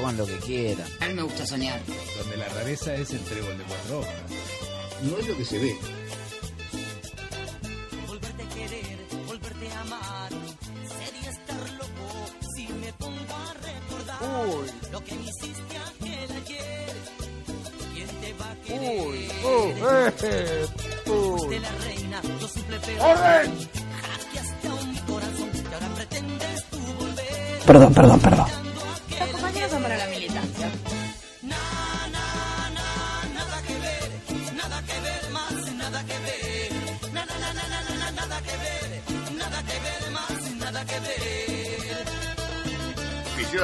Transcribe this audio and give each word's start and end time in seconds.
pongan 0.00 0.16
lo 0.16 0.26
que 0.26 0.38
quieran. 0.38 0.86
A 1.00 1.06
mí 1.08 1.14
me 1.14 1.22
gusta 1.22 1.46
soñar. 1.46 1.80
Donde 2.18 2.36
la 2.36 2.48
rareza 2.48 2.94
es 2.94 3.10
el 3.10 3.20
trébol 3.20 3.56
de 3.58 3.64
cuatro 3.64 3.98
hojas. 4.00 4.12
No 5.02 5.18
es 5.18 5.26
lo 5.28 5.36
que 5.36 5.44
se 5.44 5.58
ve. 5.58 5.76
Volverte 8.06 8.42
a 8.42 8.48
querer, 8.48 8.98
volverte 9.26 9.68
a 9.68 9.80
amar. 9.80 10.30
Sería 10.88 11.30
estar 11.30 11.70
loco 11.72 12.30
si 12.56 12.68
me 12.68 12.92
pongo 12.94 13.34
a 13.34 13.54
recordar 13.54 14.92
lo 14.92 15.04
que 15.04 15.14
me 15.14 15.22
hiciste 15.22 15.76
aquel 15.78 16.36
ayer. 16.44 16.92
¿Quién 17.94 18.08
te 18.08 18.32
va 18.34 18.50
a 18.50 18.56
querer? 18.56 19.30
eh, 20.22 20.66
Fuiste 21.04 21.60
la 21.60 21.70
reina, 21.84 22.22
yo 22.40 22.48
simple 22.48 22.78
peor. 22.80 23.00
Hackeaste 23.00 24.68
a 24.68 24.74
un 24.74 24.94
corazón 24.96 25.50
que 25.50 25.74
ahora 25.74 25.88
pretendes 25.96 26.64
tú 26.70 26.78
volver. 26.98 27.58
Perdón, 27.66 27.94
perdón, 27.94 28.20
perdón. 28.20 28.46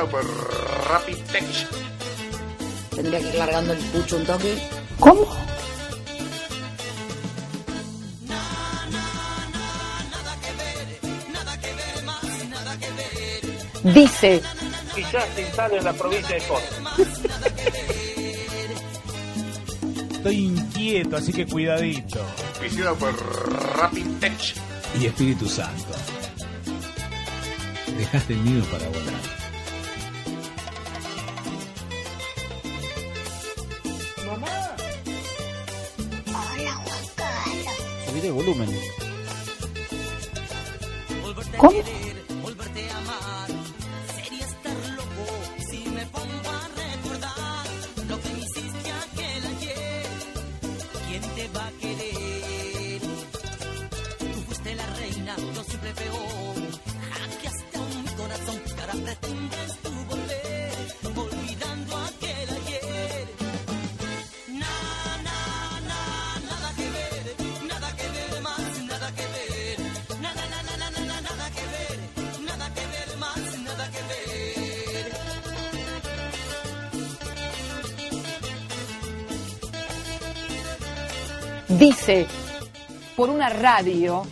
Por 0.05 0.24
Rapid 0.91 1.16
Tech. 1.32 1.45
Tendría 2.95 3.18
que 3.18 3.28
ir 3.28 3.34
largando 3.37 3.73
el 3.73 3.78
pucho 3.78 4.18
un 4.18 4.27
toque. 4.27 4.59
¿Cómo? 5.00 5.27
Dice, 13.84 14.42
quizás 14.95 15.24
se 15.34 15.42
instale 15.42 15.78
en 15.78 15.84
la 15.84 15.92
provincia 15.95 16.37
de 16.37 16.42
Córdoba. 16.42 16.92
Estoy 20.13 20.37
inquieto, 20.37 21.16
así 21.16 21.32
que 21.32 21.46
cuidadito. 21.46 22.20
Oficiado 22.59 22.96
por 22.96 23.76
Rapid 23.79 24.07
Tech. 24.20 24.54
Y 25.01 25.07
Espíritu 25.07 25.48
Santo. 25.48 25.95
Dejaste 27.96 28.35
el 28.35 28.45
nido 28.45 28.65
para 28.66 28.88
volar. 28.88 29.45
Volumen. 38.37 38.68
¿Cómo? 41.56 41.82
Radio, 83.48 84.26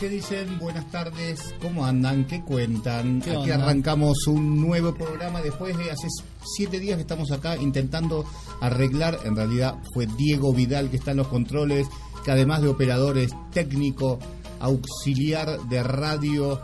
¿qué 0.00 0.08
dicen? 0.08 0.58
Buenas 0.58 0.90
tardes, 0.90 1.54
¿cómo 1.60 1.84
andan? 1.84 2.24
¿Qué 2.24 2.40
cuentan? 2.40 3.20
¿Qué 3.20 3.32
Aquí 3.32 3.50
onda? 3.50 3.56
arrancamos 3.56 4.26
un 4.28 4.58
nuevo 4.58 4.94
programa 4.94 5.42
después 5.42 5.76
de 5.76 5.90
hace 5.90 6.08
siete 6.56 6.80
días 6.80 6.96
que 6.96 7.02
estamos 7.02 7.30
acá 7.30 7.58
intentando 7.58 8.24
arreglar, 8.62 9.18
en 9.24 9.36
realidad 9.36 9.76
fue 9.92 10.06
Diego 10.06 10.54
Vidal 10.54 10.88
que 10.88 10.96
está 10.96 11.10
en 11.10 11.18
los 11.18 11.28
controles, 11.28 11.86
que 12.24 12.30
además 12.30 12.62
de 12.62 12.68
operadores 12.68 13.32
técnico, 13.52 14.18
auxiliar 14.60 15.60
de 15.68 15.82
radio 15.82 16.58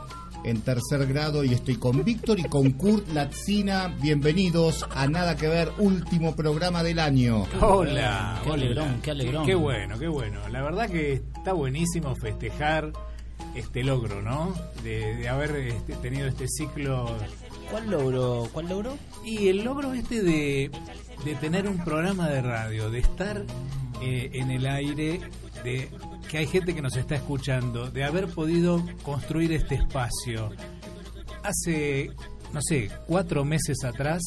en 0.45 0.63
tercer 0.63 1.07
grado 1.07 1.45
y 1.45 1.53
estoy 1.53 1.77
con 1.77 2.05
Víctor 2.05 2.41
y 2.41 2.45
con 2.45 2.71
Kurt 2.71 3.07
Latzina, 3.13 3.95
bienvenidos 4.01 4.87
a 4.95 5.09
Nada 5.09 5.37
que 5.37 5.49
Ver, 5.49 5.73
último 5.77 6.35
programa 6.35 6.83
del 6.83 6.99
año. 6.99 7.45
Hola. 7.61 8.41
Qué 8.43 8.51
hola. 8.51 8.63
alegrón, 8.63 9.01
qué 9.03 9.11
alegrón. 9.11 9.45
Qué 9.45 9.55
bueno, 9.55 9.99
qué 9.99 10.09
bueno. 10.09 10.41
La 10.49 10.63
verdad 10.63 10.89
que 10.89 11.23
está 11.37 11.53
buenísimo 11.53 12.17
festejar 12.17 12.93
este 13.57 13.83
logro, 13.83 14.23
¿no? 14.23 14.55
De, 14.83 15.17
de 15.17 15.29
haber 15.29 15.57
este, 15.57 15.95
tenido 15.97 16.27
este 16.27 16.47
ciclo. 16.49 17.17
¿Cuál 17.71 17.91
logro? 17.91 18.49
¿Cuál 18.53 18.69
logro? 18.69 18.99
Y 19.25 19.49
el 19.49 19.65
logro 19.65 19.93
este 19.93 20.23
de, 20.23 20.71
de 21.25 21.35
tener 21.37 21.67
un 21.67 21.79
programa 21.85 22.29
de 22.29 22.43
radio, 22.43 22.91
de 22.91 23.01
estar 23.01 23.45
eh, 24.03 24.31
en 24.35 24.51
el 24.51 24.67
aire, 24.67 25.21
de 25.65 25.89
que 26.31 26.39
hay 26.39 26.47
gente 26.47 26.75
que 26.75 26.83
nos 26.83 26.97
está 26.97 27.17
escuchando, 27.17 27.91
de 27.91 28.05
haber 28.05 28.29
podido 28.29 28.85
construir 29.03 29.53
este 29.53 29.77
espacio. 29.77 30.51
Hace, 31.43 32.11
no 32.53 32.61
sé, 32.61 32.91
cuatro 33.07 33.45
meses 33.45 33.85
atrás 33.85 34.23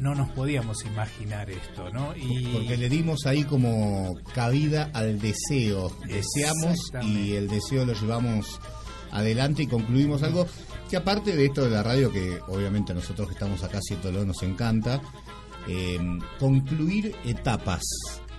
no 0.00 0.14
nos 0.14 0.30
podíamos 0.30 0.84
imaginar 0.86 1.50
esto, 1.50 1.90
¿no? 1.90 2.16
Y 2.16 2.46
Porque 2.54 2.78
le 2.78 2.88
dimos 2.88 3.26
ahí 3.26 3.44
como 3.44 4.16
cabida 4.34 4.90
al 4.94 5.20
deseo. 5.20 5.92
Deseamos 6.06 6.90
y 7.02 7.34
el 7.34 7.48
deseo 7.48 7.84
lo 7.84 7.92
llevamos 7.92 8.58
adelante 9.12 9.64
y 9.64 9.66
concluimos 9.66 10.22
algo 10.22 10.46
que 10.88 10.96
aparte 10.96 11.36
de 11.36 11.44
esto 11.44 11.64
de 11.64 11.70
la 11.70 11.82
radio, 11.82 12.10
que 12.10 12.40
obviamente 12.48 12.92
a 12.92 12.94
nosotros 12.94 13.28
que 13.28 13.34
estamos 13.34 13.62
acá 13.62 13.78
haciéndolo 13.78 14.24
nos 14.24 14.42
encanta, 14.42 15.02
eh, 15.68 15.98
concluir 16.38 17.14
etapas. 17.26 17.82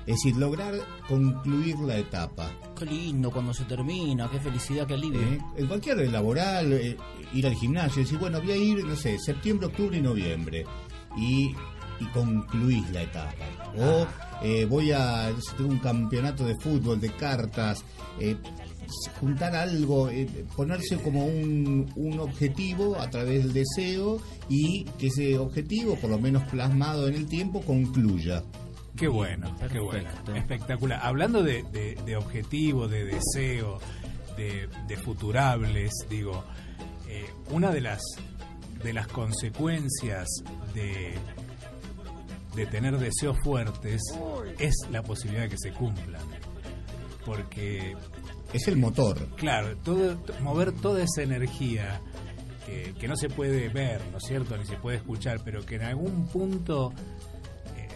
Es 0.07 0.15
decir, 0.15 0.35
lograr 0.37 0.73
concluir 1.07 1.77
la 1.79 1.95
etapa. 1.95 2.51
Qué 2.75 2.85
lindo 2.87 3.29
cuando 3.29 3.53
se 3.53 3.65
termina, 3.65 4.27
qué 4.31 4.39
felicidad, 4.39 4.87
qué 4.87 4.95
alivio. 4.95 5.21
¿eh? 5.21 5.39
En 5.57 5.67
cualquier 5.67 6.11
laboral, 6.11 6.73
eh, 6.73 6.97
ir 7.33 7.45
al 7.45 7.53
gimnasio, 7.53 8.01
decir, 8.01 8.17
bueno, 8.17 8.41
voy 8.41 8.51
a 8.51 8.57
ir, 8.57 8.83
no 8.83 8.95
sé, 8.95 9.19
septiembre, 9.19 9.67
octubre 9.67 9.95
y 9.95 10.01
noviembre. 10.01 10.65
Y, 11.17 11.55
y 11.99 12.05
concluís 12.13 12.89
la 12.91 13.03
etapa. 13.03 13.33
O 13.77 14.07
eh, 14.43 14.65
voy 14.65 14.91
a, 14.91 15.31
tengo 15.57 15.69
un 15.69 15.79
campeonato 15.79 16.45
de 16.45 16.55
fútbol, 16.55 16.99
de 16.99 17.09
cartas, 17.09 17.83
eh, 18.19 18.35
juntar 19.19 19.55
algo, 19.55 20.09
eh, 20.09 20.27
ponerse 20.55 20.97
como 20.97 21.25
un, 21.25 21.91
un 21.95 22.19
objetivo 22.19 22.99
a 22.99 23.09
través 23.09 23.43
del 23.43 23.53
deseo 23.53 24.19
y 24.49 24.83
que 24.97 25.07
ese 25.07 25.37
objetivo, 25.37 25.95
por 25.95 26.09
lo 26.09 26.19
menos 26.19 26.43
plasmado 26.43 27.07
en 27.07 27.15
el 27.15 27.27
tiempo, 27.27 27.61
concluya. 27.61 28.43
Qué 28.97 29.07
bueno, 29.07 29.55
qué 29.71 29.79
bueno. 29.79 30.09
Espectacular. 30.35 30.99
Hablando 31.01 31.41
de, 31.43 31.63
de, 31.71 31.95
de 32.05 32.17
objetivo, 32.17 32.87
de 32.87 33.05
deseo, 33.05 33.79
de, 34.35 34.67
de 34.87 34.97
futurables, 34.97 35.91
digo, 36.09 36.43
eh, 37.07 37.25
una 37.51 37.71
de 37.71 37.81
las 37.81 38.01
de 38.83 38.93
las 38.93 39.07
consecuencias 39.07 40.27
de, 40.73 41.13
de 42.55 42.65
tener 42.67 42.97
deseos 42.97 43.37
fuertes 43.43 44.01
es 44.59 44.73
la 44.91 45.01
posibilidad 45.03 45.43
de 45.43 45.49
que 45.49 45.57
se 45.57 45.71
cumplan. 45.71 46.21
Porque 47.25 47.95
es 48.53 48.67
el 48.67 48.77
motor. 48.77 49.27
Claro, 49.35 49.77
todo, 49.77 50.19
mover 50.41 50.71
toda 50.71 51.03
esa 51.03 51.21
energía 51.21 52.01
que, 52.65 52.93
que 52.99 53.07
no 53.07 53.15
se 53.15 53.29
puede 53.29 53.69
ver, 53.69 54.01
¿no 54.11 54.17
es 54.17 54.23
cierto? 54.27 54.57
Ni 54.57 54.65
se 54.65 54.75
puede 54.77 54.97
escuchar, 54.97 55.41
pero 55.43 55.63
que 55.65 55.75
en 55.75 55.83
algún 55.83 56.25
punto 56.27 56.91
eh, 57.77 57.87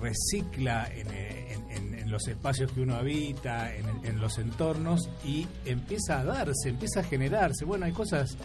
recicla 0.00 0.88
en, 0.94 1.08
eh, 1.10 1.52
en- 1.54 1.70
en- 1.70 1.94
en 1.98 2.10
los 2.10 2.26
espacios 2.28 2.72
que 2.72 2.80
uno 2.80 2.94
habita, 2.94 3.74
en, 3.74 3.84
en 4.04 4.20
los 4.20 4.38
entornos, 4.38 5.10
y 5.24 5.46
empieza 5.66 6.20
a 6.20 6.24
darse, 6.24 6.68
empieza 6.70 7.00
a 7.00 7.02
generarse. 7.04 7.64
Bueno, 7.64 7.84
hay 7.84 7.92
cosas, 7.92 8.36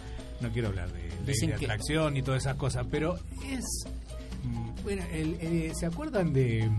no 0.43 0.49
quiero 0.51 0.67
hablar 0.69 0.91
de, 0.91 1.01
de- 1.01 1.25
Dicen 1.25 1.49
de 1.51 1.55
que- 1.55 1.65
atracción 1.65 2.15
y 2.17 2.21
todas 2.21 2.43
esas 2.43 2.55
cosas, 2.57 2.85
pero 2.91 3.15
es... 3.49 3.63
mm, 4.43 4.83
Bueno, 4.83 5.03
el- 5.11 5.37
el- 5.41 5.75
¿se 5.75 5.85
acuerdan 5.87 6.31
de 6.33 6.69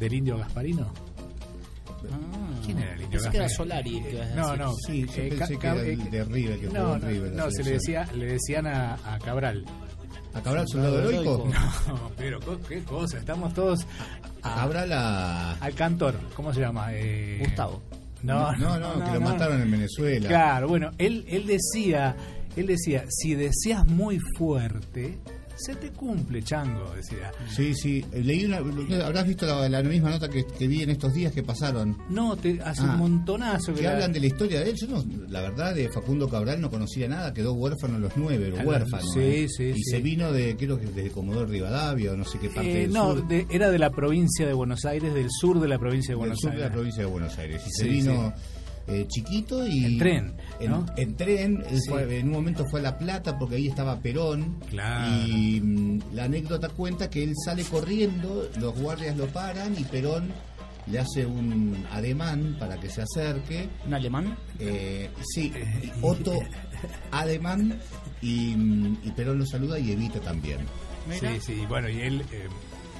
del 0.00 0.14
indio 0.14 0.38
Gasparino? 0.38 0.92
Ah, 2.10 2.60
¿Quién 2.64 2.78
era 2.78 2.94
el 2.94 3.02
indio 3.02 3.18
Pensé 3.18 3.30
que 3.30 3.36
era 3.38 3.46
Gasparino? 3.48 3.74
Solari 3.74 3.96
el 3.98 4.04
que 4.04 4.34
No, 4.36 4.46
decir. 4.46 4.58
no. 4.60 4.74
Sí, 4.86 5.06
yo 5.06 5.22
Eh, 5.22 5.34
pensé 5.36 5.58
que 5.58 5.66
era 5.66 5.80
el 5.80 6.10
de 6.10 6.24
River 6.24 6.60
que 6.60 6.66
jugó 6.68 6.78
No, 6.78 6.94
en 6.94 7.00
no, 7.02 7.08
River. 7.08 7.32
no, 7.32 7.50
se 7.50 7.64
le, 7.64 7.70
decía, 7.72 8.08
le 8.14 8.26
decían 8.26 8.66
a, 8.66 8.94
a 9.14 9.18
Cabral. 9.18 9.64
¿A 10.34 10.40
Cabral 10.40 10.66
Soldado 10.68 10.98
Heroico? 11.00 11.50
No, 11.88 12.10
pero 12.16 12.38
qué 12.68 12.82
cosa, 12.84 13.18
estamos 13.18 13.52
todos 13.54 13.86
A 14.42 14.54
Cabral 14.56 14.92
a... 14.92 15.52
al 15.54 15.74
cantor, 15.74 16.14
¿cómo 16.36 16.52
se 16.54 16.60
llama? 16.60 16.88
Eh, 16.92 17.38
Gustavo. 17.40 17.82
No, 18.22 18.52
no, 18.56 18.78
no, 18.78 19.04
que 19.04 19.12
lo 19.12 19.20
mataron 19.20 19.62
en 19.62 19.70
Venezuela. 19.70 20.28
Claro, 20.28 20.68
bueno, 20.68 20.90
él, 20.98 21.24
él 21.28 21.46
decía, 21.46 22.16
él 22.56 22.66
decía, 22.66 23.04
si 23.08 23.34
deseas 23.34 23.86
muy 23.86 24.18
fuerte, 24.36 25.18
se 25.56 25.74
te 25.74 25.90
cumple, 25.90 26.40
chango, 26.40 26.94
decía. 26.94 27.32
Sí, 27.50 27.74
sí. 27.74 28.04
Eh, 28.12 28.22
Leí 28.22 28.44
una... 28.44 28.58
Habrás 29.04 29.26
visto 29.26 29.44
la, 29.44 29.68
la 29.68 29.82
misma 29.82 30.10
nota 30.10 30.28
que, 30.28 30.46
que 30.46 30.68
vi 30.68 30.82
en 30.84 30.90
estos 30.90 31.12
días 31.14 31.32
que 31.32 31.42
pasaron. 31.42 31.96
No, 32.10 32.36
te 32.36 32.60
hace 32.62 32.82
Ah, 32.82 32.92
un 32.92 32.98
montonazo 32.98 33.74
Que 33.74 33.82
la- 33.82 33.94
hablan 33.94 34.12
de 34.12 34.20
la 34.20 34.26
historia 34.26 34.60
de 34.60 34.70
él. 34.70 34.76
Yo 34.80 34.86
no, 34.86 35.04
la 35.28 35.40
verdad, 35.40 35.74
de 35.74 35.88
Facundo 35.88 36.28
Cabral 36.28 36.60
no 36.60 36.70
conocía 36.70 37.08
nada. 37.08 37.34
Quedó 37.34 37.54
huérfano 37.54 37.96
a 37.96 37.98
los 37.98 38.12
nueve, 38.16 38.46
A 38.46 38.48
los 38.50 38.58
los- 38.60 38.68
huérfanos. 38.68 39.10
sí, 39.12 39.18
¿eh? 39.20 39.46
sí, 39.48 39.64
Y 39.64 39.74
sí. 39.74 39.82
se 39.90 40.00
vino 40.00 40.30
de, 40.32 40.56
creo 40.56 40.78
que 40.78 40.86
desde 40.86 41.10
Comodoro 41.10 41.46
Rivadavia 41.46 42.12
o 42.12 42.16
no 42.16 42.24
sé 42.24 42.38
qué 42.38 42.50
parte 42.50 42.70
Eh, 42.70 42.80
del 42.82 42.92
no, 42.92 43.14
sur. 43.14 43.26
de- 43.26 43.46
era 43.50 43.68
de 43.72 43.78
la 43.80 43.90
provincia 43.90 44.46
de 44.46 44.52
Buenos 44.52 44.84
Aires, 44.84 45.12
del 45.12 45.26
sur 45.28 45.58
de 45.58 45.66
la 45.66 45.78
provincia 45.80 46.10
de 46.10 46.14
del 46.14 46.18
Buenos 46.20 46.38
sur 46.38 46.50
de 46.50 46.56
Aires. 46.58 46.68
la 46.68 46.72
provincia 46.72 47.02
de 47.02 47.08
Buenos 47.10 47.36
Aires. 47.36 47.62
Y 47.66 47.70
se 47.72 47.88
vino 47.88 48.32
eh, 48.88 49.04
chiquito 49.08 49.66
y... 49.66 49.84
En 49.84 49.98
tren, 49.98 50.34
En, 50.60 50.70
¿no? 50.70 50.86
en 50.96 51.16
tren, 51.16 51.62
él 51.70 51.80
Sí. 51.80 51.88
fue- 51.90 52.18
en 52.18 52.26
un 52.28 52.32
momento 52.32 52.64
fue 52.70 52.80
a 52.80 52.82
La 52.84 52.98
Plata 52.98 53.38
porque 53.38 53.56
ahí 53.56 53.68
estaba 53.68 54.00
Perón. 54.00 54.56
Claro. 54.70 55.26
Y 55.26 55.60
mm, 55.60 56.00
la 56.14 56.24
anécdota 56.24 56.68
cuenta 56.70 57.08
que 57.10 57.22
él 57.22 57.34
sale 57.44 57.62
corriendo, 57.64 58.48
los 58.58 58.74
guardias 58.78 59.16
lo 59.16 59.26
paran 59.26 59.74
y 59.78 59.84
Perón 59.84 60.30
le 60.86 60.98
hace 61.00 61.26
un 61.26 61.84
ademán 61.92 62.56
para 62.58 62.80
que 62.80 62.88
se 62.88 63.02
acerque. 63.02 63.68
¿Un 63.86 63.92
alemán? 63.94 64.36
Eh, 64.58 65.10
sí, 65.34 65.52
Otto 66.02 66.32
Ademán 67.10 67.78
y, 68.22 68.54
mm, 68.56 68.98
y 69.04 69.10
Perón 69.12 69.38
lo 69.38 69.46
saluda 69.46 69.78
y 69.78 69.92
Evita 69.92 70.20
también. 70.20 70.58
Sí, 71.20 71.26
sí, 71.40 71.64
bueno, 71.68 71.88
y 71.88 72.00
él 72.00 72.22
eh, 72.32 72.48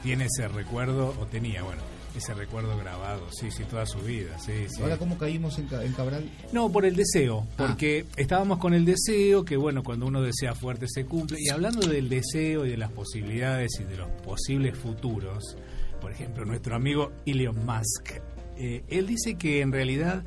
tiene 0.03 0.27
ese 0.27 0.49
recuerdo, 0.49 1.15
o 1.21 1.27
tenía, 1.27 1.63
bueno, 1.63 1.83
ese 2.19 2.35
recuerdo 2.35 2.77
grabado, 2.77 3.27
sí, 3.33 3.51
sí, 3.51 3.65
toda 3.65 3.87
su 3.87 3.99
vida, 4.01 4.39
sí, 4.39 4.53
sí. 4.69 4.83
Ahora, 4.83 4.97
¿cómo 4.99 5.17
caímos 5.19 5.59
en, 5.59 5.67
Ca- 5.67 5.85
en 5.85 5.93
Cabral? 5.93 6.29
No, 6.53 6.71
por 6.71 6.85
el 6.85 6.95
deseo, 6.95 7.47
Ah. 7.53 7.55
porque 7.67 8.05
estábamos 8.17 8.59
con 8.59 8.75
el 8.75 8.85
deseo, 8.85 9.45
que 9.45 9.57
bueno, 9.57 9.83
cuando 9.83 10.07
uno 10.07 10.21
desea 10.23 10.55
fuerte 10.55 10.87
se 10.89 11.07
cumple, 11.07 11.39
y 11.41 11.49
hablando 11.49 11.87
del 11.89 12.09
deseo 12.09 12.67
y 12.67 12.71
de 12.71 12.77
las 12.77 12.93
posibilidades 12.93 13.71
y 13.81 13.85
de 13.85 13.97
los 13.97 14.09
posibles 14.23 14.77
futuros, 14.79 15.57
por 16.01 16.13
ejemplo, 16.13 16.45
nuestro 16.45 16.77
amigo 16.77 17.13
Elon 17.27 17.65
Musk, 17.67 18.13
eh, 18.57 18.85
él 18.89 19.07
dice 19.07 19.35
que 19.37 19.61
en 19.63 19.73
realidad 19.73 20.23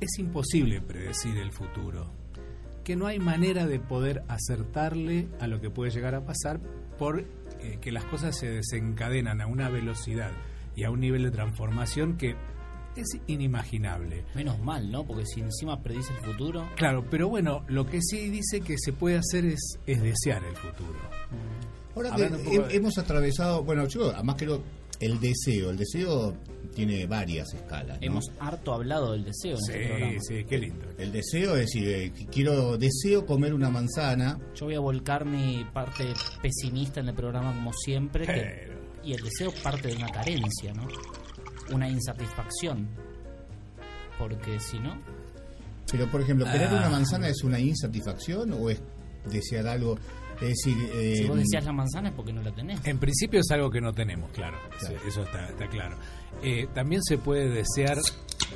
es 0.00 0.18
imposible 0.18 0.80
predecir 0.80 1.36
el 1.38 1.52
futuro, 1.52 2.10
que 2.84 2.96
no 2.96 3.06
hay 3.06 3.18
manera 3.18 3.66
de 3.66 3.80
poder 3.80 4.22
acertarle 4.28 5.28
a 5.40 5.46
lo 5.46 5.60
que 5.60 5.70
puede 5.70 5.90
llegar 5.90 6.14
a 6.14 6.24
pasar 6.24 6.60
por 6.98 7.20
eh, 7.60 7.78
que 7.80 7.90
las 7.92 8.04
cosas 8.04 8.36
se 8.38 8.48
desencadenan 8.48 9.40
a 9.40 9.46
una 9.46 9.68
velocidad 9.70 10.30
y 10.76 10.84
a 10.84 10.90
un 10.90 11.00
nivel 11.00 11.24
de 11.24 11.30
transformación 11.32 12.16
que 12.16 12.36
es 12.96 13.06
inimaginable. 13.26 14.24
Menos 14.34 14.58
mal, 14.60 14.90
¿no? 14.90 15.04
Porque 15.04 15.24
si 15.26 15.40
encima 15.40 15.82
predice 15.82 16.12
el 16.14 16.20
futuro. 16.20 16.66
Claro, 16.76 17.04
pero 17.10 17.28
bueno, 17.28 17.64
lo 17.68 17.86
que 17.86 18.00
sí 18.00 18.30
dice 18.30 18.60
que 18.60 18.76
se 18.78 18.92
puede 18.92 19.18
hacer 19.18 19.44
es, 19.46 19.78
es 19.86 20.00
desear 20.02 20.42
el 20.44 20.56
futuro. 20.56 20.98
Ahora 21.94 22.10
que 22.14 22.24
Hablando 22.24 22.50
he- 22.68 22.76
hemos 22.76 22.96
atravesado, 22.98 23.64
bueno, 23.64 23.86
yo 23.88 24.10
además 24.14 24.36
creo 24.38 24.62
el 25.00 25.20
deseo, 25.20 25.70
el 25.70 25.76
deseo 25.76 26.34
tiene 26.74 27.06
varias 27.06 27.52
escalas. 27.54 27.98
¿no? 28.00 28.06
Hemos 28.06 28.30
harto 28.38 28.72
hablado 28.74 29.12
del 29.12 29.24
deseo 29.24 29.52
en 29.56 29.58
este 29.58 29.86
programa. 29.88 30.12
Sí, 30.12 30.18
sí, 30.38 30.44
qué 30.44 30.58
lindo. 30.58 30.86
El 30.98 31.12
deseo 31.12 31.54
es 31.56 31.66
decir, 31.66 31.88
eh, 31.88 32.12
quiero, 32.30 32.76
deseo 32.78 33.24
comer 33.26 33.52
una 33.54 33.70
manzana, 33.70 34.38
Yo 34.54 34.66
voy 34.66 34.74
a 34.74 34.80
volcar 34.80 35.24
mi 35.26 35.64
parte 35.72 36.04
pesimista 36.42 37.00
en 37.00 37.08
el 37.08 37.14
programa 37.14 37.54
como 37.54 37.72
siempre. 37.74 38.26
que- 38.26 38.32
Pero- 38.32 38.75
y 39.06 39.12
el 39.14 39.22
deseo 39.22 39.52
parte 39.62 39.88
de 39.88 39.96
una 39.96 40.08
carencia, 40.08 40.72
¿no? 40.74 40.86
Una 41.72 41.88
insatisfacción. 41.88 42.88
Porque 44.18 44.58
si 44.60 44.78
no, 44.78 44.98
pero 45.90 46.10
por 46.10 46.20
ejemplo, 46.20 46.46
¿querer 46.46 46.68
Ah. 46.70 46.78
una 46.78 46.88
manzana 46.90 47.28
es 47.28 47.42
una 47.44 47.60
insatisfacción 47.60 48.52
o 48.54 48.68
es 48.70 48.80
desear 49.30 49.66
algo? 49.68 49.96
Es 50.40 50.48
decir, 50.48 50.76
eh, 50.94 51.16
si 51.18 51.24
vos 51.28 51.38
deseas 51.38 51.64
la 51.64 51.72
manzana 51.72 52.08
es 52.10 52.14
porque 52.14 52.32
no 52.32 52.42
la 52.42 52.52
tenés. 52.54 52.84
En 52.86 52.98
principio 52.98 53.40
es 53.40 53.50
algo 53.50 53.70
que 53.70 53.80
no 53.80 53.92
tenemos, 53.92 54.30
claro. 54.32 54.58
Claro. 54.78 54.98
Sí, 55.02 55.08
Eso 55.08 55.22
está, 55.22 55.48
está 55.48 55.68
claro. 55.68 55.96
Eh, 56.42 56.66
también 56.74 57.02
se 57.02 57.16
puede 57.18 57.48
desear 57.48 57.98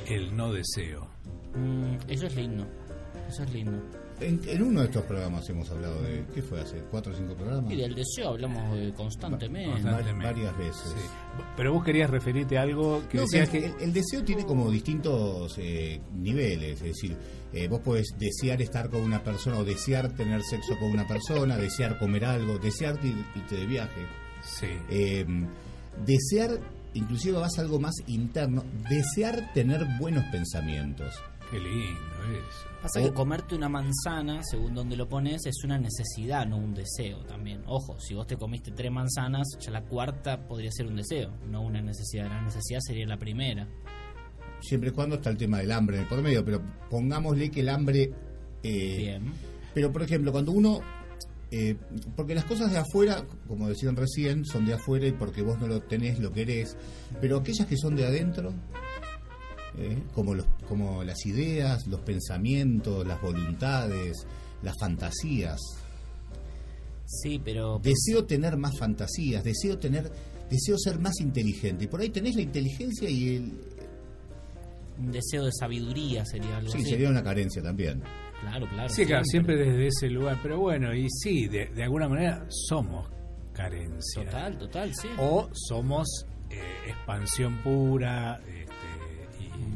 el 0.07 0.35
no 0.35 0.51
deseo. 0.53 1.07
Mm, 1.55 1.95
eso 2.07 2.27
es 2.27 2.35
lindo. 2.35 2.67
Eso 3.27 3.43
es 3.43 3.53
lindo. 3.53 3.81
En, 4.21 4.39
en 4.47 4.61
uno 4.63 4.79
de 4.81 4.85
estos 4.87 5.03
programas 5.03 5.49
hemos 5.49 5.69
hablado 5.71 6.01
de, 6.01 6.25
¿qué 6.33 6.41
fue? 6.41 6.61
¿Hace 6.61 6.77
cuatro 6.89 7.11
o 7.13 7.15
cinco 7.15 7.35
programas? 7.35 7.71
Y 7.71 7.75
del 7.75 7.93
deseo 7.95 8.29
hablamos 8.29 8.77
eh, 8.77 8.93
constantemente. 8.95 9.69
Constante. 9.71 9.89
Va- 9.91 9.97
constantemente. 10.03 10.41
varias 10.43 10.57
veces. 10.57 10.93
Sí. 10.95 11.43
Pero 11.57 11.73
vos 11.73 11.83
querías 11.83 12.09
referirte 12.09 12.57
a 12.57 12.61
algo 12.61 13.03
que 13.09 13.17
No, 13.17 13.23
decías 13.23 13.49
que 13.49 13.59
que... 13.59 13.65
el, 13.67 13.73
el 13.81 13.93
deseo 13.93 14.23
tiene 14.23 14.45
como 14.45 14.69
distintos 14.71 15.55
eh, 15.57 15.99
niveles, 16.13 16.73
es 16.81 16.83
decir, 16.83 17.17
eh, 17.53 17.67
vos 17.67 17.81
podés 17.81 18.07
desear 18.17 18.61
estar 18.61 18.89
con 18.89 19.01
una 19.01 19.23
persona 19.23 19.57
o 19.57 19.63
desear 19.65 20.13
tener 20.15 20.41
sexo 20.43 20.77
con 20.79 20.91
una 20.91 21.07
persona, 21.07 21.57
desear 21.57 21.97
comer 21.99 22.25
algo, 22.25 22.57
desear 22.59 22.95
ir- 23.03 23.25
irte 23.35 23.55
de 23.55 23.65
viaje, 23.65 24.05
Sí. 24.43 24.67
eh, 24.89 25.25
desear, 26.05 26.51
inclusive 26.93 27.37
vas 27.37 27.57
a 27.57 27.61
algo 27.61 27.79
más 27.79 27.93
interno, 28.07 28.63
desear 28.89 29.51
tener 29.53 29.85
buenos 29.99 30.23
pensamientos. 30.31 31.13
Qué 31.51 31.59
lindo 31.59 31.99
eso. 32.31 32.67
Pasa 32.81 32.99
O- 33.01 33.03
que 33.03 33.13
comerte 33.13 33.55
una 33.55 33.67
manzana, 33.69 34.41
según 34.43 34.73
donde 34.73 34.95
lo 34.95 35.07
pones, 35.07 35.45
es 35.45 35.63
una 35.63 35.77
necesidad, 35.77 36.47
no 36.47 36.57
un 36.57 36.73
deseo 36.73 37.19
también. 37.25 37.61
Ojo, 37.67 37.99
si 37.99 38.13
vos 38.15 38.25
te 38.25 38.37
comiste 38.37 38.71
tres 38.71 38.91
manzanas, 38.91 39.47
ya 39.59 39.69
la 39.71 39.83
cuarta 39.83 40.47
podría 40.47 40.71
ser 40.71 40.87
un 40.87 40.95
deseo, 40.95 41.31
no 41.49 41.61
una 41.61 41.81
necesidad. 41.81 42.27
La 42.29 42.41
necesidad 42.41 42.79
sería 42.81 43.05
la 43.05 43.17
primera. 43.17 43.67
Siempre 44.61 44.89
y 44.89 44.93
cuando 44.93 45.15
está 45.15 45.29
el 45.29 45.37
tema 45.37 45.57
del 45.59 45.71
hambre 45.71 45.97
en 45.97 46.03
el 46.03 46.07
por 46.09 46.21
medio, 46.21 46.43
pero 46.45 46.61
pongámosle 46.89 47.49
que 47.51 47.59
el 47.61 47.69
hambre... 47.69 48.13
eh, 48.63 48.97
Bien. 48.97 49.33
Pero, 49.73 49.91
por 49.91 50.03
ejemplo, 50.03 50.31
cuando 50.31 50.51
uno... 50.51 50.79
eh, 51.51 51.75
porque 52.15 52.33
las 52.35 52.45
cosas 52.45 52.71
de 52.71 52.77
afuera, 52.77 53.25
como 53.47 53.67
decían 53.67 53.95
recién, 53.95 54.45
son 54.45 54.65
de 54.65 54.73
afuera 54.75 55.07
y 55.07 55.11
porque 55.13 55.41
vos 55.41 55.59
no 55.59 55.67
lo 55.67 55.81
tenés, 55.81 56.19
lo 56.19 56.31
querés. 56.31 56.77
Pero 57.19 57.37
aquellas 57.37 57.67
que 57.67 57.75
son 57.77 57.95
de 57.95 58.05
adentro, 58.05 58.53
eh, 59.77 59.97
como, 60.13 60.33
los, 60.35 60.45
como 60.67 61.03
las 61.03 61.25
ideas, 61.25 61.87
los 61.87 62.01
pensamientos, 62.01 63.05
las 63.07 63.21
voluntades, 63.21 64.25
las 64.63 64.75
fantasías. 64.79 65.59
Sí, 67.05 67.41
pero 67.43 67.79
Deseo 67.83 68.25
tener 68.25 68.57
más 68.57 68.77
fantasías, 68.77 69.43
deseo 69.43 69.77
tener... 69.77 70.11
Deseo 70.49 70.77
ser 70.77 70.99
más 70.99 71.19
inteligente. 71.21 71.85
Y 71.85 71.87
por 71.87 72.01
ahí 72.01 72.09
tenés 72.09 72.35
la 72.35 72.41
inteligencia 72.41 73.09
y 73.09 73.35
el... 73.37 73.53
un 74.99 75.11
deseo 75.11 75.45
de 75.45 75.51
sabiduría 75.57 76.25
sería 76.25 76.57
algo 76.57 76.69
Sí, 76.71 76.79
así. 76.79 76.89
sería 76.89 77.09
una 77.09 77.23
carencia 77.23 77.61
también. 77.63 78.01
Claro, 78.41 78.67
claro. 78.67 78.89
Sí, 78.89 79.05
claro, 79.05 79.23
siempre 79.23 79.55
desde 79.55 79.87
ese 79.87 80.09
lugar. 80.09 80.39
Pero 80.43 80.59
bueno, 80.59 80.93
y 80.93 81.07
sí, 81.09 81.47
de, 81.47 81.67
de 81.67 81.83
alguna 81.83 82.09
manera 82.09 82.45
somos 82.49 83.07
carencia. 83.53 84.25
Total, 84.25 84.57
total, 84.57 84.91
sí. 84.93 85.07
O 85.19 85.49
somos 85.53 86.25
eh, 86.49 86.59
expansión 86.87 87.61
pura 87.63 88.41
y 88.45 88.65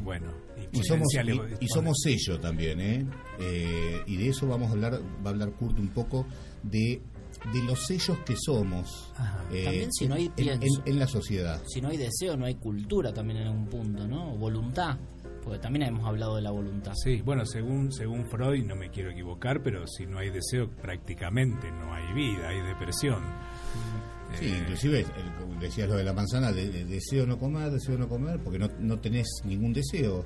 bueno. 0.04 0.28
Y 0.72 0.84
somos, 0.84 1.08
y, 1.14 1.66
y 1.66 1.68
somos 1.68 1.98
sello 2.02 2.40
también, 2.40 2.80
¿eh? 2.82 3.06
Eh, 3.40 4.04
Y 4.08 4.18
de 4.18 4.30
eso 4.30 4.48
vamos 4.48 4.70
a 4.70 4.72
hablar, 4.72 4.94
va 4.94 5.30
a 5.30 5.34
hablar 5.34 5.52
Kurt 5.54 5.80
un 5.80 5.90
poco 5.90 6.26
de, 6.64 7.02
de 7.54 7.64
los 7.64 7.86
sellos 7.86 8.18
que 8.26 8.36
somos 8.38 9.12
Ajá. 9.16 9.44
eh, 9.52 9.64
También 9.64 9.94
si 9.94 10.08
no 10.08 10.16
hay 10.16 10.26
en, 10.38 10.50
en- 10.50 10.60
pienso. 10.60 10.82
en 10.86 11.00
la 11.00 11.08
sociedad. 11.08 11.62
Si 11.68 11.80
no 11.82 11.90
hay 11.90 11.98
deseo, 11.98 12.36
no 12.38 12.46
hay 12.46 12.56
cultura 12.56 13.14
también 13.14 13.40
en 13.42 13.48
un 13.50 13.68
punto, 13.68 14.08
¿no? 14.08 14.34
O 14.34 14.38
Voluntad. 14.38 14.98
Porque 15.44 15.60
también 15.60 15.84
hemos 15.88 16.04
hablado 16.08 16.38
de 16.38 16.42
la 16.42 16.50
voluntad. 16.50 16.94
Sí, 16.96 17.22
bueno, 17.22 17.46
según, 17.46 17.92
según 17.92 18.26
Freud, 18.26 18.66
no 18.66 18.76
me 18.76 18.90
quiero 18.90 19.12
equivocar, 19.12 19.62
pero 19.62 19.86
si 19.86 20.08
no 20.08 20.18
hay 20.18 20.32
deseo, 20.32 20.68
prácticamente 20.72 21.70
no 21.72 21.94
hay 21.94 22.12
vida, 22.16 22.50
hay 22.50 22.62
depresión. 22.62 23.22
Sí, 24.34 24.46
Eh, 24.48 24.58
inclusive 24.60 25.00
el- 25.02 25.60
decías 25.60 25.88
lo 25.88 25.96
de 25.96 26.04
la 26.04 26.14
manzana, 26.14 26.52
de, 26.52 26.70
de 26.70 26.84
deseo 26.86 27.26
no 27.26 27.38
comer, 27.40 27.72
deseo 27.72 27.98
no 27.98 28.10
comer, 28.10 28.40
porque 28.44 28.60
no, 28.60 28.70
no 28.80 29.00
tenés 29.00 29.28
ningún 29.46 29.74
deseo. 29.74 30.26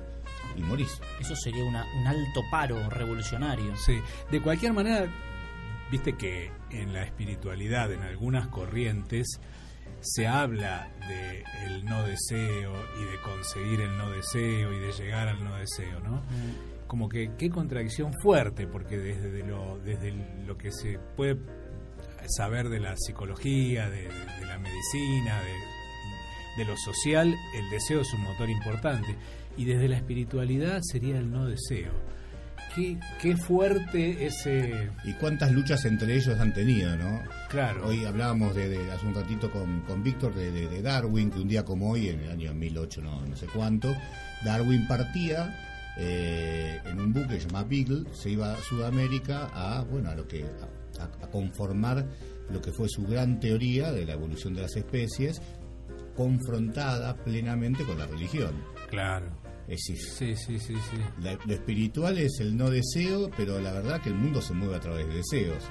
y 0.56 0.62
morís. 0.62 1.00
Eso 1.20 1.36
sería 1.36 1.64
una- 1.64 1.84
un 2.00 2.06
alto 2.08 2.40
paro 2.50 2.90
revolucionario. 2.90 3.76
Sí, 3.76 4.00
de 4.32 4.42
cualquier 4.42 4.72
manera, 4.72 5.06
viste 5.92 6.16
que 6.16 6.50
en 6.70 6.92
la 6.92 7.04
espiritualidad, 7.04 7.92
en 7.92 8.02
algunas 8.02 8.48
corrientes, 8.48 9.38
se 10.00 10.26
habla 10.26 10.90
de 11.08 11.44
el 11.66 11.84
no 11.84 12.02
deseo 12.04 12.72
y 13.00 13.04
de 13.04 13.20
conseguir 13.22 13.80
el 13.82 13.96
no 13.96 14.10
deseo 14.10 14.72
y 14.72 14.78
de 14.80 14.92
llegar 14.92 15.28
al 15.28 15.44
no 15.44 15.54
deseo, 15.56 16.00
¿no? 16.00 16.22
Como 16.88 17.08
que 17.08 17.30
qué 17.38 17.48
contradicción 17.50 18.12
fuerte, 18.20 18.66
porque 18.66 18.98
desde 18.98 19.46
lo, 19.46 19.78
desde 19.78 20.10
lo 20.44 20.58
que 20.58 20.72
se 20.72 20.98
puede 21.16 21.36
saber 22.28 22.68
de 22.68 22.80
la 22.80 22.96
psicología, 22.96 23.88
de, 23.90 24.02
de 24.04 24.46
la 24.46 24.58
medicina, 24.58 25.40
de, 25.42 26.62
de 26.62 26.70
lo 26.70 26.76
social, 26.76 27.34
el 27.54 27.70
deseo 27.70 28.00
es 28.02 28.12
un 28.14 28.22
motor 28.22 28.48
importante. 28.50 29.16
Y 29.56 29.64
desde 29.64 29.88
la 29.88 29.96
espiritualidad 29.96 30.80
sería 30.82 31.18
el 31.18 31.30
no 31.30 31.46
deseo. 31.46 31.92
Qué, 32.74 32.98
qué 33.20 33.36
fuerte 33.36 34.26
ese... 34.26 34.90
Y 35.04 35.12
cuántas 35.14 35.50
luchas 35.50 35.84
entre 35.86 36.14
ellos 36.14 36.38
han 36.38 36.54
tenido, 36.54 36.96
¿no? 36.96 37.20
Claro. 37.48 37.88
Hoy 37.88 38.04
hablábamos 38.04 38.54
de, 38.54 38.68
de- 38.68 38.92
hace 38.92 39.06
un 39.06 39.14
ratito 39.14 39.50
con, 39.50 39.80
con 39.80 40.04
Víctor 40.04 40.34
de, 40.36 40.80
Darwin, 40.80 41.30
que 41.32 41.40
un 41.40 41.48
día 41.48 41.64
como 41.64 41.90
hoy, 41.90 42.08
en 42.10 42.20
el 42.20 42.30
año 42.30 42.54
1008, 42.54 43.02
no, 43.02 43.26
no 43.26 43.36
sé 43.36 43.46
cuánto, 43.46 43.92
Darwin 44.44 44.86
partía 44.86 45.92
eh, 45.98 46.80
en 46.84 47.00
un 47.00 47.12
buque 47.12 47.40
llamado 47.40 47.66
Beagle, 47.68 48.04
se 48.14 48.30
iba 48.30 48.52
a 48.52 48.62
Sudamérica 48.62 49.50
a, 49.52 49.82
bueno, 49.82 50.10
a 50.10 50.14
lo 50.14 50.28
que 50.28 50.46
a, 51.04 51.10
conformar 51.30 52.06
lo 52.50 52.60
que 52.60 52.72
fue 52.72 52.88
su 52.88 53.06
gran 53.06 53.38
teoría 53.40 53.92
de 53.92 54.04
la 54.06 54.14
evolución 54.14 54.54
de 54.54 54.62
las 54.62 54.76
especies, 54.76 55.40
confrontada 56.16 57.16
plenamente 57.16 57.84
con 57.84 57.98
la 57.98 58.06
religión. 58.06 58.52
Claro. 58.88 59.26
Es 59.68 59.84
decir, 59.86 59.98
Sí, 59.98 60.36
sí, 60.36 60.58
sí, 60.58 60.74
sí. 60.74 60.96
la- 61.22 61.38
lo 61.46 61.52
espiritual 61.54 62.18
es 62.18 62.40
el 62.40 62.56
no 62.56 62.70
deseo, 62.70 63.30
pero 63.36 63.60
la 63.60 63.72
verdad 63.72 64.00
que 64.02 64.08
el 64.08 64.16
mundo 64.16 64.42
se 64.42 64.52
mueve 64.52 64.76
a 64.76 64.80
través 64.80 65.06
de 65.06 65.14
deseos. 65.14 65.62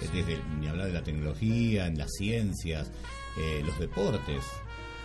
Desde, 0.00 0.38
ni 0.60 0.68
hablar 0.68 0.88
de 0.88 0.92
la 0.92 1.02
tecnología, 1.02 1.86
en 1.86 1.96
las 1.96 2.10
ciencias, 2.18 2.92
eh, 3.38 3.62
los 3.64 3.78
deportes, 3.78 4.44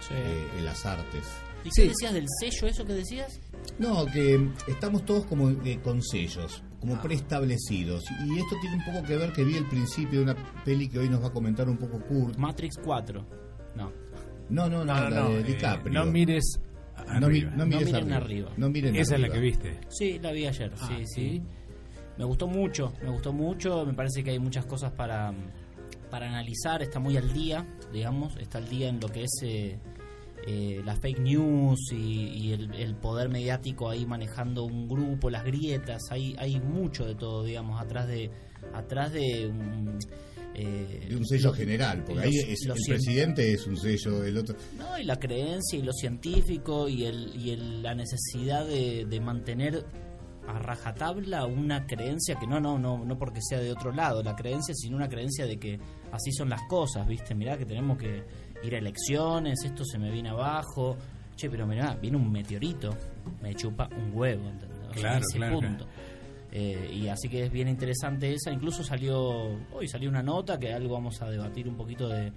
Sí. 0.05 0.13
eh, 0.13 0.47
en 0.57 0.65
las 0.65 0.85
artes. 0.85 1.23
¿Y 1.63 1.69
Sí. 1.69 1.83
qué 1.83 1.87
decías 1.89 2.13
del 2.13 2.25
sello, 2.41 2.67
eso 2.67 2.83
que 2.85 2.93
decías? 2.93 3.39
No, 3.79 4.05
que 4.07 4.49
estamos 4.67 5.05
todos 5.05 5.25
como 5.27 5.49
eh, 5.63 5.79
con 5.81 6.01
sellos, 6.03 6.61
como 6.81 6.99
preestablecidos. 7.01 8.03
Y 8.25 8.39
esto 8.39 8.55
tiene 8.59 8.75
un 8.77 8.83
poco 8.85 9.03
que 9.07 9.15
ver 9.15 9.31
que 9.31 9.43
vi 9.45 9.55
el 9.55 9.65
principio 9.67 10.19
de 10.19 10.25
una 10.31 10.35
peli 10.65 10.89
que 10.89 10.99
hoy 10.99 11.07
nos 11.09 11.23
va 11.23 11.27
a 11.27 11.31
comentar 11.31 11.69
un 11.69 11.77
poco 11.77 11.99
Kurt. 12.01 12.37
Matrix 12.37 12.77
4. 12.83 13.25
No. 13.75 13.91
No, 14.49 14.67
no, 14.69 14.83
no, 14.83 14.85
No, 14.85 15.03
no, 15.03 15.09
la 15.09 15.21
no, 15.21 15.29
de 15.29 15.39
eh, 15.39 15.43
DiCaprio. 15.43 15.93
no 15.93 16.05
mires 16.11 16.59
No, 17.07 17.13
mi- 17.13 17.25
arriba. 17.39 17.51
no 17.55 17.65
mires 17.65 17.85
miren 17.85 17.95
arriba. 18.11 18.17
arriba. 18.17 18.51
No 18.57 18.69
miren 18.69 18.95
Esa 18.97 19.15
es 19.15 19.21
la 19.21 19.29
que 19.29 19.39
viste. 19.39 19.79
Sí, 19.89 20.19
la 20.19 20.31
vi 20.33 20.45
ayer, 20.47 20.73
Ah, 20.79 20.87
sí, 20.89 20.95
sí, 21.05 21.29
¿sí? 21.31 21.43
Me 22.17 22.25
gustó 22.25 22.47
mucho, 22.47 22.91
me 23.01 23.09
gustó 23.09 23.31
mucho, 23.31 23.85
me 23.85 23.93
parece 23.93 24.23
que 24.23 24.31
hay 24.31 24.39
muchas 24.39 24.65
cosas 24.65 24.91
para, 24.91 25.33
para 26.09 26.27
analizar, 26.27 26.81
está 26.81 26.99
muy 26.99 27.15
al 27.17 27.31
día, 27.33 27.65
digamos, 27.93 28.35
está 28.37 28.57
al 28.57 28.67
día 28.69 28.89
en 28.89 28.99
lo 28.99 29.07
que 29.07 29.23
es 29.23 29.31
eh, 29.43 29.79
eh, 30.47 30.81
las 30.85 30.99
fake 30.99 31.19
news 31.19 31.79
y, 31.91 31.95
y 32.27 32.53
el, 32.53 32.73
el 32.75 32.95
poder 32.95 33.29
mediático 33.29 33.89
ahí 33.89 34.05
manejando 34.05 34.63
un 34.65 34.87
grupo, 34.87 35.29
las 35.29 35.43
grietas, 35.43 36.01
hay, 36.09 36.35
hay 36.39 36.59
mucho 36.59 37.05
de 37.05 37.15
todo, 37.15 37.43
digamos, 37.43 37.79
atrás 37.81 38.07
de, 38.07 38.29
atrás 38.73 39.11
de 39.13 39.47
un... 39.47 39.97
eh, 40.55 41.05
De 41.09 41.15
un 41.15 41.25
sello 41.25 41.49
lo- 41.49 41.53
general, 41.53 42.03
porque 42.03 42.15
los- 42.15 42.23
ahí 42.25 42.35
es, 42.53 42.65
el 42.65 42.73
presidente 42.87 43.53
es 43.53 43.65
un 43.67 43.77
sello, 43.77 44.23
el 44.23 44.37
otro. 44.37 44.55
no, 44.77 44.97
y 44.99 45.03
la 45.03 45.17
creencia 45.17 45.77
y 45.79 45.81
lo 45.83 45.93
científico 45.93 46.89
y, 46.89 47.05
el, 47.05 47.31
y 47.35 47.51
el- 47.51 47.81
la 47.83 47.93
necesidad 47.95 48.65
de, 48.65 49.05
de 49.05 49.19
mantener 49.19 49.85
a 50.47 50.57
rajatabla 50.57 51.45
una 51.45 51.85
creencia 51.85 52.35
que 52.35 52.47
no, 52.47 52.59
no, 52.59 52.79
no, 52.79 53.05
no 53.05 53.17
porque 53.17 53.39
sea 53.41 53.59
de 53.59 53.71
otro 53.71 53.91
lado, 53.93 54.23
la 54.23 54.35
creencia, 54.35 54.73
sino 54.73 54.97
una 54.97 55.07
creencia 55.07 55.45
de 55.45 55.57
que 55.57 55.79
así 56.11 56.31
son 56.31 56.49
las 56.49 56.61
cosas, 56.67 57.07
¿viste? 57.07 57.35
Mirá 57.35 57.57
que 57.59 57.65
tenemos 57.65 57.97
que 57.99 58.23
ir 58.63 58.75
a 58.75 58.77
elecciones, 58.77 59.63
esto 59.63 59.83
se 59.83 59.97
me 59.97 60.11
viene 60.11 60.29
abajo. 60.29 60.97
Che, 61.35 61.49
pero 61.49 61.65
mirá, 61.65 61.95
viene 61.95 62.17
un 62.17 62.31
meteorito, 62.31 62.89
me 63.41 63.55
chupa 63.55 63.89
un 63.97 64.11
huevo, 64.13 64.47
¿entendés? 64.49 64.77
O 64.89 64.93
sea, 64.93 65.01
Claro, 65.01 65.25
ese 65.27 65.37
claro, 65.37 65.59
punto. 65.59 65.87
Eh, 66.51 66.91
y 66.93 67.07
así 67.07 67.29
que 67.29 67.45
es 67.45 67.51
bien 67.51 67.67
interesante 67.69 68.33
esa. 68.33 68.51
Incluso 68.51 68.83
salió, 68.83 69.57
hoy 69.73 69.87
salió 69.87 70.09
una 70.09 70.21
nota 70.21 70.59
que 70.59 70.73
algo 70.73 70.95
vamos 70.95 71.21
a 71.21 71.29
debatir 71.29 71.67
un 71.67 71.77
poquito 71.77 72.09
de, 72.09 72.33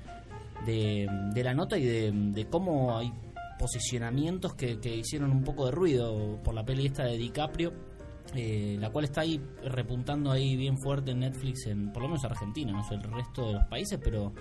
de, 0.65 1.09
de 1.35 1.45
la 1.45 1.53
nota 1.53 1.77
y 1.77 1.85
de, 1.85 2.13
de 2.13 2.47
cómo 2.47 2.97
hay 2.97 3.13
posicionamientos 3.59 4.55
que, 4.55 4.79
que 4.79 4.97
hicieron 4.97 5.31
un 5.33 5.43
poco 5.43 5.67
de 5.67 5.73
ruido 5.73 6.41
por 6.43 6.55
la 6.55 6.65
peli 6.65 6.87
esta 6.87 7.05
de 7.05 7.17
DiCaprio, 7.17 7.73
eh, 8.35 8.77
la 8.81 8.91
cual 8.91 9.05
está 9.05 9.23
ahí 9.23 9.41
repuntando 9.65 10.31
ahí 10.31 10.57
bien 10.57 10.79
fuerte 10.79 11.11
en 11.11 11.21
Netflix, 11.21 11.67
en 11.67 11.93
por 11.93 12.03
lo 12.03 12.09
menos 12.09 12.25
Argentina, 12.25 12.73
no 12.73 12.85
sé 12.85 12.95
el 12.95 13.03
resto 13.03 13.49
de 13.49 13.53
los 13.55 13.65
países, 13.67 13.99
pero... 14.03 14.33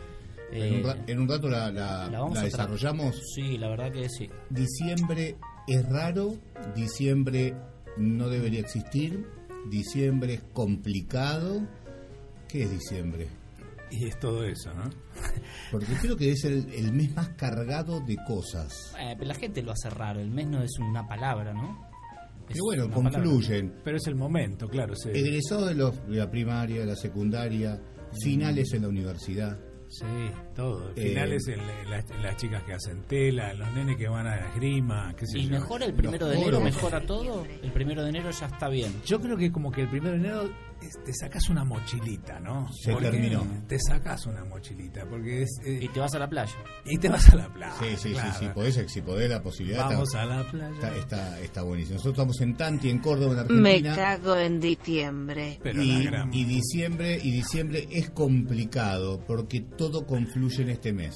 En, 0.55 0.85
un 0.85 0.93
en 1.07 1.19
un 1.19 1.27
rato 1.27 1.49
la, 1.49 1.71
la- 1.71 2.09
la 2.09 2.19
vamos 2.19 2.35
la 2.37 2.43
desarrollamos. 2.43 3.21
Sí, 3.35 3.57
la 3.57 3.69
verdad 3.69 3.91
que 3.91 4.07
sí. 4.09 4.29
Diciembre 4.49 5.35
es 5.67 5.87
raro, 5.89 6.35
diciembre 6.75 7.53
no 7.97 8.29
debería 8.29 8.59
existir, 8.59 9.25
diciembre 9.69 10.35
es 10.35 10.43
complicado. 10.53 11.61
¿Qué 12.47 12.63
es 12.63 12.71
diciembre? 12.71 13.27
Y 13.91 14.07
es 14.07 14.19
todo 14.19 14.43
eso, 14.43 14.73
¿no? 14.73 14.83
Porque 15.71 15.93
creo 16.01 16.17
que 16.17 16.31
es 16.31 16.43
el, 16.45 16.67
el 16.73 16.91
mes 16.93 17.15
más 17.15 17.29
cargado 17.29 17.99
de 17.99 18.15
cosas. 18.27 18.73
Eh, 18.99 19.13
pero 19.17 19.27
la 19.27 19.35
gente 19.35 19.61
lo 19.61 19.71
hace 19.71 19.89
raro, 19.89 20.19
el 20.19 20.31
mes 20.31 20.47
no 20.47 20.61
es 20.63 20.71
una 20.79 21.07
palabra, 21.07 21.53
¿no? 21.53 21.87
Es 22.49 22.55
Que 22.55 22.59
bueno, 22.61 22.85
una 22.87 22.95
palabra. 22.95 23.19
confluyen. 23.23 23.73
Pero 23.83 23.97
es 23.97 24.07
el 24.07 24.15
momento, 24.15 24.67
claro. 24.67 24.95
sí. 24.95 25.09
Egresados 25.13 25.69
de, 25.69 25.75
los, 25.75 26.07
de 26.07 26.17
la 26.17 26.29
primaria, 26.29 26.81
de 26.81 26.85
la 26.87 26.95
secundaria, 26.95 27.79
finales 28.21 28.73
en 28.73 28.81
la 28.83 28.87
universidad. 28.89 29.57
Sí, 29.93 30.05
todo. 30.55 30.89
Eh, 30.95 31.09
Finales, 31.09 31.47
en 31.47 31.59
la- 31.67 31.83
las, 31.97 32.05
las 32.23 32.37
chicas 32.37 32.63
que 32.63 32.73
hacen 32.73 33.03
tela, 33.03 33.53
los 33.53 33.71
nenes 33.73 33.95
que 33.95 34.07
van 34.07 34.25
a 34.25 34.35
la 34.37 34.47
esgrima, 34.49 35.13
qué 35.15 35.27
sé 35.27 35.37
¿Y 35.37 35.45
yo. 35.45 35.51
mejora 35.51 35.85
el 35.85 35.93
primero 35.93 36.27
de 36.27 36.35
enero? 36.37 36.59
¿Mejora 36.61 37.01
todo? 37.01 37.45
El 37.61 37.71
primero 37.71 38.01
de 38.03 38.09
enero 38.09 38.31
ya 38.31 38.47
está 38.47 38.69
bien. 38.69 38.91
Yo 39.05 39.19
creo 39.21 39.37
que 39.37 39.51
como 39.51 39.71
que 39.71 39.81
el 39.81 39.89
primero 39.89 40.13
de 40.13 40.17
enero 40.19 40.41
es- 40.43 40.51
te 41.05 41.13
sacas 41.13 41.49
una 41.49 41.63
mochilita, 41.63 42.39
¿no? 42.39 42.67
Se 42.73 42.91
Porque 42.91 43.09
terminó. 43.11 43.45
Te 43.67 43.77
sacas 43.79 44.25
una 44.25 44.43
mochilita, 44.45 45.05
porque 45.09 45.43
es... 45.43 45.49
eh, 45.65 45.79
Y 45.81 45.87
te 45.89 45.99
vas 45.99 46.13
a 46.15 46.19
la 46.19 46.29
playa. 46.29 46.53
y 46.85 46.97
te 46.97 47.09
vas 47.09 47.29
a 47.29 47.35
la 47.35 47.53
playa. 47.53 47.73
Sí, 47.79 47.95
sí, 47.97 48.11
claro. 48.13 48.31
sí, 48.33 48.45
sí, 48.45 48.51
podés, 48.53 48.85
si 48.91 49.01
podés 49.01 49.29
la 49.29 49.41
posibilidad. 49.43 49.89
Vamos 49.89 50.09
está, 50.09 50.21
a 50.21 50.25
la 50.25 50.43
playa. 50.51 50.73
está, 50.73 50.95
está, 50.97 51.39
está 51.41 51.61
buenísimo. 51.63 51.95
Nosotros 51.95 52.13
estamos 52.13 52.41
en 52.41 52.55
Tanti, 52.55 52.89
en 52.89 52.99
Córdoba, 52.99 53.45
en 53.49 53.61
Me 53.61 53.69
Argentina. 53.69 53.95
cago 53.95 54.35
en 54.37 54.59
diciembre. 54.59 55.59
Pero 55.63 55.81
y, 55.81 56.09
y 56.31 56.43
diciembre 56.45 57.19
y 57.21 57.31
diciembre 57.31 57.87
es 57.91 58.09
complicado 58.11 59.23
porque 59.25 59.61
todo 59.61 60.05
confluye 60.05 60.63
en 60.63 60.69
este 60.69 60.93
mes. 60.93 61.15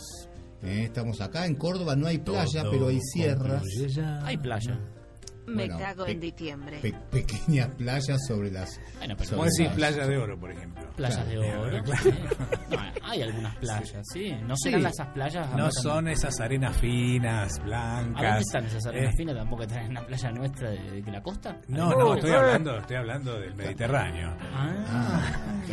¿eh? 0.63 0.83
Estamos 0.85 1.21
acá 1.21 1.45
en 1.45 1.55
Córdoba, 1.55 1.95
no 1.95 2.07
hay 2.07 2.17
playa, 2.17 2.61
Todo 2.63 2.71
pero 2.71 2.87
hay 2.87 2.99
sierras. 3.01 3.63
Hay 4.23 4.37
playa. 4.37 4.79
Me 5.47 5.53
Bueno, 5.65 5.77
cago 5.79 6.05
pe- 6.05 6.11
en 6.11 6.19
diciembre. 6.19 6.79
pe- 6.81 6.93
pequeñas 7.09 7.69
playas 7.75 8.17
sobre 8.27 8.51
las. 8.51 8.79
Bueno, 8.97 9.15
pero 9.17 9.29
sobre 9.29 9.37
Vos 9.43 9.53
decís 9.57 9.65
las- 9.67 9.75
playa 9.93 10.07
de 10.07 10.17
oro, 10.17 10.37
por 10.39 10.51
ejemplo. 10.51 10.83
Playas 10.97 11.15
Claro, 11.23 11.41
de 11.41 11.55
oro. 11.55 11.83
claro. 11.83 12.01
sí. 12.03 12.09
No, 12.69 12.77
hay 13.03 13.21
algunas 13.21 13.55
playas, 13.55 14.01
sí. 14.13 14.31
No 14.45 14.55
serán 14.57 14.81
Sí. 14.81 14.87
esas 14.87 15.07
playas. 15.13 15.55
No 15.55 15.71
son 15.71 15.95
también. 15.95 16.17
esas 16.17 16.39
arenas 16.41 16.75
finas, 16.77 17.59
¿A 17.59 17.63
blancas. 17.63 18.13
dónde 18.21 18.39
están 18.39 18.65
esas 18.65 18.85
arenas 18.87 19.13
Eh, 19.13 19.17
finas? 19.17 19.35
¿Tampoco 19.37 19.63
están 19.63 19.85
en 19.85 19.93
la 19.93 20.05
playa 20.05 20.31
nuestra 20.31 20.69
de, 20.71 21.01
de 21.01 21.11
la 21.11 21.21
costa? 21.23 21.57
No, 21.69 21.89
no, 21.91 22.15
estoy 22.15 22.31
hablando, 22.31 22.77
estoy 22.79 22.95
hablando 22.97 23.39
del 23.39 23.55
Mediterráneo. 23.55 24.35
Ah, 24.53 25.21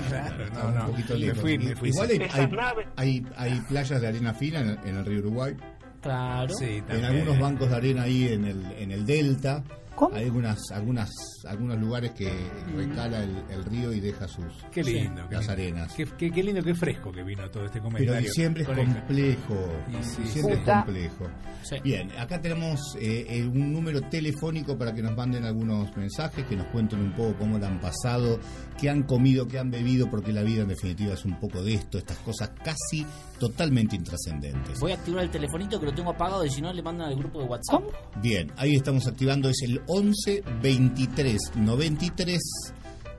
Claro, 0.09 0.45
Está 0.45 0.63
no, 0.63 0.69
un 0.69 0.75
no. 0.75 0.87
poquito 0.87 1.15
Me 1.15 1.21
lejos. 1.21 1.41
fui, 1.41 1.59
me 1.59 1.75
fui. 1.77 1.89
Igual 1.89 2.09
hay, 2.11 2.21
hay, 2.31 2.83
hay, 2.97 3.27
hay 3.37 3.61
playas 3.63 4.01
de 4.01 4.07
arena 4.09 4.35
fina 4.35 4.61
en 4.61 4.69
el, 4.71 4.79
en 4.85 4.97
el 4.99 5.05
río 5.05 5.19
Uruguay, 5.21 5.57
claro. 6.05 6.55
Sí, 6.55 6.83
en 6.89 7.05
algunos 7.05 7.39
bancos 7.39 7.69
de 7.71 7.77
arena 7.77 8.03
ahí 8.03 8.29
en 8.29 8.45
el, 8.45 8.65
en 8.79 8.91
el 8.93 9.05
delta. 9.05 9.65
¿Cómo? 9.97 10.17
Hay 10.17 10.25
algunas, 10.25 10.59
algunas, 10.73 11.09
algunos 11.47 11.79
lugares 11.79 12.11
que 12.19 12.29
recala 12.77 13.23
el, 13.23 13.45
el 13.49 13.65
río 13.65 13.93
y 13.93 14.01
deja 14.01 14.27
sus 14.27 14.45
Qué 14.73 14.83
lindo. 14.83 15.23
qué 15.29 15.37
las 15.37 15.47
lindo. 15.47 15.53
arenas. 15.53 15.93
Qué, 15.95 16.05
qué- 16.19 16.33
qué 16.33 16.43
lindo, 16.43 16.65
qué 16.65 16.75
fresco 16.75 17.13
que 17.13 17.23
vino 17.23 17.49
todo 17.49 17.65
este 17.67 17.79
comentario. 17.79 18.11
Pero 18.15 18.27
diciembre 18.27 18.63
es 18.65 18.69
complejo. 18.71 19.55
Sí, 20.03 20.23
diciembre 20.23 20.55
es 20.55 20.61
complejo. 20.69 21.27
Sí. 21.63 21.77
Bien, 21.85 22.11
acá 22.19 22.41
tenemos 22.43 22.97
eh, 23.01 23.25
eh, 23.29 23.45
un 23.47 23.73
número 23.73 24.01
telefónico 24.01 24.77
para 24.77 24.93
que 24.93 25.01
nos 25.01 25.17
manden 25.17 25.45
algunos 25.45 25.97
mensajes, 25.97 26.45
que 26.47 26.57
nos 26.57 26.67
cuenten 26.73 26.99
un 26.99 27.13
poco 27.13 27.37
cómo 27.39 27.57
la 27.61 27.69
han 27.69 27.81
pasado, 27.81 28.41
qué 28.81 28.91
han 28.91 29.03
comido, 29.03 29.47
qué 29.47 29.59
han 29.59 29.71
bebido, 29.71 30.11
porque 30.11 30.33
la 30.33 30.43
vida 30.43 30.63
en 30.63 30.69
definitiva 30.69 31.15
es 31.15 31.25
un 31.25 31.39
poco 31.39 31.63
de 31.63 31.75
esto, 31.75 31.99
estas 31.99 32.19
cosas 32.19 32.51
casi 32.63 33.07
totalmente 33.39 33.97
intrascendentes. 33.97 34.81
Voy 34.81 34.93
a 34.93 34.95
activar 34.95 35.25
el 35.25 35.31
telefonito 35.31 35.79
que 35.81 35.87
lo 35.87 35.95
tengo 35.95 36.11
apagado 36.11 36.45
y 36.45 36.51
si 36.51 36.61
no 36.61 36.73
le 36.73 36.83
mandan 36.83 37.09
al 37.09 37.17
grupo 37.17 37.41
de 37.41 37.47
WhatsApp. 37.47 37.83
Bien, 38.21 38.53
ahí 38.57 38.75
estamos 38.75 39.07
activando, 39.07 39.49
es 39.49 39.63
el 39.63 39.81
11 39.87 40.43
23 40.63 41.39
93 41.57 42.41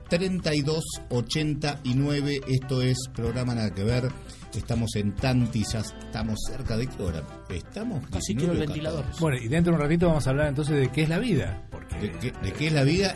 32 0.08 0.84
89. 1.10 2.40
Esto 2.48 2.82
es 2.82 2.96
programa 3.14 3.54
Nada 3.54 3.70
que 3.70 3.84
Ver. 3.84 4.08
Estamos 4.56 4.94
en 4.96 5.14
Tanti, 5.14 5.64
ya 5.64 5.80
estamos 5.80 6.38
cerca 6.48 6.76
de 6.76 6.86
qué 6.86 7.02
hora? 7.02 7.22
Estamos 7.48 8.02
Casi 8.10 8.34
19 8.34 8.36
quiero 8.36 8.52
el 8.52 8.58
ventilador. 8.60 9.00
14. 9.02 9.20
Bueno, 9.20 9.36
y 9.38 9.48
dentro 9.48 9.72
de 9.72 9.76
un 9.76 9.82
ratito 9.82 10.08
vamos 10.08 10.26
a 10.26 10.30
hablar 10.30 10.48
entonces 10.48 10.80
de 10.80 10.88
qué 10.90 11.02
es 11.02 11.08
la 11.08 11.18
vida. 11.18 11.62
Porque, 11.70 11.96
¿De, 11.98 12.10
qué, 12.12 12.32
de 12.42 12.52
qué 12.52 12.66
es 12.68 12.72
la 12.72 12.82
vida 12.82 13.14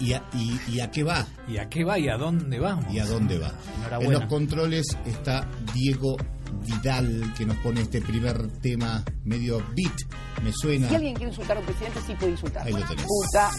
y, 0.00 0.06
y 0.06 0.12
a, 0.14 0.22
y- 0.34 0.60
y 0.68 0.80
a 0.80 0.90
qué 0.90 1.02
va? 1.04 1.26
¿Y 1.48 1.58
a 1.58 1.68
qué 1.68 1.84
va 1.84 1.98
y 1.98 2.08
a 2.08 2.16
dónde 2.16 2.58
vamos? 2.58 2.92
¿Y 2.92 2.98
a 2.98 3.06
dónde 3.06 3.38
va? 3.38 3.52
Enhorabuena. 3.78 4.14
En 4.14 4.20
los 4.20 4.28
controles 4.30 4.86
está 5.06 5.48
Diego 5.74 6.16
Vidal, 6.64 7.32
que 7.36 7.44
nos 7.44 7.56
pone 7.58 7.82
este 7.82 8.00
primer 8.00 8.48
tema 8.60 9.04
medio 9.24 9.58
beat. 9.74 9.92
Me 10.42 10.52
suena. 10.52 10.88
Si 10.88 10.94
alguien 10.94 11.14
quiere 11.14 11.30
insultar 11.30 11.56
a 11.56 11.60
un 11.60 11.66
presidente, 11.66 12.00
sí 12.06 12.14
puede 12.18 12.32
insultar. 12.32 12.66
Ahí 12.66 12.72
lo 12.72 12.86
tenés. 12.86 13.06
Puta. 13.06 13.50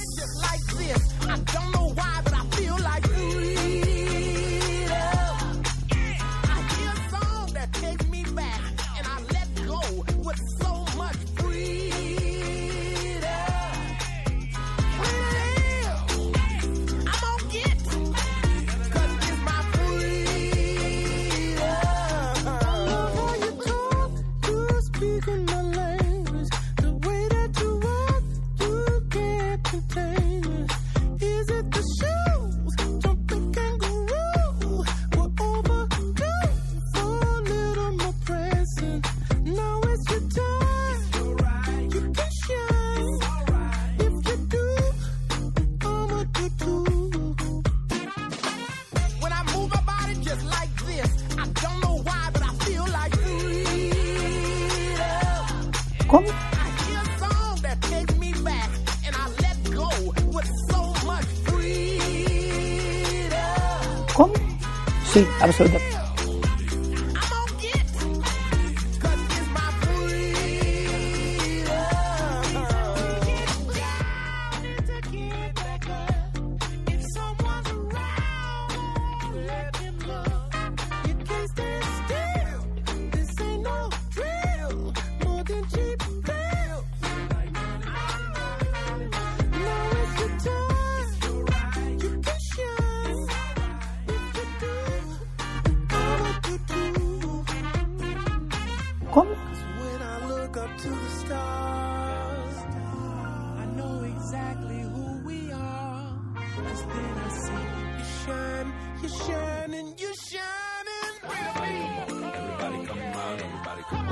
Sí, 65.39 65.86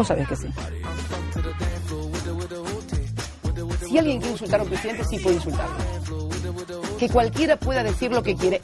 Vos 0.06 0.10
sabés 0.10 0.28
que 0.28 0.36
sí. 0.36 0.48
Si 3.88 3.98
alguien 3.98 4.20
quiere 4.20 4.34
insultar 4.34 4.60
a 4.60 4.64
un 4.64 4.70
presidente, 4.70 5.04
sí 5.06 5.18
puede 5.18 5.38
insultarlo. 5.38 5.76
Que 7.00 7.10
cualquiera 7.10 7.58
pueda 7.58 7.82
decir 7.82 8.12
lo 8.12 8.22
que 8.22 8.36
quiere. 8.36 8.62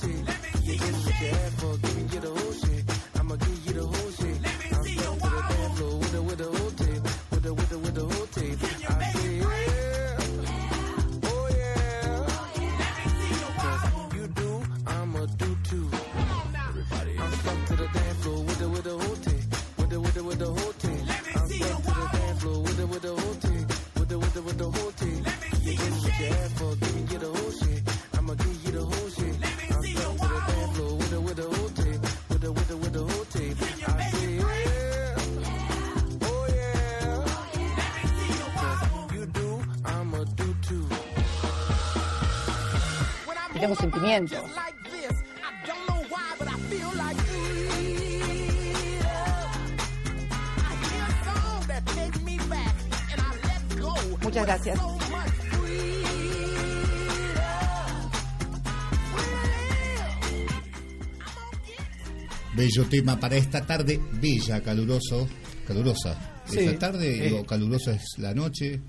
Bello 62.74 62.88
tema 62.90 63.20
para 63.20 63.36
esta 63.36 63.66
tarde, 63.66 64.00
bella, 64.14 64.62
caluroso, 64.62 65.28
calurosa. 65.68 66.42
Sí, 66.46 66.60
Esta 66.60 66.80
tarde, 66.92 67.18
eh. 67.18 67.30
digo, 67.30 67.46
calurosa 67.46 67.92
es 67.94 68.04
la 68.18 68.34
noche, 68.34 68.80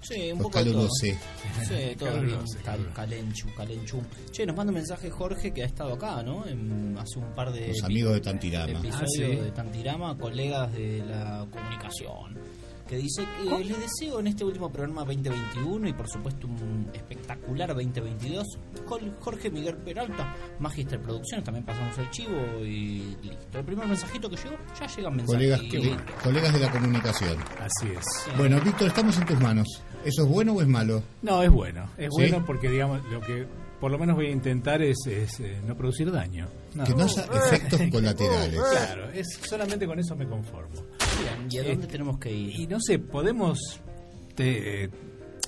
Sí, 0.00 0.32
un 0.32 0.38
poco 0.38 0.50
todo. 0.52 0.64
calurose. 0.64 1.18
Sí, 1.68 1.74
todo 1.98 2.22
bien. 2.22 2.38
Cal- 2.64 2.90
calenchu, 2.94 3.48
calenchum. 3.54 4.00
Che, 4.30 4.46
nos 4.46 4.56
manda 4.56 4.70
un 4.70 4.76
mensaje 4.78 5.10
Jorge 5.10 5.52
que 5.52 5.62
ha 5.62 5.66
estado 5.66 5.92
acá, 5.92 6.22
¿no? 6.22 6.46
En- 6.46 6.96
hace 6.96 7.18
un 7.18 7.34
par 7.34 7.52
de 7.52 7.68
Los 7.68 7.84
amigos 7.84 8.14
de 8.14 8.20
Tantirama. 8.22 8.78
episodios 8.78 9.02
Ah, 9.02 9.06
sí. 9.14 9.22
de 9.22 9.50
Tantirama, 9.52 10.16
colegas 10.16 10.72
de 10.72 11.04
la 11.04 11.46
comunicación. 11.50 12.39
Que 12.90 12.96
dice 12.96 13.24
que 13.40 13.64
les 13.64 13.78
deseo 13.78 14.18
en 14.18 14.26
este 14.26 14.44
último 14.44 14.68
programa 14.68 15.04
2021 15.04 15.88
y 15.88 15.92
por 15.92 16.08
supuesto 16.10 16.48
un 16.48 16.90
espectacular 16.92 17.68
2022. 17.68 18.44
Jol- 18.84 19.14
Jorge 19.20 19.48
Miguel 19.48 19.76
Peralta, 19.76 20.34
Magister 20.58 21.00
Producciones, 21.00 21.44
también 21.44 21.64
pasamos 21.64 21.96
el 21.98 22.10
chivo 22.10 22.36
y 22.64 23.16
listo. 23.22 23.58
El 23.60 23.64
primer 23.64 23.86
mensajito 23.86 24.28
que 24.28 24.34
llegó, 24.34 24.56
ya 24.80 24.86
llegan 24.88 25.16
mensajes. 25.16 25.36
Colegas, 25.36 25.60
de, 25.60 25.98
colegas 26.24 26.52
de 26.52 26.58
la 26.58 26.70
comunicación. 26.72 27.36
Así 27.60 27.88
es. 27.96 28.36
Bueno, 28.36 28.60
Víctor, 28.60 28.88
estamos 28.88 29.16
en 29.18 29.26
tus 29.26 29.40
manos. 29.40 29.68
¿Eso 30.04 30.22
es 30.24 30.28
bueno 30.28 30.52
o 30.54 30.60
es 30.60 30.66
malo? 30.66 31.00
No, 31.22 31.44
es 31.44 31.50
bueno. 31.50 31.84
Es 31.96 32.08
¿Sí? 32.16 32.22
bueno 32.28 32.44
porque, 32.44 32.68
digamos, 32.70 33.04
lo 33.12 33.20
que 33.20 33.46
por 33.78 33.92
lo 33.92 33.98
menos 33.98 34.16
voy 34.16 34.26
a 34.26 34.30
intentar 34.30 34.82
es, 34.82 34.96
es, 35.06 35.38
eh, 35.38 35.60
no 35.64 35.76
producir 35.76 36.10
daño. 36.10 36.48
No. 36.74 36.84
Que 36.84 36.94
no 36.94 37.04
haya 37.04 37.24
efectos 37.24 37.80
colaterales. 37.90 38.60
Claro, 38.70 39.10
es, 39.10 39.26
solamente 39.44 39.86
con 39.86 39.98
eso 39.98 40.14
me 40.16 40.26
conformo. 40.26 40.82
¿Y 41.50 41.58
a 41.58 41.64
dónde 41.64 41.86
tenemos 41.86 42.18
que 42.18 42.32
ir? 42.32 42.60
Y 42.60 42.66
no 42.66 42.78
sé, 42.80 42.98
podemos. 42.98 43.80
te- 44.34 44.84
eh, 44.84 44.90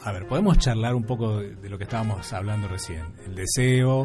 a 0.05 0.11
ver, 0.11 0.27
podemos 0.27 0.59
charlar 0.59 0.95
un 0.97 1.05
poco 1.05 1.39
de, 1.39 1.69
lo 1.69 1.79
que 1.79 1.85
estábamos 1.85 2.33
hablando 2.33 2.67
recién. 2.67 3.05
El 3.25 3.37
deseo, 3.37 4.05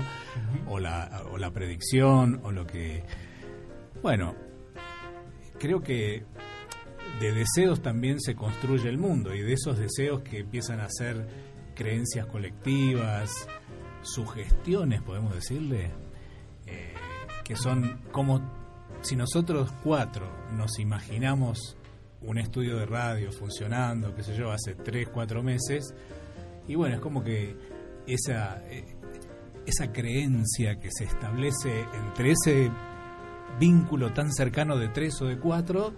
o, 0.67 0.79
la, 0.79 1.23
o 1.31 1.37
la 1.37 1.51
predicción, 1.51 2.39
o 2.43 2.51
lo 2.51 2.67
que. 2.67 3.03
Bueno, 4.03 4.35
creo 5.59 5.81
que 5.81 6.23
de 7.19 7.31
deseos 7.31 7.81
también 7.81 8.19
se 8.21 8.35
construye 8.35 8.87
el 8.89 8.99
mundo, 8.99 9.33
y 9.33 9.41
de 9.41 9.53
esos 9.53 9.79
deseos 9.79 10.21
que 10.21 10.39
empiezan 10.41 10.81
a 10.81 10.87
ser 10.89 11.27
creencias 11.73 12.27
colectivas, 12.27 13.47
sugestiones, 14.03 15.01
podemos 15.01 15.33
decirle, 15.33 15.85
eh, 15.85 15.91
que 17.47 17.55
son 17.55 18.01
como 18.11 18.41
si 19.01 19.15
nosotros 19.15 19.71
cuatro 19.81 20.29
nos 20.51 20.79
imaginamos 20.79 21.77
un 22.21 22.39
estudio 22.39 22.77
de 22.77 22.85
radio 22.85 23.31
funcionando, 23.31 24.13
qué 24.13 24.23
sé 24.23 24.35
yo, 24.35 24.51
hace 24.51 24.75
tres, 24.75 25.07
cuatro 25.07 25.41
meses, 25.41 25.93
y 26.67 26.75
bueno, 26.75 26.95
es 26.95 27.01
como 27.01 27.23
que 27.23 27.55
esa, 28.05 28.61
eh, 28.67 28.83
esa 29.65 29.93
creencia 29.93 30.77
que 30.77 30.89
se 30.91 31.05
establece 31.05 31.85
entre 31.93 32.31
ese 32.31 32.69
vínculo 33.57 34.11
tan 34.11 34.33
cercano 34.33 34.77
de 34.77 34.89
tres 34.89 35.21
o 35.21 35.25
de 35.25 35.39
cuatro 35.39 35.93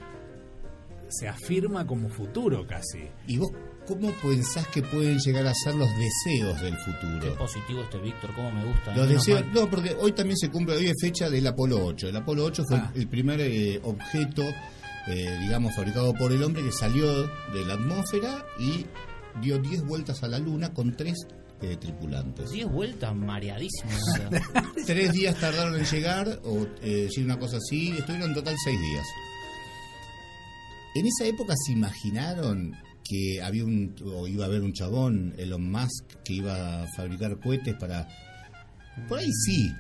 se 1.08 1.28
afirma 1.28 1.88
como 1.88 2.10
futuro 2.10 2.68
casi. 2.68 3.10
¿Y 3.26 3.40
vos 3.40 3.50
cómo 3.90 4.12
pensás 4.22 4.68
que 4.68 4.82
pueden 4.84 5.18
llegar 5.20 5.46
a 5.48 5.54
ser 5.54 5.76
los 5.76 5.90
deseos 5.98 6.62
del 6.62 6.76
Qué 6.78 6.84
futuro? 6.92 7.36
positivo 7.38 7.82
este 7.82 7.98
Víctor, 7.98 8.34
cómo 8.36 8.52
me 8.52 8.64
gusta. 8.66 8.96
Los 8.96 9.10
deseos, 9.10 9.42
mal. 9.46 9.54
no, 9.54 9.70
porque 9.70 9.96
hoy 10.00 10.12
también 10.14 10.38
se 10.38 10.50
cumple, 10.50 10.76
hoy 10.78 10.86
es 10.88 10.96
fecha 11.02 11.30
del 11.30 11.46
Apolo 11.48 11.84
8. 11.84 12.08
El 12.10 12.16
Apolo 12.16 12.46
8 12.46 12.64
fue 12.70 12.78
Ah. 12.78 12.92
el 12.96 13.08
primer 13.08 13.42
eh, 13.42 13.80
objeto, 13.84 14.44
eh, 15.08 15.38
digamos, 15.42 15.76
fabricado 15.76 16.14
por 16.14 16.32
el 16.32 16.42
hombre 16.44 16.64
que 16.64 16.72
salió 16.72 17.24
de 17.52 17.66
la 17.66 17.74
atmósfera 17.74 18.46
y 18.60 18.86
dio 19.42 19.58
10 19.58 19.84
vueltas 19.86 20.22
a 20.24 20.28
la 20.28 20.38
Luna 20.40 20.72
con 20.74 20.96
tres 20.96 21.16
eh, 21.62 21.76
tripulantes. 21.76 22.52
Diez 22.52 22.68
vueltas 22.68 23.14
mareadísimo. 23.16 23.92
o 24.14 24.16
sea. 24.16 24.30
Tres 24.86 25.12
días 25.12 25.36
tardaron 25.40 25.76
en 25.78 25.84
llegar, 25.86 26.40
o 26.46 26.66
decir 26.82 27.26
una 27.26 27.38
cosa 27.38 27.58
así, 27.58 27.90
estuvieron 27.98 28.30
en 28.30 28.36
total 28.36 28.56
seis 28.64 28.80
días. 28.80 29.06
En 30.96 31.06
esa 31.06 31.26
época 31.26 31.54
se 31.66 31.74
imaginaron 31.74 32.72
que 33.10 33.42
había 33.42 33.66
un, 33.66 33.96
o 34.06 34.28
iba 34.28 34.46
a 34.46 34.48
haber 34.48 34.62
un 34.62 34.72
chabón, 34.72 35.34
Elon 35.38 35.72
Musk, 35.72 36.06
que 36.24 36.34
iba 36.34 36.84
a 36.84 36.88
fabricar 36.96 37.40
cohetes 37.40 37.76
para... 37.76 38.08
Por 39.08 39.20
ahí 39.20 39.32
sí, 39.32 39.74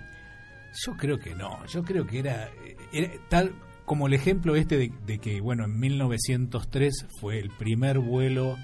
Yo 0.85 0.97
creo 0.97 1.19
que 1.19 1.35
no, 1.35 1.63
yo 1.67 1.83
creo 1.83 2.07
que 2.07 2.19
era, 2.19 2.49
era 2.91 3.11
tal 3.29 3.53
como 3.85 4.07
el 4.07 4.13
ejemplo 4.13 4.55
este 4.55 4.77
de, 4.77 4.91
de 5.05 5.19
que, 5.19 5.41
bueno, 5.41 5.65
en 5.65 5.79
1903 5.79 7.07
fue 7.19 7.39
el 7.39 7.49
primer 7.49 7.99
vuelo 7.99 8.57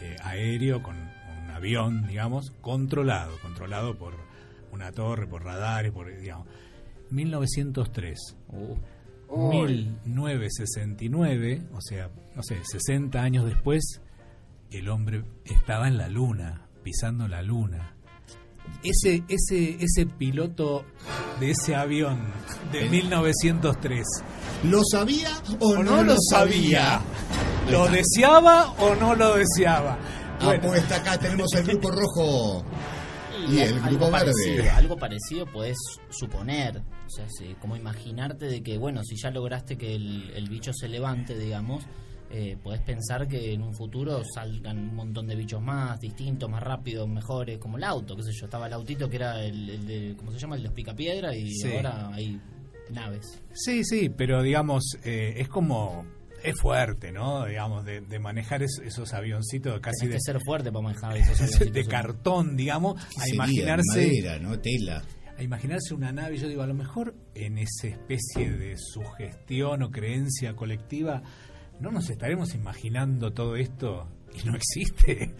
eh, 0.00 0.16
aéreo 0.22 0.82
con 0.82 0.96
un 0.96 1.50
avión, 1.50 2.06
digamos, 2.08 2.50
controlado, 2.60 3.38
controlado 3.40 3.96
por 3.96 4.14
una 4.72 4.90
torre, 4.90 5.28
por 5.28 5.44
radares, 5.44 5.92
por, 5.92 6.16
digamos, 6.16 6.48
1903. 7.10 8.18
Uh, 8.48 8.76
1969, 9.34 11.62
o 11.74 11.80
sea, 11.80 12.10
no 12.34 12.42
sé, 12.42 12.58
60 12.64 13.20
años 13.22 13.44
después, 13.46 14.00
el 14.70 14.88
hombre 14.88 15.24
estaba 15.44 15.88
en 15.88 15.98
la 15.98 16.08
luna, 16.08 16.66
pisando 16.82 17.28
la 17.28 17.42
luna. 17.42 17.94
Ese, 18.82 19.22
ese, 19.28 19.76
ese 19.80 20.06
piloto 20.06 20.84
de 21.40 21.50
ese 21.50 21.74
avión 21.74 22.18
de 22.70 22.88
1903, 22.88 24.04
¿lo 24.64 24.82
sabía 24.84 25.30
o, 25.60 25.82
no, 25.82 26.02
lo 26.02 26.16
sabía? 26.30 27.00
¿Lo 27.70 27.88
deseaba 27.88 28.70
o 28.78 28.94
no 28.94 29.14
lo 29.14 29.36
deseaba? 29.36 29.98
Ah, 30.40 30.44
Bueno, 30.44 30.62
pues 30.68 30.82
está 30.82 30.96
acá, 30.96 31.18
tenemos 31.18 31.52
el 31.54 31.66
grupo 31.66 31.90
rojo 31.90 32.64
y 33.48 33.58
el 33.60 33.74
algo 33.74 33.86
grupo 33.88 34.10
parecido, 34.10 34.56
verde. 34.56 34.70
algo 34.70 34.96
parecido 34.96 35.46
podés 35.46 35.76
suponer. 36.10 36.82
O 37.12 37.16
sea, 37.16 37.26
sí, 37.28 37.54
como 37.60 37.76
imaginarte 37.76 38.46
de 38.46 38.62
que, 38.62 38.78
bueno, 38.78 39.02
si 39.04 39.16
ya 39.16 39.30
lograste 39.30 39.76
que 39.76 39.94
el, 39.94 40.30
el 40.34 40.48
bicho 40.48 40.72
se 40.72 40.88
levante, 40.88 41.38
digamos, 41.38 41.84
eh, 42.30 42.56
podés 42.62 42.80
pensar 42.80 43.28
que 43.28 43.52
en 43.52 43.60
un 43.62 43.74
futuro 43.74 44.22
salgan 44.34 44.78
un 44.78 44.94
montón 44.94 45.26
de 45.26 45.36
bichos 45.36 45.60
más, 45.60 46.00
distintos, 46.00 46.48
más 46.48 46.62
rápidos, 46.62 47.06
mejores, 47.06 47.58
como 47.58 47.76
el 47.76 47.84
auto, 47.84 48.16
qué 48.16 48.22
sé 48.22 48.32
yo. 48.32 48.46
Estaba 48.46 48.66
el 48.68 48.72
autito 48.72 49.10
que 49.10 49.16
era 49.16 49.44
el, 49.44 49.68
el 49.68 49.86
de, 49.86 50.14
¿cómo 50.16 50.32
se 50.32 50.38
llama? 50.38 50.56
El 50.56 50.62
de 50.62 50.68
los 50.68 50.74
picapiedra 50.74 51.36
y 51.36 51.50
Sí. 51.50 51.70
ahora 51.76 52.08
hay 52.14 52.40
naves. 52.90 53.42
Sí, 53.52 53.84
sí, 53.84 54.08
pero 54.08 54.42
digamos, 54.42 54.82
eh, 55.04 55.34
es 55.36 55.48
como, 55.50 56.06
es 56.42 56.58
fuerte, 56.58 57.12
¿no? 57.12 57.44
Digamos, 57.44 57.84
de, 57.84 58.00
de 58.00 58.18
manejar 58.18 58.62
es- 58.62 58.80
esos 58.82 59.12
avioncitos 59.12 59.78
casi 59.80 60.06
Tenés 60.06 60.14
de, 60.14 60.16
que 60.16 60.32
ser 60.32 60.40
fuerte 60.42 60.72
para 60.72 60.82
manejar 60.84 61.14
esos 61.18 61.36
de 61.38 61.44
avioncitos. 61.56 61.88
cartón, 61.88 62.56
digamos, 62.56 62.98
a 62.98 63.08
Sería 63.20 63.34
imaginarse... 63.34 64.06
madera, 64.06 64.38
¿no? 64.38 64.58
Tela. 64.58 65.02
A 65.42 65.44
imaginarse 65.44 65.92
una 65.94 66.12
nave, 66.12 66.38
yo 66.38 66.48
digo, 66.48 66.62
a 66.62 66.66
lo 66.66 66.74
mejor 66.74 67.14
en 67.34 67.58
esa 67.58 67.88
especie 67.88 68.50
de 68.50 68.76
sugestión 68.78 69.82
o 69.82 69.90
creencia 69.90 70.54
colectiva, 70.54 71.22
no 71.80 71.90
nos 71.90 72.08
estaremos 72.10 72.54
imaginando 72.54 73.32
todo 73.32 73.56
esto 73.56 74.08
y 74.32 74.46
no 74.46 74.54
existe. 74.56 75.34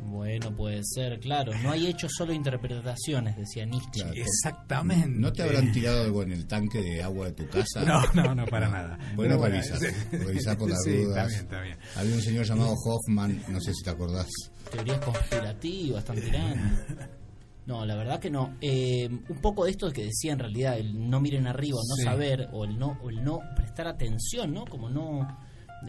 Bueno, 0.00 0.54
puede 0.54 0.80
ser, 0.82 1.20
claro. 1.20 1.52
No 1.62 1.70
hay 1.70 1.86
hechos, 1.86 2.12
solo 2.16 2.32
interpretaciones, 2.32 3.36
decía 3.36 3.64
Nietzsche. 3.64 4.02
Claro. 4.02 4.12
Exactamente. 4.14 5.08
¿No 5.08 5.32
te 5.32 5.42
habrán 5.44 5.70
tirado 5.72 6.02
algo 6.02 6.22
en 6.24 6.32
el 6.32 6.46
tanque 6.46 6.80
de 6.82 7.02
agua 7.02 7.26
de 7.26 7.32
tu 7.32 7.48
casa? 7.48 7.84
No, 7.84 8.02
no, 8.12 8.34
no, 8.34 8.44
para 8.46 8.68
nada. 8.68 8.98
Bueno, 9.14 9.38
Pero 9.40 9.52
revisar. 9.54 9.78
Revisar 10.12 10.58
por 10.58 10.70
las 10.70 10.82
Sí, 10.82 10.96
dudas. 10.96 11.16
está 11.16 11.26
bien, 11.28 11.40
está 11.42 11.60
bien. 11.62 11.78
Había 11.96 12.14
un 12.16 12.22
señor 12.22 12.44
llamado 12.44 12.74
Hoffman, 12.74 13.42
no 13.48 13.60
sé 13.60 13.72
si 13.72 13.84
te 13.84 13.90
acordás. 13.90 14.26
Teorías 14.70 14.98
conspirativas, 14.98 15.98
están 16.00 16.16
tirando. 16.20 16.56
No, 17.66 17.86
la 17.86 17.94
verdad 17.96 18.20
que 18.20 18.30
no. 18.30 18.56
Eh, 18.60 19.08
un 19.10 19.38
poco 19.40 19.64
de 19.64 19.70
esto 19.70 19.90
que 19.90 20.04
decía 20.04 20.32
en 20.32 20.38
realidad, 20.38 20.78
el 20.78 21.08
no 21.08 21.18
miren 21.20 21.46
arriba, 21.46 21.78
el 21.82 21.88
no 21.88 21.94
Sí. 21.96 22.02
saber, 22.02 22.48
o 22.52 22.64
el 22.64 22.78
no, 22.78 22.98
o 23.02 23.08
el 23.08 23.24
no 23.24 23.40
prestar 23.56 23.86
atención, 23.88 24.52
¿no? 24.52 24.66
Como 24.66 24.90
no, 24.90 25.26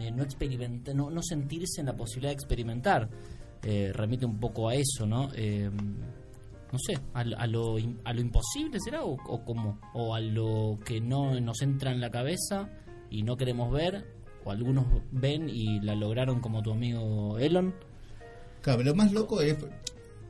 eh, 0.00 0.10
no 0.10 0.22
experimentar, 0.22 0.94
no, 0.94 1.10
no 1.10 1.22
sentirse 1.22 1.80
en 1.80 1.86
la 1.86 1.94
posibilidad 1.96 2.30
de 2.30 2.34
experimentar. 2.34 3.10
Eh, 3.62 3.90
remite 3.92 4.24
un 4.24 4.38
poco 4.38 4.68
a 4.70 4.74
eso, 4.74 5.06
¿no? 5.06 5.28
Eh, 5.34 5.70
no 6.72 6.78
sé, 6.78 6.98
a, 7.12 7.24
lo- 7.24 7.38
a 7.38 7.46
lo, 7.46 7.76
a 8.04 8.12
lo 8.14 8.20
imposible 8.20 8.78
será 8.80 9.04
o, 9.04 9.12
o 9.26 9.44
cómo, 9.44 9.78
o 9.92 10.14
a 10.14 10.20
lo 10.20 10.78
que 10.84 11.00
no 11.00 11.38
nos 11.40 11.60
entra 11.62 11.92
en 11.92 12.00
la 12.00 12.10
cabeza 12.10 12.70
y 13.10 13.22
no 13.22 13.36
queremos 13.36 13.70
ver, 13.72 14.04
o 14.44 14.50
algunos 14.50 14.86
ven 15.12 15.48
y 15.50 15.80
la 15.80 15.94
lograron 15.94 16.40
como 16.40 16.62
tu 16.62 16.72
amigo 16.72 17.38
Elon. 17.38 17.74
Claro, 18.62 18.82
lo 18.82 18.94
más 18.94 19.12
loco 19.12 19.40
es. 19.42 19.56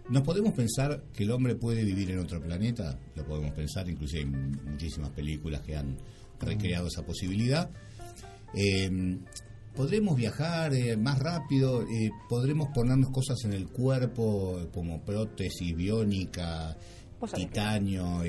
¿Nos 0.09 0.23
podemos 0.23 0.53
pensar 0.53 1.03
que 1.13 1.25
el 1.25 1.33
hombre 1.33 1.57
puede 1.57 1.83
vivir 1.83 2.13
en 2.13 2.21
otro 2.21 2.41
planeta? 2.41 2.97
Lo 3.17 3.25
podemos 3.25 3.53
pensar, 3.53 3.89
inclusive 3.89 4.21
hay 4.21 4.27
muchísimas 4.27 5.11
películas 5.11 5.63
que 5.63 5.77
han 5.77 5.97
recreado 6.41 6.87
esa 6.87 7.05
posibilidad. 7.05 7.69
Eh, 8.55 9.19
¿Podremos 9.75 10.17
viajar 10.17 10.73
eh, 10.75 10.97
más 10.97 11.19
rápido? 11.19 11.83
Eh, 11.83 12.11
¿Podremos 12.29 12.69
ponernos 12.73 13.11
cosas 13.11 13.37
en 13.45 13.53
el 13.53 13.69
cuerpo 13.69 14.69
como 14.73 15.03
prótesis 15.05 15.75
biónica, 15.75 16.77
titanio, 17.35 18.23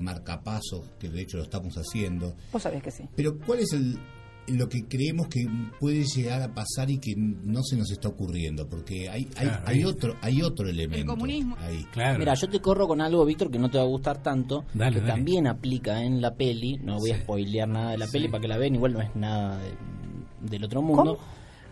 marcapasos, 0.00 0.88
que 1.00 1.10
de 1.10 1.22
hecho 1.22 1.38
lo 1.38 1.42
estamos 1.42 1.74
haciendo? 1.74 2.36
Vos 2.52 2.62
sabés 2.62 2.82
que 2.82 2.92
sí. 2.92 3.08
Pero 3.16 3.38
¿cuál 3.40 3.58
es 3.58 3.72
el, 3.72 3.98
lo 4.48 4.68
que 4.68 4.84
creemos 4.86 5.28
que 5.28 5.46
puede 5.80 6.04
llegar 6.04 6.42
a 6.42 6.52
pasar 6.54 6.90
y 6.90 6.98
que 6.98 7.14
no 7.16 7.62
se 7.62 7.76
nos 7.76 7.90
está 7.90 8.08
ocurriendo? 8.08 8.68
Porque 8.68 9.08
hay, 9.08 9.28
hay, 9.36 9.46
Claro, 9.48 9.62
hay 9.66 9.84
otro 9.84 10.14
hay 10.20 10.42
otro 10.42 10.68
elemento 10.68 11.12
comunismo. 11.14 11.56
ahí. 11.60 11.84
Claro. 11.92 12.18
Mira, 12.18 12.34
yo 12.34 12.48
te 12.48 12.60
corro 12.60 12.86
con 12.86 13.00
algo, 13.00 13.24
Víctor, 13.24 13.50
que 13.50 13.58
no 13.58 13.70
te 13.70 13.78
va 13.78 13.84
a 13.84 13.88
gustar 13.88 14.22
tanto, 14.22 14.64
Dale, 14.74 14.94
que 14.96 15.00
dale. 15.00 15.12
también 15.12 15.46
aplica 15.46 16.02
en 16.02 16.20
la 16.20 16.34
peli, 16.34 16.78
no 16.82 16.98
voy 16.98 17.10
a 17.12 17.18
spoilear 17.20 17.68
nada 17.68 17.90
de 17.92 17.98
la 17.98 18.06
Sí. 18.06 18.12
peli 18.12 18.28
para 18.28 18.40
que 18.42 18.48
la 18.48 18.58
vean, 18.58 18.74
igual 18.74 18.92
no 18.92 19.00
es 19.00 19.14
nada 19.16 19.58
de- 19.58 20.48
del 20.50 20.64
otro 20.64 20.82
mundo, 20.82 21.18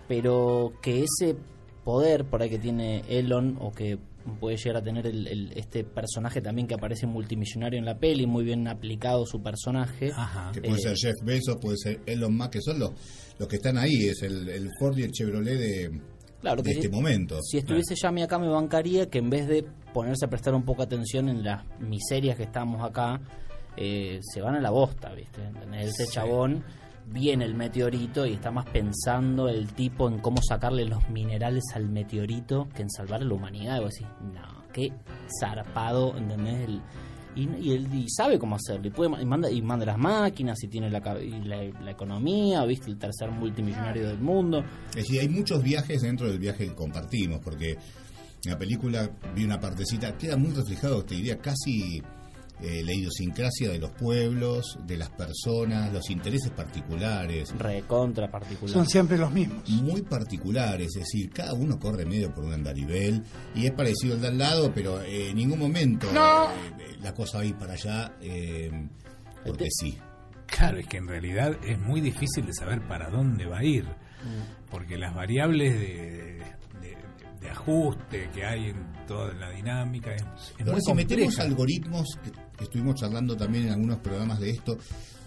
pero 0.09 0.73
que 0.83 1.03
ese 1.05 1.37
poder 1.85 2.25
por 2.25 2.43
ahí 2.43 2.49
que 2.51 2.59
tiene 2.59 3.03
Elon 3.09 3.57
o 3.61 3.73
que 3.73 3.99
puede 4.41 4.57
llegar 4.57 4.77
a 4.79 4.83
tener 4.83 5.07
el, 5.07 5.27
el- 5.27 5.53
este 5.57 5.85
personaje 5.85 6.41
también 6.41 6.67
que 6.67 6.75
aparece 6.75 7.07
multimillonario 7.07 7.79
en 7.79 7.85
la 7.85 7.99
peli, 7.99 8.27
muy 8.27 8.45
bien 8.45 8.67
aplicado 8.69 9.25
su 9.27 9.43
personaje. 9.43 10.11
Ajá. 10.15 10.51
Que 10.53 10.61
puede 10.61 10.75
Eh, 10.75 10.83
ser 10.83 10.97
Jeff 10.97 11.25
Bezos, 11.25 11.57
puede 11.61 11.77
ser 11.77 12.01
Elon 12.07 12.37
Musk, 12.37 12.51
que 12.51 12.61
son 12.61 12.79
los, 12.79 12.91
los 13.39 13.49
que 13.49 13.57
están 13.57 13.79
ahí, 13.79 14.05
es 14.07 14.23
el, 14.23 14.49
el 14.49 14.69
Ford 14.79 14.97
y 14.99 15.03
el 15.03 15.11
Chevrolet 15.13 15.59
de, 15.59 16.01
Claro, 16.41 16.63
de 16.63 16.71
este 16.73 16.83
si- 16.83 16.89
momento. 16.89 17.39
Si 17.43 17.59
estuviese 17.59 17.95
Yami 17.95 18.23
acá 18.23 18.39
me 18.39 18.49
bancaría 18.49 19.09
que 19.09 19.19
en 19.19 19.31
vez 19.31 19.47
de 19.47 19.65
ponerse 19.95 20.25
a 20.25 20.29
prestar 20.29 20.55
un 20.55 20.65
poco 20.65 20.83
atención 20.83 21.29
en 21.29 21.45
las 21.45 21.65
miserias 21.81 22.37
que 22.37 22.43
estamos 22.45 22.83
acá, 22.83 23.21
eh, 23.77 24.19
se 24.23 24.41
van 24.41 24.55
a 24.57 24.61
la 24.61 24.71
bosta, 24.71 25.13
¿viste? 25.15 25.41
Ese 25.81 26.05
Sí. 26.07 26.13
chabón 26.13 26.63
viene 27.07 27.45
el 27.45 27.55
meteorito 27.55 28.27
y 28.27 28.33
está 28.35 28.51
más 28.51 28.67
pensando 28.67 29.49
el 29.49 29.73
tipo 29.75 30.09
en 30.09 30.19
cómo 30.19 30.41
sacarle 30.43 30.85
los 30.87 31.09
minerales 31.11 31.65
al 31.75 31.89
meteorito 31.89 32.69
que 32.75 32.83
en 32.83 32.91
salvar 32.91 33.23
a 33.23 33.25
la 33.25 33.35
humanidad. 33.35 33.79
Y 33.79 33.85
vos 33.85 33.93
decís, 33.93 34.07
no, 34.35 34.65
qué 34.73 34.93
zarpado, 35.41 36.17
¿entendés? 36.17 36.69
El- 36.69 36.83
y, 37.35 37.49
y 37.63 37.73
él 37.73 37.89
sabe 38.15 38.39
cómo 38.39 38.57
hacerlo 38.57 38.87
y 38.89 38.91
puede 38.91 39.23
y 39.23 39.25
manda 39.25 39.51
y 39.51 39.63
manda 39.63 39.87
las 39.87 39.97
máquinas 39.97 40.63
y 40.65 40.69
tiene 40.69 40.91
la, 40.91 40.99
y 41.19 41.31
la, 41.45 41.91
economía 41.91 42.63
viste 42.67 42.91
el 42.91 42.99
tercer 42.99 43.31
multimillonario 43.31 44.07
del 44.07 44.19
mundo 44.19 44.63
Es 44.91 44.97
decir, 44.97 45.21
hay 45.21 45.31
muchos 45.31 45.63
viajes 45.63 46.03
dentro 46.03 46.29
del 46.29 46.39
viaje 46.39 46.67
que 46.67 46.75
compartimos, 46.75 47.41
porque 47.43 47.79
la 48.45 48.59
película 48.59 49.09
vi 49.35 49.45
una 49.45 49.59
partecita, 49.59 50.19
queda 50.19 50.37
muy 50.37 50.51
reflejado, 50.51 51.05
te 51.07 51.15
diría, 51.15 51.39
casi 51.39 52.03
eh, 52.63 52.83
la 52.85 52.93
idiosincrasia 52.95 53.71
de 53.71 53.79
los 53.79 53.91
pueblos, 53.91 54.79
de 54.87 54.97
las 54.97 55.11
personas, 55.11 55.93
los 55.93 56.09
intereses 56.11 56.51
particulares. 56.51 57.53
recontra 57.59 58.31
particular 58.31 58.73
Son 58.73 58.87
siempre 58.87 59.19
los 59.19 59.31
mismos. 59.33 59.69
muy 59.69 60.03
particulares, 60.03 60.89
es 60.97 61.03
decir, 61.03 61.31
cada 61.31 61.53
uno 61.55 61.79
corre 61.79 62.05
medio 62.07 62.33
por 62.33 62.45
un 62.45 62.53
andarivel 62.53 63.23
y 63.55 63.67
es 63.67 63.73
parecido 63.73 64.15
al 64.15 64.21
de 64.21 64.29
al 64.29 64.39
lado, 64.39 64.73
pero 64.75 65.01
eh, 65.03 65.31
en 65.31 65.37
ningún 65.37 65.59
momento 65.59 66.09
eh, 66.11 66.97
la 67.01 67.13
cosa 67.15 67.39
va 67.39 67.43
a 67.43 67.47
ir 67.47 67.57
para 67.57 67.73
allá 67.75 68.17
eh, 68.21 68.71
porque 69.45 69.67
sí. 69.71 69.99
Claro, 70.47 70.79
es 70.79 70.87
que 70.87 70.99
en 70.99 71.09
realidad 71.09 71.57
es 71.67 71.79
muy 71.81 72.01
difícil 72.01 72.45
de 72.47 72.53
saber 72.53 72.87
para 72.87 73.09
dónde 73.11 73.47
va 73.47 73.59
a 73.59 73.65
ir, 73.65 73.87
porque 74.71 74.97
las 74.99 75.15
variables 75.15 75.73
de, 75.81 76.43
de- 76.81 76.97
de 77.41 77.51
ajuste 77.51 78.29
que 78.33 78.45
hay 78.45 78.67
en 78.71 78.93
toda 79.09 79.33
la 79.35 79.51
dinámica. 79.51 80.15
Es, 80.15 80.23
es 80.23 80.61
Ahora, 80.61 80.73
muy 80.73 80.81
si 80.83 80.95
metemos 80.95 81.39
algoritmos, 81.41 82.07
que, 82.23 82.31
que 82.63 82.65
estuvimos 82.65 82.95
charlando 83.01 83.37
también 83.37 83.67
en 83.67 83.73
algunos 83.73 83.99
programas 83.99 84.39
de 84.41 84.51
esto, 84.51 84.79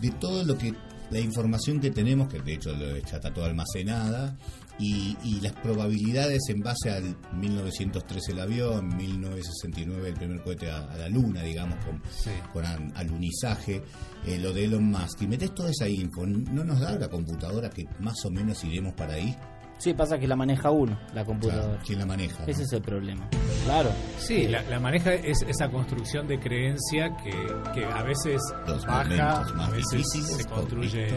de 0.01 0.09
todo 0.11 0.43
lo 0.43 0.57
que, 0.57 0.73
la 1.11 1.19
información 1.19 1.79
que 1.79 1.91
tenemos, 1.91 2.27
que 2.29 2.39
de 2.39 2.53
hecho 2.53 2.73
lo- 2.73 2.97
ya 2.97 3.17
está 3.17 3.33
toda 3.33 3.47
almacenada, 3.47 4.37
y, 4.77 5.15
y 5.23 5.39
las 5.39 5.53
probabilidades 5.53 6.41
en 6.49 6.59
base 6.59 6.89
al 6.91 7.15
1913 7.39 8.33
el 8.33 8.39
avión, 8.41 8.87
1969 8.97 10.09
el 10.09 10.13
primer 10.15 10.41
cohete 10.43 10.69
a, 10.69 10.79
a 10.91 10.97
la 10.97 11.07
luna, 11.09 11.41
digamos, 11.43 11.77
con, 11.85 12.01
Sí. 12.11 12.31
con 12.51 12.65
al- 12.65 12.91
alunizaje, 12.95 13.81
eh, 14.25 14.37
lo 14.39 14.51
de 14.53 14.65
Elon 14.65 14.83
Musk, 14.83 15.21
y 15.21 15.27
metes 15.27 15.53
toda 15.53 15.69
esa 15.69 15.87
info, 15.87 16.25
¿no 16.25 16.63
nos 16.65 16.79
da 16.81 16.97
la 16.97 17.07
computadora 17.09 17.69
que 17.69 17.85
más 17.99 18.17
o 18.25 18.31
menos 18.31 18.63
iremos 18.65 18.93
para 18.95 19.13
ahí? 19.13 19.33
Sí, 19.77 19.93
pasa 19.93 20.17
que 20.17 20.27
la 20.27 20.35
maneja 20.35 20.71
uno, 20.71 20.97
la 21.13 21.25
computadora. 21.25 21.67
Claro, 21.67 21.83
¿Quién 21.85 21.99
la 21.99 22.05
maneja? 22.05 22.39
no? 22.39 22.47
Ese 22.47 22.63
es 22.63 22.71
el 22.73 22.81
problema. 22.81 23.27
Claro. 23.65 23.89
Sí, 24.17 24.47
la, 24.47 24.61
la 24.63 24.79
maneja 24.79 25.13
es 25.13 25.41
esa 25.43 25.69
construcción 25.69 26.27
de 26.27 26.39
creencia 26.39 27.15
que, 27.17 27.31
que 27.73 27.85
a 27.85 28.01
veces 28.03 28.41
Los 28.67 28.85
baja, 28.85 29.41
a 29.41 29.69
veces 29.69 30.07
se 30.11 30.45
construye 30.45 31.07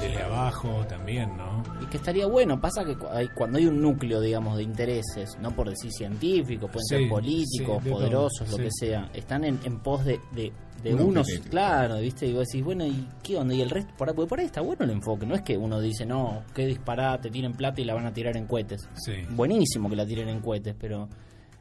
desde 0.00 0.22
abajo 0.22 0.84
también, 0.88 1.36
¿no? 1.36 1.62
Y 1.82 1.86
que 1.86 1.98
estaría 1.98 2.26
bueno, 2.26 2.60
pasa 2.60 2.84
que 2.84 2.96
hay- 3.12 3.28
cuando 3.36 3.58
hay 3.58 3.66
un 3.66 3.80
núcleo, 3.80 4.20
digamos, 4.20 4.56
de 4.56 4.62
intereses, 4.62 5.36
no 5.40 5.50
por 5.54 5.68
decir 5.68 5.92
científicos, 5.92 6.70
pueden 6.70 6.86
Sí, 6.86 6.96
ser 6.96 7.08
políticos, 7.08 7.78
sí, 7.82 7.84
de 7.84 7.90
poderosos, 7.90 8.38
todo, 8.48 8.50
lo 8.50 8.56
sí. 8.56 8.62
que 8.64 8.70
sea, 8.86 9.10
están 9.12 9.44
en, 9.44 9.60
en 9.64 9.80
pos 9.80 10.04
de, 10.04 10.18
de, 10.32 10.52
de 10.82 10.94
Un 10.94 11.00
unos, 11.02 11.26
claro, 11.50 11.98
¿viste? 12.00 12.26
Y 12.26 12.32
vos 12.32 12.46
decís, 12.46 12.64
bueno, 12.64 12.86
¿y 12.86 13.06
qué 13.22 13.36
onda? 13.36 13.54
Y 13.54 13.60
el 13.62 13.70
resto, 13.70 13.92
por 13.96 14.08
ahí, 14.08 14.14
porque 14.14 14.28
por 14.28 14.40
ahí 14.40 14.46
está 14.46 14.60
bueno 14.60 14.84
el 14.84 14.90
enfoque, 14.90 15.26
no 15.26 15.34
es 15.34 15.42
que 15.42 15.56
uno 15.56 15.80
dice, 15.80 16.06
no, 16.06 16.42
qué 16.54 16.66
disparate, 16.66 17.30
tienen 17.30 17.52
plata 17.52 17.80
y 17.80 17.84
la 17.84 17.94
van 17.94 18.06
a 18.06 18.12
tirar 18.12 18.36
en 18.36 18.46
cohetes. 18.46 18.88
Sí. 18.96 19.12
Buenísimo 19.30 19.88
que 19.90 19.96
la 19.96 20.06
tiren 20.06 20.28
en 20.28 20.40
cohetes, 20.40 20.74
pero... 20.78 21.08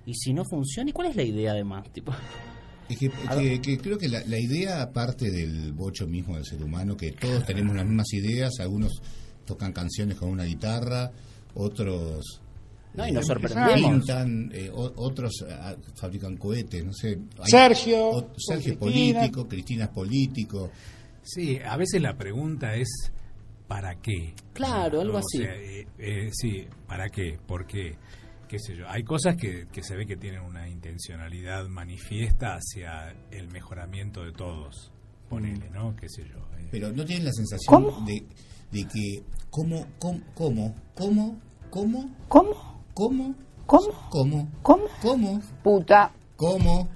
¿Y 0.06 0.14
si 0.14 0.34
no 0.34 0.44
funciona? 0.50 0.90
¿Y 0.90 0.94
cuál 0.94 1.08
es 1.10 1.16
la 1.16 1.24
idea 1.24 1.52
además? 1.52 1.86
Tipo, 1.94 2.14
Es 2.90 2.98
que, 2.98 3.10
que- 3.10 3.62
que 3.62 3.78
creo 3.78 3.98
que 3.98 4.08
la, 4.08 4.22
la 4.26 4.40
idea, 4.40 4.82
aparte 4.82 5.30
del 5.32 5.74
bocho 5.74 6.08
mismo 6.08 6.36
del 6.36 6.46
ser 6.46 6.64
humano, 6.64 6.96
que 6.96 7.12
todos 7.12 7.46
tenemos 7.46 7.76
las 7.76 7.86
mismas 7.86 8.14
ideas, 8.14 8.54
algunos 8.60 9.02
tocan 9.46 9.74
canciones 9.74 10.18
con 10.18 10.30
una 10.30 10.46
guitarra, 10.46 11.12
otros 11.56 12.42
No, 12.98 13.08
y 13.08 13.12
nos 13.12 13.26
sorprendemos. 13.26 13.80
pintan, 14.06 14.52
eh, 14.54 14.70
otros 14.74 15.46
ah, 15.50 15.76
fabrican 15.96 16.36
cohetes, 16.38 16.84
no 16.84 16.92
sé. 16.94 17.20
Hay- 17.40 17.50
Sergio, 17.52 18.10
o- 18.10 18.34
Sergio 18.38 18.74
es 18.74 18.78
Cristina. 18.80 19.20
político, 19.20 19.48
Cristina 19.48 19.84
es 19.86 19.90
político. 19.92 20.72
Sí, 21.24 21.60
a 21.64 21.78
veces 21.78 22.02
la 22.02 22.18
pregunta 22.18 22.74
es 22.76 22.88
¿para 23.68 23.96
qué? 24.02 24.34
Claro, 24.54 25.02
algo 25.02 25.16
O 25.18 25.20
así. 25.20 25.38
sea, 25.40 25.56
eh, 25.56 25.88
eh, 26.00 26.30
sí, 26.34 26.66
¿para 26.88 27.10
qué? 27.10 27.38
¿Por 27.46 27.66
qué? 27.68 27.96
¿Qué 28.48 28.60
sé 28.60 28.76
yo? 28.78 28.88
Hay 28.90 29.04
cosas 29.04 29.36
que, 29.36 29.68
que 29.72 29.84
se 29.84 29.96
ve 29.98 30.06
que 30.08 30.16
tienen 30.16 30.42
una 30.42 30.70
intencionalidad 30.70 31.68
manifiesta 31.68 32.56
hacia 32.56 33.14
el 33.30 33.50
mejoramiento 33.50 34.24
de 34.24 34.32
todos. 34.32 34.92
Ponele, 35.30 35.70
¿no? 35.70 35.94
¿Qué 35.98 36.08
sé 36.08 36.24
yo? 36.24 36.38
eh. 36.58 36.68
Pero 36.72 36.92
no 36.94 37.04
tienen 37.04 37.26
la 37.26 37.34
sensación 37.34 38.06
de, 38.06 38.24
de 38.72 38.84
que, 38.88 39.22
¿cómo, 39.50 39.86
cómo, 40.00 40.22
cómo, 40.34 40.74
cómo, 40.96 41.38
cómo, 41.70 42.16
¿Cómo? 42.30 42.67
Cómo, 42.98 43.36
¿Cómo? 43.68 43.92
cómo, 44.10 44.50
¿Cómo? 44.64 44.86
cómo, 45.04 45.42
Puta. 45.64 46.12
cómo 46.36 46.90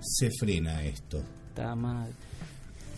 se 0.00 0.30
frena 0.30 0.82
esto? 0.82 1.18
está 1.48 1.74
mal. 1.74 2.10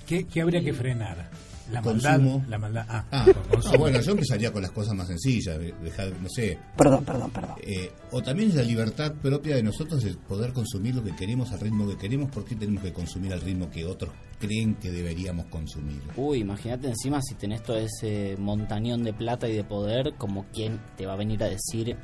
¿Qué, 0.07 0.25
qué 0.29 0.41
habría 0.41 0.63
que 0.63 0.73
frenar? 0.73 1.29
La 1.71 1.81
Consumo. 1.81 2.39
maldad. 2.39 2.49
La 2.49 2.59
maldad. 2.59 2.87
Ah, 2.89 3.05
Ah, 3.11 3.27
consumo. 3.51 3.75
ah, 3.75 3.79
bueno, 3.79 4.01
yo 4.01 4.13
empezaría 4.13 4.53
con 4.53 4.63
las 4.63 4.71
cosas 4.73 4.95
más 4.95 5.07
sencillas, 5.07 5.59
de- 5.59 5.73
dejar, 5.83 6.09
no 6.21 6.29
sé, 6.29 6.59
Perdón, 6.77 7.05
perdón, 7.05 7.31
perdón. 7.31 7.55
eh, 7.63 7.91
o 8.11 8.23
también 8.23 8.49
es 8.51 8.55
la 8.57 8.63
libertad 8.63 9.13
propia 9.23 9.57
de 9.57 9.63
nosotros 9.63 10.03
de 10.03 10.15
poder 10.15 10.53
consumir 10.53 10.95
lo 10.95 11.05
que 11.05 11.15
queremos 11.15 11.53
al 11.53 11.61
ritmo 11.61 11.89
que 11.89 11.97
queremos, 11.97 12.31
¿por 12.31 12.45
qué 12.45 12.57
tenemos 12.57 12.83
que 12.83 12.93
consumir 12.93 13.33
al 13.33 13.41
ritmo 13.41 13.71
que 13.71 13.85
otros 13.87 14.11
creen 14.39 14.75
que 14.75 14.91
deberíamos 14.91 15.47
consumir? 15.47 16.01
Uy, 16.17 16.41
imagínate 16.41 16.89
encima 16.89 17.21
si 17.23 17.35
tenés 17.37 17.63
todo 17.63 17.77
ese 17.79 18.37
montañón 18.39 19.03
de 19.05 19.13
plata 19.13 19.49
y 19.49 19.55
de 19.55 19.65
poder, 19.65 20.15
como 20.19 20.45
quien 20.53 20.81
te 20.97 21.07
va 21.07 21.13
a 21.13 21.17
venir 21.17 21.43
a 21.45 21.49
decir, 21.49 21.97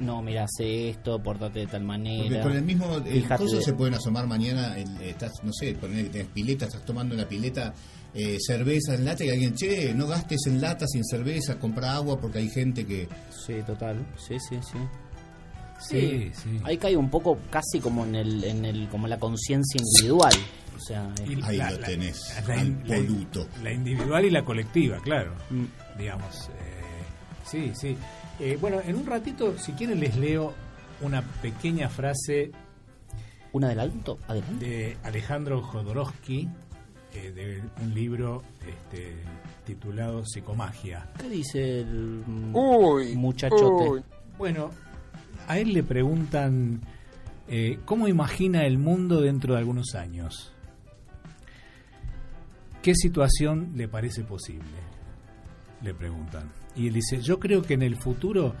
no, 0.00 0.22
mira, 0.22 0.44
hace 0.44 0.90
esto, 0.90 1.20
portate 1.20 1.58
de 1.60 1.66
tal 1.66 1.82
Porque 1.84 1.86
manera. 1.86 2.42
con 2.42 2.52
el 2.52 2.62
mismo 2.62 2.86
el 3.04 3.28
coso 3.28 3.60
se 3.60 3.72
pueden 3.72 3.94
asomar 3.94 4.26
mañana, 4.28 4.78
el- 4.78 5.00
estás, 5.02 5.32
no 5.42 5.52
sé, 5.52 5.74
poner 5.74 6.04
que 6.04 6.10
tenés 6.10 6.28
pileta, 6.28 6.66
estás 6.66 6.84
tomando 6.84 7.14
en 7.16 7.20
la 7.20 7.28
pileta 7.28 7.74
eh, 8.14 8.38
cerveza 8.40 8.94
en 8.94 9.04
lata 9.04 9.24
y 9.24 9.30
alguien, 9.30 9.54
che, 9.54 9.92
no 9.94 10.06
gastes 10.06 10.46
en 10.46 10.60
lata 10.60 10.86
sin 10.86 11.04
cerveza, 11.04 11.58
compra 11.58 11.94
agua 11.94 12.20
porque 12.20 12.38
hay 12.38 12.48
gente 12.48 12.84
que... 12.86 13.08
Sí, 13.30 13.54
total. 13.66 14.04
Sí, 14.16 14.36
sí, 14.48 14.56
sí. 14.62 14.78
Sí, 15.80 16.30
sí. 16.34 16.60
Ahí 16.64 16.76
cae 16.76 16.96
un 16.96 17.08
poco 17.08 17.38
casi 17.50 17.78
como 17.80 18.04
en 18.04 18.14
el, 18.16 18.42
en 18.44 18.64
el 18.64 18.88
como 18.88 19.06
la 19.06 19.18
conciencia 19.18 19.80
individual. 19.80 20.34
O 20.76 20.80
sea, 20.80 21.12
Y 21.26 21.40
Ahí 21.44 21.56
la- 21.56 21.70
lo 21.70 21.78
tenés, 21.78 22.34
la- 22.48 22.54
al 22.60 22.82
la- 22.84 22.96
poluto. 22.96 23.46
La 23.62 23.72
individual 23.72 24.24
y 24.24 24.30
la 24.30 24.44
colectiva, 24.44 24.98
claro. 25.02 25.34
Mm. 25.50 25.64
Digamos. 25.98 26.48
eh, 26.48 27.04
sí, 27.44 27.72
sí. 27.74 27.96
Eh, 28.40 28.56
bueno, 28.60 28.80
en 28.84 28.96
un 28.96 29.06
ratito, 29.06 29.56
si 29.58 29.72
quieren, 29.72 30.00
les 30.00 30.16
leo 30.16 30.52
una 31.00 31.22
pequeña 31.22 31.88
frase 31.88 32.50
un 33.52 33.64
adelanto, 33.64 34.18
adelante. 34.28 34.66
de 34.66 34.96
Alejandro 35.04 35.62
Jodorowsky, 35.62 36.48
eh, 37.18 37.32
de 37.32 37.62
un 37.82 37.94
libro 37.94 38.42
este, 38.66 39.16
titulado 39.64 40.24
Psicomagia. 40.24 41.08
¿Qué 41.18 41.28
dice 41.28 41.80
el 41.80 42.22
Uy, 42.52 43.14
muchachote? 43.16 43.90
uy. 43.90 44.02
Bueno, 44.36 44.70
a 45.46 45.58
él 45.58 45.72
le 45.72 45.82
preguntan 45.82 46.80
eh, 47.48 47.78
cómo 47.84 48.08
imagina 48.08 48.64
el 48.66 48.78
mundo 48.78 49.20
dentro 49.20 49.54
de 49.54 49.60
algunos 49.60 49.94
años. 49.94 50.52
¿Qué 52.82 52.94
situación 52.94 53.72
le 53.74 53.88
parece 53.88 54.22
posible? 54.22 54.78
Le 55.82 55.94
preguntan. 55.94 56.52
Y 56.76 56.88
él 56.88 56.94
dice, 56.94 57.20
yo 57.20 57.40
creo 57.40 57.62
que 57.62 57.74
en 57.74 57.82
el 57.82 57.96
futuro 57.96 58.54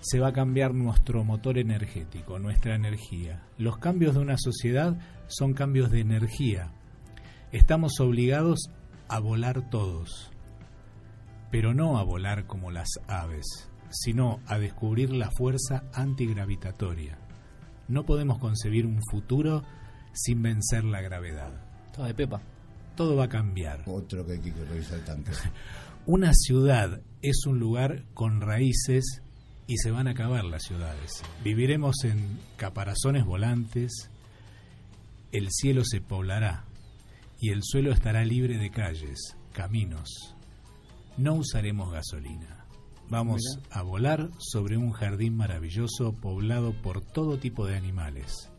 se 0.00 0.20
va 0.20 0.28
a 0.28 0.32
cambiar 0.32 0.74
nuestro 0.74 1.24
motor 1.24 1.58
energético, 1.58 2.38
nuestra 2.38 2.76
energía. 2.76 3.42
Los 3.58 3.78
cambios 3.78 4.14
de 4.14 4.20
una 4.20 4.36
sociedad 4.38 4.96
son 5.26 5.54
cambios 5.54 5.90
de 5.90 6.00
energía. 6.00 6.72
Estamos 7.50 7.98
obligados 8.00 8.68
a 9.08 9.20
volar 9.20 9.70
todos, 9.70 10.30
pero 11.50 11.72
no 11.72 11.96
a 11.96 12.02
volar 12.02 12.46
como 12.46 12.70
las 12.70 12.88
aves, 13.06 13.70
sino 13.88 14.40
a 14.46 14.58
descubrir 14.58 15.08
la 15.14 15.30
fuerza 15.30 15.84
antigravitatoria. 15.94 17.18
No 17.88 18.04
podemos 18.04 18.38
concebir 18.38 18.84
un 18.84 19.00
futuro 19.10 19.62
sin 20.12 20.42
vencer 20.42 20.84
la 20.84 21.00
gravedad. 21.00 21.54
Todo 21.94 22.04
de 22.04 22.12
Pepa. 22.12 22.42
Todo 22.94 23.16
va 23.16 23.24
a 23.24 23.28
cambiar. 23.30 23.82
Otro 23.86 24.26
que 24.26 24.32
hay 24.32 24.40
que 24.40 24.52
revisar 24.52 25.00
tanto. 25.06 25.30
Una 26.06 26.34
ciudad 26.34 27.00
es 27.22 27.46
un 27.46 27.58
lugar 27.58 28.04
con 28.12 28.42
raíces 28.42 29.22
y 29.66 29.78
se 29.78 29.90
van 29.90 30.06
a 30.06 30.10
acabar 30.10 30.44
las 30.44 30.64
ciudades. 30.64 31.22
Viviremos 31.42 32.04
en 32.04 32.40
caparazones 32.58 33.24
volantes, 33.24 34.10
el 35.32 35.48
cielo 35.50 35.82
se 35.86 36.02
poblará 36.02 36.67
y 37.40 37.50
el 37.50 37.62
suelo 37.62 37.92
estará 37.92 38.24
libre 38.24 38.58
de 38.58 38.70
calles, 38.70 39.36
caminos. 39.52 40.34
No 41.16 41.34
usaremos 41.34 41.92
gasolina. 41.92 42.66
Vamos 43.10 43.40
a 43.70 43.82
volar 43.82 44.30
sobre 44.38 44.76
un 44.76 44.92
jardín 44.92 45.34
maravilloso 45.36 46.12
poblado 46.12 46.72
por 46.82 47.00
todo 47.00 47.38
tipo 47.38 47.66
de 47.66 47.76
animales. 47.76 48.50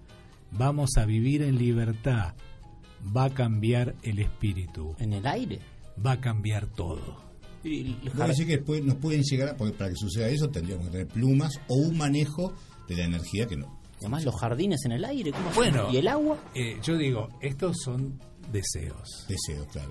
Vamos 0.52 0.92
a 0.98 1.06
vivir 1.06 1.44
en 1.44 1.58
libertad. 1.58 2.34
Va 3.16 3.26
a 3.26 3.30
cambiar 3.30 3.96
el 4.04 4.20
espíritu. 4.20 4.96
En 5.00 5.14
el 5.14 5.28
aire. 5.28 5.60
Va 6.06 6.14
a 6.14 6.20
cambiar 6.22 6.68
todo. 6.68 7.30
Y, 7.64 7.94
que 7.94 8.46
después 8.46 8.84
nos 8.84 8.96
pueden 8.96 9.22
llegar, 9.22 9.50
a- 9.50 9.58
porque 9.58 9.78
para 9.78 9.90
que 9.92 9.98
suceda 9.98 10.28
eso 10.30 10.50
tendríamos 10.50 10.86
que 10.86 10.92
tener 10.92 11.08
plumas 11.08 11.60
o 11.68 11.76
un 11.76 11.98
manejo 11.98 12.54
de 12.88 12.96
la 12.96 13.04
energía 13.04 13.46
que 13.48 13.58
no. 13.58 13.78
y 14.02 14.06
además 14.06 14.24
los 14.24 14.40
jardines 14.40 14.80
en 14.86 14.94
el 14.94 15.06
aire. 15.06 15.32
¿cómo 15.32 15.52
Bueno. 15.54 15.90
¿Y 15.92 15.98
el 15.98 16.08
agua? 16.08 16.38
Eh, 16.56 16.80
yo 16.82 16.98
digo, 16.98 17.28
estos 17.42 17.78
son 17.84 18.18
deseos. 18.52 19.26
Deseo, 19.28 19.66
claro. 19.68 19.90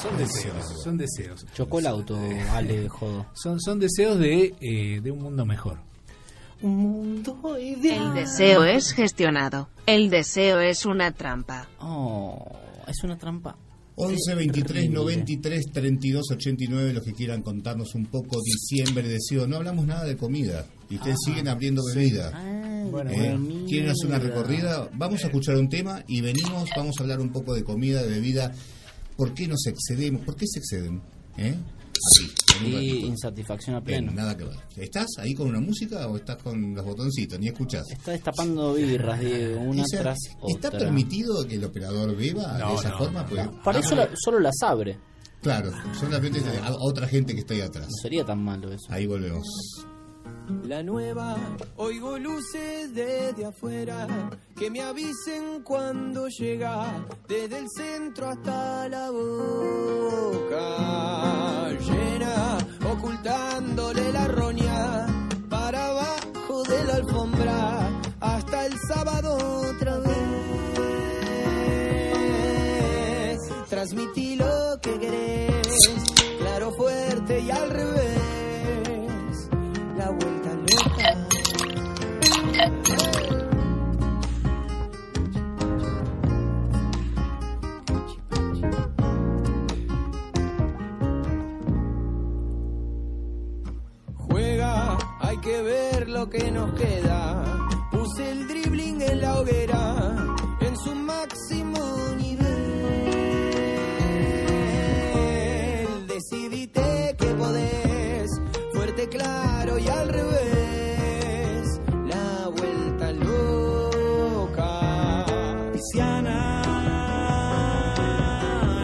Son 0.00 0.16
deseos, 0.18 0.82
son 0.82 0.98
deseos. 0.98 1.46
Chocó 1.54 1.78
el 1.78 1.86
auto, 1.86 2.18
Ale 2.50 2.88
Jodo. 2.88 3.26
Son, 3.34 3.60
son 3.60 3.78
deseos 3.78 4.18
de, 4.18 4.54
eh, 4.60 5.00
de 5.02 5.10
un 5.10 5.20
mundo 5.22 5.44
mejor. 5.44 5.78
Un 6.62 6.76
mundo 6.76 7.56
El 7.58 7.78
ideal. 7.78 8.14
deseo 8.14 8.64
es 8.64 8.92
gestionado. 8.92 9.68
El 9.86 10.08
deseo 10.10 10.60
es 10.60 10.86
una 10.86 11.12
trampa. 11.12 11.68
Oh, 11.80 12.56
es 12.88 13.02
una 13.04 13.18
trampa. 13.18 13.56
11 13.98 14.34
23 14.34 14.66
Terrible. 14.66 14.94
93 14.94 15.64
32 15.72 16.30
89 16.32 16.92
los 16.92 17.02
que 17.02 17.14
quieran 17.14 17.40
contarnos 17.42 17.94
un 17.94 18.04
poco 18.04 18.42
diciembre 18.42 19.08
deseo 19.08 19.46
no 19.46 19.56
hablamos 19.56 19.86
nada 19.86 20.04
de 20.04 20.18
comida 20.18 20.66
y 20.90 20.96
ustedes 20.96 21.16
siguen 21.24 21.48
abriendo 21.48 21.82
bebida 21.84 22.30
Ah, 22.34 22.86
Bueno, 22.90 23.10
¿eh? 23.10 23.64
quieren 23.68 23.90
hacer 23.90 24.06
una 24.06 24.18
recorrida 24.18 24.88
vamos 24.94 25.22
a 25.22 25.26
escuchar 25.26 25.56
un 25.56 25.68
tema 25.68 26.02
y 26.06 26.20
venimos 26.20 26.68
vamos 26.76 26.94
a 26.98 27.02
hablar 27.02 27.20
un 27.20 27.30
poco 27.32 27.54
de 27.54 27.64
comida 27.64 28.02
de 28.02 28.08
bebida 28.10 28.52
por 29.16 29.34
qué 29.34 29.46
nos 29.48 29.66
excedemos 29.66 30.22
por 30.24 30.36
qué 30.36 30.46
se 30.46 30.58
exceden 30.60 31.02
¿Eh? 31.38 31.54
Así, 32.12 32.30
Y 32.64 33.06
insatisfacción 33.06 33.76
a 33.76 33.80
pleno. 33.82 34.12
nada 34.12 34.36
que 34.36 34.44
ver. 34.44 34.56
¿Estás 34.76 35.06
ahí 35.18 35.32
con 35.34 35.48
una 35.48 35.60
música 35.60 36.06
o 36.06 36.16
estás 36.16 36.36
con 36.42 36.74
los 36.74 36.84
botoncitos? 36.84 37.38
Ni 37.40 37.48
escuchás. 37.48 37.84
Está 37.90 38.12
destapando 38.12 38.74
birras, 38.74 39.18
Diego, 39.18 39.60
una 39.62 39.82
O 39.82 39.86
sea, 39.86 40.00
tras 40.02 40.18
¿Está 40.46 40.70
permitido 40.70 41.46
que 41.48 41.54
el 41.56 41.64
operador 41.64 42.14
beba 42.14 42.58
No, 42.58 42.68
de 42.70 42.74
esa 42.76 42.90
no, 42.90 42.98
forma? 42.98 43.22
no, 43.22 43.28
Pues. 43.30 43.48
Para 43.64 43.78
eso 43.80 43.94
la- 43.94 44.10
solo 44.14 44.40
las 44.40 44.54
abre. 44.62 44.98
Claro, 45.42 45.70
solamente 45.98 46.40
a 46.62 46.74
otra 46.80 47.08
gente 47.08 47.32
que 47.34 47.40
está 47.40 47.54
ahí 47.54 47.62
atrás. 47.62 47.86
No 47.88 47.96
sería 48.02 48.24
tan 48.26 48.42
malo 48.44 48.70
eso. 48.70 48.86
Ahí 48.90 49.06
volvemos. 49.06 49.46
La 50.64 50.82
nueva, 50.82 51.36
oigo 51.76 52.18
luces 52.18 52.94
desde 52.94 53.44
afuera 53.46 54.06
que 54.56 54.70
me 54.70 54.80
avisen 54.80 55.62
cuando 55.64 56.28
llega 56.28 57.04
desde 57.28 57.58
el 57.58 57.68
centro 57.68 58.28
hasta 58.28 58.88
la 58.88 59.10
boca 59.10 60.56
llena, 61.80 62.58
ocultándole 62.92 64.12
la 64.12 64.28
roña 64.28 65.06
para 65.48 65.88
abajo 65.88 66.62
de 66.62 66.84
la 66.84 66.94
alfombra 66.94 68.00
hasta 68.20 68.66
el 68.66 68.78
sábado 68.88 69.36
otra 69.70 69.98
vez. 69.98 70.16
Transmití 73.68 74.36
lo 74.36 74.78
que 74.80 74.98
querés, 74.98 75.90
que 95.46 95.62
ver 95.62 96.08
lo 96.08 96.28
que 96.28 96.50
nos 96.50 96.72
queda. 96.72 97.44
Puse 97.92 98.32
el 98.32 98.48
dribbling 98.48 99.00
en 99.00 99.20
la 99.20 99.38
hoguera, 99.38 100.16
en 100.60 100.76
su 100.76 100.92
máximo 100.92 101.78
nivel. 102.18 102.46
Decidite 106.08 107.14
que 107.16 107.26
podés, 107.42 108.28
fuerte, 108.72 109.08
claro 109.08 109.78
y 109.78 109.86
al 109.86 110.08
revés. 110.08 111.80
La 112.06 112.48
vuelta 112.48 113.12
loca. 113.12 114.64
Tiziana, 115.74 116.62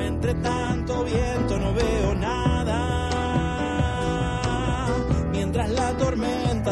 entre 0.06 0.34
tanto 0.34 1.02
viento 1.02 1.41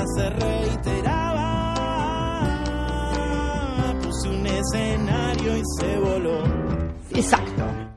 se 0.07 0.31
reiteraba, 0.31 1.75
puse 4.03 4.29
un 4.29 4.47
escenario 4.47 5.57
y 5.57 5.63
se 5.79 5.99
voló. 5.99 6.43
Exacto. 7.15 7.90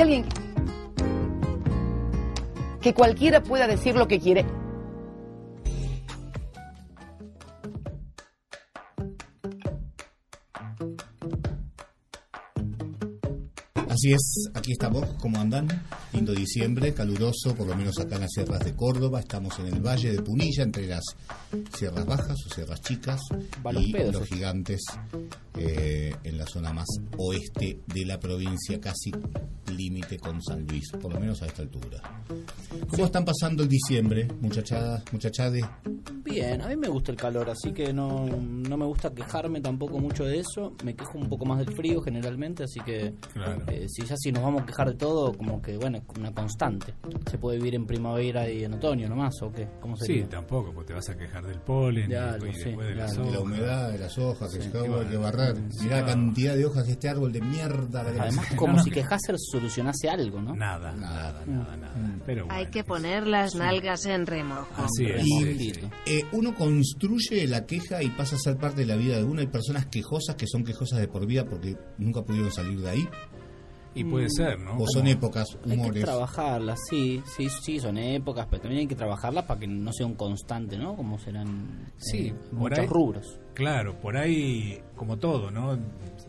Alguien... 0.00 0.24
Que 2.80 2.94
cualquiera 2.94 3.42
pueda 3.42 3.66
decir 3.66 3.94
lo 3.94 4.08
que 4.08 4.18
quiere. 4.18 4.46
Así 13.90 14.12
es, 14.14 14.50
aquí 14.54 14.72
estamos, 14.72 15.04
¿cómo 15.20 15.38
andan? 15.38 15.68
Lindo 16.20 16.34
diciembre, 16.34 16.92
caluroso, 16.92 17.54
por 17.54 17.66
lo 17.66 17.74
menos 17.74 17.98
acá 17.98 18.16
en 18.16 18.20
las 18.20 18.30
sierras 18.32 18.62
de 18.62 18.74
Córdoba. 18.76 19.20
Estamos 19.20 19.58
en 19.58 19.68
el 19.68 19.80
Valle 19.80 20.12
de 20.12 20.20
Punilla, 20.20 20.64
entre 20.64 20.86
las 20.86 21.02
sierras 21.74 22.04
bajas 22.04 22.36
o 22.46 22.54
sierras 22.54 22.78
chicas 22.82 23.22
los 23.64 23.82
y 23.82 23.90
pedos, 23.90 24.14
los 24.16 24.28
gigantes 24.28 24.82
eh, 25.56 26.14
en 26.22 26.36
la 26.36 26.44
zona 26.46 26.74
más 26.74 26.84
oeste 27.16 27.80
de 27.86 28.04
la 28.04 28.20
provincia, 28.20 28.78
casi 28.78 29.10
límite 29.74 30.18
con 30.18 30.42
San 30.42 30.66
Luis, 30.66 30.90
por 31.00 31.14
lo 31.14 31.18
menos 31.20 31.40
a 31.40 31.46
esta 31.46 31.62
altura. 31.62 32.02
¿Cómo 32.90 33.06
están 33.06 33.24
pasando 33.24 33.62
el 33.62 33.68
diciembre, 33.70 34.28
muchachadas, 34.42 35.02
muchachades? 35.12 35.64
Bien, 36.24 36.60
a 36.60 36.68
mí 36.68 36.76
me 36.76 36.88
gusta 36.88 37.12
el 37.12 37.16
calor, 37.16 37.48
así 37.48 37.72
que 37.72 37.92
no, 37.94 38.26
no 38.26 38.76
me 38.76 38.84
gusta 38.84 39.14
quejarme 39.14 39.60
tampoco 39.60 39.98
mucho 39.98 40.24
de 40.24 40.40
eso. 40.40 40.74
Me 40.84 40.94
quejo 40.94 41.16
un 41.18 41.28
poco 41.28 41.46
más 41.46 41.58
del 41.64 41.74
frío 41.74 42.02
generalmente, 42.02 42.64
así 42.64 42.78
que 42.80 43.14
Claro. 43.32 43.62
eh, 43.68 43.86
si 43.88 44.04
ya 44.04 44.16
si 44.18 44.30
nos 44.32 44.42
vamos 44.42 44.62
a 44.62 44.66
quejar 44.66 44.88
de 44.90 44.96
todo, 44.96 45.32
como 45.36 45.62
que 45.62 45.76
bueno, 45.76 46.02
una 46.18 46.32
constante. 46.32 46.94
Se 47.30 47.38
puede 47.38 47.58
vivir 47.58 47.74
en 47.74 47.86
primavera 47.86 48.48
y 48.48 48.64
en 48.64 48.74
otoño 48.74 49.08
nomás, 49.08 49.34
¿o 49.42 49.52
qué? 49.52 49.68
¿Cómo 49.80 49.96
Sí, 49.96 50.06
sería? 50.06 50.28
tampoco, 50.28 50.72
porque 50.72 50.88
te 50.88 50.94
vas 50.94 51.08
a 51.08 51.16
quejar 51.16 51.44
del 51.46 51.60
polen 51.60 52.06
y 52.06 52.14
de 52.14 52.20
las 52.94 53.12
claro. 53.14 53.24
De 53.24 53.30
la 53.32 53.40
humedad, 53.40 53.92
de 53.92 53.98
las 53.98 54.18
hojas, 54.18 54.50
que 54.52 54.58
Sí, 54.58 54.66
se 54.66 54.72
qué 54.72 54.78
acabó, 54.78 55.00
hay 55.00 55.06
que 55.06 55.16
bueno. 55.16 55.36
barrer. 55.36 55.56
Mirá 55.60 55.72
la 55.82 55.88
Claro. 55.88 56.06
cantidad 56.06 56.54
de 56.56 56.64
hojas 56.66 56.86
de 56.86 56.92
este 56.92 57.08
árbol 57.08 57.32
de 57.32 57.40
mierda. 57.40 58.02
que- 58.12 58.20
Además, 58.20 58.46
como 58.56 58.78
si 58.82 58.90
quejarse 58.90 59.32
solucionase 59.36 60.08
algo, 60.08 60.40
¿no? 60.40 60.54
Nada, 60.54 60.92
nada, 60.92 61.44
nada, 61.46 61.76
nada. 61.76 61.94
Pero 62.26 62.46
Hay 62.50 62.66
que 62.66 62.84
poner 62.84 63.26
las 63.26 63.54
nalgas 63.54 64.04
en 64.06 64.26
remojo. 64.26 64.66
así 64.76 65.06
es. 65.06 65.22
Y 65.24 65.54
sí, 65.58 65.74
sí. 65.74 65.80
eh, 66.06 66.24
uno 66.32 66.54
construye 66.54 67.46
la 67.46 67.66
queja 67.66 68.02
y 68.02 68.10
pasa 68.10 68.36
a 68.36 68.38
ser 68.38 68.56
parte 68.56 68.80
de 68.80 68.86
la 68.86 68.96
vida 68.96 69.16
de 69.16 69.24
uno. 69.24 69.40
Hay 69.40 69.46
personas 69.46 69.86
quejosas 69.86 70.36
que 70.36 70.46
son 70.46 70.64
quejosas 70.64 70.98
de 71.00 71.08
por 71.08 71.26
vida 71.26 71.44
porque 71.44 71.76
nunca 71.98 72.22
pudieron 72.22 72.50
salir 72.52 72.80
de 72.80 72.90
ahí. 72.90 73.08
Y 73.92 74.04
puede 74.04 74.28
ser, 74.30 74.60
¿no? 74.60 74.78
O 74.78 74.86
son 74.86 75.08
épocas, 75.08 75.46
Hay 75.64 75.70
que 75.70 75.76
humores. 75.76 76.04
trabajarlas, 76.04 76.78
sí, 76.88 77.20
sí, 77.26 77.48
sí, 77.62 77.80
son 77.80 77.98
épocas, 77.98 78.46
pero 78.48 78.62
también 78.62 78.82
hay 78.82 78.86
que 78.86 78.94
trabajarlas 78.94 79.44
para 79.46 79.58
que 79.58 79.66
no 79.66 79.92
sea 79.92 80.06
un 80.06 80.14
constante, 80.14 80.78
¿no? 80.78 80.94
Como 80.94 81.18
serán 81.18 81.90
Sí, 81.96 82.28
eh, 82.28 82.34
por 82.50 82.58
muchos 82.60 82.78
ahí- 82.78 82.86
rubros. 82.86 83.40
Claro, 83.52 83.98
por 84.00 84.16
ahí, 84.16 84.80
como 84.94 85.18
todo, 85.18 85.50
¿no? 85.50 85.76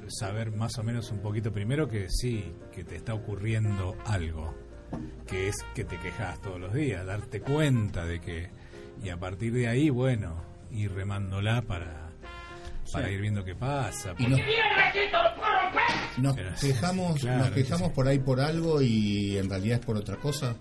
Saber 0.07 0.51
más 0.51 0.77
o 0.79 0.83
menos 0.83 1.11
un 1.11 1.19
poquito 1.19 1.51
primero 1.51 1.87
que 1.87 2.07
sí, 2.09 2.43
que 2.73 2.83
te 2.83 2.95
está 2.95 3.13
ocurriendo 3.13 3.95
algo, 4.05 4.55
que 5.27 5.47
es 5.47 5.55
que 5.75 5.83
te 5.85 5.97
quejas 5.99 6.41
todos 6.41 6.59
los 6.59 6.73
días, 6.73 7.05
darte 7.05 7.41
cuenta 7.41 8.05
de 8.05 8.19
que, 8.19 8.49
y 9.03 9.09
a 9.09 9.17
partir 9.17 9.53
de 9.53 9.67
ahí, 9.67 9.89
bueno, 9.91 10.35
ir 10.71 10.91
remándola 10.93 11.61
para, 11.61 12.10
para 12.91 13.07
Sí. 13.07 13.13
ir 13.13 13.21
viendo 13.21 13.43
qué 13.43 13.55
pasa. 13.55 14.13
Y 14.17 14.27
nos, 14.27 14.39
nos 16.17 16.59
quejamos, 16.59 17.19
claro, 17.19 17.39
nos 17.45 17.51
quejamos 17.51 17.87
sí. 17.89 17.93
por 17.95 18.07
ahí 18.07 18.19
por 18.19 18.39
algo 18.39 18.81
y 18.81 19.37
en 19.37 19.49
realidad 19.49 19.79
es 19.79 19.85
por 19.85 19.97
otra 19.97 20.17
cosa. 20.17 20.55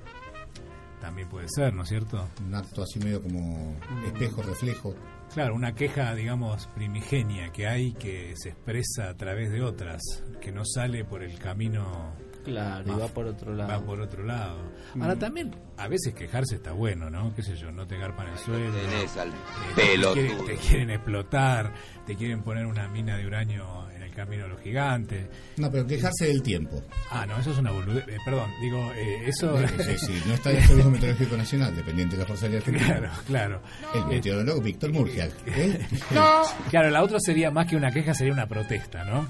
También 1.00 1.28
puede 1.28 1.46
ser, 1.48 1.72
¿no 1.72 1.82
es 1.82 1.88
cierto? 1.88 2.28
Un 2.44 2.54
acto 2.54 2.82
así 2.82 2.98
medio 2.98 3.22
como 3.22 3.74
espejo, 4.06 4.42
reflejo. 4.42 4.94
Claro, 5.32 5.54
una 5.54 5.74
queja, 5.74 6.14
digamos, 6.14 6.66
primigenia 6.74 7.50
que 7.52 7.66
hay 7.66 7.92
que 7.94 8.34
se 8.36 8.50
expresa 8.50 9.08
a 9.08 9.14
través 9.14 9.50
de 9.50 9.62
otras, 9.62 10.00
que 10.40 10.52
no 10.52 10.64
sale 10.64 11.04
por 11.04 11.22
el 11.22 11.38
camino 11.38 12.12
Claro, 12.44 12.84
y 12.86 12.90
Ah, 12.92 12.96
va 12.96 13.08
por 13.08 13.26
otro 13.26 13.54
lado. 13.54 13.70
va 13.70 13.80
por 13.84 14.00
otro 14.00 14.24
lado. 14.24 14.58
Ahora 15.00 15.14
Mm. 15.14 15.18
también, 15.18 15.54
a 15.76 15.88
veces 15.88 16.14
quejarse 16.14 16.56
está 16.56 16.72
bueno, 16.72 17.10
¿no? 17.10 17.34
Qué 17.34 17.42
sé 17.42 17.56
yo, 17.56 17.70
no 17.70 17.86
te 17.86 17.96
garpan 17.98 18.28
el 18.28 18.38
suelo. 18.38 18.72
tenés 18.74 19.16
al 19.16 19.28
eh, 19.28 19.32
te, 19.76 19.82
pelotudo. 19.82 20.14
quieren, 20.14 20.46
te 20.46 20.56
quieren 20.56 20.90
explotar, 20.90 21.72
te 22.06 22.16
quieren 22.16 22.42
poner 22.42 22.66
una 22.66 22.88
mina 22.88 23.16
de 23.16 23.26
uranio 23.26 23.88
en 23.94 24.02
el 24.02 24.10
camino 24.12 24.44
de 24.44 24.48
los 24.50 24.60
gigantes. 24.60 25.28
No, 25.58 25.70
pero 25.70 25.86
quejarse 25.86 26.26
del 26.26 26.42
tiempo. 26.42 26.82
Ah, 27.10 27.24
no, 27.26 27.38
eso 27.38 27.52
es 27.52 27.58
una 27.58 27.70
boludez. 27.70 28.06
Eh, 28.08 28.16
perdón, 28.24 28.50
digo, 28.60 28.78
eh, 28.96 29.24
eso... 29.28 29.56
Sí, 29.58 29.98
sí, 29.98 30.22
no 30.26 30.34
está 30.34 30.50
el 30.52 30.62
Servicio 30.64 30.90
Meteorológico 30.90 31.36
Nacional, 31.36 31.76
dependiente 31.76 32.16
de 32.16 32.22
la 32.22 32.26
Fuerza 32.26 32.46
Aérea. 32.46 32.60
Claro, 32.62 33.10
claro. 33.26 33.62
El 33.94 34.00
Eh, 34.00 34.04
meteorólogo 34.08 34.60
Víctor 34.60 34.92
Murgia. 34.92 35.28
¿eh? 35.46 35.86
Claro, 36.70 36.90
la 36.90 37.02
otra 37.02 37.18
sería 37.20 37.50
más 37.50 37.66
que 37.66 37.76
una 37.76 37.90
queja, 37.90 38.14
sería 38.14 38.32
una 38.32 38.46
protesta, 38.46 39.04
¿no? 39.04 39.28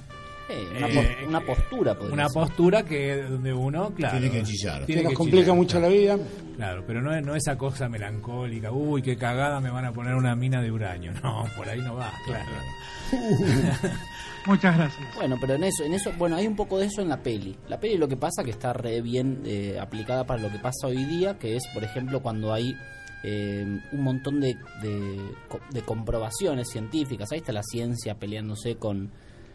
Una, 0.76 0.86
Eh, 0.88 1.16
una 1.26 1.40
postura, 1.40 1.94
podría 1.96 2.14
Una 2.14 2.28
postura 2.28 2.82
que 2.84 3.22
donde 3.22 3.53
uno, 3.53 3.90
claro. 3.94 4.18
Tiene 4.18 4.30
que 4.34 4.42
chillar. 4.44 4.84
tiene 4.86 5.03
Que 5.03 5.09
nos 5.09 5.14
complica 5.14 5.42
chillar, 5.44 5.57
mucho 5.57 5.78
claro. 5.78 5.94
la 5.94 6.01
vida. 6.01 6.18
Claro, 6.57 6.84
pero 6.86 7.01
no, 7.03 7.14
es- 7.14 7.24
no 7.24 7.34
esa 7.34 7.57
cosa 7.57 7.88
melancólica, 7.88 8.70
uy, 8.72 9.03
qué 9.03 9.16
cagada 9.16 9.61
me 9.61 9.70
van 9.70 9.84
a 9.86 9.92
poner 9.92 10.14
una 10.14 10.34
mina 10.36 10.61
de 10.62 10.70
uranio. 10.70 11.12
No, 11.22 11.44
por 11.57 11.68
ahí 11.68 11.80
no 11.80 11.94
va, 11.96 12.12
claro. 12.26 12.51
Muchas 14.46 14.76
gracias. 14.76 15.14
Bueno, 15.16 15.36
pero 15.40 15.55
en 15.55 15.64
eso, 15.64 15.84
en 15.84 15.92
eso, 15.92 16.11
bueno, 16.16 16.36
hay 16.36 16.46
un 16.46 16.57
poco 16.57 16.78
de 16.78 16.86
eso 16.86 17.03
en 17.03 17.09
la 17.09 17.22
peli. 17.22 17.55
La 17.68 17.78
peli 17.78 17.96
lo 17.98 18.09
que 18.09 18.16
pasa 18.16 18.42
que 18.42 18.51
está 18.51 18.72
re 18.72 19.03
bien 19.03 19.42
eh, 19.44 19.78
aplicada 19.80 20.24
para 20.24 20.40
lo 20.40 20.51
que 20.51 20.59
pasa 20.59 20.86
hoy 20.86 21.05
día, 21.05 21.38
que 21.38 21.57
es, 21.57 21.66
por 21.74 21.84
ejemplo, 21.84 22.20
cuando 22.22 22.53
hay 22.53 22.74
eh, 23.22 23.66
un 23.92 24.01
montón 24.03 24.40
de, 24.40 24.57
de, 24.82 25.20
co- 25.48 25.61
de 25.70 25.82
comprobaciones 25.82 26.68
científicas. 26.70 27.30
Ahí 27.32 27.38
está 27.38 27.53
la 27.53 27.62
ciencia 27.62 28.14
peleándose 28.14 28.76
con, 28.76 29.11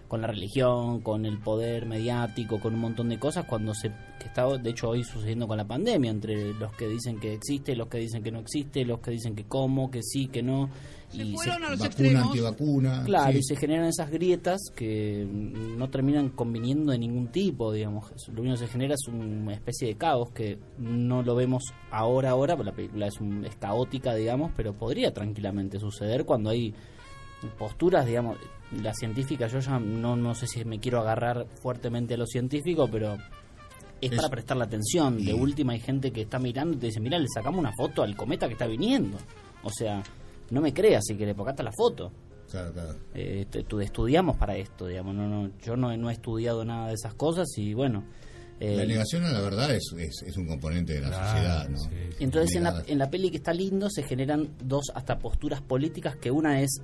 con 0.07 0.21
la 0.21 0.27
religión, 0.27 1.01
con 1.01 1.25
el 1.25 1.39
poder 1.39 1.85
mediático, 1.85 2.59
con 2.59 2.73
un 2.75 2.81
montón 2.81 3.09
de 3.09 3.17
cosas, 3.19 3.45
cuando 3.45 3.73
se 3.73 3.91
que 4.19 4.27
está 4.27 4.47
de 4.57 4.69
hecho 4.69 4.89
hoy 4.89 5.03
sucediendo 5.03 5.45
con 5.47 5.57
la 5.57 5.65
pandemia, 5.67 6.09
entre 6.09 6.53
los 6.53 6.71
que 6.73 6.87
dicen 6.87 7.19
que 7.19 7.33
existe, 7.33 7.75
los 7.75 7.87
que 7.89 7.97
dicen 7.97 8.23
que 8.23 8.31
no 8.31 8.39
existe, 8.39 8.85
los 8.85 8.99
que 8.99 9.11
dicen 9.11 9.35
que 9.35 9.43
cómo, 9.43 9.91
que 9.91 10.01
sí, 10.01 10.27
que 10.27 10.41
no. 10.41 10.69
Y 11.13 11.35
se- 11.37 11.49
Vacuna, 12.09 12.21
antivacuna. 12.23 13.03
Claro, 13.05 13.33
sí. 13.33 13.39
y 13.39 13.43
se 13.43 13.55
generan 13.55 13.85
esas 13.85 14.09
grietas 14.09 14.59
que 14.75 15.25
no 15.29 15.89
terminan 15.89 16.29
conviniendo 16.29 16.91
de 16.91 16.97
ningún 16.99 17.27
tipo, 17.27 17.71
digamos. 17.73 18.05
Lo 18.33 18.41
único 18.41 18.55
que 18.57 18.65
se 18.65 18.71
genera 18.71 18.93
es 18.95 19.07
una 19.07 19.53
especie 19.53 19.87
de 19.89 19.95
caos 19.95 20.31
que 20.31 20.57
no 20.77 21.21
lo 21.21 21.35
vemos 21.35 21.63
ahora, 21.91 22.31
ahora, 22.31 22.55
porque 22.55 22.71
la 22.71 22.75
película 22.75 23.07
es, 23.07 23.19
un- 23.19 23.45
es 23.45 23.55
caótica, 23.57 24.13
digamos, 24.15 24.51
pero 24.55 24.73
podría 24.73 25.13
tranquilamente 25.13 25.79
suceder 25.79 26.25
cuando 26.25 26.49
hay 26.51 26.73
posturas, 27.49 28.05
digamos, 28.05 28.37
la 28.81 28.93
científica, 28.93 29.47
yo 29.47 29.59
ya 29.59 29.79
no, 29.79 30.15
no 30.15 30.33
sé 30.35 30.47
si 30.47 30.63
me 30.65 30.79
quiero 30.79 30.99
agarrar 30.99 31.45
fuertemente 31.61 32.15
a 32.15 32.17
lo 32.17 32.25
científico, 32.25 32.87
pero 32.91 33.15
es, 34.01 34.11
Es- 34.11 34.17
para 34.17 34.29
prestarle 34.29 34.63
atención. 34.63 35.23
De 35.23 35.33
última 35.33 35.73
hay 35.73 35.79
gente 35.79 36.11
que 36.11 36.21
está 36.21 36.39
mirando 36.39 36.75
y 36.75 36.79
te 36.79 36.87
dice, 36.87 36.99
mira, 36.99 37.17
le 37.19 37.27
sacamos 37.33 37.59
una 37.59 37.71
foto 37.77 38.03
al 38.03 38.15
cometa 38.15 38.47
que 38.47 38.53
está 38.53 38.67
viniendo. 38.67 39.17
O 39.63 39.69
sea, 39.69 40.03
no 40.51 40.61
me 40.61 40.73
creas 40.73 41.03
si 41.07 41.15
querés, 41.15 41.33
porque 41.35 41.51
acá 41.51 41.55
está 41.55 41.63
la 41.63 41.71
foto 41.75 42.11
Claro, 42.51 42.71
claro. 42.73 42.95
eh, 43.15 43.45
estudiamos 43.81 44.37
para 44.37 44.55
esto, 44.55 44.85
digamos, 44.87 45.15
no, 45.15 45.27
no, 45.27 45.51
yo 45.63 45.75
no, 45.75 45.91
he- 45.91 45.97
no 45.97 46.09
he 46.09 46.13
estudiado 46.13 46.63
nada 46.63 46.87
de 46.89 46.93
esas 46.93 47.13
cosas 47.15 47.47
y 47.57 47.73
bueno. 47.73 48.03
eh, 48.59 48.75
La 48.77 48.85
negación 48.85 49.23
a 49.25 49.31
la 49.31 49.41
verdad 49.41 49.71
es, 49.71 49.83
es, 49.97 50.21
es 50.27 50.37
un 50.37 50.45
componente 50.47 50.93
de 50.93 51.01
la 51.01 51.07
Claro, 51.09 51.25
sociedad, 51.25 51.67
¿no? 51.69 51.77
sí, 51.79 51.89
sí. 52.17 52.23
entonces 52.23 52.55
en 52.55 52.63
la, 52.63 52.83
en 52.87 52.99
la 52.99 53.09
peli 53.09 53.31
que 53.31 53.37
está 53.37 53.51
lindo 53.53 53.89
se 53.89 54.03
generan 54.03 54.49
dos 54.63 54.85
hasta 54.93 55.17
posturas 55.17 55.61
políticas 55.61 56.15
que 56.17 56.29
una 56.31 56.61
es 56.61 56.79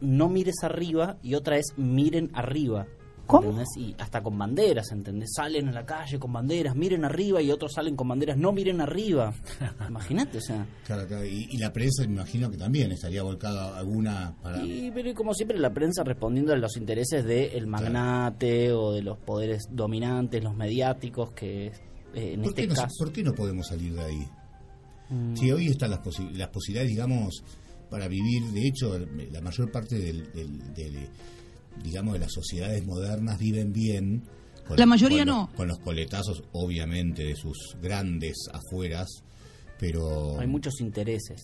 no 0.00 0.28
mires 0.28 0.56
arriba 0.62 1.18
y 1.22 1.34
otra 1.34 1.56
es 1.58 1.74
miren 1.76 2.30
arriba. 2.34 2.86
¿Cómo? 3.26 3.50
¿entendés? 3.50 3.68
Y 3.76 3.94
hasta 3.98 4.22
con 4.22 4.38
banderas, 4.38 4.90
¿entendés? 4.90 5.32
Salen 5.36 5.68
a 5.68 5.72
la 5.72 5.84
calle 5.84 6.18
con 6.18 6.32
banderas, 6.32 6.74
miren 6.74 7.04
arriba 7.04 7.42
y 7.42 7.50
otros 7.50 7.74
salen 7.74 7.94
con 7.94 8.08
banderas, 8.08 8.38
no 8.38 8.52
miren 8.52 8.80
arriba. 8.80 9.34
Imagínate, 9.88 10.38
o 10.38 10.40
sea. 10.40 10.66
Claro, 10.86 11.06
claro. 11.06 11.26
Y, 11.26 11.46
y 11.50 11.58
la 11.58 11.70
prensa, 11.70 12.04
me 12.06 12.14
imagino 12.14 12.50
que 12.50 12.56
también 12.56 12.90
estaría 12.90 13.22
volcada 13.22 13.76
alguna 13.76 14.34
para... 14.42 14.64
Y, 14.64 14.90
pero 14.94 15.12
como 15.14 15.34
siempre 15.34 15.58
la 15.58 15.74
prensa 15.74 16.02
respondiendo 16.04 16.54
a 16.54 16.56
los 16.56 16.74
intereses 16.78 17.22
del 17.26 17.66
magnate 17.66 18.72
o 18.72 18.92
de 18.92 19.02
los 19.02 19.18
poderes 19.18 19.68
dominantes, 19.70 20.42
los 20.42 20.56
mediáticos, 20.56 21.32
que 21.32 21.66
eh, 21.66 21.72
en 22.14 22.40
¿Por, 22.40 22.48
este 22.48 22.62
qué 22.62 22.68
no, 22.68 22.74
caso... 22.76 22.94
¿Por 22.98 23.12
qué 23.12 23.22
no 23.22 23.34
podemos 23.34 23.66
salir 23.66 23.92
de 23.92 24.04
ahí? 24.04 24.26
Mm. 25.10 25.36
Si 25.36 25.52
hoy 25.52 25.66
están 25.68 25.90
las, 25.90 26.00
posi- 26.00 26.32
las 26.32 26.48
posibilidades, 26.48 26.90
digamos, 26.90 27.42
para 27.90 28.08
vivir, 28.08 28.42
de 28.52 28.66
hecho, 28.66 28.98
la 28.98 29.40
mayor 29.40 29.70
parte 29.70 29.98
del, 29.98 30.30
del- 30.32 30.74
del- 30.74 31.08
digamos, 31.82 32.14
de 32.14 32.20
las 32.20 32.32
sociedades 32.32 32.84
modernas 32.84 33.38
viven 33.38 33.72
bien. 33.72 34.22
con- 34.66 34.76
La 34.78 34.86
mayoría 34.86 35.24
con 35.24 35.26
los- 35.28 35.36
no. 35.36 35.52
Con 35.56 35.68
los 35.68 35.78
coletazos, 35.78 36.42
obviamente, 36.52 37.24
de 37.24 37.34
sus 37.36 37.76
grandes 37.80 38.36
afueras, 38.52 39.08
pero... 39.78 40.38
Hay 40.40 40.46
muchos 40.46 40.80
intereses. 40.80 41.42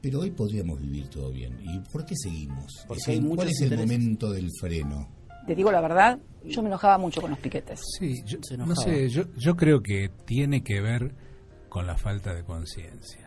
Pero 0.00 0.20
hoy 0.20 0.30
podríamos 0.30 0.80
vivir 0.80 1.08
todo 1.08 1.30
bien. 1.30 1.58
¿Y 1.62 1.78
por 1.90 2.04
qué 2.04 2.14
seguimos? 2.16 2.72
Porque 2.86 3.00
Es 3.00 3.08
hay 3.08 3.14
decir, 3.16 3.22
muchos 3.28 3.36
¿Cuál 3.44 3.48
es 3.48 3.60
el 3.62 3.78
momento 3.78 4.30
del 4.32 4.48
freno? 4.60 5.08
Te 5.46 5.54
digo 5.56 5.72
la 5.72 5.80
verdad, 5.80 6.18
yo 6.44 6.62
me 6.62 6.68
enojaba 6.68 6.98
mucho 6.98 7.20
con 7.20 7.30
los 7.30 7.38
piquetes. 7.40 7.80
Sí, 7.98 8.22
yo, 8.26 8.38
Se 8.42 8.56
no 8.56 8.74
sé, 8.76 9.08
yo, 9.08 9.24
yo 9.36 9.56
creo 9.56 9.80
que 9.82 10.08
tiene 10.24 10.62
que 10.62 10.80
ver 10.80 11.14
con 11.68 11.86
la 11.86 11.96
falta 11.96 12.32
de 12.34 12.44
conciencia. 12.44 13.21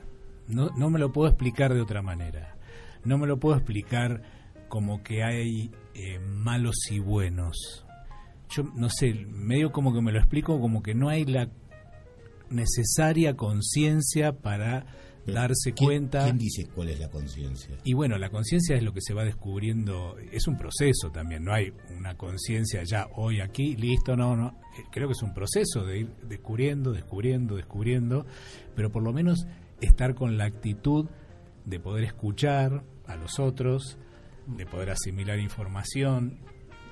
No, 0.47 0.69
no 0.77 0.89
me 0.89 0.99
lo 0.99 1.11
puedo 1.11 1.27
explicar 1.29 1.73
de 1.73 1.81
otra 1.81 2.01
manera. 2.01 2.55
No 3.03 3.17
me 3.17 3.27
lo 3.27 3.39
puedo 3.39 3.55
explicar 3.55 4.21
como 4.69 5.03
que 5.03 5.23
hay 5.23 5.71
eh, 5.93 6.19
malos 6.19 6.75
y 6.91 6.99
buenos. 6.99 7.85
Yo 8.49 8.63
no 8.75 8.89
sé, 8.89 9.13
medio 9.13 9.71
como 9.71 9.93
que 9.93 10.01
me 10.01 10.11
lo 10.11 10.19
explico 10.19 10.59
como 10.59 10.81
que 10.83 10.93
no 10.93 11.09
hay 11.09 11.25
la 11.25 11.49
necesaria 12.49 13.35
conciencia 13.35 14.33
para 14.33 14.85
Pero, 15.25 15.35
darse 15.39 15.73
¿quién- 15.73 15.87
cuenta. 15.87 16.23
¿Quién 16.25 16.37
dice 16.37 16.67
cuál 16.67 16.89
es 16.89 16.99
la 16.99 17.09
conciencia? 17.09 17.75
Y 17.83 17.93
bueno, 17.93 18.17
la 18.17 18.29
conciencia 18.29 18.75
es 18.75 18.83
lo 18.83 18.93
que 18.93 19.01
se 19.01 19.13
va 19.13 19.23
descubriendo, 19.23 20.15
es 20.31 20.47
un 20.47 20.57
proceso 20.57 21.09
también, 21.11 21.43
no 21.43 21.53
hay 21.53 21.73
una 21.97 22.15
conciencia 22.15 22.83
ya 22.83 23.07
hoy 23.15 23.39
aquí, 23.41 23.75
listo, 23.75 24.15
no, 24.15 24.35
no, 24.35 24.59
Eh, 24.77 24.83
creo 24.91 25.07
que 25.07 25.13
es 25.13 25.23
un 25.23 25.33
proceso 25.33 25.83
de 25.85 25.99
ir 26.01 26.09
descubriendo, 26.27 26.91
descubriendo, 26.91 27.55
descubriendo, 27.55 28.25
pero 28.75 28.91
por 28.91 29.01
lo 29.03 29.11
menos 29.13 29.47
estar 29.81 30.15
con 30.15 30.37
la 30.37 30.45
actitud 30.45 31.07
de 31.65 31.79
poder 31.79 32.03
escuchar 32.05 32.83
a 33.07 33.15
los 33.15 33.39
otros, 33.39 33.97
de 34.47 34.65
poder 34.65 34.91
asimilar 34.91 35.39
información, 35.39 36.39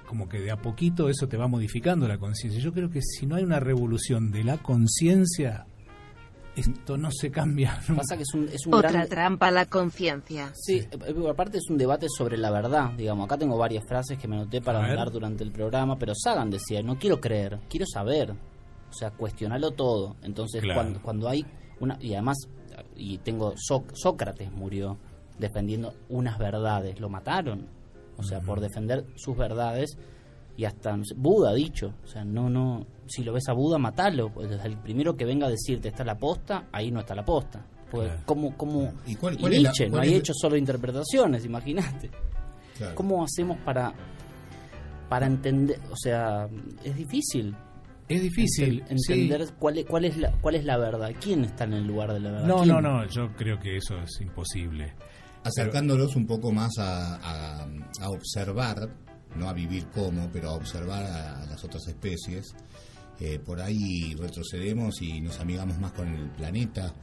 como 0.07 0.27
que 0.29 0.39
de 0.39 0.51
a 0.51 0.57
poquito 0.57 1.09
eso 1.09 1.27
te 1.27 1.37
va 1.37 1.47
modificando 1.47 2.07
la 2.07 2.17
conciencia. 2.17 2.61
Yo 2.61 2.73
creo 2.73 2.89
que 2.89 3.01
si 3.01 3.25
no 3.25 3.35
hay 3.35 3.43
una 3.43 3.59
revolución 3.59 4.31
de 4.31 4.43
la 4.43 4.57
conciencia, 4.57 5.65
esto 6.55 6.97
no 6.97 7.09
se 7.11 7.31
cambia. 7.31 7.79
nunca. 7.87 8.01
Pasa 8.01 8.15
que 8.17 8.23
es 8.23 8.33
un, 8.33 8.47
es 8.49 8.65
un 8.67 8.75
Otra 8.75 8.91
gran... 8.91 9.07
trampa 9.09 9.49
la 9.49 9.65
conciencia. 9.65 10.51
Sí, 10.53 10.77
eh, 10.91 11.27
aparte 11.29 11.57
es 11.57 11.69
un 11.69 11.77
debate 11.77 12.07
sobre 12.15 12.37
la 12.37 12.51
verdad, 12.51 12.91
digamos. 12.93 13.25
Acá 13.25 13.37
tengo 13.37 13.57
varias 13.57 13.83
frases 13.87 14.17
que 14.19 14.27
me 14.27 14.35
anoté 14.35 14.61
para 14.61 14.83
hablar 14.85 15.09
durante 15.11 15.43
el 15.43 15.51
programa, 15.51 15.97
pero 15.97 16.13
Sagan 16.15 16.49
decía, 16.51 16.81
no 16.83 16.97
quiero 16.99 17.19
creer, 17.19 17.59
quiero 17.69 17.85
saber. 17.87 18.31
O 18.31 18.93
sea, 18.93 19.09
cuestionarlo 19.11 19.71
todo. 19.71 20.15
Entonces, 20.21 20.61
Claro. 20.61 20.81
cuando, 20.81 21.01
cuando 21.01 21.27
hay 21.29 21.43
una... 21.79 21.97
Y 21.99 22.13
además, 22.13 22.37
y 22.95 23.17
tengo... 23.19 23.53
Sócrates 23.57 24.51
murió 24.51 24.97
defendiendo 25.39 25.93
unas 26.09 26.37
verdades, 26.37 26.99
lo 26.99 27.09
mataron. 27.09 27.67
O 28.17 28.23
sea, 28.23 28.39
por 28.41 28.59
defender 28.59 29.05
sus 29.15 29.35
verdades 29.35 29.97
y 30.55 30.65
hasta 30.65 30.95
no 30.95 31.03
sé, 31.03 31.15
Buda 31.17 31.49
ha 31.49 31.53
dicho, 31.53 31.93
o 32.03 32.07
sea, 32.07 32.23
no, 32.23 32.47
no, 32.47 32.85
si 33.07 33.23
lo 33.23 33.33
ves 33.33 33.49
a 33.49 33.53
Buda, 33.53 33.79
matalo, 33.79 34.29
pues 34.31 34.51
el 34.63 34.77
primero 34.77 35.15
que 35.17 35.25
venga 35.25 35.47
a 35.47 35.49
decirte 35.49 35.87
está 35.87 36.03
la 36.03 36.15
posta, 36.19 36.67
ahí 36.71 36.91
no 36.91 36.99
está 36.99 37.15
la 37.15 37.25
posta. 37.25 37.65
Porque 37.89 38.07
Claro. 38.09 38.21
¿cómo, 38.25 38.55
cómo, 38.57 38.93
¿Y 39.07 39.15
cuál- 39.15 39.35
y 39.39 39.41
la- 39.43 39.49
Nietzsche 39.49 39.89
no 39.89 39.99
hay 39.99 40.13
hecho 40.13 40.33
solo 40.35 40.55
interpretaciones, 40.57 41.43
imagínate. 41.45 42.11
Claro. 42.77 42.93
¿Cómo 42.95 43.23
hacemos 43.23 43.57
para 43.65 43.93
para 45.09 45.25
entender, 45.27 45.79
o 45.91 45.95
sea, 45.95 46.47
es 46.83 46.95
difícil 46.95 47.55
Es 48.15 48.21
difícil 48.21 48.83
sí. 48.87 48.93
entender 49.13 49.47
cuál 49.59 49.77
es, 49.79 49.85
cuál 49.85 50.05
es 50.05 50.17
la 50.17 50.31
cuál 50.41 50.55
es 50.55 50.65
la 50.65 50.77
verdad, 50.77 51.11
quién 51.21 51.43
está 51.45 51.63
en 51.65 51.73
el 51.73 51.87
lugar 51.87 52.13
de 52.13 52.19
la 52.19 52.31
verdad. 52.31 52.47
No, 52.47 52.57
¿Quién? 52.63 52.67
no, 52.69 52.81
no, 52.81 53.07
yo 53.07 53.31
creo 53.35 53.59
que 53.59 53.77
eso 53.77 53.97
es 54.01 54.21
imposible. 54.21 54.93
acercándolos 55.43 56.15
un 56.15 56.25
poco 56.25 56.51
más 56.51 56.71
a, 56.77 57.15
a- 57.15 57.67
a 58.01 58.09
observar, 58.09 58.89
no 59.35 59.49
a 59.49 59.53
vivir 59.53 59.87
como, 59.87 60.29
pero 60.31 60.49
a 60.49 60.53
observar 60.53 61.03
a, 61.03 61.41
a 61.41 61.45
las 61.47 61.63
otras 61.63 61.85
especies. 61.87 62.55
Eh, 63.19 63.39
por 63.39 63.61
ahí 63.61 64.15
retrocedemos 64.15 65.01
y 65.01 65.21
nos 65.21 65.39
amigamos 65.39 65.77
más 65.79 65.91
con 65.93 66.07
el 66.07 66.29
planeta. 66.31 66.93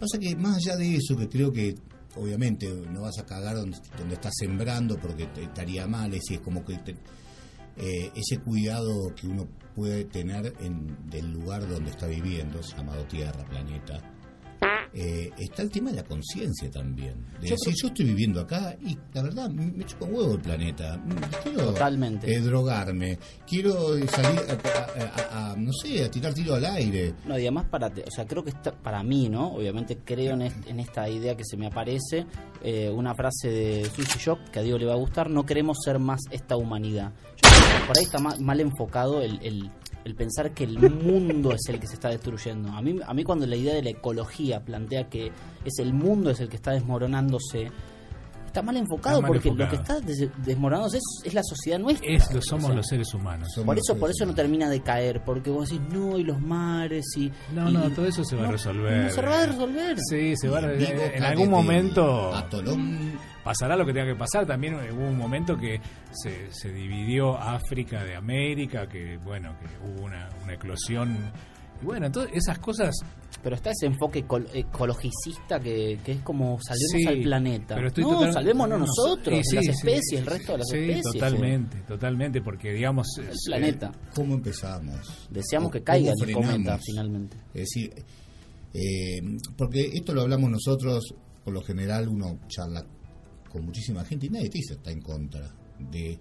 Pasa 0.00 0.18
que 0.18 0.34
más 0.36 0.56
allá 0.56 0.76
de 0.76 0.96
eso, 0.96 1.16
que 1.16 1.28
creo 1.28 1.52
que 1.52 1.74
obviamente 2.16 2.66
no 2.90 3.02
vas 3.02 3.18
a 3.18 3.26
cagar 3.26 3.56
donde, 3.56 3.78
donde 3.98 4.14
estás 4.14 4.32
sembrando 4.38 4.96
porque 4.98 5.26
te 5.26 5.42
estaría 5.44 5.86
mal, 5.86 6.12
es, 6.14 6.22
es 6.30 6.40
como 6.40 6.64
que 6.64 6.76
te- 6.78 6.96
eh, 7.76 8.10
ese 8.14 8.38
cuidado 8.38 9.14
que 9.14 9.26
uno 9.26 9.46
puede 9.74 10.04
tener 10.04 10.54
en, 10.60 10.96
del 11.10 11.32
lugar 11.32 11.68
donde 11.68 11.90
está 11.90 12.06
viviendo, 12.06 12.60
llamado 12.60 13.04
Tierra, 13.04 13.44
planeta. 13.44 14.15
Eh, 14.98 15.30
está 15.38 15.60
el 15.62 15.70
tema 15.70 15.90
de 15.90 15.96
la 15.96 16.04
conciencia 16.04 16.70
también. 16.70 17.14
De 17.40 17.48
Yo 17.48 17.56
decir, 17.56 17.74
yo 17.82 17.88
estoy 17.88 18.06
viviendo 18.06 18.40
acá 18.40 18.74
y 18.82 18.96
la 19.12 19.22
verdad 19.22 19.50
me 19.50 19.66
me 19.66 19.84
chupa 19.84 20.06
un 20.06 20.14
huevo 20.14 20.32
el 20.34 20.40
planeta. 20.40 20.98
Quiero 21.42 21.64
Totalmente. 21.66 22.32
eh, 22.34 22.40
drogarme, 22.40 23.18
quiero 23.46 23.94
salir 24.08 24.40
a, 24.48 24.52
a- 24.54 25.48
a- 25.48 25.52
a, 25.52 25.56
no 25.56 25.70
sé, 25.72 26.02
a 26.02 26.10
tirar 26.10 26.32
tiro 26.32 26.54
al 26.54 26.64
aire. 26.64 27.12
No, 27.26 27.34
y 27.38 27.42
además 27.42 27.66
para, 27.68 27.90
te- 27.90 28.04
o 28.04 28.10
sea, 28.10 28.26
creo 28.26 28.42
que 28.42 28.50
está, 28.50 28.72
para 28.72 29.02
mí, 29.02 29.28
¿no? 29.28 29.48
Obviamente 29.52 29.98
creo 30.02 30.32
en, 30.32 30.42
est- 30.42 30.66
en 30.66 30.80
esta 30.80 31.08
idea 31.10 31.36
que 31.36 31.44
se 31.44 31.58
me 31.58 31.66
aparece, 31.66 32.24
eh, 32.62 32.88
una 32.88 33.14
frase 33.14 33.50
de 33.50 33.84
Sushi 33.94 34.18
Shock 34.18 34.50
que 34.50 34.60
a 34.60 34.62
Diego 34.62 34.78
le 34.78 34.86
va 34.86 34.94
a 34.94 34.96
gustar, 34.96 35.28
no 35.28 35.44
queremos 35.44 35.76
ser 35.84 35.98
más 35.98 36.20
esta 36.30 36.56
humanidad. 36.56 37.12
Yo 37.42 37.50
creo 37.50 37.80
que 37.80 37.86
por 37.86 37.98
ahí 37.98 38.04
está 38.04 38.18
ma- 38.18 38.36
mal, 38.40 38.60
enfocado 38.60 39.20
el, 39.20 39.38
el- 39.42 39.70
el 40.06 40.14
pensar 40.14 40.54
que 40.54 40.62
el 40.62 40.78
mundo 40.78 41.52
es 41.52 41.68
el 41.68 41.80
que 41.80 41.88
se 41.88 41.94
está 41.94 42.10
destruyendo. 42.10 42.70
A 42.70 42.80
mí, 42.80 43.00
a 43.04 43.12
mí 43.12 43.24
cuando 43.24 43.44
la 43.44 43.56
idea 43.56 43.74
de 43.74 43.82
la 43.82 43.90
ecología 43.90 44.64
plantea 44.64 45.08
que 45.08 45.32
es 45.64 45.80
el 45.80 45.92
mundo 45.92 46.30
es 46.30 46.38
el 46.38 46.48
que 46.48 46.54
está 46.54 46.70
desmoronándose, 46.70 47.72
está 48.56 48.62
mal 48.62 48.76
enfocado 48.76 49.16
Está 49.18 49.22
mal 49.28 49.40
porque 49.40 49.48
lo 49.50 49.64
enfocado. 49.64 49.84
que 49.84 49.92
está 49.92 50.06
des- 50.24 50.30
desmoronándose 50.46 50.96
es, 50.98 51.04
es 51.24 51.34
la 51.34 51.42
sociedad 51.44 51.78
nuestra. 51.78 52.10
Es, 52.10 52.32
lo 52.32 52.40
somos 52.42 52.64
O 52.64 52.66
sea, 52.68 52.76
los 52.76 52.86
seres 52.86 53.12
humanos. 53.14 53.48
Somos 53.54 53.66
Por 53.66 53.78
eso, 53.78 53.96
por 53.98 54.10
eso 54.10 54.24
no 54.26 54.34
termina 54.34 54.68
de 54.70 54.80
caer, 54.80 55.22
porque 55.24 55.50
vos 55.50 55.68
decís, 55.68 55.84
no, 55.92 56.16
y 56.18 56.24
los 56.24 56.40
mares, 56.40 57.04
y... 57.16 57.30
No, 57.54 57.68
y- 57.68 57.72
no, 57.74 57.90
todo 57.90 58.06
eso 58.06 58.24
se 58.24 58.34
va 58.36 58.48
a 58.48 58.52
resolver. 58.52 59.04
No 59.04 59.10
se 59.10 59.22
va 59.22 59.42
a 59.42 59.46
resolver. 59.46 59.96
Sí, 60.08 60.34
se 60.36 60.48
va 60.48 60.58
a 60.60 60.72
En 60.72 61.22
algún 61.22 61.50
momento 61.50 62.34
Atolón. 62.34 63.18
pasará 63.44 63.76
lo 63.76 63.84
que 63.84 63.92
tenga 63.92 64.06
que 64.06 64.18
pasar. 64.18 64.46
También 64.46 64.74
hubo 64.74 65.06
un 65.06 65.18
momento 65.18 65.56
que 65.56 65.80
se, 66.12 66.50
se 66.52 66.72
dividió 66.72 67.36
África 67.38 68.02
de 68.04 68.16
América, 68.16 68.86
que 68.88 69.18
bueno, 69.18 69.54
que 69.60 69.66
hubo 69.88 70.04
una, 70.06 70.28
una 70.42 70.54
eclosión. 70.54 71.30
Y 71.82 71.84
bueno, 71.84 72.06
entonces 72.06 72.32
esas 72.34 72.58
cosas 72.58 72.94
Pero 73.42 73.54
está 73.54 73.70
ese 73.70 73.86
enfoque 73.86 74.26
ecol- 74.26 74.48
ecologicista 74.52 75.60
que, 75.60 75.98
que 76.04 76.12
es 76.12 76.22
como 76.22 76.58
salvemos 76.60 76.90
Sí, 76.90 77.06
al 77.06 77.20
planeta. 77.22 77.74
pero 77.76 77.88
estoy 77.88 78.04
no, 78.04 78.10
total- 78.10 78.32
salvémonos 78.32 78.78
no, 78.80 78.86
nosotros, 78.86 79.40
sí, 79.44 79.56
las 79.56 79.64
sí, 79.66 79.70
especies, 79.70 80.20
el 80.20 80.26
resto 80.26 80.52
de 80.52 80.58
las 80.58 80.66
sí, 80.68 80.76
especies. 80.78 81.06
eh. 81.06 81.10
totalmente, 81.18 81.76
totalmente, 81.86 82.40
porque 82.42 82.72
digamos... 82.72 83.06
El 83.18 83.28
es- 83.28 83.44
planeta. 83.46 83.92
¿Cómo 84.14 84.34
empezamos? 84.34 85.28
Deseamos 85.30 85.70
que 85.70 85.78
¿Cómo 85.78 85.84
caiga 85.84 86.12
el 86.20 86.32
cometa 86.32 86.78
finalmente. 86.84 87.36
Es 87.54 87.60
decir, 87.72 87.92
eh, 88.74 89.20
porque 89.56 89.90
esto 89.94 90.12
lo 90.12 90.22
hablamos 90.22 90.50
nosotros, 90.50 91.14
por 91.44 91.54
lo 91.54 91.62
general 91.62 92.08
uno 92.08 92.40
charla 92.48 92.84
con 93.50 93.64
muchísima 93.64 94.04
gente 94.04 94.26
y 94.26 94.30
nadie 94.30 94.50
te 94.50 94.58
dice 94.58 94.74
está 94.74 94.90
en 94.90 95.00
contra 95.00 95.48
de 95.78 96.18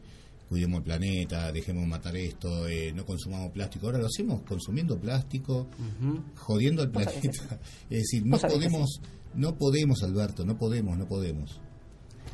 cuidemos 0.50 0.78
el 0.80 0.84
planeta, 0.84 1.52
dejemos 1.52 1.88
matar 1.88 2.16
esto, 2.16 2.68
eh, 2.68 2.92
no 2.94 3.06
consumamos 3.06 3.52
plástico. 3.52 3.88
Ahora 3.88 4.00
lo 4.00 4.06
hacemos 4.08 4.42
consumiendo 4.42 5.00
plástico, 5.00 5.68
jodiendo 6.36 6.82
al 6.84 6.92
planeta. 6.92 7.20
Es 7.90 8.00
decir, 8.04 8.24
no 8.26 8.38
podemos, 8.38 9.02
no 9.34 9.56
podemos, 9.56 10.04
Alberto, 10.04 10.46
no 10.46 10.58
podemos, 10.58 10.98
no 10.98 11.08
podemos. 11.08 11.60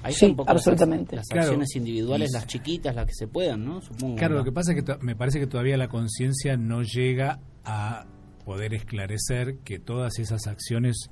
Ahí 0.03 0.14
Sí, 0.14 0.18
están 0.26 0.30
un 0.32 0.36
poco 0.38 0.53
las- 0.53 0.57
absolutamente. 0.68 1.16
Las, 1.16 1.28
Claro. 1.28 1.47
acciones 1.47 1.76
individuales, 1.76 2.32
las 2.34 2.47
chiquitas, 2.47 2.95
las 2.95 3.05
que 3.05 3.14
se 3.14 3.28
puedan, 3.28 3.64
¿no? 3.64 3.82
Supongo. 3.82 4.16
Claro, 4.16 4.34
¿no? 4.34 4.39
lo 4.39 4.45
que 4.45 4.51
pasa 4.51 4.72
es 4.72 4.78
que 4.78 4.84
to- 4.84 4.97
me 5.01 5.16
parece 5.16 5.39
que 5.39 5.47
todavía 5.47 5.78
la 5.78 5.89
conciencia 5.89 6.57
no 6.57 6.82
llega 6.82 7.39
a 7.64 8.05
poder 8.45 8.74
esclarecer 8.74 9.59
que 9.59 9.78
todas 9.80 10.18
esas 10.18 10.47
acciones 10.47 11.09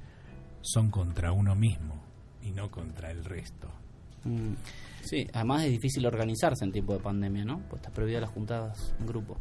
son 0.61 0.89
contra 0.89 1.31
uno 1.31 1.55
mismo 1.55 2.03
y 2.41 2.51
no 2.51 2.71
contra 2.71 3.11
el 3.11 3.23
resto. 3.23 3.67
Mm, 4.25 4.53
Sí, 5.03 5.27
además 5.33 5.63
es 5.65 5.71
difícil 5.71 6.05
organizarse 6.05 6.63
en 6.65 6.71
tiempo 6.71 6.93
de 6.93 6.99
pandemia, 6.99 7.45
¿no? 7.45 7.59
Pues 7.69 7.81
está 7.81 7.91
prohibida 7.91 8.21
las 8.21 8.29
juntadas 8.31 8.93
en 8.99 9.05
grupo. 9.07 9.37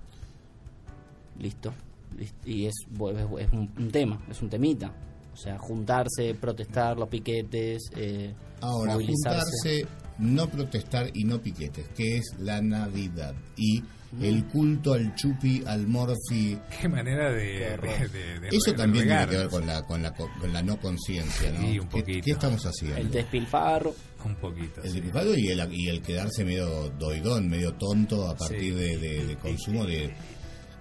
Listo. 1.39 1.73
List- 2.17 2.35
Y 2.47 2.67
es, 2.67 2.75
es, 2.91 3.27
es 3.47 3.53
un, 3.53 3.71
un 3.79 3.91
tema, 3.91 4.21
es 4.31 4.41
un 4.43 4.49
temita. 4.51 4.93
O 5.33 5.37
sea, 5.37 5.57
juntarse, 5.59 6.35
protestar, 6.35 6.97
los 6.99 7.09
piquetes, 7.09 7.91
eh, 7.97 8.35
Ahora, 8.61 8.95
movilizarse. 8.95 9.39
juntarse, 9.39 9.87
no 10.19 10.49
protestar 10.49 11.11
y 11.15 11.23
no 11.25 11.41
piquetes, 11.41 11.87
que 11.91 12.17
es 12.17 12.35
la 12.41 12.61
Navidad. 12.61 13.35
Y 13.57 13.85
el 14.21 14.47
culto 14.47 14.95
al 14.95 15.15
chupi, 15.15 15.63
al 15.65 15.87
morfi, 15.87 16.59
Qué 16.81 16.89
manera 16.89 17.31
de... 17.31 17.59
Qué 17.59 17.73
horror. 17.75 18.11
de- 18.11 18.19
de- 18.19 18.41
de- 18.41 18.49
Eso 18.49 18.73
también 18.75 19.05
tiene 19.07 19.27
que 19.29 19.37
ver 19.37 19.49
con 19.49 19.65
la, 19.67 19.83
con 19.83 20.03
la, 20.03 20.13
con 20.13 20.53
la 20.53 20.63
no 20.63 20.81
conciencia, 20.81 21.53
¿no? 21.53 21.61
Sí, 21.61 21.79
un 21.79 21.89
¿Qué- 21.89 22.01
poquito. 22.01 22.25
¿Qué, 22.25 22.31
estamos 22.33 22.65
haciendo? 22.65 22.97
El 22.99 23.11
despilfarro. 23.11 23.95
Un 24.25 24.35
poquito. 24.37 24.83
El 24.83 24.91
sí. 24.91 25.03
y 25.37 25.49
el, 25.49 25.69
y 25.73 25.89
el 25.89 26.03
quedarse 26.03 26.45
medio 26.45 26.91
doidón, 26.99 27.49
medio 27.49 27.75
tonto 27.75 28.27
a 28.29 28.35
partir 28.37 28.61
Sí. 28.61 28.71
de, 28.71 28.99
de- 28.99 29.27
de 29.27 29.37
consumo 29.37 29.85
de... 29.85 30.13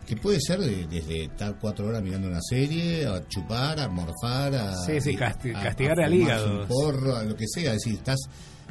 Que 0.05 0.15
puede 0.15 0.39
ser 0.39 0.59
de- 0.59 0.87
desde 0.87 1.25
estar 1.25 1.57
cuatro 1.59 1.87
horas 1.87 2.01
mirando 2.01 2.27
una 2.29 2.39
serie, 2.41 3.05
a 3.05 3.27
chupar, 3.27 3.79
a 3.79 3.87
morfar, 3.89 4.55
a... 4.55 4.75
Sí, 4.85 4.99
sí, 5.01 5.15
a- 5.15 5.19
casti- 5.19 5.55
a- 5.55 5.61
castigar 5.63 5.99
a 5.99 6.05
al 6.05 6.13
hígado. 6.13 6.61
Un 6.61 6.67
porro, 6.67 7.15
a 7.15 7.23
lo 7.23 7.35
que 7.35 7.45
sea. 7.47 7.73
Es 7.73 7.83
decir, 7.83 7.95
estás 7.95 8.19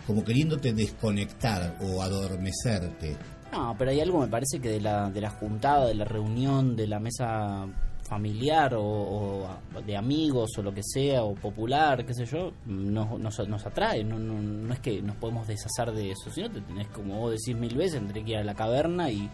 como 0.07 0.25
queriéndote 0.25 0.73
desconectar 0.73 1.77
o 1.83 2.03
adormecerte. 2.03 3.17
No, 3.53 3.75
pero 3.79 3.91
hay 3.91 4.01
algo, 4.01 4.21
me 4.21 4.29
parece 4.29 4.59
que 4.61 4.69
de 4.71 4.81
la, 4.81 5.11
de 5.11 5.21
la 5.21 5.31
juntada, 5.31 5.87
de 5.87 5.95
la 5.95 6.05
reunión, 6.05 6.75
de 6.77 6.87
la 6.87 6.99
mesa 7.01 7.67
familiar 8.09 8.75
o, 8.75 8.83
o 8.83 9.49
de 9.87 9.97
amigos 9.97 10.51
o 10.59 10.63
lo 10.63 10.73
que 10.73 10.83
sea, 10.83 11.23
o 11.23 11.35
popular, 11.35 12.05
qué 12.07 12.15
sé 12.15 12.25
yo, 12.27 12.53
nos, 12.67 13.19
nos, 13.19 13.49
nos 13.49 13.67
atrae. 13.67 14.05
No, 14.05 14.19
no, 14.19 14.41
no 14.41 14.73
es 14.73 14.81
que 14.81 15.03
nos 15.03 15.17
podemos 15.17 15.47
deshacer 15.47 15.93
de 15.93 16.11
eso, 16.13 16.31
sino 16.31 16.51
te 16.51 16.61
tenés, 16.61 16.89
como 16.89 17.19
vos 17.19 17.33
decís 17.33 17.57
mil 17.61 17.75
veces, 17.77 17.95
tendré 18.01 18.25
que 18.25 18.31
ir 18.33 18.37
a 18.39 18.45
la 18.45 18.55
caverna 18.55 19.11
y 19.11 19.29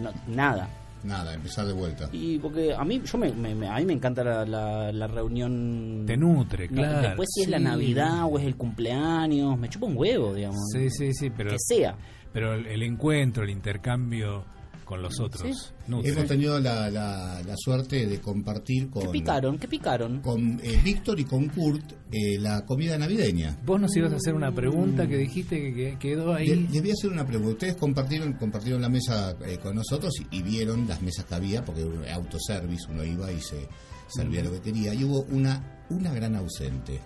no, 0.00 0.10
nada. 0.26 0.68
Nada, 1.02 1.34
empezar 1.34 1.66
de 1.66 1.74
vuelta. 1.74 2.08
Y 2.12 2.38
porque 2.38 2.72
a 2.72 2.82
mí, 2.82 3.02
yo 3.04 3.18
me, 3.18 3.30
me- 3.30 3.54
me- 3.54 3.68
a 3.68 3.76
mí 3.76 3.84
me 3.84 3.92
encanta 3.92 4.24
la, 4.24 4.46
la, 4.46 4.90
la 4.90 5.06
reunión. 5.06 6.04
Te 6.06 6.16
nutre, 6.16 6.66
claro. 6.68 7.02
Después 7.08 7.28
si 7.30 7.42
es 7.42 7.48
la. 7.50 7.58
Navidad 7.58 8.24
o 8.24 8.38
es 8.38 8.46
el 8.46 8.56
cumpleaños, 8.56 9.58
me 9.58 9.68
chupa 9.68 9.84
un 9.84 9.98
huevo, 9.98 10.32
digamos. 10.32 10.62
Sí, 10.72 10.88
sí, 10.88 11.12
sí, 11.12 11.28
pero, 11.28 11.50
Que 11.50 11.58
sea. 11.58 11.94
pero 12.32 12.54
el, 12.54 12.66
el 12.68 12.82
encuentro, 12.82 13.44
el 13.44 13.50
intercambio 13.50 14.46
con 14.84 15.02
los 15.02 15.18
otros. 15.20 15.72
Hemos 15.88 16.26
tenido 16.26 16.60
la, 16.60 16.90
la, 16.90 17.42
la 17.42 17.54
suerte 17.56 18.06
de 18.06 18.20
compartir 18.20 18.84
¿Qué 18.84 18.90
con, 19.00 19.10
picaron? 19.12 19.58
¿Qué 19.58 19.68
picaron? 19.68 20.20
con 20.20 20.60
eh, 20.62 20.80
Víctor 20.84 21.18
y 21.20 21.24
con 21.24 21.48
Kurt 21.48 21.92
eh, 22.12 22.38
la 22.38 22.64
comida 22.64 22.96
navideña. 22.98 23.58
Vos 23.64 23.80
nos 23.80 23.96
ibas 23.96 24.12
a 24.12 24.16
hacer 24.16 24.34
una 24.34 24.52
pregunta 24.54 25.06
que 25.06 25.16
dijiste 25.16 25.60
que, 25.60 25.74
que 25.74 25.98
quedó 25.98 26.32
ahí. 26.34 26.46
Le- 26.48 26.68
Les 26.68 26.80
voy 26.82 26.90
a 26.90 26.94
hacer 26.94 27.10
una 27.10 27.26
pregunta. 27.26 27.52
Ustedes 27.52 27.76
compartieron 27.76 28.32
compartieron 28.34 28.82
la 28.82 28.88
mesa 28.88 29.36
eh, 29.46 29.58
con 29.58 29.74
nosotros 29.76 30.12
y, 30.30 30.38
y 30.38 30.42
vieron 30.42 30.86
las 30.86 31.02
mesas 31.02 31.24
que 31.24 31.34
había, 31.34 31.64
porque 31.64 31.80
era 31.82 31.90
un 31.90 32.04
autoservice, 32.08 32.86
uno 32.90 33.04
iba 33.04 33.30
y 33.32 33.40
se 33.40 33.66
servía 34.08 34.42
lo 34.44 34.52
que 34.52 34.60
quería. 34.60 34.94
Y 34.94 35.04
hubo 35.04 35.22
una, 35.30 35.84
una 35.90 36.12
gran 36.12 36.36
ausente. 36.36 37.00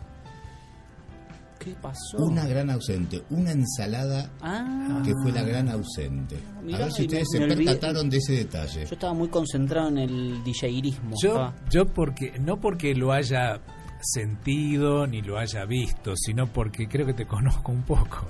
¿Qué 1.59 1.74
pasó? 1.82 2.18
Una 2.18 2.46
gran 2.46 2.70
ausente. 2.70 3.22
Una 3.30 3.50
ensalada 3.52 4.30
Ah, 4.40 5.02
que 5.04 5.12
fue 5.22 5.32
la 5.32 5.42
gran 5.42 5.68
ausente. 5.68 6.36
Mirá, 6.62 6.78
a 6.78 6.82
ver 6.82 6.92
si 6.92 7.02
ustedes 7.02 7.26
me- 7.32 7.38
se 7.38 7.46
me 7.46 7.52
olvidé. 7.52 7.64
percataron 7.72 8.09
de 8.11 8.16
ese 8.18 8.32
detalle. 8.34 8.84
yo 8.86 8.92
estaba 8.94 9.12
muy 9.12 9.28
concentrado 9.28 9.88
en 9.88 9.98
el 9.98 10.44
DJismo. 10.44 11.16
Yo, 11.22 11.52
yo 11.70 11.86
porque 11.86 12.38
no 12.38 12.61
porque 12.61 12.94
lo 12.94 13.12
haya 13.12 13.61
sentido 14.00 15.06
ni 15.06 15.22
lo 15.22 15.38
haya 15.38 15.64
visto, 15.64 16.14
sino 16.16 16.46
porque 16.52 16.86
creo 16.88 17.06
que 17.06 17.14
te 17.14 17.26
conozco 17.26 17.72
un 17.72 17.82
poco. 17.82 18.26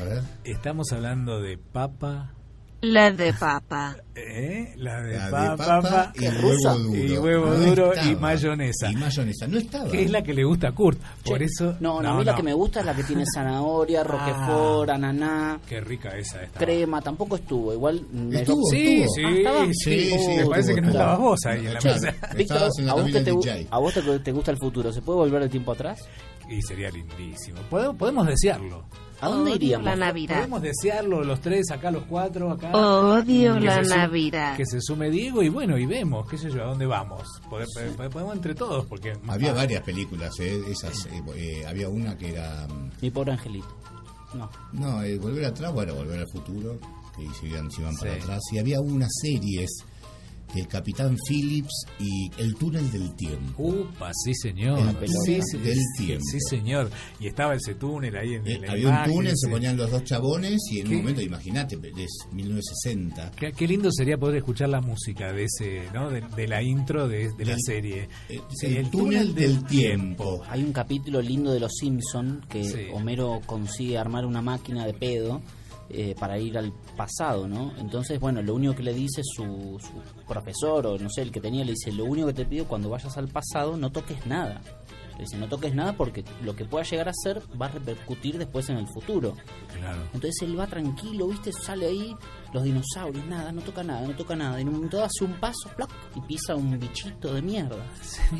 A 0.00 0.04
ver. 0.04 0.22
Estamos 0.44 0.92
hablando 0.92 1.40
de 1.40 1.56
papa, 1.58 2.32
La 2.82 3.10
de 3.10 3.32
papa. 3.32 3.96
¿eh? 4.14 4.74
La 4.76 5.00
de 5.02 5.16
La 5.16 5.24
de 5.26 5.30
papa, 5.30 5.56
papa 5.80 6.12
y 6.14 6.18
¿Qué 6.20 6.28
huevo 6.28 6.74
duro. 6.78 6.94
y 6.94 7.18
huevo 7.18 7.46
No 7.46 7.54
duro 7.56 7.86
y 7.94 7.98
estaba. 7.98 8.20
mayonesa. 8.20 8.90
Y 8.90 8.96
mayonesa. 8.96 9.46
No 9.48 9.58
estaba. 9.58 9.90
que 9.90 10.02
es 10.04 10.10
la 10.10 10.22
que 10.22 10.34
le 10.34 10.44
gusta 10.44 10.68
a 10.68 10.72
Kurt. 10.72 10.98
Por 11.24 11.38
Che, 11.38 11.44
eso. 11.46 11.74
No, 11.80 12.00
no, 12.02 12.10
a 12.10 12.14
mí 12.18 12.24
la 12.24 12.34
que 12.36 12.42
me 12.42 12.52
gusta 12.52 12.80
es 12.80 12.86
la 12.86 12.94
que 12.94 13.02
tiene 13.02 13.24
zanahoria, 13.34 14.04
roquefort, 14.04 14.90
ananá, 14.90 15.58
Qué 15.66 15.80
rica 15.80 16.10
esa 16.16 16.42
esta. 16.42 16.58
crema. 16.60 17.00
Tampoco 17.00 17.36
estuvo. 17.36 17.72
Igual. 17.72 18.02
me- 18.12 18.40
Estuvo, 18.40 18.62
Sí, 18.70 19.02
estuvo. 19.02 19.14
sí, 19.28 19.44
Ah, 19.46 19.66
sí, 19.72 20.00
Sí, 20.10 20.18
sí, 20.18 20.36
Me 20.36 20.46
parece 20.46 20.74
que 20.74 20.80
no 20.82 20.88
estabas 20.90 21.18
vos 21.18 21.46
ahí 21.46 21.66
en 21.66 21.74
la 21.74 21.80
Che, 21.80 21.88
mesa. 21.92 22.10
Víctor, 22.10 22.40
Estabas 22.40 22.78
en 22.78 22.86
la 22.86 22.92
¿a 22.92 22.94
vos, 22.94 23.10
te. 23.10 23.66
¿a 23.70 23.78
vos 23.78 23.94
te, 23.94 24.18
te 24.20 24.32
gusta 24.32 24.50
el 24.50 24.58
futuro? 24.58 24.92
¿Se 24.92 25.00
puede 25.02 25.18
volver 25.18 25.42
el 25.42 25.50
tiempo 25.50 25.72
atrás? 25.72 25.98
Y 26.48 26.62
sería 26.62 26.90
lindísimo. 26.90 27.60
Podemos, 27.70 27.96
podemos 27.96 28.26
desearlo. 28.26 28.84
¿A 29.20 29.28
dónde 29.28 29.52
Odio 29.52 29.56
iríamos? 29.56 29.86
La 29.86 29.96
Navidad. 29.96 30.36
Podemos 30.36 30.62
desearlo 30.62 31.24
los 31.24 31.40
tres, 31.40 31.70
acá 31.70 31.90
los 31.90 32.04
cuatro, 32.04 32.50
acá. 32.50 32.70
Odio 32.76 33.58
la 33.58 33.80
Navidad. 33.82 34.56
Que 34.56 34.66
se 34.66 34.80
sume 34.80 35.10
Diego 35.10 35.42
y 35.42 35.48
bueno, 35.48 35.78
y 35.78 35.86
vemos, 35.86 36.28
qué 36.28 36.36
sé 36.36 36.50
yo, 36.50 36.62
a 36.62 36.66
dónde 36.66 36.84
vamos. 36.86 37.22
Pode- 37.48 37.66
pode- 37.96 38.10
Podemos 38.10 38.36
entre 38.36 38.54
todos, 38.54 38.84
porque... 38.86 39.14
Había 39.26 39.52
varias 39.54 39.82
películas, 39.82 40.38
eh, 40.38 40.60
esas, 40.70 41.06
eh, 41.06 41.22
eh, 41.34 41.64
había 41.66 41.88
una 41.88 42.16
que 42.18 42.32
era, 42.32 42.66
mm, 42.68 42.90
Mi 43.00 43.10
pobre 43.10 43.32
angelito. 43.32 43.74
No. 44.34 44.50
no, 44.74 45.02
eh, 45.02 45.18
Volver 45.18 45.46
atrás, 45.46 45.72
bueno, 45.72 45.94
Volver 45.94 46.20
al 46.20 46.28
futuro, 46.28 46.78
que 47.16 47.26
se 47.40 47.46
iban, 47.46 47.70
se 47.70 47.80
iban 47.80 47.96
para 47.96 48.12
atrás, 48.14 48.42
y 48.52 48.58
había 48.58 48.80
unas 48.82 49.10
series, 49.22 49.70
El 50.54 50.68
Capitán 50.68 51.16
Phillips 51.28 51.84
y 51.98 52.30
El 52.38 52.54
Túnel 52.54 52.90
del 52.90 53.14
Tiempo. 53.14 53.62
Upa, 53.62 54.10
sí 54.24 54.32
señor. 54.34 54.78
El 55.02 55.08
Sí, 55.08 55.40
sí, 55.42 55.58
del 55.58 55.76
sí, 55.96 56.04
tiempo. 56.06 56.24
Sí, 56.30 56.38
señor. 56.48 56.90
Y 57.20 57.26
estaba 57.26 57.54
ese 57.54 57.74
túnel 57.74 58.16
ahí 58.16 58.34
en 58.34 58.46
Eh, 58.46 58.58
la 58.60 58.72
había 58.72 58.88
un 58.88 58.94
imagen, 58.94 59.12
túnel, 59.14 59.32
se 59.36 59.46
ese. 59.46 59.54
ponían 59.54 59.76
los 59.76 59.90
dos 59.90 60.04
chabones 60.04 60.60
y 60.70 60.80
en 60.80 60.86
¿Qué? 60.88 60.94
un 60.94 61.00
momento, 61.02 61.20
imagínate, 61.22 61.76
es 61.96 62.10
1960. 62.32 63.30
Qué, 63.36 63.52
qué 63.52 63.66
lindo 63.66 63.90
sería 63.92 64.16
poder 64.18 64.36
escuchar 64.36 64.68
la 64.68 64.80
música 64.80 65.32
de 65.32 65.44
ese, 65.44 65.82
¿no? 65.92 66.10
De, 66.10 66.22
de 66.36 66.48
la 66.48 66.62
intro 66.62 67.08
de, 67.08 67.32
de 67.32 67.44
la 67.44 67.52
Del- 67.52 67.60
serie. 67.64 68.08
eh, 68.28 68.40
Sí, 68.54 68.76
el 68.76 68.90
túnel 68.90 69.34
del 69.34 69.64
tiempo. 69.64 70.42
Hay 70.48 70.62
un 70.62 70.72
capítulo 70.72 71.20
lindo 71.20 71.52
de 71.52 71.60
Los 71.60 71.72
Simpson 71.78 72.44
que 72.48 72.64
Sí. 72.64 72.86
Homero 72.92 73.40
consigue 73.46 73.98
armar 73.98 74.24
una 74.26 74.42
máquina 74.42 74.86
de 74.86 74.94
pedo 74.94 75.42
eh, 75.88 76.14
para 76.18 76.38
ir 76.38 76.58
al 76.58 76.72
pasado, 76.96 77.46
¿no? 77.46 77.72
Entonces, 77.78 78.18
bueno, 78.18 78.42
lo 78.42 78.54
único 78.54 78.74
que 78.74 78.82
le 78.82 78.92
dice 78.92 79.22
su, 79.24 79.78
su 79.80 80.24
profesor 80.26 80.86
o 80.86 80.98
no 80.98 81.08
sé, 81.08 81.22
el 81.22 81.30
que 81.30 81.40
tenía, 81.40 81.64
le 81.64 81.72
dice, 81.72 81.92
lo 81.92 82.04
único 82.04 82.28
que 82.28 82.34
te 82.34 82.44
pido 82.44 82.66
cuando 82.66 82.90
vayas 82.90 83.16
al 83.16 83.28
pasado 83.28 83.76
no 83.76 83.90
toques 83.90 84.26
nada. 84.26 84.60
Dice, 85.18 85.36
no 85.38 85.48
toques 85.48 85.74
nada 85.74 85.94
porque 85.94 86.24
lo 86.42 86.54
que 86.54 86.64
pueda 86.64 86.84
llegar 86.84 87.08
a 87.08 87.12
ser 87.12 87.42
va 87.60 87.66
a 87.66 87.70
repercutir 87.70 88.38
después 88.38 88.68
en 88.68 88.76
el 88.76 88.86
futuro. 88.86 89.34
Claro. 89.74 90.02
Entonces 90.12 90.42
él 90.42 90.58
va 90.58 90.66
tranquilo, 90.66 91.28
¿viste? 91.28 91.52
Sale 91.52 91.86
ahí, 91.86 92.14
los 92.52 92.64
dinosaurios, 92.64 93.24
nada, 93.26 93.52
no 93.52 93.62
toca 93.62 93.82
nada, 93.82 94.06
no 94.06 94.14
toca 94.14 94.36
nada. 94.36 94.58
Y 94.58 94.62
en 94.62 94.68
un 94.68 94.74
momento 94.74 95.02
hace 95.02 95.24
un 95.24 95.34
paso, 95.34 95.70
¡plac! 95.76 95.90
y 96.14 96.20
pisa 96.22 96.54
un 96.54 96.78
bichito 96.78 97.34
de 97.34 97.42
mierda. 97.42 97.84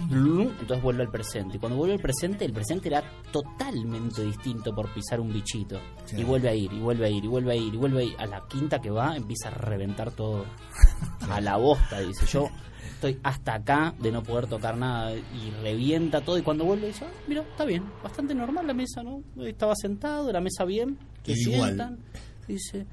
Blum, 0.09 0.49
Entonces 0.61 0.83
vuelve 0.83 1.03
al 1.03 1.11
presente. 1.11 1.57
Y 1.57 1.61
cuando 1.61 1.79
vuelve 1.79 1.95
al 1.95 2.01
presente, 2.01 2.45
el 2.45 2.53
presente 2.53 2.89
era 2.89 3.03
totalmente 3.31 4.23
distinto 4.25 4.75
por 4.75 4.93
pisar 4.93 5.21
un 5.21 5.33
bichito. 5.33 5.81
Y 6.17 6.25
vuelve 6.25 6.49
a 6.49 6.55
ir, 6.55 6.73
y 6.73 6.81
vuelve 6.81 7.07
a 7.07 7.09
ir, 7.09 7.25
y 7.25 7.29
vuelve 7.29 7.53
a 7.53 7.57
ir, 7.57 7.75
y 7.75 7.77
vuelve 7.77 8.01
a 8.01 8.05
ir. 8.05 8.17
A 8.19 8.27
la 8.27 8.47
quinta 8.49 8.81
que 8.81 8.91
va, 8.91 9.17
empieza 9.17 9.49
a 9.49 9.53
reventar 9.53 10.11
todo. 10.13 10.45
A 11.31 11.41
la 11.41 11.57
bosta, 11.57 12.01
dice. 12.01 12.27
Yo 12.27 12.49
estoy 12.87 13.19
hasta 13.23 13.55
acá 13.55 13.95
de 13.99 14.13
no 14.13 14.23
poder 14.23 14.47
tocar 14.47 14.77
nada 14.77 15.13
y 15.15 15.51
revienta 15.63 16.21
todo 16.21 16.39
y 16.39 16.43
cuando 16.43 16.65
vuelve 16.65 16.89
dice, 16.89 17.05
ah, 17.05 17.11
mira, 17.29 17.43
está 17.43 17.65
bien, 17.65 17.85
bastante 18.03 18.35
normal 18.35 18.67
la 18.67 18.75
mesa, 18.75 19.03
¿no? 19.03 19.23
Estaba 19.45 19.75
sentado, 19.75 20.33
la 20.33 20.41
mesa 20.41 20.65
bien, 20.65 20.99
que 21.23 21.35
sientan. 21.35 21.99
Dice, 22.49 22.87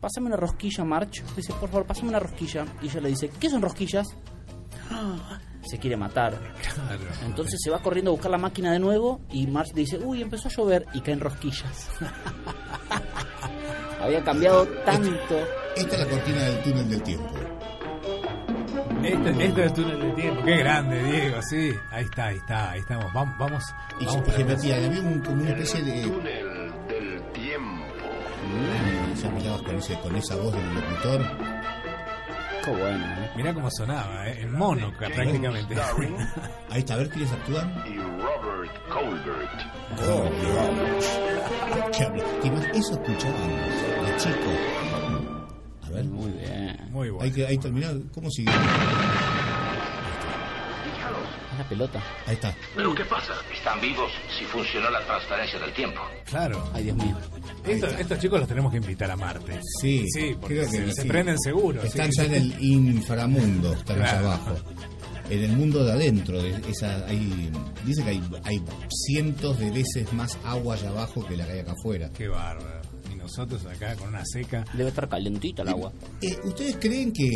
pásame 0.00 0.26
una 0.26 0.36
rosquilla, 0.36 0.84
March. 0.84 1.22
Dice, 1.36 1.52
por 1.54 1.68
favor, 1.68 1.86
pásame 1.86 2.08
una 2.08 2.18
rosquilla. 2.20 2.66
Y 2.82 2.86
ella 2.86 3.00
le 3.00 3.08
dice, 3.10 3.30
¿qué 3.40 3.48
son 3.50 3.62
rosquillas? 3.62 4.06
"Ah", 4.90 5.40
Se 5.66 5.78
quiere 5.78 5.96
matar. 5.96 6.38
Claro. 6.74 7.00
Entonces 7.24 7.58
se 7.60 7.70
va 7.70 7.82
corriendo 7.82 8.10
a 8.10 8.12
buscar 8.12 8.30
la 8.30 8.38
máquina 8.38 8.70
de 8.72 8.78
nuevo 8.78 9.20
y 9.32 9.48
March 9.48 9.72
dice, 9.74 9.98
uy, 9.98 10.22
empezó 10.22 10.46
a 10.46 10.50
llover 10.52 10.86
y 10.94 11.00
caen 11.00 11.18
rosquillas. 11.18 11.88
Había 14.00 14.22
cambiado 14.22 14.64
tanto. 14.84 15.34
Esta 15.76 15.96
es 15.96 15.98
la 15.98 16.06
cortina 16.06 16.40
del 16.42 16.62
túnel 16.62 16.88
del 16.88 17.02
tiempo. 17.02 17.30
Esto, 19.06 19.28
esto 19.28 19.60
es 19.60 19.66
el 19.66 19.72
túnel 19.72 20.00
del 20.00 20.14
tiempo. 20.14 20.42
Qué 20.44 20.56
grande, 20.56 21.02
Diego, 21.04 21.42
sí. 21.42 21.74
Ahí 21.90 22.04
está, 22.04 22.24
ahí 22.26 22.36
está, 22.36 22.70
ahí 22.70 22.80
estamos. 22.80 23.12
Vamos, 23.12 23.38
vamos. 23.38 23.64
Y 24.00 24.04
vamos 24.06 24.34
se, 24.34 24.44
metían, 24.44 24.84
había 24.84 25.00
un, 25.00 25.20
como 25.20 25.42
una 25.42 25.50
especie 25.50 25.82
de. 25.82 26.02
Túnel 26.02 26.72
del 26.88 27.22
tiempo. 27.32 27.84
Ya 29.22 29.30
mirabas 29.30 29.62
con, 29.62 29.76
ese, 29.76 29.98
con 30.00 30.14
esa 30.16 30.36
voz 30.36 30.52
del 30.52 30.74
locutor. 30.74 31.20
Qué 32.64 32.70
bueno, 32.70 33.04
¿eh? 33.06 33.30
Mirá 33.36 33.54
cómo 33.54 33.68
sonaba, 33.70 34.26
¿eh? 34.28 34.40
en 34.42 34.52
mono 34.52 34.90
ca- 34.98 35.08
prácticamente. 35.08 35.74
Ahí 36.70 36.80
está, 36.80 36.94
a 36.94 36.96
ver 36.98 37.08
quiénes 37.10 37.32
actúan. 37.32 37.72
Y 37.86 37.96
Robert 37.96 38.72
Colbert. 38.88 39.62
¿Qué 41.96 42.04
habla? 42.04 42.24
¿Te 42.42 42.48
imaginas? 42.48 42.76
Eso 42.76 42.92
escuchábamos 42.92 43.48
de 43.50 44.16
chico. 44.18 44.50
A 45.86 45.90
ver. 45.90 46.04
Muy 46.04 46.30
bien. 46.32 46.55
Muy 46.96 47.10
bueno. 47.10 47.24
Hay 47.24 47.30
que 47.30 47.46
ahí 47.46 47.58
terminar. 47.58 47.94
¿Cómo 48.14 48.30
sigue? 48.30 48.50
La 51.58 51.68
pelota. 51.68 52.02
Ahí 52.26 52.34
está. 52.34 52.54
¿Pero 52.74 52.94
qué 52.94 53.04
pasa? 53.04 53.34
Están 53.52 53.78
vivos 53.82 54.10
si 54.38 54.44
funcionó 54.46 54.88
la 54.90 55.04
transferencia 55.04 55.58
del 55.58 55.74
tiempo. 55.74 56.00
Claro. 56.24 56.70
Ay, 56.72 56.84
Dios 56.84 56.96
mío. 56.96 57.14
Estos, 57.66 57.92
estos 58.00 58.18
chicos 58.18 58.40
los 58.40 58.48
tenemos 58.48 58.70
que 58.72 58.78
invitar 58.78 59.10
a 59.10 59.16
Marte. 59.16 59.60
Sí, 59.80 60.06
Sí, 60.08 60.34
porque 60.40 60.54
creo 60.56 60.70
que 60.70 60.70
se, 60.70 60.92
se 60.92 61.02
sí. 61.02 61.08
prenden 61.08 61.38
seguro. 61.38 61.82
Están 61.82 62.10
sí. 62.12 62.18
ya 62.18 62.24
en 62.24 62.34
el 62.34 62.62
inframundo, 62.62 63.74
están 63.74 64.00
allá 64.00 64.10
Claro. 64.12 64.26
abajo. 64.28 64.56
En 65.28 65.42
el 65.44 65.52
mundo 65.52 65.84
de 65.84 65.92
adentro, 65.92 66.40
de 66.42 66.50
esa, 66.70 67.04
hay, 67.06 67.50
dice 67.84 68.02
que 68.04 68.10
hay, 68.10 68.22
hay 68.44 68.62
cientos 69.06 69.58
de 69.58 69.70
veces 69.70 70.10
más 70.14 70.38
agua 70.44 70.76
allá 70.76 70.88
abajo 70.90 71.26
que 71.26 71.36
la 71.36 71.44
que 71.46 71.52
hay 71.52 71.58
acá 71.60 71.72
afuera. 71.72 72.08
Qué 72.16 72.28
bárbaro. 72.28 72.80
Nosotros 73.26 73.66
acá 73.66 73.94
con 73.96 74.08
una 74.08 74.22
seca. 74.24 74.64
Debe 74.72 74.90
estar 74.90 75.08
calentita 75.08 75.62
el 75.62 75.68
agua. 75.68 75.92
Eh, 76.22 76.38
¿Ustedes 76.44 76.76
creen 76.76 77.12
que, 77.12 77.26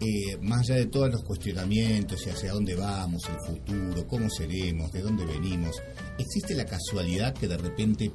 eh, 0.00 0.36
más 0.40 0.60
allá 0.60 0.76
de 0.76 0.86
todos 0.86 1.10
los 1.10 1.22
cuestionamientos 1.24 2.24
y 2.26 2.30
hacia 2.30 2.52
dónde 2.52 2.74
vamos, 2.76 3.22
el 3.28 3.36
futuro, 3.54 4.06
cómo 4.06 4.30
seremos, 4.30 4.92
de 4.92 5.02
dónde 5.02 5.24
venimos, 5.26 5.74
existe 6.18 6.54
la 6.54 6.64
casualidad 6.64 7.34
que 7.34 7.48
de 7.48 7.56
repente 7.58 8.10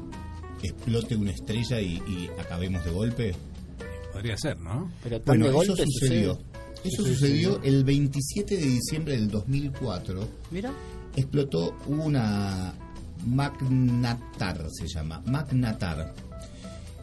explote 0.61 1.15
una 1.17 1.31
estrella 1.31 1.81
y, 1.81 1.95
y 2.07 2.29
acabemos 2.39 2.85
de 2.85 2.91
golpe? 2.91 3.35
Podría 4.13 4.37
ser, 4.37 4.59
¿no? 4.61 4.89
Pero 5.03 5.19
tan 5.19 5.39
Bueno, 5.39 5.57
de 5.59 5.63
eso 5.65 5.75
sucedió. 5.75 6.35
sucede. 6.35 6.53
Eso 6.85 7.03
sucedió 7.05 7.61
el 7.63 7.83
27 7.83 8.55
de 8.57 8.65
diciembre 8.65 9.13
del 9.15 9.29
2004. 9.29 10.27
Mira. 10.51 10.71
Explotó 11.15 11.75
una 11.87 12.73
Magnatar, 13.25 14.67
se 14.71 14.87
llama. 14.87 15.21
Magnatar. 15.25 16.13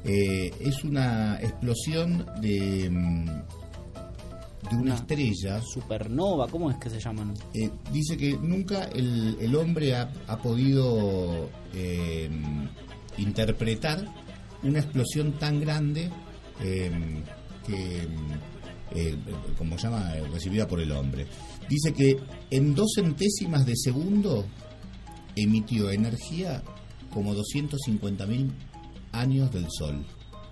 Eh, 0.05 0.53
es 0.61 0.83
una 0.85 1.39
explosión 1.41 2.27
de, 2.41 2.89
mm, 2.91 3.27
de 4.71 4.77
una 4.77 4.81
Una 4.83 4.95
estrella. 4.95 5.61
Supernova, 5.63 6.49
¿cómo 6.49 6.71
es 6.71 6.77
que 6.77 6.91
se 6.91 7.01
llaman? 7.01 7.35
Eh, 7.55 7.71
dice 7.93 8.17
que 8.17 8.37
nunca 8.39 8.85
el, 8.85 9.37
el 9.41 9.55
hombre 9.57 9.95
ha, 9.97 10.11
ha 10.27 10.39
podido 10.39 11.51
eh, 11.75 12.31
interpretar 13.19 14.07
una 14.63 14.79
explosión 14.79 15.33
tan 15.39 15.61
grande 15.61 16.11
eh, 16.63 16.91
que, 17.67 18.09
como 19.57 19.79
se 19.79 19.85
llama, 19.85 20.13
recibida 20.33 20.67
por 20.67 20.81
el 20.81 20.93
hombre. 20.93 21.27
Dice 21.69 21.93
que 21.93 22.19
en 22.51 22.75
dos 22.75 22.93
centésimas 22.97 23.65
de 23.65 23.77
segundo 23.77 24.47
emitió 25.37 25.91
energía 25.91 26.63
como 27.13 27.35
250.000 27.35 28.51
años 29.13 29.53
del 29.53 29.67
Sol. 29.71 30.05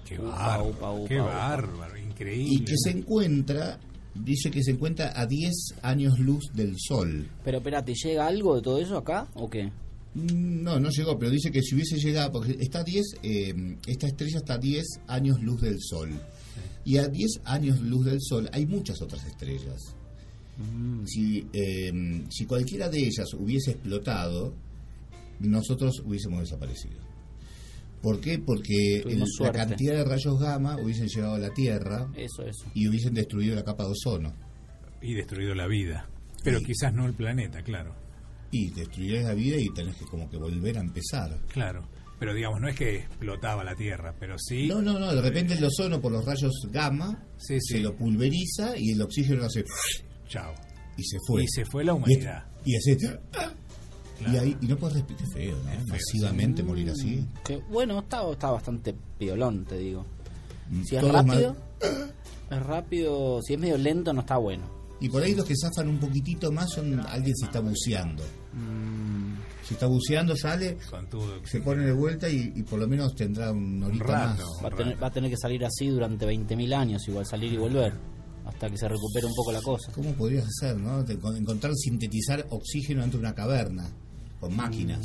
Qué 0.06 0.18
Upa, 0.18 0.28
bárbaro. 0.30 0.70
upa, 0.70 0.92
upa, 0.92 1.09
qué 1.09 1.20
upa. 1.20 1.34
bárbaro, 1.34 1.98
increíble. 1.98 2.54
Y 2.54 2.61
que 2.64 2.74
se 2.76 2.90
encuentra, 2.90 3.78
dice 4.14 4.50
que 4.50 4.62
se 4.62 4.70
encuentra 4.72 5.12
a 5.14 5.26
10 5.26 5.74
años 5.82 6.18
luz 6.18 6.44
del 6.54 6.74
Sol. 6.78 7.28
Pero 7.44 7.59
espérate, 7.59 7.92
¿llega 7.94 8.26
algo 8.26 8.56
de 8.56 8.62
todo 8.62 8.78
eso 8.78 8.96
acá 8.96 9.28
o 9.34 9.48
qué? 9.50 9.70
Mm, 10.14 10.62
No, 10.62 10.80
no 10.80 10.88
llegó, 10.90 11.18
pero 11.18 11.30
dice 11.30 11.50
que 11.50 11.61
si 11.62 11.74
hubiese 11.74 11.98
llegado, 11.98 12.32
porque 12.32 12.56
está 12.59 12.80
a 12.80 12.84
10, 12.84 13.06
eh, 13.22 13.76
esta 13.86 14.06
estrella 14.06 14.38
está 14.38 14.54
a 14.54 14.59
10 14.59 14.86
años 15.06 15.42
luz 15.42 15.61
del 15.61 15.78
Sol. 15.80 16.11
Y 16.84 16.96
a 16.96 17.06
10 17.06 17.40
años 17.44 17.80
luz 17.82 18.06
del 18.06 18.18
Sol 18.22 18.48
hay 18.52 18.64
muchas 18.64 19.02
otras 19.02 19.24
estrellas. 19.26 19.94
Si, 21.04 21.46
eh, 21.52 22.24
si 22.30 22.44
cualquiera 22.46 22.88
de 22.88 22.98
ellas 22.98 23.32
hubiese 23.34 23.72
explotado, 23.72 24.54
nosotros 25.38 26.02
hubiésemos 26.04 26.40
desaparecido. 26.40 26.96
¿Por 28.03 28.20
qué? 28.20 28.38
Porque 28.38 28.99
el- 28.99 29.24
la 29.40 29.53
cantidad 29.53 29.94
de 29.94 30.05
rayos 30.05 30.38
gamma 30.40 30.76
hubiesen 30.82 31.09
llegado 31.09 31.34
a 31.34 31.38
la 31.38 31.51
Tierra 31.53 32.09
Eso, 32.16 32.42
eso. 32.44 32.70
y 32.74 32.88
hubiesen 32.88 33.14
destruido 33.14 33.55
la 33.57 33.64
capa 33.64 33.84
de 33.84 33.90
ozono. 33.90 34.32
Y 35.03 35.14
destruido 35.14 35.55
la 35.55 35.66
vida. 35.66 36.09
Pero 36.44 36.59
Sí. 36.61 36.66
quizás 36.66 36.92
no 36.94 37.07
el 37.07 37.14
planeta, 37.14 37.62
claro. 37.62 37.94
Y 38.51 38.70
destruirás 38.70 39.24
la 39.24 39.34
vida 39.34 39.57
y 39.59 39.68
tenés 39.74 39.96
que 39.96 40.05
como 40.07 40.30
que 40.30 40.36
volver 40.38 40.78
a 40.78 40.80
empezar. 40.80 41.36
Claro. 41.49 41.88
Pero 42.18 42.34
digamos, 42.34 42.61
no 42.61 42.68
es 42.68 42.76
que 42.76 42.96
explotaba 42.96 43.62
la 43.62 43.74
Tierra, 43.76 44.14
pero 44.18 44.36
sí. 44.38 44.66
No, 44.68 44.80
no, 44.82 44.99
no, 44.99 45.14
de 45.14 45.20
repente 45.22 45.55
el 45.55 45.64
ozono 45.64 46.01
por 46.01 46.11
los 46.12 46.24
rayos 46.24 46.53
gamma 46.72 47.24
Sí, 47.36 47.59
se 47.61 47.78
lo 47.80 47.94
pulveriza 47.96 48.76
y 48.76 48.90
el 48.92 49.03
oxígeno 49.03 49.44
hace 49.44 49.64
Chao. 50.26 50.53
y 50.96 51.05
se 51.05 51.18
fue. 51.26 51.44
Y 51.44 51.46
se 51.49 51.64
fue 51.64 51.84
la 51.84 51.94
humanidad. 51.94 52.44
y 52.64 52.76
así, 52.76 52.92
y 52.92 52.96
Claro. 54.18 54.40
ahí 54.40 54.56
y 54.60 54.66
no 54.66 54.76
puedes 54.76 54.96
respirar 54.96 55.24
Qué 55.24 55.32
feo, 55.32 55.56
¿no? 55.64 55.70
Es 55.70 55.78
feo, 55.78 55.86
Masivamente 55.86 56.62
morir 56.62 56.90
así. 56.90 57.24
Que, 57.44 57.58
bueno, 57.70 58.00
está, 58.00 58.28
está 58.30 58.50
bastante 58.50 58.94
piolón, 59.18 59.64
te 59.64 59.78
digo. 59.78 60.04
Si 60.84 60.96
es 60.96 61.02
rápido, 61.02 61.56
mal. 61.80 62.14
es 62.50 62.66
rápido. 62.66 63.40
Si 63.42 63.54
es 63.54 63.60
medio 63.60 63.78
lento, 63.78 64.12
no 64.12 64.20
está 64.20 64.36
bueno. 64.36 64.64
Y 65.00 65.08
por 65.08 65.22
ahí 65.22 65.34
los 65.34 65.46
que 65.46 65.54
zafan 65.56 65.88
un 65.88 65.98
poquitito 65.98 66.50
más 66.50 66.70
son 66.70 66.98
alguien 67.00 67.34
se 67.36 67.46
está 67.46 67.60
buceando. 67.60 68.24
Si 69.62 69.74
está 69.74 69.86
buceando 69.86 70.34
sale, 70.36 70.78
se 71.44 71.60
pone 71.60 71.84
de 71.84 71.92
vuelta 71.92 72.28
y, 72.28 72.52
y 72.56 72.62
por 72.62 72.78
lo 72.80 72.88
menos 72.88 73.14
tendrá 73.14 73.52
una 73.52 73.86
horita 73.86 74.04
rato. 74.04 74.42
más. 74.42 74.64
Va 74.64 74.68
a, 74.68 74.76
tener, 74.76 75.02
va 75.02 75.06
a 75.06 75.10
tener 75.10 75.30
que 75.30 75.36
salir 75.36 75.64
así 75.64 75.86
durante 75.88 76.26
20.000 76.26 76.74
años, 76.74 77.06
igual 77.06 77.26
salir 77.26 77.52
y 77.52 77.56
volver. 77.56 77.92
Hasta 78.46 78.70
que 78.70 78.78
se 78.78 78.88
recupere 78.88 79.26
un 79.26 79.34
poco 79.34 79.52
la 79.52 79.60
cosa. 79.60 79.92
¿Cómo 79.92 80.12
podrías 80.14 80.46
hacer, 80.46 80.76
no? 80.78 81.04
Encontrar 81.36 81.74
sintetizar 81.76 82.46
oxígeno 82.48 83.02
dentro 83.02 83.20
de 83.20 83.26
una 83.26 83.34
caverna 83.34 83.88
con 84.41 84.55
máquinas. 84.57 85.01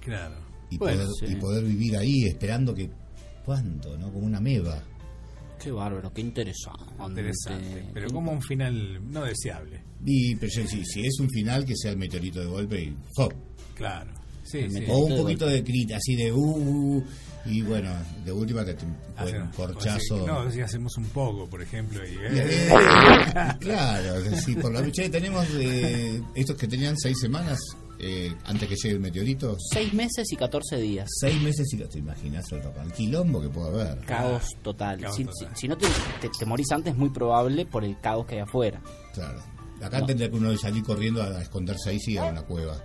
Claro. 0.00 0.36
y, 0.70 0.78
Bueno, 0.78 1.04
poder, 1.04 1.28
sí. 1.28 1.32
y 1.32 1.36
poder 1.36 1.64
vivir 1.64 1.96
ahí 1.96 2.24
esperando 2.24 2.74
que 2.74 2.90
cuánto 3.44 3.96
no 3.98 4.12
como 4.12 4.26
una 4.26 4.40
meba 4.40 4.82
Qué 5.62 5.70
bárbaro, 5.70 6.12
qué 6.12 6.22
interesante. 6.22 6.82
interesante. 7.06 7.88
Pero 7.94 8.08
como 8.10 8.32
un 8.32 8.42
final 8.42 9.00
no 9.12 9.22
deseable. 9.24 9.80
y 10.04 10.34
pero 10.36 10.50
si, 10.66 10.84
si 10.84 11.06
es 11.06 11.20
un 11.20 11.30
final 11.30 11.64
que 11.64 11.76
sea 11.76 11.92
el 11.92 11.98
meteorito 11.98 12.40
de 12.40 12.46
golpe 12.46 12.82
y 12.82 12.96
¡hop! 13.16 13.32
Claro. 13.76 14.12
Sí, 14.44 14.66
o 14.88 14.98
un 14.98 15.10
de 15.10 15.16
poquito 15.18 15.46
de 15.46 15.62
crit 15.62 15.92
así 15.92 16.16
de 16.16 16.32
uh, 16.32 16.36
uh, 16.98 17.04
y 17.46 17.62
bueno 17.62 17.90
de 18.24 18.32
última 18.32 18.64
que 18.64 18.74
te 18.74 18.84
un 18.84 18.96
Hacemos- 19.16 19.54
corchazo 19.54 20.26
No, 20.26 20.50
si 20.50 20.60
hacemos 20.60 20.96
un 20.98 21.04
poco, 21.06 21.48
por 21.48 21.62
ejemplo. 21.62 22.00
Y, 22.04 22.10
eh, 22.14 22.68
eh, 22.68 22.68
claro 23.60 24.36
sí 24.36 24.56
por 24.56 24.72
la 24.72 24.90
che, 24.90 25.08
tenemos 25.10 25.46
eh, 25.54 26.20
estos 26.34 26.56
que 26.56 26.66
tenían 26.66 26.96
seis 26.98 27.16
semanas 27.20 27.60
eh, 28.02 28.34
antes 28.44 28.68
que 28.68 28.74
llegue 28.76 28.94
el 28.96 29.00
meteorito 29.00 29.56
6 29.72 29.94
meses 29.94 30.26
y 30.32 30.36
14 30.36 30.76
días. 30.76 31.08
seis 31.20 31.40
meses 31.40 31.72
y 31.72 31.76
te 31.78 31.98
imaginas 31.98 32.44
el, 32.52 32.60
el 32.60 32.92
quilombo 32.92 33.40
que 33.40 33.48
puede 33.48 33.68
haber 33.68 34.04
Caos 34.04 34.44
total. 34.62 35.00
Caos 35.00 35.16
si, 35.16 35.24
total. 35.24 35.48
si- 35.54 35.60
si 35.62 35.68
no 35.68 35.76
te, 35.78 35.86
te, 36.20 36.28
te 36.28 36.44
morís 36.46 36.70
antes, 36.72 36.92
es 36.92 36.98
muy 36.98 37.10
probable 37.10 37.64
por 37.66 37.84
el 37.84 37.98
caos 38.00 38.26
que 38.26 38.34
hay 38.36 38.40
afuera. 38.42 38.80
claro 39.14 39.40
acá 39.82 39.98
No. 40.00 40.06
tendría 40.06 40.30
que 40.30 40.36
uno 40.36 40.56
salir 40.58 40.82
corriendo 40.84 41.20
a, 41.22 41.26
a 41.26 41.42
esconderse 41.42 41.90
ahí 41.90 41.98
sí 41.98 42.16
a 42.16 42.26
una 42.26 42.42
cueva 42.42 42.76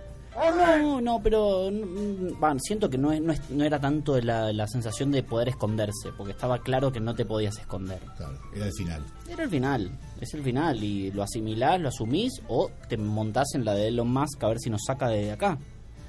no, 0.56 1.00
no, 1.00 1.22
pero 1.22 1.70
mm, 1.70 2.58
siento 2.60 2.88
que 2.88 2.98
no, 2.98 3.12
es- 3.12 3.20
no, 3.20 3.32
es- 3.32 3.50
no 3.50 3.64
era 3.64 3.80
tanto 3.80 4.20
la, 4.20 4.52
la 4.52 4.66
sensación 4.66 5.10
de 5.10 5.22
poder 5.22 5.48
esconderse, 5.50 6.10
porque 6.16 6.32
estaba 6.32 6.58
claro 6.62 6.92
que 6.92 7.00
no 7.00 7.14
te 7.14 7.24
podías 7.24 7.58
esconder. 7.58 8.00
Claro, 8.16 8.38
era 8.54 8.66
el 8.66 8.72
final. 8.72 9.04
Era 9.28 9.44
el 9.44 9.50
final, 9.50 9.90
es 10.20 10.34
el 10.34 10.42
final, 10.42 10.82
y 10.82 11.10
lo 11.12 11.22
asimilás, 11.22 11.80
lo 11.80 11.88
asumís, 11.88 12.32
o 12.48 12.70
te 12.88 12.96
montás 12.96 13.48
en 13.54 13.64
la 13.64 13.74
de 13.74 13.88
Elon 13.88 14.08
Musk 14.12 14.42
a 14.44 14.48
ver 14.48 14.58
si 14.58 14.70
nos 14.70 14.82
saca 14.86 15.08
de 15.08 15.32
acá. 15.32 15.58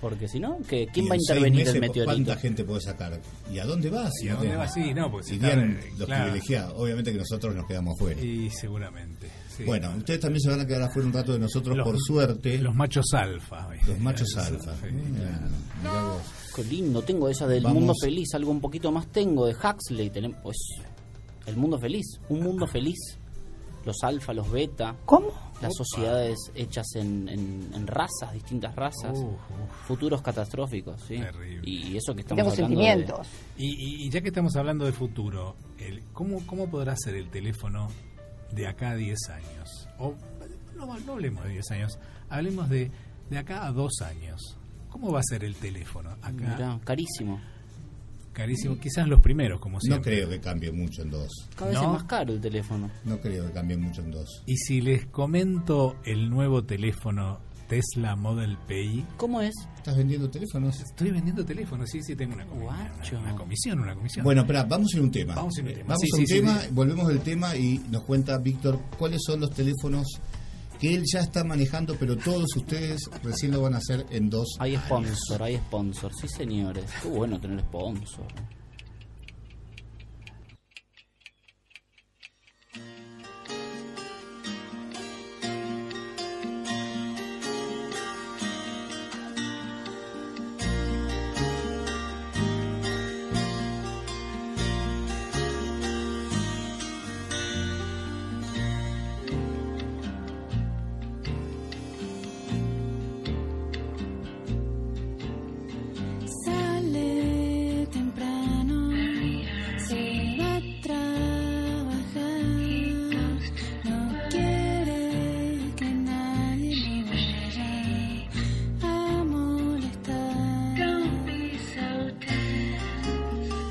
Porque 0.01 0.29
si 0.29 0.39
no, 0.39 0.57
¿qué- 0.65 0.87
¿quién 0.93 1.07
va 1.09 1.15
a 1.15 1.17
intervenir 1.17 1.59
meses, 1.59 1.75
el 1.75 1.81
meteorito? 1.81 2.05
¿Cuánta 2.13 2.37
gente 2.37 2.63
puede 2.63 2.79
sacar? 2.79 3.19
¿Y 3.51 3.59
a 3.59 3.65
dónde 3.65 3.89
vas? 3.89 4.13
¿Y 4.23 4.29
a 4.29 4.35
dónde 4.35 4.55
vas? 4.55 4.73
Sí, 4.73 4.93
no, 4.93 5.11
pues 5.11 5.25
si 5.25 5.37
los 5.37 5.41
claro. 6.05 6.23
privilegiados. 6.23 6.73
Obviamente 6.77 7.11
que 7.11 7.17
nosotros 7.17 7.53
nos 7.53 7.67
quedamos 7.67 7.95
afuera. 7.97 8.21
Y 8.21 8.49
seguramente. 8.49 9.27
Sí. 9.59 9.63
bueno, 9.65 9.93
ustedes 9.97 10.19
también 10.19 10.41
se 10.41 10.49
van 10.49 10.59
a 10.61 10.65
quedar 10.65 10.81
afuera 10.83 11.07
un 11.07 11.13
rato 11.13 11.33
de 11.33 11.39
nosotros, 11.39 11.77
Los- 11.77 11.87
por 11.87 11.99
suerte. 11.99 12.57
Los 12.57 12.73
machos 12.75 13.05
alfa. 13.13 13.67
Los 13.87 13.99
machos 13.99 14.27
Sí, 14.29 14.39
alfa. 14.39 14.73
sí. 14.75 14.87
Vos. 15.83 16.21
Qué 16.55 16.63
lindo, 16.63 17.01
tengo 17.03 17.29
esa 17.29 17.47
del 17.47 17.63
Vamos. 17.63 17.77
mundo 17.79 17.93
feliz, 18.01 18.33
algo 18.33 18.51
un 18.51 18.59
poquito 18.59 18.91
más 18.91 19.07
tengo 19.07 19.45
de 19.45 19.53
Huxley, 19.53 20.09
tenemos 20.09 20.37
pues 20.43 20.57
el 21.45 21.55
mundo 21.55 21.79
feliz, 21.79 22.05
un 22.29 22.41
mundo 22.41 22.67
feliz, 22.67 22.97
los 23.85 23.95
alfa, 24.03 24.33
los 24.33 24.51
beta, 24.51 24.95
¿Cómo? 25.05 25.31
las 25.61 25.71
sociedades 25.75 26.37
hechas 26.55 26.85
en, 26.95 27.29
en- 27.29 27.71
en 27.73 27.87
razas, 27.87 28.33
distintas 28.33 28.75
razas, 28.75 29.17
futuros 29.87 30.21
catastróficos, 30.21 31.01
sí, 31.07 31.17
Terrible. 31.17 31.61
y 31.69 31.95
eso 31.95 32.13
que 32.13 32.21
estamos 32.21 32.41
hablando 32.41 32.49
de- 32.49 32.55
sentimientos. 32.87 33.27
Y, 33.57 33.65
y- 33.67 34.07
y 34.07 34.09
ya 34.09 34.19
que 34.21 34.27
estamos 34.29 34.55
hablando 34.57 34.85
de 34.85 34.91
futuro, 34.91 35.55
el, 35.77 36.03
¿cómo, 36.13 36.45
¿cómo 36.45 36.69
podrá 36.69 36.95
ser 36.97 37.15
el 37.15 37.29
teléfono 37.29 37.87
de 38.53 38.67
acá 38.67 38.91
a 38.91 38.95
10 38.95 39.17
años? 39.29 39.87
O 39.97 40.15
no, 40.75 40.97
no 40.99 41.13
hablemos 41.13 41.43
de 41.43 41.49
10 41.51 41.71
años, 41.71 41.99
hablemos 42.29 42.69
de, 42.69 42.89
de 43.29 43.37
acá 43.37 43.65
a 43.65 43.71
2 43.71 44.01
años. 44.01 44.57
¿Cómo 44.89 45.11
va 45.11 45.19
a 45.19 45.23
ser 45.23 45.43
el 45.43 45.55
teléfono? 45.55 46.09
Acá, 46.21 46.31
Mirá, 46.31 46.79
carísimo, 46.83 47.39
carísimo, 48.33 48.77
quizás 48.79 49.07
los 49.07 49.21
primeros, 49.21 49.59
como 49.59 49.75
No 49.75 49.81
siempre. 49.81 50.15
creo 50.15 50.29
que 50.29 50.39
cambie 50.39 50.71
mucho 50.71 51.01
en 51.03 51.11
dos. 51.11 51.29
cada 51.55 51.71
vez 51.71 51.79
¿No? 51.79 51.85
es 51.85 51.91
más 51.93 52.03
caro 52.05 52.33
el 52.33 52.41
teléfono. 52.41 52.89
No 53.05 53.19
creo 53.19 53.45
que 53.47 53.51
cambie 53.53 53.77
mucho 53.77 54.01
en 54.01 54.11
dos. 54.11 54.43
Y 54.45 54.57
si 54.57 54.81
les 54.81 55.05
comento 55.07 55.97
el 56.05 56.29
nuevo 56.29 56.63
teléfono 56.63 57.39
Tesla 57.69 58.15
Model 58.15 58.57
Pay, 58.67 59.05
¿Cómo 59.15 59.39
es? 59.41 59.53
¿Estás 59.77 59.95
vendiendo 59.95 60.29
teléfonos? 60.29 60.79
estoy 60.81 61.11
vendiendo 61.11 61.45
teléfonos, 61.45 61.87
sí, 61.89 62.01
sí, 62.01 62.15
tengo 62.15 62.33
una, 62.33 62.45
comi- 62.45 62.63
Guacho. 62.63 63.17
una, 63.19 63.29
una 63.29 63.35
comisión, 63.35 63.79
una 63.79 63.95
comisión. 63.95 64.23
Bueno, 64.25 64.41
espera, 64.41 64.63
vamos 64.63 64.89
a 64.91 64.97
ir 64.97 65.01
a 65.01 65.05
un 65.05 65.11
tema. 65.11 65.35
Vamos 65.35 65.55
a 65.57 65.61
ir 65.61 65.67
a 65.67 65.69
un 65.69 65.75
tema. 65.75 65.87
Vamos 65.89 66.01
Sí, 66.01 66.09
a 66.11 66.19
un 66.19 66.27
sí, 66.27 66.33
tema, 66.33 66.59
sí. 66.61 66.67
volvemos 66.71 67.07
del 67.07 67.19
tema 67.21 67.55
y 67.55 67.77
nos 67.89 68.03
cuenta 68.03 68.37
Víctor 68.39 68.79
cuáles 68.97 69.21
son 69.25 69.39
los 69.41 69.51
teléfonos 69.51 70.07
que 70.79 70.95
él 70.95 71.03
ya 71.13 71.19
está 71.19 71.43
manejando, 71.43 71.95
pero 71.99 72.17
todos 72.17 72.47
ustedes 72.55 73.01
recién 73.21 73.51
lo 73.51 73.61
van 73.61 73.75
a 73.75 73.77
hacer 73.77 74.05
en 74.09 74.29
dos. 74.29 74.55
Hay 74.59 74.75
sponsor, 74.75 75.43
hay 75.43 75.57
sponsor, 75.57 76.11
sí 76.19 76.27
señores, 76.27 76.85
qué 77.03 77.07
bueno 77.09 77.39
tener 77.39 77.59
sponsor. 77.61 78.25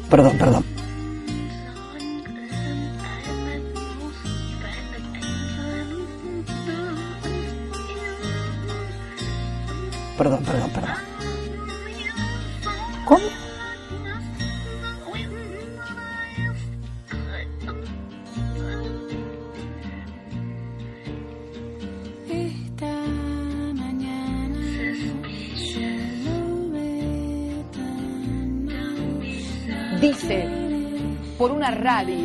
Perdón, 0.09 0.39
perdón. 0.39 0.58
Radio 31.71 32.18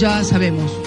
ya 0.00 0.24
sabemos. 0.24 0.79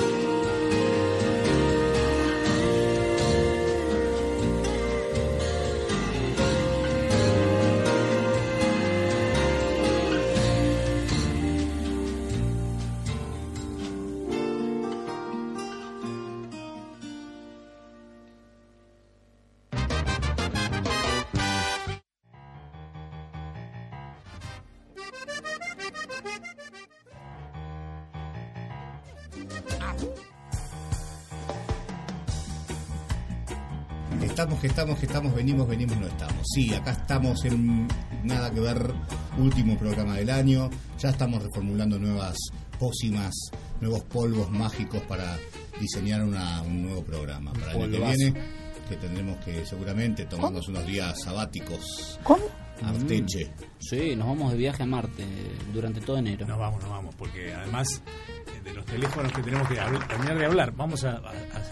Estamos, 34.74 34.98
que 34.98 35.06
estamos, 35.06 35.36
venimos, 35.36 35.68
venimos, 35.68 35.96
no 35.98 36.08
estamos. 36.08 36.42
Sí, 36.52 36.74
acá 36.74 36.94
estamos 36.94 37.46
en 37.46 37.88
nada 38.24 38.50
que 38.52 38.60
ver, 38.60 38.92
último 39.38 39.78
programa 39.78 40.16
del 40.16 40.32
año. 40.32 40.68
Ya 40.98 41.10
estamos 41.10 41.44
reformulando 41.44 42.00
nuevas 42.00 42.36
pócimas, 42.80 43.36
nuevos 43.82 44.02
polvos 44.06 44.50
mágicos 44.50 45.00
para 45.04 45.38
diseñar 45.80 46.24
una- 46.24 46.64
un 46.64 46.82
nuevo 46.82 47.04
programa 47.04 47.54
para 47.54 47.74
el 47.74 47.84
año 47.84 47.92
que 47.92 48.00
viene, 48.18 48.42
que 48.90 48.96
tendremos 48.96 49.38
que 49.46 49.64
seguramente 49.64 50.26
tomarnos 50.26 50.68
unos 50.68 50.88
días 50.88 51.22
sabáticos. 51.22 52.20
¿Cómo? 52.24 52.42
Arteche. 52.84 53.52
Sí, 53.80 54.16
nos 54.16 54.28
vamos 54.28 54.52
de 54.54 54.58
viaje 54.58 54.82
a 54.82 54.86
Marte 54.88 55.24
durante 55.72 56.02
todo 56.02 56.18
enero. 56.18 56.48
Nos 56.48 56.58
vamos, 56.58 56.82
nos 56.82 56.90
vamos, 56.90 57.14
porque 57.16 57.54
además 57.54 58.02
eh, 58.48 58.62
de 58.64 58.74
los 58.74 58.86
teléfonos 58.86 59.32
que 59.32 59.44
tenemos 59.44 59.68
que 59.68 59.76
terminar 59.76 60.38
de 60.40 60.46
hablar, 60.48 60.72
vamos 60.76 61.04
a... 61.04 61.12
a- 61.12 61.18
a- 61.20 61.63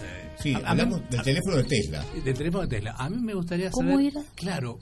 Sí, 0.42 0.54
a- 0.54 0.60
a 0.60 0.72
hablamos 0.72 1.00
mí- 1.02 1.06
del 1.10 1.20
a- 1.20 1.24
teléfono 1.24 1.58
de 1.58 1.64
Tesla. 1.64 2.06
Del 2.24 2.34
teléfono 2.38 2.62
de 2.68 2.76
Tesla. 2.76 2.96
A 2.98 3.10
mí 3.10 3.18
me 3.22 3.34
gustaría 3.34 3.70
¿Cómo 3.72 3.92
saber... 3.92 4.06
era? 4.08 4.22
Claro, 4.36 4.80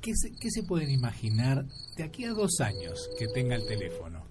¿qué 0.00 0.12
se, 0.14 0.30
¿qué 0.40 0.50
se 0.50 0.62
pueden 0.62 0.90
imaginar 0.90 1.64
de 1.96 2.02
aquí 2.04 2.24
a 2.24 2.32
dos 2.32 2.60
años 2.60 3.08
que 3.18 3.26
tenga 3.28 3.54
el 3.56 3.66
teléfono? 3.66 4.22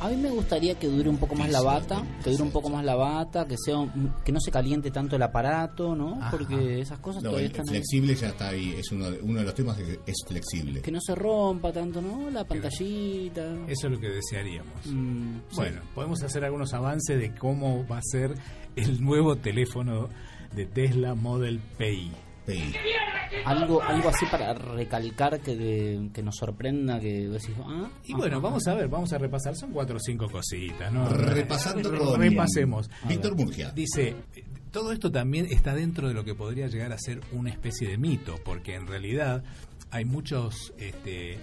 A 0.00 0.08
mí 0.08 0.16
me 0.16 0.30
gustaría 0.30 0.74
que 0.76 0.88
dure 0.88 1.08
un 1.08 1.16
poco 1.18 1.36
más 1.36 1.48
la 1.48 1.60
bata, 1.60 2.04
que 2.24 2.30
dure 2.30 2.42
un 2.42 2.50
poco 2.50 2.68
más 2.68 2.84
la 2.84 2.96
bata, 2.96 3.46
que 3.46 3.54
sea 3.56 3.78
un- 3.78 4.12
que 4.24 4.32
no 4.32 4.40
se 4.40 4.50
caliente 4.50 4.90
tanto 4.90 5.14
el 5.14 5.22
aparato, 5.22 5.94
¿no? 5.94 6.16
Ajá. 6.20 6.32
Porque 6.32 6.80
esas 6.80 6.98
cosas 6.98 7.22
No, 7.22 7.28
todavía 7.30 7.46
el 7.46 7.52
están 7.52 7.68
ahí. 7.68 7.74
flexible 7.76 8.14
ya 8.16 8.28
está 8.30 8.48
ahí, 8.48 8.74
es 8.76 8.90
uno 8.90 9.08
de, 9.12 9.20
uno 9.20 9.38
de 9.38 9.44
los 9.44 9.54
temas 9.54 9.76
que 9.76 10.00
es 10.04 10.16
flexible. 10.26 10.80
Que 10.80 10.90
no 10.90 10.98
se 11.00 11.14
rompa 11.14 11.72
tanto, 11.72 12.02
¿no? 12.02 12.28
La 12.30 12.42
pantallita. 12.42 13.44
Eso 13.68 13.86
es 13.86 13.92
lo 13.92 14.00
que 14.00 14.08
desearíamos. 14.08 14.86
Mm, 14.86 15.36
Bueno, 15.54 15.80
podemos 15.94 16.20
hacer 16.24 16.44
algunos 16.44 16.72
avances 16.74 17.20
de 17.20 17.32
cómo 17.36 17.86
va 17.86 17.98
a 17.98 18.02
ser 18.02 18.34
el 18.76 19.02
nuevo 19.02 19.36
teléfono 19.36 20.08
de 20.54 20.66
Tesla 20.66 21.14
Model 21.14 21.60
Pay. 21.78 22.10
PI. 22.44 22.74
algo 23.44 23.80
algo 23.80 24.08
así 24.08 24.26
para 24.26 24.52
recalcar 24.52 25.40
que, 25.40 25.54
de- 25.54 26.10
que 26.12 26.22
nos 26.24 26.34
sorprenda, 26.36 26.98
que 26.98 27.28
decís, 27.28 27.54
ah, 27.64 27.88
Y 28.04 28.14
ah, 28.14 28.16
bueno, 28.16 28.36
ah, 28.38 28.40
vamos 28.40 28.66
a 28.66 28.74
ver, 28.74 28.88
vamos 28.88 29.12
a 29.12 29.18
repasar. 29.18 29.54
Son 29.54 29.70
cuatro 29.70 29.96
o 29.96 30.00
cinco 30.00 30.28
cositas, 30.28 30.92
¿no? 30.92 31.08
Repasando 31.08 31.88
con 31.96 32.20
Repasemos. 32.20 32.90
Víctor 33.08 33.36
Murgia. 33.36 33.70
Dice, 33.70 34.16
todo 34.72 34.90
esto 34.92 35.12
también 35.12 35.46
está 35.50 35.72
dentro 35.72 36.08
de 36.08 36.14
lo 36.14 36.24
que 36.24 36.34
podría 36.34 36.66
llegar 36.66 36.92
a 36.92 36.98
ser 36.98 37.20
una 37.30 37.50
especie 37.50 37.88
de 37.88 37.96
mito, 37.96 38.34
porque 38.44 38.74
en 38.74 38.88
realidad 38.88 39.44
hay 39.92 40.04
muchos 40.04 40.72
este, 40.78 41.38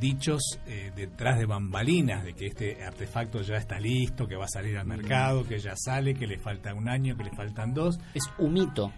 dichos 0.00 0.42
eh, 0.66 0.92
detrás 0.94 1.38
de 1.38 1.46
bambalinas 1.46 2.24
de 2.24 2.34
que 2.34 2.46
este 2.46 2.84
artefacto 2.84 3.40
ya 3.42 3.56
está 3.56 3.78
listo, 3.78 4.26
que 4.26 4.36
va 4.36 4.44
a 4.44 4.48
salir 4.48 4.76
al 4.78 4.86
mercado, 4.86 5.44
que 5.46 5.58
ya 5.58 5.74
sale, 5.76 6.14
que 6.14 6.26
le 6.26 6.38
falta 6.38 6.74
un 6.74 6.88
año, 6.88 7.16
que 7.16 7.24
le 7.24 7.30
faltan 7.30 7.72
dos. 7.74 7.98
Es 8.14 8.24
un 8.38 8.52
mito. 8.54 8.92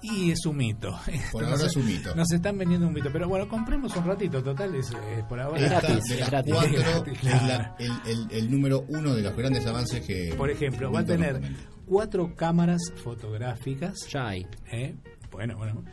Y 0.00 0.30
es 0.30 0.46
un 0.46 0.56
mito. 0.56 0.98
Por 1.32 1.42
Nos- 1.42 1.52
ahora 1.52 1.66
es 1.66 1.76
un 1.76 1.86
mito. 1.86 2.14
Nos 2.14 2.32
están 2.32 2.56
vendiendo 2.56 2.86
un 2.86 2.94
mito. 2.94 3.10
Pero 3.12 3.28
bueno, 3.28 3.46
compremos 3.46 3.94
un 3.96 4.04
ratito, 4.06 4.42
total, 4.42 4.74
es, 4.74 4.90
eh, 4.92 5.22
por 5.28 5.38
ahora. 5.38 5.58
Es 5.58 5.64
Esta, 5.64 5.80
gratis, 5.80 6.04
de 6.04 6.14
es 6.14 6.20
las 6.20 6.30
gratis. 6.30 6.54
cuatro, 6.54 6.70
Es 6.78 6.84
gratis, 6.86 7.12
es 7.12 7.18
claro. 7.20 7.46
la- 7.48 7.76
el, 7.78 7.92
el- 8.06 8.28
el 8.30 8.50
número 8.50 8.84
uno 8.88 9.14
de 9.14 9.22
los 9.22 9.36
grandes 9.36 9.66
avances 9.66 10.06
que... 10.06 10.34
Por 10.36 10.50
ejemplo, 10.50 10.90
va 10.90 11.00
a 11.00 11.04
tener 11.04 11.40
cuatro 11.84 12.34
cámaras 12.34 12.80
fotográficas. 13.04 13.94
Ya 14.10 14.28
hay. 14.28 14.46
¿eh? 14.72 14.94
Bueno, 15.30 15.56
bueno. 15.58 15.84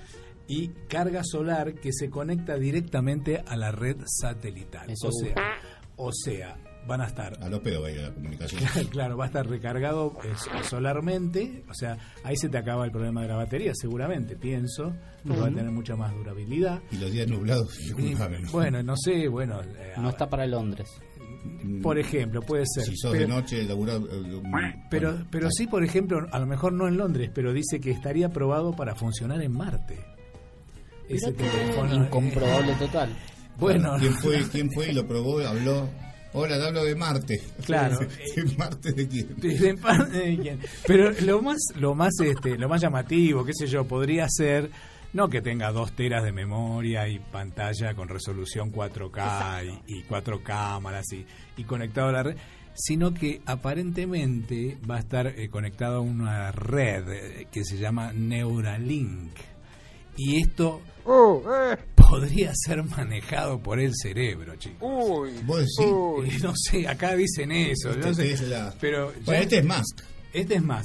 Y 0.47 0.69
carga 0.89 1.21
solar 1.23 1.75
que 1.75 1.91
se 1.93 2.09
conecta 2.09 2.57
directamente 2.57 3.43
a 3.45 3.55
la 3.55 3.71
red 3.71 3.97
satelital. 4.05 4.89
Eso 4.89 5.07
o 5.07 5.11
sea, 5.11 5.35
o 5.95 6.11
sea, 6.11 6.57
van 6.87 7.01
a 7.01 7.05
estar 7.05 7.37
A 7.41 7.49
lo 7.49 7.61
pedo 7.61 7.81
va 7.81 7.87
a 7.87 7.91
ir 7.91 8.01
la 8.01 8.13
comunicación. 8.13 8.61
Claro, 8.91 9.17
va 9.17 9.25
a 9.25 9.27
estar 9.27 9.47
recargado 9.47 10.13
eh, 10.23 10.33
solarmente, 10.63 11.63
o 11.69 11.73
sea, 11.73 11.97
ahí 12.23 12.35
se 12.35 12.49
te 12.49 12.57
acaba 12.57 12.85
el 12.85 12.91
problema 12.91 13.21
de 13.21 13.29
la 13.29 13.35
batería, 13.35 13.71
seguramente, 13.73 14.35
pienso, 14.35 14.93
porque 15.25 15.39
va 15.41 15.47
a 15.47 15.51
tener 15.51 15.71
mucha 15.71 15.95
más 15.95 16.13
durabilidad. 16.13 16.81
Y 16.91 16.97
los 16.97 17.11
días 17.11 17.27
nublados, 17.27 17.77
bueno, 18.51 18.83
no 18.83 18.95
sé, 18.97 19.27
bueno, 19.27 19.61
eh, 19.61 19.93
No 19.97 20.09
está 20.09 20.29
para 20.29 20.45
Londres. 20.45 20.89
por 21.81 21.97
ejemplo, 21.97 22.41
puede 22.41 22.65
ser. 22.65 22.85
Si 22.85 22.95
sos 22.97 23.11
pero, 23.11 23.27
de 23.27 23.33
noche, 23.33 23.63
laburá, 23.63 23.95
eh, 23.95 24.75
pero, 24.89 25.11
bueno, 25.11 25.27
pero 25.31 25.49
sí, 25.51 25.67
por 25.67 25.83
ejemplo, 25.83 26.27
a 26.31 26.39
lo 26.39 26.45
mejor 26.45 26.73
no 26.73 26.87
en 26.87 26.97
Londres, 26.97 27.31
pero 27.33 27.53
dice 27.53 27.79
que 27.79 27.91
estaría 27.91 28.29
probado 28.29 28.75
para 28.75 28.95
funcionar 28.95 29.41
en 29.41 29.51
Marte. 29.51 29.99
Ese 31.15 31.31
teléfono, 31.33 31.95
incomprobable 31.95 32.73
total. 32.73 33.15
Bueno, 33.55 33.97
¿Quién 33.99 34.13
fue, 34.15 34.41
¿Quién 34.51 34.71
fue 34.71 34.89
y 34.89 34.93
lo 34.93 35.07
probó? 35.07 35.39
Habló. 35.39 35.87
Hola, 36.33 36.57
te 36.57 36.65
hablo 36.65 36.83
de 36.83 36.95
Marte. 36.95 37.39
Claro. 37.63 37.99
¿De 38.35 38.43
Marte 38.57 38.91
de 38.93 39.07
quién? 39.07 39.35
De 39.37 39.77
parte 39.77 40.17
de 40.17 40.37
quién. 40.39 40.59
Pero 40.87 41.11
lo 41.21 41.43
más, 41.43 41.59
lo 41.75 41.93
más, 41.93 42.19
este, 42.19 42.57
lo 42.57 42.67
más 42.67 42.81
llamativo, 42.81 43.45
qué 43.45 43.53
sé 43.53 43.67
yo, 43.67 43.85
podría 43.85 44.27
ser 44.27 44.71
no 45.13 45.29
que 45.29 45.41
tenga 45.41 45.71
dos 45.71 45.95
teras 45.95 46.23
de 46.23 46.31
memoria 46.31 47.07
y 47.07 47.19
pantalla 47.19 47.93
con 47.93 48.09
resolución 48.09 48.71
4K 48.71 49.81
y, 49.85 49.99
y 49.99 50.03
cuatro 50.03 50.41
cámaras 50.43 51.05
y, 51.13 51.25
y 51.55 51.63
conectado 51.65 52.09
a 52.09 52.11
la 52.11 52.23
red, 52.23 52.37
sino 52.73 53.13
que 53.13 53.41
aparentemente 53.45 54.77
va 54.89 54.95
a 54.97 54.99
estar 54.99 55.27
eh, 55.27 55.49
conectado 55.49 55.97
a 55.97 56.01
una 56.01 56.51
red 56.51 57.09
eh, 57.09 57.47
que 57.51 57.63
se 57.63 57.77
llama 57.77 58.11
Neuralink. 58.11 59.33
Y 60.17 60.41
esto 60.41 60.81
podría 61.95 62.51
ser 62.55 62.83
manejado 62.83 63.59
por 63.59 63.79
el 63.79 63.93
cerebro, 63.95 64.55
chicos. 64.55 64.79
¿Vos 65.45 65.59
decís? 65.59 66.35
Eh, 66.35 66.39
No 66.43 66.53
sé, 66.55 66.87
acá 66.87 67.15
dicen 67.15 67.51
eso. 67.51 67.89
Este 67.91 68.07
no 68.07 68.13
sé, 68.13 68.31
es 68.31 68.41
la- 68.41 68.73
pero 68.79 69.07
Bueno, 69.25 69.31
ya- 69.33 69.39
este 69.39 69.57
es 69.59 69.65
Musk. 69.65 70.01
este 70.33 70.55
es 70.55 70.63
más. 70.63 70.83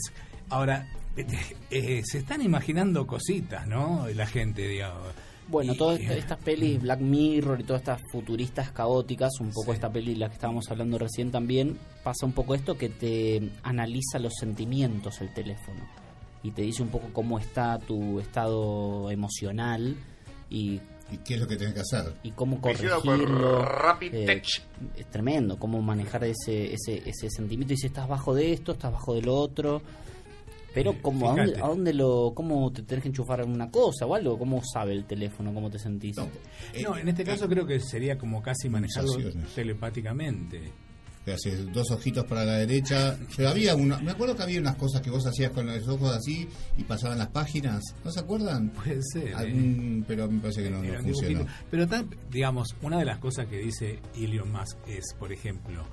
Ahora, 0.49 0.89
este, 1.17 1.39
eh, 1.71 2.03
se 2.05 2.19
están 2.19 2.43
imaginando 2.43 3.07
cositas, 3.07 3.67
¿no? 3.67 4.07
La 4.15 4.27
gente, 4.27 4.67
digamos. 4.67 5.09
Bueno, 5.49 5.75
todas 5.75 5.99
esta- 6.01 6.15
estas 6.15 6.39
pelis, 6.39 6.81
Black 6.81 7.01
Mirror 7.01 7.61
y 7.61 7.65
todas 7.65 7.81
estas 7.81 8.03
futuristas 8.13 8.71
caóticas, 8.71 9.31
un 9.41 9.51
poco 9.51 9.73
esta 9.73 9.91
peli 9.91 10.15
la 10.15 10.29
que 10.29 10.35
estábamos 10.35 10.71
hablando 10.71 10.99
recién 10.99 11.31
también, 11.31 11.79
pasa 12.05 12.27
un 12.27 12.33
poco 12.33 12.55
esto 12.55 12.77
que 12.77 12.91
te 12.91 13.51
analiza 13.63 14.19
los 14.19 14.35
sentimientos 14.39 15.21
el 15.23 15.33
teléfono 15.33 15.81
y 16.43 16.51
te 16.53 16.63
dice 16.63 16.83
un 16.83 16.89
poco 16.89 17.09
cómo 17.13 17.39
está 17.39 17.79
tu 17.79 18.21
estado 18.21 19.11
emocional 19.11 19.97
y, 20.51 20.81
¿Y 21.11 21.17
qué 21.25 21.35
es 21.35 21.41
lo 21.41 21.49
que 21.49 21.57
tenés 21.57 21.75
que 21.75 21.81
hacer? 21.81 22.15
y 22.23 22.31
cómo 22.33 22.61
corregirlo. 22.61 23.65
Rapid 23.65 24.15
Eh, 24.15 24.43
es 24.97 25.07
tremendo 25.11 25.59
cómo 25.59 25.81
manejar 25.81 26.25
ese, 26.25 26.75
ese, 26.75 27.03
ese 27.09 27.31
sentimiento 27.31 27.73
y 27.75 27.77
si 27.79 27.87
estás 27.87 28.07
bajo 28.07 28.35
de 28.35 28.53
esto, 28.53 28.73
estás 28.73 28.93
bajo 28.93 29.15
del 29.15 29.29
otro. 29.29 29.81
Pero 30.75 30.91
Eh, 30.93 30.99
como, 31.01 31.31
¿a 31.31 31.35
dónde, 31.35 31.57
a 31.57 31.67
dónde 31.67 31.95
lo, 31.95 32.33
cómo 32.35 32.71
te 32.71 32.83
tenés 32.83 33.03
que 33.03 33.09
enchufar 33.09 33.43
una 33.45 33.71
cosa 33.71 34.05
o 34.07 34.15
algo? 34.15 34.39
¿Cómo 34.39 34.63
sabe 34.63 34.93
el 34.93 35.07
teléfono? 35.07 35.53
¿Cómo 35.55 35.71
te 35.71 35.79
sentís? 35.79 36.17
No, 36.19 36.29
eh, 36.75 36.83
No, 36.83 36.97
en 36.97 37.09
este 37.09 37.25
caso 37.25 37.47
eh, 37.47 37.49
creo 37.49 37.67
que 37.67 37.81
sería 37.81 38.19
como 38.19 38.43
casi 38.43 38.69
manejarlo 38.69 39.13
telepáticamente. 39.55 40.71
Que 41.29 41.35
haces 41.35 41.73
dos 41.73 41.91
ojitos 41.91 42.25
para 42.25 42.45
la 42.45 42.55
derecha. 42.59 43.19
Pero 43.37 43.51
había 43.51 43.75
una, 43.77 43.99
me 43.99 44.11
acuerdo 44.13 44.37
que 44.37 44.43
había 44.43 44.61
unas 44.61 44.77
cosas 44.77 45.03
que 45.03 45.11
vos 45.11 45.27
hacías 45.27 45.51
con 45.53 45.67
los 45.67 45.87
ojos 45.89 46.15
así 46.17 46.49
y 46.77 46.85
pasaban 46.85 47.19
las 47.19 47.29
páginas. 47.29 47.83
¿No 48.05 48.11
se 48.11 48.21
acuerdan? 48.21 48.71
Puede 48.71 49.01
ser. 49.03 49.35
¿eh? 49.39 50.03
pero 50.07 50.29
me 50.31 50.41
parece 50.41 50.63
que 50.63 50.71
no, 50.71 50.83
funcionó. 51.03 51.47
Pero 51.71 51.87
tan- 51.87 52.09
digamos, 52.31 52.75
una 52.83 52.99
de 52.99 53.05
las 53.05 53.19
cosas 53.19 53.47
que 53.47 53.59
dice 53.59 54.01
Elon 54.17 54.51
Musk 54.51 54.77
es, 54.87 55.15
por 55.19 55.33
ejemplo, 55.33 55.85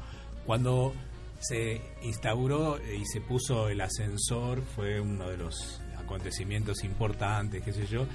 cuando 0.45 0.93
se 1.39 1.81
instauró 2.03 2.77
y 2.79 3.05
se 3.05 3.21
puso 3.21 3.67
el 3.69 3.81
ascensor, 3.81 4.63
fue 4.75 4.99
uno 5.01 5.29
de 5.29 5.37
los 5.37 5.81
acontecimientos 5.97 6.83
importantes, 6.83 7.61
qué 7.63 7.73
sé 7.73 7.85
yo, 7.87 8.05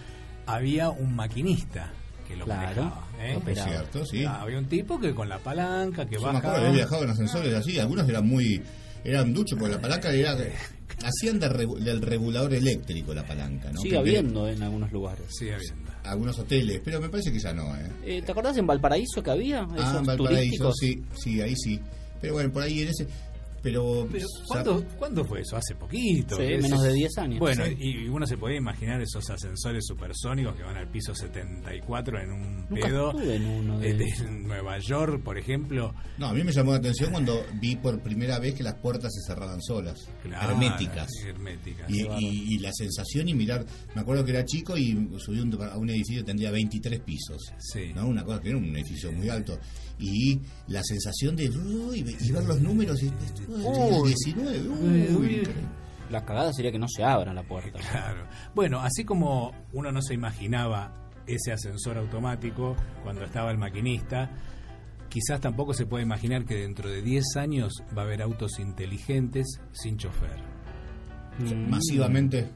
había 0.46 0.90
un 0.90 1.14
maquinista 1.14 1.92
que 2.30 2.36
lo 2.36 2.44
Claro, 2.44 2.82
manejaba. 2.84 3.08
¿eh? 3.20 3.38
lo 3.44 3.50
Es 3.50 3.62
cierto, 3.64 4.04
sí. 4.06 4.24
Ah, 4.24 4.42
Había 4.42 4.58
un 4.58 4.66
tipo 4.66 4.98
que 5.00 5.14
con 5.14 5.28
la 5.28 5.38
palanca, 5.38 6.06
que 6.06 6.14
Yo 6.16 6.22
me 6.22 6.28
acuerdo 6.28 6.40
de 6.40 6.46
bajaba. 6.48 6.58
haber 6.58 6.72
viajado 6.74 7.04
en 7.04 7.10
ascensores 7.10 7.54
así, 7.54 7.78
algunos 7.78 8.08
eran 8.08 8.26
muy 8.26 8.62
eran 9.02 9.32
duchos 9.32 9.58
porque 9.58 9.74
la 9.74 9.80
palanca 9.80 10.12
era 10.12 10.36
hacían 11.02 11.38
de 11.40 11.48
del 11.80 12.02
regulador 12.02 12.52
eléctrico 12.52 13.14
la 13.14 13.24
palanca, 13.24 13.70
¿no? 13.72 13.80
Sigue 13.80 13.96
habiendo 13.96 14.46
en 14.48 14.62
algunos 14.62 14.92
lugares. 14.92 15.24
Sigue 15.30 15.54
habiendo. 15.54 15.90
algunos 16.04 16.38
hoteles, 16.38 16.80
pero 16.84 17.00
me 17.00 17.08
parece 17.08 17.32
que 17.32 17.38
ya 17.38 17.52
no, 17.54 17.74
¿eh? 17.76 17.90
Eh, 18.04 18.22
¿Te 18.22 18.32
acordás 18.32 18.56
en 18.58 18.66
Valparaíso 18.66 19.22
que 19.22 19.30
había? 19.30 19.62
Esos 19.74 19.78
Ah, 19.78 19.96
en 20.00 20.04
Valparaíso, 20.06 20.70
turísticos. 20.72 20.76
sí, 20.78 21.02
sí, 21.18 21.40
ahí 21.40 21.54
sí. 21.56 21.80
Pero 22.20 22.34
bueno, 22.34 22.52
por 22.52 22.62
ahí 22.62 22.82
en 22.82 22.88
ese 22.88 23.06
pero, 23.62 24.08
Pero, 24.11 24.26
¿cuándo, 24.48 24.84
cuándo 24.98 25.24
fue 25.24 25.40
eso? 25.42 25.56
Hace 25.56 25.74
poquito. 25.74 26.36
Sí, 26.36 26.42
menos 26.62 26.82
de 26.82 26.92
10 26.92 27.18
años. 27.18 27.38
Bueno, 27.38 27.64
Sí. 27.66 27.76
y 27.78 28.08
uno 28.08 28.26
se 28.26 28.36
podía 28.36 28.56
imaginar 28.58 29.00
esos 29.00 29.28
ascensores 29.30 29.84
supersónicos 29.86 30.54
que 30.56 30.62
van 30.62 30.76
al 30.76 30.88
piso 30.88 31.14
74 31.14 32.20
en 32.20 32.32
un 32.32 32.66
Nunca 32.68 32.86
pedo. 32.88 33.20
en 33.20 33.44
uno 33.46 33.78
de 33.78 33.90
eh, 33.90 33.94
de. 33.94 34.30
Nueva 34.30 34.78
York, 34.78 35.22
por 35.22 35.38
ejemplo. 35.38 35.94
No, 36.18 36.26
a 36.28 36.32
mí 36.34 36.42
me 36.44 36.52
llamó 36.52 36.72
la 36.72 36.78
atención 36.78 37.11
cuando 37.11 37.44
vi 37.61 37.76
por 37.76 38.00
primera 38.00 38.38
vez 38.38 38.54
que 38.54 38.62
las 38.62 38.74
puertas 38.74 39.12
se 39.14 39.20
cerraban 39.32 39.61
solas, 39.62 40.08
Claro, 40.22 40.52
herméticas. 40.52 41.08
herméticas. 41.26 41.90
Y, 41.90 42.02
y- 42.02 42.54
y 42.54 42.58
la 42.58 42.72
sensación 42.72 43.28
y 43.28 43.34
mirar, 43.34 43.64
me 43.94 44.00
acuerdo 44.00 44.24
que 44.24 44.30
era 44.32 44.44
chico 44.44 44.76
y 44.76 44.92
subí 45.18 45.40
un- 45.40 45.61
a 45.62 45.76
un 45.76 45.90
edificio 45.90 46.22
que 46.22 46.26
tendría 46.26 46.50
23 46.50 47.00
pisos, 47.00 47.52
Sí. 47.58 47.92
¿no? 47.94 48.06
Una 48.06 48.24
cosa 48.24 48.40
que 48.40 48.48
era 48.48 48.58
un 48.58 48.74
edificio 48.76 49.12
muy 49.12 49.28
alto. 49.28 49.58
Y 50.01 50.40
la 50.68 50.82
sensación 50.82 51.36
de 51.36 51.51
uy, 51.51 52.05
y 52.20 52.32
ver 52.32 52.44
los 52.44 52.61
números 52.61 53.03
y 53.03 53.07
esto, 53.07 53.42
uy, 53.48 54.12
el 54.12 54.16
19, 54.18 54.68
uy, 54.68 55.16
Uy. 55.16 55.48
La 56.11 56.24
cagada 56.24 56.53
sería 56.53 56.72
que 56.72 56.78
no 56.78 56.88
se 56.88 57.05
abra 57.05 57.32
la 57.34 57.42
puerta. 57.44 57.78
Claro. 57.78 58.26
Bueno, 58.55 58.80
así 58.80 59.05
como 59.05 59.53
uno 59.72 59.92
no 59.92 60.03
se 60.03 60.14
imaginaba 60.14 60.92
ese 61.26 61.53
ascensor 61.53 61.98
automático 61.98 62.74
cuando 63.05 63.22
estaba 63.24 63.51
el 63.53 63.59
maquinista, 63.59 64.30
quizás 65.09 65.40
tampoco 65.40 65.72
se 65.74 65.86
puede 65.86 66.03
imaginar 66.03 66.44
que 66.44 66.55
dentro 66.57 66.88
de 66.90 67.03
10 67.03 67.36
años 67.36 67.72
va 67.96 68.03
a 68.03 68.05
haber 68.07 68.22
autos 68.22 68.59
inteligentes 68.59 69.61
sin 69.72 69.98
chofer. 69.98 70.40
Mm. 71.38 71.70
masivamente. 71.70 72.51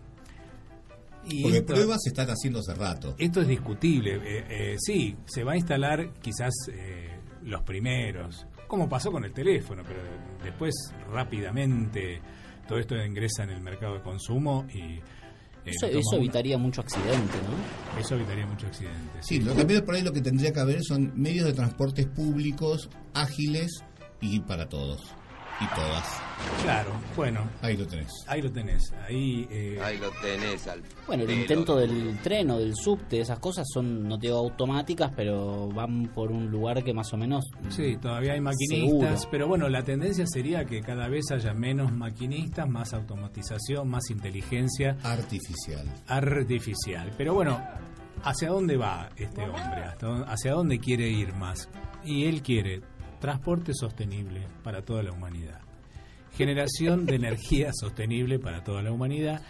Y 1.26 1.42
Porque 1.42 1.58
esto- 1.58 1.72
pruebas 1.74 2.00
se 2.02 2.10
están 2.10 2.28
haciendo 2.28 2.58
hace 2.58 2.74
rato. 2.74 3.14
Esto 3.18 3.40
es 3.40 3.48
discutible. 3.48 4.16
Eh, 4.16 4.44
eh, 4.50 4.76
sí, 4.78 5.16
se 5.26 5.42
va 5.42 5.52
a 5.52 5.56
instalar 5.56 6.12
quizás 6.20 6.52
eh, 6.70 7.13
los 7.44 7.62
primeros, 7.62 8.46
como 8.66 8.88
pasó 8.88 9.10
con 9.12 9.24
el 9.24 9.32
teléfono, 9.32 9.82
pero 9.86 10.00
después 10.42 10.74
rápidamente 11.12 12.20
todo 12.68 12.78
esto 12.78 12.96
ingresa 12.96 13.44
en 13.44 13.50
el 13.50 13.60
mercado 13.60 13.94
de 13.94 14.00
consumo 14.02 14.66
y... 14.72 14.78
eh, 14.80 15.02
Eso, 15.66 15.86
una- 15.86 16.16
evitaría 16.18 16.56
mucho 16.58 16.80
accidente, 16.80 17.38
¿no? 17.46 18.00
Eso 18.00 18.14
evitaría 18.14 18.46
muchos 18.46 18.68
accidentes. 18.70 19.26
Sí, 19.26 19.40
lo 19.40 19.52
también 19.54 19.84
por 19.84 19.94
ahí 19.94 20.02
lo 20.02 20.12
que 20.12 20.20
tendría 20.22 20.52
que 20.52 20.60
haber 20.60 20.82
son 20.82 21.12
medios 21.14 21.46
de 21.46 21.52
transportes 21.52 22.06
públicos 22.06 22.88
ágiles 23.12 23.84
y 24.20 24.40
para 24.40 24.68
todos 24.68 25.02
y 25.60 25.66
todas. 25.74 26.20
Claro, 26.62 26.90
bueno. 27.16 27.40
Ahí 27.62 27.76
lo 27.76 27.86
tenés. 27.86 28.10
Ahí 28.26 28.42
lo 28.42 28.50
tenés. 28.50 28.92
Ahí, 29.08 29.46
eh, 29.50 29.78
Ahí 29.82 29.98
lo 29.98 30.10
tenés 30.20 30.66
al 30.66 30.82
Bueno, 31.06 31.22
el 31.22 31.28
pelo. 31.28 31.40
intento 31.40 31.76
del 31.76 32.18
tren 32.22 32.50
o 32.50 32.58
del 32.58 32.74
subte, 32.74 33.20
esas 33.20 33.38
cosas 33.38 33.64
son, 33.72 34.06
no 34.08 34.18
te 34.18 34.26
digo 34.26 34.38
automáticas, 34.38 35.12
pero 35.14 35.68
van 35.68 36.08
por 36.14 36.30
un 36.32 36.50
lugar 36.50 36.82
que 36.82 36.92
más 36.92 37.12
o 37.12 37.16
menos... 37.16 37.44
Sí, 37.70 37.96
todavía 38.00 38.32
hay 38.32 38.40
maquinistas, 38.40 39.20
Seguro. 39.20 39.28
pero 39.30 39.48
bueno, 39.48 39.68
la 39.68 39.82
tendencia 39.82 40.26
sería 40.26 40.64
que 40.64 40.80
cada 40.80 41.08
vez 41.08 41.30
haya 41.30 41.54
menos 41.54 41.92
maquinistas, 41.92 42.68
más 42.68 42.92
automatización, 42.92 43.88
más 43.88 44.10
inteligencia 44.10 44.96
Artificial. 45.02 45.88
artificial. 46.08 47.10
Pero 47.16 47.34
bueno, 47.34 47.62
¿hacia 48.22 48.48
dónde 48.50 48.76
va 48.76 49.08
este 49.16 49.42
hombre? 49.42 49.84
¿Hasta 49.84 50.06
dónde- 50.06 50.26
¿Hacia 50.28 50.52
dónde 50.52 50.78
quiere 50.78 51.08
ir 51.08 51.32
más? 51.34 51.68
Y 52.04 52.24
él 52.26 52.42
quiere 52.42 52.82
transporte 53.24 53.72
sostenible 53.72 54.46
para 54.62 54.82
toda 54.82 55.02
la 55.02 55.10
humanidad, 55.10 55.58
generación 56.36 57.06
de 57.06 57.14
energía 57.16 57.70
sostenible 57.72 58.38
para 58.38 58.62
toda 58.62 58.82
la 58.82 58.92
humanidad 58.92 59.40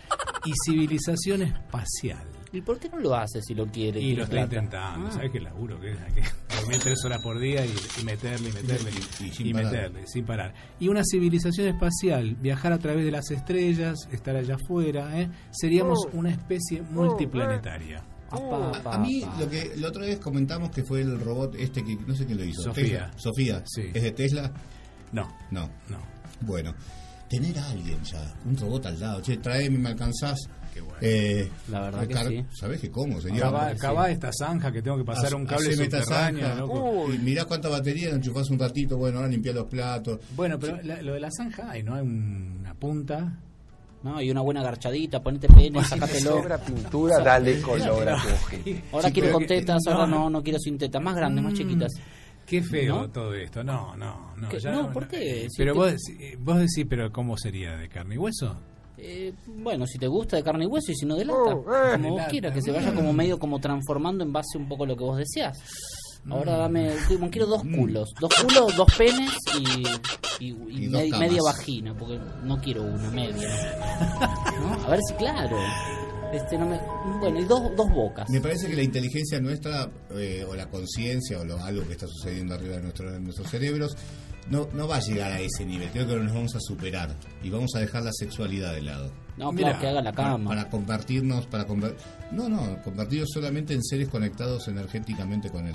y 0.45 0.53
civilización 0.65 1.43
espacial. 1.43 2.25
¿Y 2.53 2.61
por 2.61 2.79
qué 2.79 2.89
no 2.89 3.01
lo 3.01 3.17
hace 3.17 3.43
si 3.43 3.53
lo 3.53 3.67
quiere? 3.67 4.01
Y 4.01 4.15
lo 4.15 4.23
está 4.23 4.37
plata? 4.37 4.55
intentando, 4.55 5.09
Ah. 5.09 5.11
¿sabes 5.11 5.33
qué 5.33 5.41
laburo 5.41 5.81
que 5.81 5.91
es? 5.91 5.99
Que 6.15 6.23
dormir 6.61 6.79
tres 6.85 7.05
horas 7.05 7.21
por 7.21 7.41
día 7.41 7.67
y, 7.67 7.75
y 8.01 8.05
meterle, 8.05 8.51
y 8.51 8.53
meterle, 8.53 8.91
Y- 8.93 9.25
y 9.25 9.27
y, 9.27 9.33
sin 9.33 9.53
parar. 9.53 9.73
meterle, 9.73 10.07
sin 10.07 10.25
parar. 10.25 10.55
Y 10.79 10.87
una 10.89 11.03
civilización 11.03 11.67
espacial, 11.67 12.37
viajar 12.37 12.73
a 12.73 12.79
través 12.79 13.05
de 13.05 13.11
las 13.11 13.29
estrellas, 13.33 13.97
estar 14.13 14.37
allá 14.37 14.55
afuera, 14.55 15.21
¿eh? 15.21 15.29
seríamos 15.51 15.99
una 16.13 16.31
especie 16.31 16.83
multiplanetaria. 16.93 18.05
Apá, 18.35 18.95
A, 18.95 18.99
mí 18.99 19.25
lo 19.39 19.49
que 19.49 19.73
la 19.77 19.89
otra 19.89 20.03
vez 20.03 20.19
comentamos 20.19 20.71
que 20.71 20.83
fue 20.83 21.01
el 21.03 21.19
robot 21.21 21.55
este 21.57 21.85
que 21.85 21.97
no 21.97 22.15
sé 22.15 22.27
quién 22.27 22.39
lo 22.39 22.45
hizo. 22.45 22.63
Sofía. 22.63 23.11
Tesla. 23.11 23.13
Sofía. 23.17 23.63
Sí. 23.67 23.83
¿Es 23.95 24.03
de 24.03 24.13
Tesla? 24.13 24.53
No, 25.13 25.29
No. 25.51 25.69
no. 25.89 25.99
Bueno, 26.41 26.75
tener 27.29 27.59
a 27.59 27.71
alguien 27.71 28.03
ya, 28.05 28.35
un 28.45 28.57
robot 28.57 28.87
al 28.87 29.01
lado. 29.01 29.21
Che, 29.23 29.37
traeme, 29.39 29.79
me 29.79 29.89
alcanzás. 29.91 30.39
Qué 30.73 30.81
bueno. 30.81 30.99
Eh, 31.01 31.49
La 31.69 31.83
verdad 31.83 32.07
que 32.09 32.15
car- 32.15 32.27
sí. 32.29 32.45
¿Sabés 32.53 32.81
que 32.81 32.91
cómo, 32.91 33.21
señor? 33.21 33.43
Cavá, 33.43 33.73
sí. 33.73 33.79
cavá 33.79 34.11
esta 34.11 34.31
zanja 34.33 34.73
que 34.73 34.83
tengo 34.83 34.97
que 34.99 35.05
pasar 35.05 35.33
un 35.37 35.47
cable 35.47 35.73
subterráneo. 35.73 36.55
loco. 36.57 37.13
Y 37.15 37.19
mirá 37.19 37.45
cuánta 37.45 37.69
batería, 37.69 38.11
enchufás 38.11 38.51
un 38.51 38.59
ratito, 38.59 38.97
bueno, 38.97 39.19
ahora 39.19 39.29
limpiar 39.31 39.55
los 39.55 39.67
platos. 39.67 40.19
Bueno, 40.35 40.59
pero 40.59 40.83
la- 40.83 41.01
lo 41.01 41.13
de 41.15 41.21
la 41.21 41.31
zanja 41.31 41.71
hay, 41.71 41.85
¿no? 41.85 41.95
Hay 41.95 42.03
una 42.03 42.75
punta. 42.75 43.39
No, 44.05 44.21
y 44.21 44.31
una 44.31 44.43
buena 44.43 44.63
garchadita, 44.63 45.21
ponete 45.23 45.49
pene, 45.49 45.83
sácatelo. 45.83 46.45
pintura, 46.65 47.19
dale 47.21 47.61
color 47.63 48.09
a. 48.11 48.23
Ahora 48.93 49.09
Sí, 49.09 49.13
quiero 49.15 49.33
con 49.33 49.47
tetas, 49.47 49.83
ahora 49.89 50.07
no. 50.07 50.29
no, 50.31 50.43
quiero 50.43 50.59
sin 50.59 50.77
tetas, 50.79 51.03
más 51.03 51.17
grandes, 51.17 51.43
más 51.43 51.55
Mm, 51.55 51.57
chiquitas. 51.57 51.93
Qué 52.47 52.63
feo 52.63 52.99
¿No? 52.99 53.11
todo 53.11 53.35
esto. 53.35 53.65
No, 53.65 53.97
no, 53.97 54.35
no. 54.37 54.49
No, 54.71 54.93
¿por 54.93 55.09
qué? 55.09 55.47
Si 55.51 55.57
Pero 55.57 55.73
te- 55.73 55.79
vos, 55.79 55.93
decí- 55.95 56.37
vos 56.39 56.59
decís, 56.59 56.85
pero 56.89 57.11
¿cómo 57.11 57.37
sería? 57.39 57.77
¿De 57.79 57.89
carne 57.89 58.17
y 58.17 58.19
hueso? 58.19 58.55
Eh, 58.99 59.33
bueno, 59.47 59.87
si 59.87 59.99
te 59.99 60.07
gusta 60.07 60.37
de 60.37 60.43
carne 60.45 60.65
y 60.65 60.67
hueso 60.69 60.93
y 60.93 60.95
si 60.95 61.07
no 61.07 61.17
de 61.17 61.25
lata, 61.25 61.39
Oh, 61.39 61.61
eh, 61.75 61.93
como 61.93 62.05
de 62.05 62.11
vos 62.11 62.19
lata, 62.19 62.31
quieras, 62.31 62.53
que 62.55 62.61
se 62.63 62.71
vaya 62.73 62.95
como 62.95 63.13
medio 63.15 63.39
como 63.39 63.59
transformando 63.59 64.23
en 64.23 64.33
base 64.33 64.59
un 64.59 64.69
poco 64.69 64.85
a 64.85 64.87
lo 64.87 64.97
que 64.97 65.03
vos 65.05 65.17
deseas. 65.17 65.59
Ahora 66.31 66.55
Mm. 66.55 66.59
dame, 66.59 66.93
como 67.09 67.31
quiero 67.31 67.47
dos 67.47 67.63
culos, 67.63 68.15
dos 68.21 68.31
culos, 68.43 68.77
dos 68.77 68.89
penes 68.97 69.31
y, 70.41 70.45
y- 70.45 70.49
y 70.85 70.89
me- 70.89 71.11
media 71.19 71.43
vagina, 71.43 71.95
porque 71.97 72.19
no 72.43 72.59
quiero 72.61 72.83
una 72.83 73.11
media. 73.11 73.49
¿no? 74.61 74.85
A 74.87 74.89
ver 74.91 75.01
si 75.09 75.15
claro. 75.15 75.57
Este, 76.33 76.59
no 76.59 76.67
me, 76.67 76.81
bueno, 77.21 77.39
y 77.39 77.45
dos, 77.45 77.61
dos 77.77 77.89
bocas. 77.91 78.29
Me 78.29 78.41
parece 78.41 78.67
que 78.67 78.75
la 78.75 78.83
inteligencia 78.83 79.39
nuestra, 79.41 79.89
eh, 80.17 80.45
o 80.49 80.55
la 80.57 80.67
conciencia, 80.69 81.39
o 81.39 81.45
lo- 81.45 81.63
algo 81.63 81.87
que 81.87 81.93
está 81.93 82.09
sucediendo 82.09 82.55
arriba 82.55 82.77
de, 82.77 82.83
nuestro- 82.83 83.13
de 83.13 83.21
nuestros 83.21 83.49
cerebros, 83.49 83.97
no, 84.51 84.69
no 84.73 84.89
va 84.89 84.97
a 84.97 85.01
llegar 85.01 85.31
a 85.31 85.39
ese 85.39 85.65
nivel. 85.65 85.91
Creo 85.91 86.09
que 86.09 86.17
nos 86.17 86.35
vamos 86.35 86.55
a 86.57 86.61
superar 86.61 87.15
y 87.43 87.51
vamos 87.51 87.71
a 87.77 87.79
dejar 87.79 88.03
la 88.03 88.11
sexualidad 88.13 88.75
de 88.75 88.83
lado. 88.83 89.13
No, 89.37 89.53
Mirá, 89.53 89.69
claro, 89.69 89.81
que 89.81 89.87
haga 89.89 90.03
la 90.03 90.13
Para, 90.13 90.29
cama. 90.31 90.49
para 90.51 90.71
compartirnos, 90.71 91.47
para 91.47 91.67
conver- 91.69 91.95
no, 92.33 92.49
no, 92.49 92.83
convertirnos 92.83 93.29
solamente 93.33 93.73
en 93.75 93.85
seres 93.85 94.09
conectados 94.09 94.67
energéticamente 94.67 95.51
con 95.51 95.67
el, 95.69 95.75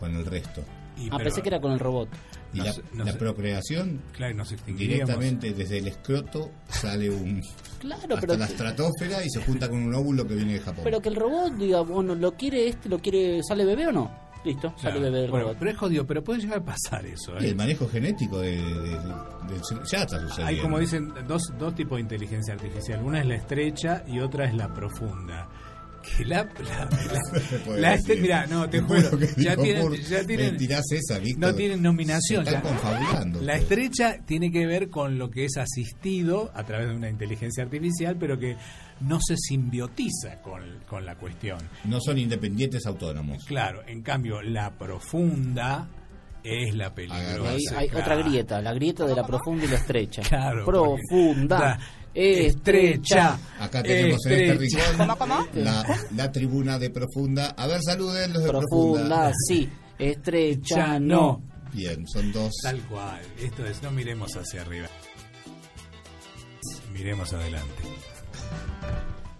con 0.00 0.16
el 0.16 0.24
resto. 0.26 0.62
Y, 0.96 1.06
Ah, 1.06 1.12
pero- 1.12 1.24
pensé 1.24 1.40
que 1.42 1.48
era 1.48 1.60
con 1.60 1.72
el 1.72 1.78
robot. 1.78 2.08
Y 2.52 2.58
la, 2.58 3.12
procreación, 3.16 4.02
Claro, 4.16 4.34
nos 4.34 4.50
extinguiríamos. 4.50 5.06
directamente 5.06 5.52
desde 5.54 5.78
el 5.78 5.86
escroto, 5.86 6.50
sale 6.68 7.08
un 7.08 7.40
Claro, 7.78 8.02
hasta 8.02 8.20
pero 8.20 8.36
la 8.36 8.46
que- 8.46 8.52
estratosfera 8.52 9.24
y 9.24 9.30
se 9.30 9.40
junta 9.42 9.68
con 9.68 9.78
un 9.82 9.94
óvulo 9.94 10.26
que 10.26 10.34
viene 10.34 10.54
de 10.54 10.60
Japón. 10.60 10.82
Pero 10.84 11.00
que 11.00 11.08
el 11.10 11.14
robot 11.16 11.52
diga, 11.54 11.80
bueno, 11.82 12.14
¿lo 12.16 12.32
quiere 12.34 12.66
este? 12.68 12.88
¿Lo 12.88 12.98
quiere? 12.98 13.40
¿Sale 13.44 13.64
bebé 13.64 13.86
o 13.86 13.92
no? 13.92 14.30
Listo, 14.44 14.72
sale 14.78 14.98
bebé 15.00 15.20
del 15.20 15.30
Bueno, 15.30 15.44
robot. 15.46 15.58
pero 15.58 15.70
es 15.70 15.76
jodido, 15.76 16.06
pero 16.06 16.24
puede 16.24 16.40
llegar 16.40 16.58
a 16.60 16.64
pasar 16.64 17.04
eso. 17.06 17.32
Y 17.38 17.44
¿eh? 17.44 17.48
el 17.50 17.56
manejo 17.56 17.86
genético 17.88 18.40
de, 18.40 18.56
de- 18.56 18.90
de- 18.98 19.60
ya 19.86 20.02
está 20.02 20.18
sucediendo. 20.18 20.46
Hay, 20.46 20.58
como 20.58 20.78
dicen, 20.78 21.12
dos, 21.28 21.52
dos 21.58 21.74
tipos 21.74 21.96
de 21.96 22.02
inteligencia 22.02 22.54
artificial. 22.54 23.02
Una 23.04 23.20
es 23.20 23.26
la 23.26 23.34
estrecha 23.36 24.02
y 24.08 24.18
otra 24.18 24.46
es 24.46 24.54
la 24.54 24.72
profunda. 24.72 25.46
Que 26.16 26.24
la. 26.24 26.48
la, 27.76 27.76
la- 27.76 27.98
mirá, 28.20 28.46
no, 28.46 28.68
te 28.68 28.80
juro. 28.82 29.18
Ya 29.36 29.56
tienen, 29.56 29.92
ya 29.94 30.24
tienen, 30.24 30.56
esa, 30.56 31.18
Víctor. 31.18 31.50
no 31.50 31.54
tienen 31.54 31.82
nominación. 31.82 32.44
Se 32.44 32.54
están 32.54 32.62
ya. 32.62 32.68
confabulando. 32.80 33.40
La 33.42 33.54
ustedes. 33.54 33.62
estrecha 33.62 34.16
tiene 34.26 34.50
que 34.50 34.66
ver 34.66 34.90
con 34.90 35.18
lo 35.18 35.30
que 35.30 35.44
es 35.46 35.56
asistido 35.56 36.50
a 36.54 36.64
través 36.64 36.88
de 36.88 36.94
una 36.96 37.08
inteligencia 37.08 37.62
artificial, 37.64 38.16
pero 38.18 38.38
que 38.38 38.56
no 39.00 39.18
se 39.20 39.36
simbiotiza 39.36 40.40
con, 40.42 40.62
con 40.86 41.04
la 41.06 41.16
cuestión. 41.16 41.58
No 41.84 42.00
son 42.00 42.18
independientes 42.18 42.84
autónomos. 42.86 43.44
Claro, 43.46 43.82
en 43.86 44.02
cambio, 44.02 44.42
la 44.42 44.76
profunda 44.76 45.88
es 46.42 46.74
la 46.74 46.94
peligrosa. 46.94 47.78
hay 47.78 47.88
otra 47.88 48.16
grieta, 48.16 48.60
la 48.62 48.72
grieta 48.72 49.04
de 49.06 49.14
la 49.14 49.26
profunda 49.26 49.64
y 49.64 49.68
la 49.68 49.76
estrecha. 49.76 50.22
Claro, 50.22 50.64
Profunda, 50.64 51.58
porque- 51.78 51.99
estrecha. 52.14 53.38
Acá 53.58 53.82
tenemos 53.82 54.24
en 54.26 54.32
este 54.32 54.54
rincón 54.54 55.08
la, 55.54 55.84
la 56.16 56.32
tribuna 56.32 56.78
de 56.78 56.90
profunda. 56.90 57.48
A 57.56 57.66
ver, 57.66 57.80
saluden 57.82 58.32
los 58.32 58.42
de 58.42 58.48
Profunda, 58.48 59.00
profunda. 59.00 59.32
sí. 59.46 59.68
Estrecha, 59.98 60.98
no. 60.98 61.42
Bien, 61.72 62.06
son 62.08 62.32
dos. 62.32 62.52
Tal 62.62 62.80
cual. 62.88 63.20
Esto 63.38 63.64
es, 63.66 63.82
no 63.82 63.90
miremos 63.90 64.32
hacia 64.36 64.62
arriba. 64.62 64.88
Miremos 66.92 67.32
adelante. 67.32 67.82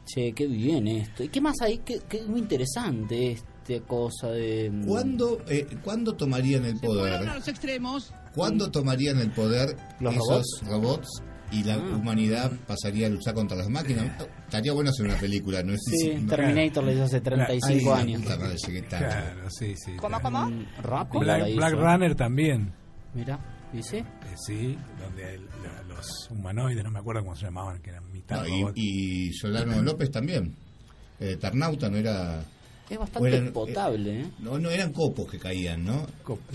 Che, 0.06 0.32
qué 0.32 0.46
bien 0.46 0.86
esto. 0.88 1.22
¿Y 1.24 1.28
qué 1.28 1.40
más 1.40 1.56
hay? 1.60 1.78
Qué, 1.78 2.00
qué 2.08 2.22
muy 2.24 2.40
interesante 2.40 3.32
esta 3.32 3.86
cosa 3.86 4.28
de... 4.30 4.68
mm, 4.70 4.86
¿Cuándo, 4.86 5.38
eh, 5.48 5.66
¿Cuándo 5.84 6.14
tomarían 6.14 6.64
el 6.64 6.78
poder? 6.80 7.24
los 7.26 7.46
extremos. 7.48 8.12
¿Cuándo 8.34 8.70
tomarían 8.70 9.18
el 9.18 9.30
poder 9.30 9.76
¿Los 10.00 10.14
esos 10.14 10.62
robots? 10.66 11.08
Y 11.52 11.64
la 11.64 11.74
Ah. 11.74 11.78
humanidad 11.96 12.52
pasaría 12.66 13.06
a 13.06 13.10
luchar 13.10 13.34
contra 13.34 13.56
las 13.56 13.68
máquinas? 13.68 14.06
Estaría 14.44 14.72
bueno 14.72 14.90
hacer 14.90 15.06
una 15.06 15.16
película, 15.16 15.62
¿no 15.62 15.72
es? 15.72 15.80
Sí, 15.84 16.14
no- 16.14 16.28
Terminator 16.28 16.84
lo 16.84 16.92
hizo 16.92 17.04
hace 17.04 17.20
35 17.20 17.94
Ay, 17.94 18.02
años. 18.02 18.22
puta 18.22 18.36
madre, 18.38 18.56
llegué 18.66 18.82
tarde. 18.82 19.06
Claro, 19.06 19.50
sí, 19.50 19.74
sí. 19.76 19.90
Mm, 19.92 20.82
Rápido 20.82 21.20
Black, 21.56 21.72
Runner 21.74 22.14
también. 22.14 22.72
Mira, 23.14 23.38
¿dice? 23.72 23.98
Eh, 23.98 24.04
sí, 24.46 24.78
donde 25.00 25.34
el- 25.34 25.44
lo- 25.44 25.94
los 25.96 26.28
humanoides, 26.30 26.84
no 26.84 26.90
me 26.90 26.98
acuerdo 27.00 27.22
cómo 27.22 27.34
se 27.36 27.44
llamaban, 27.46 27.80
que 27.82 27.90
eran 27.90 28.10
mitad 28.12 28.42
No, 28.46 28.72
y, 28.74 29.28
y 29.28 29.32
Solano 29.32 29.82
López 29.82 30.10
también. 30.10 30.54
Eh, 31.18 31.32
Eternauta 31.32 31.88
no 31.90 31.96
era. 31.96 32.42
Es 32.90 32.98
bastante 32.98 33.28
eran- 33.28 33.52
potable, 33.52 34.20
¿eh? 34.22 34.26
No, 34.40 34.58
no 34.58 34.68
eran 34.68 34.92
copos 34.92 35.30
que 35.30 35.38
caían, 35.38 35.84
¿no? 35.84 36.06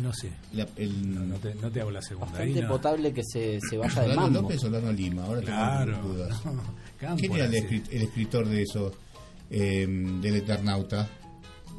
No 0.01 0.13
sé, 0.13 0.29
La- 0.53 0.67
el, 0.75 1.15
no, 1.15 1.21
no 1.25 1.35
te, 1.37 1.55
no 1.55 1.71
te 1.71 1.79
hago 1.81 1.91
la 1.91 2.01
segunda. 2.01 2.27
Ahí 2.37 2.49
Bastante 2.49 2.61
no. 2.61 2.67
potable 2.67 3.13
que 3.13 3.23
se, 3.23 3.59
se 3.61 3.77
vaya 3.77 4.01
de 4.01 4.15
mambo. 4.15 4.41
López 4.41 4.57
o 4.57 4.61
Solano 4.61 4.91
Lima, 4.91 5.23
ahora 5.23 5.41
Claro. 5.41 5.93
tengo 5.95 6.07
dudas. 6.13 6.45
no, 6.45 6.61
Cámpora, 6.99 7.15
¿Quién 7.17 7.31
era 7.35 7.45
el, 7.45 7.51
sí. 7.53 7.57
escrit- 7.59 7.87
el 7.91 8.01
escritor 8.01 8.47
de 8.47 8.61
eso? 8.63 8.91
Eh, 9.49 9.87
del 9.87 10.35
Eternauta. 10.35 11.07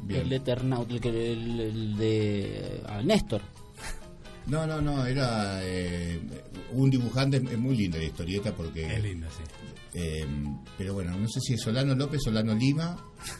Bien. 0.03 0.21
El 0.21 0.33
Eternaut, 0.33 0.89
el, 0.89 1.01
que- 1.01 1.09
el, 1.33 1.59
el 1.59 1.97
de 1.97 2.81
ah, 2.87 3.01
Néstor. 3.03 3.41
No, 4.47 4.65
no, 4.65 4.79
no, 4.81 5.05
era 5.05 5.59
eh, 5.61 6.17
un 6.71 6.89
dibujante, 6.89 7.35
es 7.37 7.57
muy 7.57 7.75
linda 7.75 7.97
la 7.97 8.05
historieta 8.05 8.53
porque... 8.55 8.85
Es 8.95 9.03
linda, 9.03 9.27
sí. 9.29 9.43
Eh, 9.99 10.25
pero 10.77 10.93
bueno, 10.93 11.17
no 11.17 11.27
sé 11.27 11.39
si 11.41 11.55
es 11.55 11.61
Solano 11.61 11.95
López, 11.95 12.21
Solano 12.23 12.53
Lima 12.53 12.95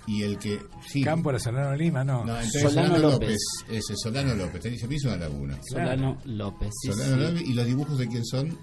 y 0.08 0.24
el 0.24 0.39
que... 0.39 0.60
Sí, 0.88 1.03
Cámpora, 1.03 1.38
Solano 1.38 1.76
Lima, 1.76 2.03
no. 2.03 2.26
no, 2.26 2.36
entonces 2.36 2.64
Solano 2.64 2.95
Solano, 2.95 3.12
López. 3.12 3.38
López. 3.68 3.78
Ese, 3.78 3.95
Solano 3.95 4.34
López, 4.34 4.62
te 4.62 4.70
dice, 4.72 4.88
me 4.88 4.95
hizo 4.95 5.08
una 5.10 5.18
laguna. 5.18 5.60
Claro. 5.70 5.91
Solano 5.91 6.18
López. 6.26 6.70
sí, 6.82 6.91
Solano 6.91 7.16
sí. 7.16 7.22
López, 7.22 7.47
¿Y 7.47 7.53
los 7.53 7.66
dibujos 7.68 7.97
de 7.99 8.08
quién 8.08 8.26
son? 8.26 8.58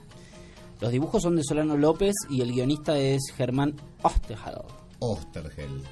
Los 0.81 0.91
dibujos 0.91 1.23
son 1.23 1.37
de 1.37 1.45
Solano 1.45 1.77
López 1.77 2.15
y 2.29 2.41
el 2.41 2.53
guionista 2.53 2.99
es 2.99 3.21
Germán 3.37 3.77
Osterheld. 4.03 4.65
Ostergel. 4.99 5.83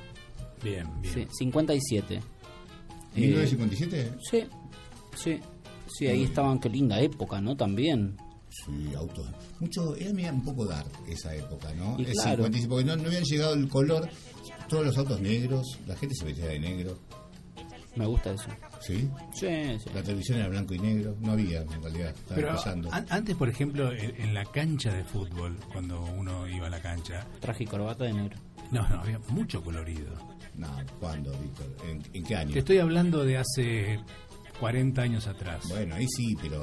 Bien, 0.62 0.88
bien. 1.00 1.14
Sí, 1.14 1.28
57. 1.38 2.14
Eh, 2.16 2.22
¿1957? 3.14 4.16
sí, 4.28 4.44
sí. 5.14 5.40
Sí, 5.86 6.06
ahí 6.06 6.24
estaban, 6.24 6.58
qué 6.58 6.68
linda 6.68 7.00
época, 7.00 7.40
¿no? 7.40 7.56
También. 7.56 8.16
Sí, 8.52 8.92
autos. 8.94 9.26
Mucho, 9.60 9.96
era 9.96 10.12
media 10.12 10.32
un 10.32 10.44
poco 10.44 10.66
dark 10.66 10.90
esa 11.08 11.34
época, 11.34 11.72
¿no? 11.74 11.96
Y 11.98 12.04
El 12.04 12.12
claro. 12.12 12.44
55, 12.44 12.68
porque 12.74 12.84
no, 12.84 12.96
no 12.96 13.06
habían 13.08 13.24
llegado 13.24 13.54
el 13.54 13.68
color, 13.68 14.08
todos 14.68 14.84
los 14.86 14.98
autos 14.98 15.20
negros, 15.20 15.78
la 15.86 15.96
gente 15.96 16.14
se 16.14 16.24
vestía 16.26 16.46
de 16.48 16.58
negro, 16.60 16.98
Me 17.96 18.06
gusta 18.06 18.32
eso. 18.32 18.48
¿sí? 18.80 19.08
Sí, 19.32 19.46
sí. 19.78 19.90
La 19.94 20.02
televisión 20.02 20.38
era 20.38 20.48
blanco 20.48 20.74
y 20.74 20.78
negro, 20.78 21.16
no 21.20 21.32
había 21.32 21.62
en 21.62 21.82
realidad, 21.82 22.10
estaba 22.10 22.34
Pero 22.36 22.48
empezando. 22.50 22.92
an- 22.92 23.06
antes, 23.10 23.36
por 23.36 23.48
ejemplo, 23.48 23.92
en, 23.92 24.20
en 24.20 24.34
la 24.34 24.44
cancha 24.44 24.92
de 24.92 25.04
fútbol, 25.04 25.56
cuando 25.72 26.02
uno 26.02 26.46
iba 26.48 26.66
a 26.66 26.70
la 26.70 26.80
cancha, 26.80 27.26
Traje 27.40 27.64
y 27.64 27.66
corbata 27.66 28.04
de 28.04 28.12
negro. 28.12 28.36
no, 28.70 28.86
no, 28.88 29.00
había 29.00 29.18
mucho 29.28 29.62
colorido. 29.62 30.10
No, 30.56 30.68
¿cuándo, 31.00 31.32
Víctor? 31.38 31.66
¿En, 31.88 32.02
en 32.12 32.24
qué 32.24 32.36
año? 32.36 32.52
Te 32.52 32.58
estoy 32.58 32.78
hablando 32.78 33.24
de 33.24 33.38
hace 33.38 33.98
40 34.60 35.00
años 35.02 35.26
atrás. 35.26 35.64
Bueno, 35.68 35.94
ahí 35.94 36.06
sí, 36.08 36.34
pero... 36.40 36.60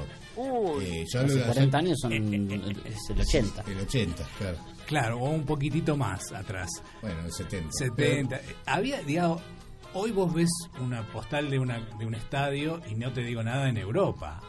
eh, 0.81 1.03
Hace 1.07 1.17
hablo 1.19 1.33
de 1.35 1.41
40 1.43 1.77
años 1.77 1.97
son 2.01 2.13
el- 2.13 2.81
es 2.85 3.09
el 3.09 3.19
80. 3.21 3.63
El 3.67 3.79
80, 3.79 4.23
claro. 4.37 4.57
Claro, 4.85 5.17
o 5.19 5.29
un 5.29 5.43
poquitito 5.45 5.95
más 5.95 6.31
atrás. 6.31 6.69
Bueno, 7.01 7.21
el 7.25 7.31
70. 7.31 7.69
70. 7.71 8.41
Había, 8.65 9.01
digamos, 9.03 9.41
hoy 9.93 10.11
vos 10.11 10.33
ves 10.33 10.49
una 10.81 11.03
postal 11.11 11.49
de, 11.49 11.59
una, 11.59 11.79
de 11.97 12.05
un 12.05 12.15
estadio 12.15 12.81
y 12.89 12.95
no 12.95 13.11
te 13.13 13.21
digo 13.21 13.43
nada 13.43 13.69
en 13.69 13.77
Europa. 13.77 14.41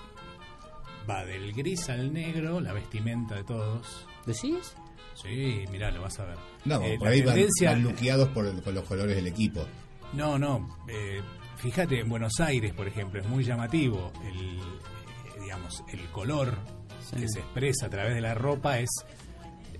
Va 1.09 1.25
del 1.25 1.53
gris 1.53 1.89
al 1.89 2.13
negro, 2.13 2.61
la 2.61 2.73
vestimenta 2.73 3.35
de 3.35 3.45
todos. 3.45 4.07
¿Decís? 4.27 4.75
Sí, 5.15 5.65
mirá, 5.71 5.91
lo 5.91 6.03
vas 6.03 6.19
a 6.21 6.25
ver. 6.25 6.37
No, 6.65 6.81
Eh, 6.83 6.97
por 6.99 7.09
la 7.09 7.13
ahí 7.15 7.23
van, 7.23 7.35
tendencia- 7.35 7.71
van 7.73 7.83
luqueados 7.83 8.29
por, 8.31 8.47
el- 8.47 8.63
por 8.63 8.73
los 8.73 8.85
colores 8.85 9.17
del 9.17 9.27
equipo. 9.27 9.67
No, 10.13 10.39
no. 10.39 10.79
eh, 10.89 11.21
fíjate, 11.57 12.01
en 12.01 12.09
Buenos 12.09 12.41
Aires, 12.41 12.73
por 12.73 12.87
ejemplo, 12.89 13.21
es 13.21 13.29
muy 13.29 13.45
llamativo. 13.45 14.11
El, 14.25 14.59
eh, 14.59 14.63
digamos, 15.51 15.83
el 15.93 15.99
color 16.13 16.57
que 17.19 17.29
se 17.29 17.41
expresa 17.41 17.87
a 17.87 17.91
través 17.91 18.15
de 18.15 18.21
la 18.21 18.35
ropa 18.35 18.79
es 18.79 18.89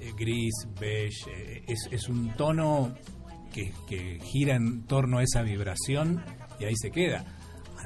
eh, 0.01 0.13
gris, 0.19 0.53
beige. 0.81 1.31
eh, 1.31 1.63
es, 1.69 1.89
es 1.93 2.09
un 2.09 2.31
tono 2.35 2.93
que, 3.53 3.73
que 3.89 4.19
gira 4.21 4.57
en 4.57 4.83
torno 4.83 5.19
a 5.19 5.23
esa 5.23 5.43
vibración 5.43 6.25
y 6.59 6.65
ahí 6.65 6.75
se 6.75 6.91
queda. 6.91 7.25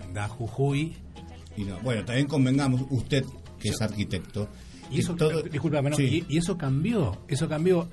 Anda 0.03 0.29
Jujuy. 0.29 0.97
Y 1.59 1.65
no, 1.65 1.79
bueno, 1.81 2.07
también 2.07 2.27
convengamos, 2.27 2.87
usted 2.89 3.23
que 3.61 3.69
es 3.69 3.83
arquitecto, 3.83 4.49
Y 4.91 5.01
eso, 5.01 5.15
todo- 5.15 5.43
discúlpame, 5.43 5.91
no, 5.91 5.97
Sí. 5.97 6.25
y, 6.27 6.35
y 6.37 6.39
eso 6.39 6.57
cambió. 6.57 7.23
Eso 7.29 7.51
cambió. 7.51 7.91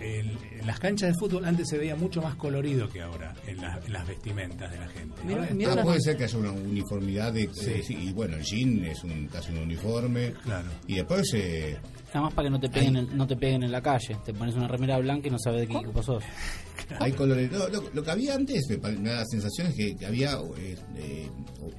En- 0.00 0.38
en 0.60 0.66
las 0.66 0.78
canchas 0.80 1.10
de 1.12 1.14
fútbol 1.18 1.44
antes 1.44 1.68
se 1.68 1.78
veía 1.78 1.96
mucho 1.96 2.20
más 2.22 2.34
colorido 2.36 2.88
que 2.88 3.00
ahora 3.02 3.34
en, 3.46 3.60
la- 3.60 3.80
en 3.84 3.92
las 3.92 4.06
vestimentas 4.06 4.70
de 4.70 4.78
la 4.78 4.88
gente. 4.88 5.14
Mira, 5.24 5.40
Ahora 5.42 5.54
mira 5.54 5.72
Ah, 5.72 5.76
la- 5.76 5.82
puede 5.82 6.00
ser 6.00 6.16
que 6.16 6.24
haya 6.24 6.38
una 6.38 6.52
uniformidad 6.52 7.32
de, 7.32 7.48
Sí. 7.52 7.70
eh, 7.70 7.82
sí, 7.86 7.96
y 8.00 8.12
bueno 8.12 8.36
el 8.36 8.42
jean 8.44 8.84
es 8.84 9.02
un 9.04 9.26
casi 9.28 9.52
un 9.52 9.58
uniforme 9.58 10.32
Claro. 10.44 10.68
y 10.86 10.94
después 10.96 11.30
eh, 11.34 11.76
Nada 12.14 12.26
más 12.26 12.34
para 12.34 12.46
que 12.46 12.50
no 12.50 12.60
te 12.60 12.68
peguen, 12.70 12.96
en, 12.96 13.16
no 13.16 13.26
te 13.26 13.36
peguen 13.36 13.62
en 13.64 13.72
la 13.72 13.82
calle. 13.82 14.16
Te 14.24 14.32
pones 14.32 14.54
una 14.54 14.68
remera 14.68 14.96
blanca 14.98 15.28
y 15.28 15.30
no 15.30 15.38
sabes 15.38 15.62
de 15.62 15.66
qué 15.66 15.76
equipo 15.76 16.02
sos. 16.02 16.22
hay 17.00 17.12
colores 17.12 17.50
no, 17.50 17.68
lo, 17.68 17.82
lo 17.92 18.02
que 18.02 18.10
había 18.10 18.34
antes 18.34 18.64
me, 18.70 18.76
da 18.76 19.16
la 19.16 19.24
sensación 19.26 19.66
es 19.68 19.74
que, 19.74 19.96
que 19.96 20.06
había 20.06 20.32
eh, 20.56 20.76
eh, 20.96 21.28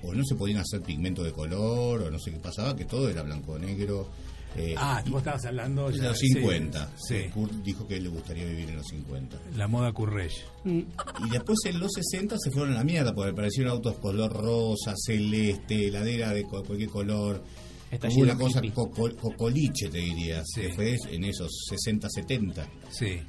o, 0.04 0.10
o 0.10 0.14
no 0.14 0.24
se 0.26 0.36
podían 0.36 0.60
hacer 0.60 0.82
pigmentos 0.82 1.26
de 1.26 1.32
color 1.32 2.04
o 2.04 2.12
no 2.12 2.20
sé 2.20 2.32
qué 2.32 2.38
pasaba 2.40 2.76
que 2.76 2.86
todo 2.86 3.10
era 3.10 3.24
blanco 3.24 3.54
o 3.54 3.60
negro 3.60 4.10
eh, 4.56 4.74
Ah, 4.78 5.04
vos 5.10 5.20
estabas 5.20 5.46
hablando 5.46 5.90
de 5.90 5.98
los 5.98 6.18
sí, 6.18 6.30
50 6.30 6.92
Sí, 6.98 7.16
Eh, 7.16 7.32
Kurt 7.34 7.52
dijo 7.64 7.88
que 7.88 8.00
le 8.00 8.10
gustaría 8.10 8.46
vivir 8.46 8.70
en 8.70 8.78
los 8.78 8.88
50 8.88 9.38
la 9.56 9.68
moda 9.68 9.92
Courrèges. 9.94 10.46
Y 10.66 11.30
después 11.32 11.60
en 11.66 11.80
los 11.80 11.92
60 11.94 12.38
se 12.40 12.52
fueron 12.52 12.74
a 12.74 12.78
la 12.78 12.84
mierda 12.84 13.14
porque 13.14 13.32
aparecieron 13.32 13.72
autos 13.74 13.98
color 14.00 14.32
rosa, 14.34 14.94
celeste, 14.96 15.88
heladera 15.88 16.32
de 16.34 16.44
cualquier 16.44 16.90
color. 16.90 17.44
Está 17.92 18.08
Hubo 18.08 18.16
lleno 18.16 18.34
una 18.34 18.38
cosa 18.38 18.62
coco- 18.74 19.16
cocoliche, 19.16 19.88
te 19.90 20.00
diría, 20.00 20.44
Sí. 20.46 20.62
que 20.62 20.74
fue 20.74 20.98
en 21.10 21.24
esos 21.24 21.50
60, 21.70 22.10
70. 22.10 22.68
Sí. 22.90 23.22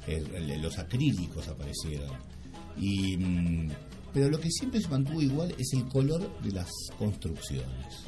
Los 0.61 0.77
acrílicos 0.77 1.47
aparecieron. 1.47 2.11
Y, 2.77 3.15
mm, 3.17 3.69
pero 4.13 4.29
lo 4.29 4.39
que 4.39 4.49
siempre 4.51 4.81
se 4.81 4.89
mantuvo 4.89 5.21
igual 5.21 5.53
es 5.57 5.71
el 5.73 5.85
color 5.87 6.41
de 6.41 6.51
las 6.51 6.69
construcciones. 6.97 8.05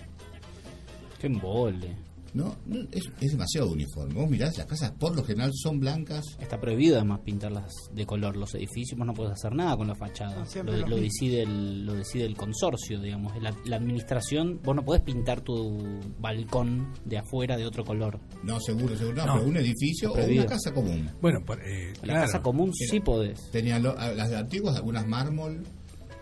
Qué 1.19 1.27
embole. 1.27 1.95
¿No? 2.33 2.55
No, 2.65 2.79
es, 2.91 3.03
es 3.19 3.31
demasiado 3.31 3.71
uniforme. 3.71 4.13
Vos 4.13 4.29
mirás, 4.29 4.57
las 4.57 4.65
casas 4.67 4.91
por 4.91 5.15
lo 5.15 5.23
general 5.23 5.51
son 5.53 5.79
blancas. 5.79 6.23
Está 6.39 6.59
prohibido 6.59 6.95
además 6.97 7.19
pintarlas 7.25 7.71
de 7.93 8.05
color 8.05 8.37
los 8.37 8.53
edificios, 8.55 8.97
vos 8.97 9.07
no 9.07 9.13
podés 9.13 9.33
hacer 9.33 9.53
nada 9.53 9.75
con 9.77 9.87
la 9.87 9.95
fachada. 9.95 10.45
Lo, 10.63 10.95
decide 10.97 11.43
el, 11.43 11.85
lo 11.85 11.93
decide 11.93 12.25
el 12.25 12.35
consorcio, 12.35 12.99
digamos. 13.01 13.33
La, 13.41 13.53
la 13.65 13.75
administración, 13.77 14.59
vos 14.63 14.75
no 14.75 14.83
podés 14.83 15.01
pintar 15.01 15.41
tu 15.41 15.77
balcón 16.19 16.93
de 17.05 17.17
afuera 17.17 17.57
de 17.57 17.65
otro 17.65 17.83
color. 17.83 18.19
No, 18.43 18.59
seguro, 18.59 18.95
seguro. 18.95 19.17
No, 19.17 19.25
No. 19.25 19.33
pero 19.35 19.47
un 19.47 19.57
edificio 19.57 20.11
o 20.11 20.25
una 20.25 20.45
casa 20.45 20.73
común. 20.73 21.09
Bueno, 21.21 21.39
por, 21.45 21.59
eh, 21.61 21.93
La 21.97 22.01
claro. 22.01 22.21
casa 22.21 22.41
común 22.41 22.71
sí 22.73 22.99
podés. 22.99 23.49
Tenían 23.51 23.83
lo- 23.83 23.95
las 23.95 24.29
de 24.29 24.37
antiguas, 24.37 24.75
algunas 24.75 25.07
mármol, 25.07 25.63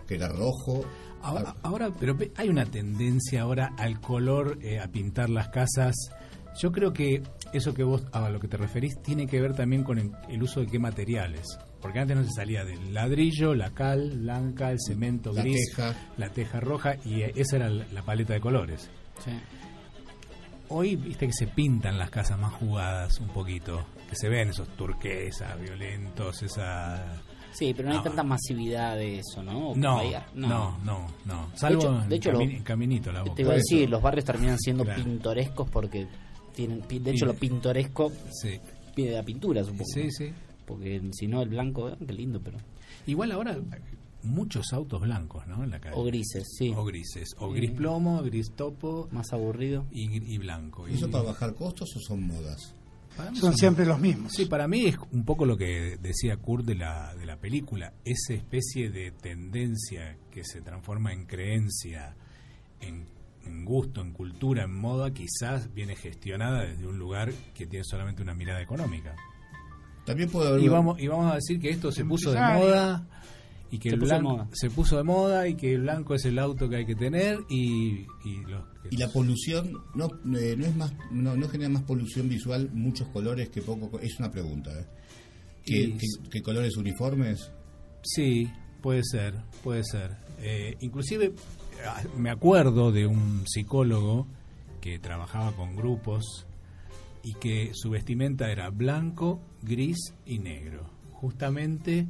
que 0.06 0.14
era 0.16 0.28
rojo. 0.28 0.84
Ahora, 1.22 1.54
ahora, 1.62 1.90
pero 1.98 2.16
hay 2.36 2.48
una 2.48 2.64
tendencia 2.64 3.42
ahora 3.42 3.74
al 3.76 4.00
color, 4.00 4.58
eh, 4.62 4.80
a 4.80 4.88
pintar 4.88 5.28
las 5.30 5.48
casas. 5.48 5.94
Yo 6.58 6.72
creo 6.72 6.92
que 6.92 7.22
eso 7.52 7.74
que 7.74 7.82
vos, 7.84 8.04
a 8.12 8.28
lo 8.30 8.40
que 8.40 8.48
te 8.48 8.56
referís, 8.56 9.00
tiene 9.02 9.26
que 9.26 9.40
ver 9.40 9.54
también 9.54 9.84
con 9.84 9.98
el, 9.98 10.12
el 10.28 10.42
uso 10.42 10.60
de 10.60 10.66
qué 10.66 10.78
materiales. 10.78 11.46
Porque 11.80 11.98
antes 11.98 12.16
no 12.16 12.24
se 12.24 12.30
salía 12.32 12.64
del 12.64 12.92
ladrillo, 12.92 13.54
la 13.54 13.70
cal 13.70 14.10
blanca, 14.18 14.70
el 14.70 14.78
cemento 14.80 15.32
La 15.32 15.42
gris, 15.42 15.70
teja. 15.74 15.94
la 16.16 16.28
teja 16.30 16.60
roja, 16.60 16.96
y 17.04 17.22
eh, 17.22 17.32
esa 17.36 17.56
era 17.56 17.70
la, 17.70 17.86
la 17.92 18.02
paleta 18.02 18.34
de 18.34 18.40
colores. 18.40 18.90
Sí. 19.24 19.30
Hoy, 20.68 20.96
viste 20.96 21.26
que 21.26 21.32
se 21.32 21.46
pintan 21.48 21.98
las 21.98 22.10
casas 22.10 22.38
más 22.38 22.52
jugadas 22.54 23.18
un 23.18 23.28
poquito, 23.28 23.86
que 24.08 24.16
se 24.16 24.28
ven 24.28 24.50
esos 24.50 24.68
turquesas, 24.76 25.60
violentos, 25.60 26.42
esa... 26.42 27.22
Sí, 27.52 27.72
pero 27.74 27.88
no 27.88 27.92
hay 27.94 27.98
No. 27.98 28.04
tanta 28.04 28.22
masividad 28.22 28.96
de 28.96 29.18
eso, 29.18 29.42
¿no? 29.42 29.70
O 29.70 29.76
No, 29.76 30.00
no, 30.34 30.78
no, 30.84 31.06
no. 31.26 31.50
Salvo 31.56 31.80
hecho- 31.80 32.02
en 32.02 32.08
de 32.08 32.16
hecho, 32.16 32.40
en 32.40 32.62
Caminito, 32.62 33.12
la 33.12 33.22
Te 33.24 33.30
boca. 33.30 33.42
iba 33.42 33.52
a 33.52 33.56
decir, 33.56 33.90
los 33.90 34.00
barrios 34.02 34.24
terminan 34.24 34.58
siendo 34.58 34.84
Claro. 34.84 35.02
pintorescos 35.04 35.68
porque 35.70 36.06
tienen, 36.54 36.82
de 36.88 37.10
hecho, 37.10 37.26
lo 37.26 37.34
pintoresco 37.34 38.12
Sí. 38.42 38.58
pide 38.94 39.12
la 39.12 39.22
pintura, 39.22 39.62
supongo. 39.64 39.84
Sí, 39.86 40.10
sí. 40.10 40.32
Porque 40.66 41.00
si 41.12 41.26
no, 41.26 41.42
el 41.42 41.48
blanco, 41.48 41.88
eh, 41.88 41.96
qué 42.06 42.12
lindo, 42.12 42.40
pero. 42.40 42.58
Igual 43.06 43.32
ahora 43.32 43.58
muchos 44.22 44.72
autos 44.72 45.00
blancos, 45.00 45.46
¿no? 45.46 45.64
En 45.64 45.70
la 45.70 45.80
calle. 45.80 45.96
O 45.96 46.04
grises, 46.04 46.46
sí. 46.58 46.72
O 46.76 46.84
grises. 46.84 47.30
O 47.38 47.50
gris 47.50 47.70
plomo, 47.72 48.22
gris 48.22 48.52
topo 48.54 49.08
Más 49.10 49.32
aburrido. 49.32 49.86
y, 49.90 50.08
gr- 50.08 50.28
y 50.28 50.38
blanco. 50.38 50.86
Y- 50.88 50.94
¿Eso 50.94 51.10
para 51.10 51.24
bajar 51.24 51.54
costos 51.54 51.88
o 51.96 52.00
son 52.00 52.22
modas? 52.26 52.74
Son 53.34 53.56
siempre 53.56 53.84
los 53.84 54.00
mismos. 54.00 54.32
Sí, 54.32 54.46
para 54.46 54.66
mí 54.66 54.86
es 54.86 54.96
un 55.12 55.24
poco 55.24 55.44
lo 55.44 55.56
que 55.56 55.98
decía 56.00 56.36
Kurt 56.36 56.64
de 56.64 56.74
la, 56.74 57.14
de 57.14 57.26
la 57.26 57.36
película. 57.36 57.92
Esa 58.04 58.34
especie 58.34 58.90
de 58.90 59.10
tendencia 59.10 60.16
que 60.30 60.42
se 60.44 60.62
transforma 60.62 61.12
en 61.12 61.26
creencia, 61.26 62.14
en, 62.80 63.06
en 63.44 63.64
gusto, 63.64 64.00
en 64.00 64.12
cultura, 64.12 64.64
en 64.64 64.74
moda, 64.74 65.12
quizás 65.12 65.72
viene 65.74 65.96
gestionada 65.96 66.64
desde 66.64 66.86
un 66.86 66.98
lugar 66.98 67.32
que 67.54 67.66
tiene 67.66 67.84
solamente 67.84 68.22
una 68.22 68.34
mirada 68.34 68.62
económica. 68.62 69.14
También 70.06 70.30
puede 70.30 70.48
haber. 70.48 70.62
Y 70.62 70.68
vamos, 70.68 70.98
y 71.00 71.06
vamos 71.08 71.30
a 71.30 71.34
decir 71.34 71.60
que 71.60 71.70
esto 71.70 71.92
se 71.92 72.04
puso 72.04 72.32
de 72.32 72.40
moda 72.40 73.06
y 73.70 73.78
que 73.78 73.90
Se 73.90 73.94
el 73.96 74.00
puso 74.00 74.14
de 74.14 74.20
blanco 74.20 74.36
moda. 74.38 74.48
se 74.52 74.70
puso 74.70 74.96
de 74.96 75.02
moda 75.04 75.46
y 75.48 75.54
que 75.56 75.74
el 75.74 75.82
blanco 75.82 76.14
es 76.14 76.24
el 76.24 76.38
auto 76.38 76.68
que 76.68 76.76
hay 76.76 76.86
que 76.86 76.94
tener 76.96 77.38
y, 77.48 78.06
y 78.24 78.40
los 78.48 78.64
Y 78.90 78.96
la 78.96 79.08
polución 79.08 79.72
no, 79.94 80.06
eh, 80.38 80.54
no 80.56 80.64
es 80.66 80.74
más 80.76 80.92
no, 81.10 81.36
no 81.36 81.48
genera 81.48 81.68
más 81.70 81.82
polución 81.82 82.28
visual 82.28 82.70
muchos 82.72 83.08
colores 83.08 83.48
que 83.50 83.60
poco 83.62 83.90
co- 83.90 84.00
es 84.00 84.18
una 84.18 84.30
pregunta 84.30 84.70
¿eh? 84.78 84.86
¿Qué, 85.64 85.80
Y- 85.82 85.92
qué- 85.98 86.28
qué 86.30 86.42
colores 86.42 86.76
uniformes 86.76 87.50
sí 88.02 88.48
puede 88.80 89.02
ser 89.04 89.34
puede 89.62 89.84
ser 89.84 90.16
Eh, 90.42 90.76
inclusive 90.80 91.34
me 92.16 92.30
acuerdo 92.30 92.90
de 92.92 93.06
un 93.06 93.44
psicólogo 93.46 94.26
que 94.80 94.98
trabajaba 94.98 95.52
con 95.54 95.76
grupos 95.76 96.46
y 97.22 97.34
que 97.34 97.72
su 97.74 97.90
vestimenta 97.90 98.50
era 98.50 98.70
blanco 98.70 99.42
gris 99.62 100.14
y 100.24 100.38
negro 100.38 100.88
justamente 101.12 102.06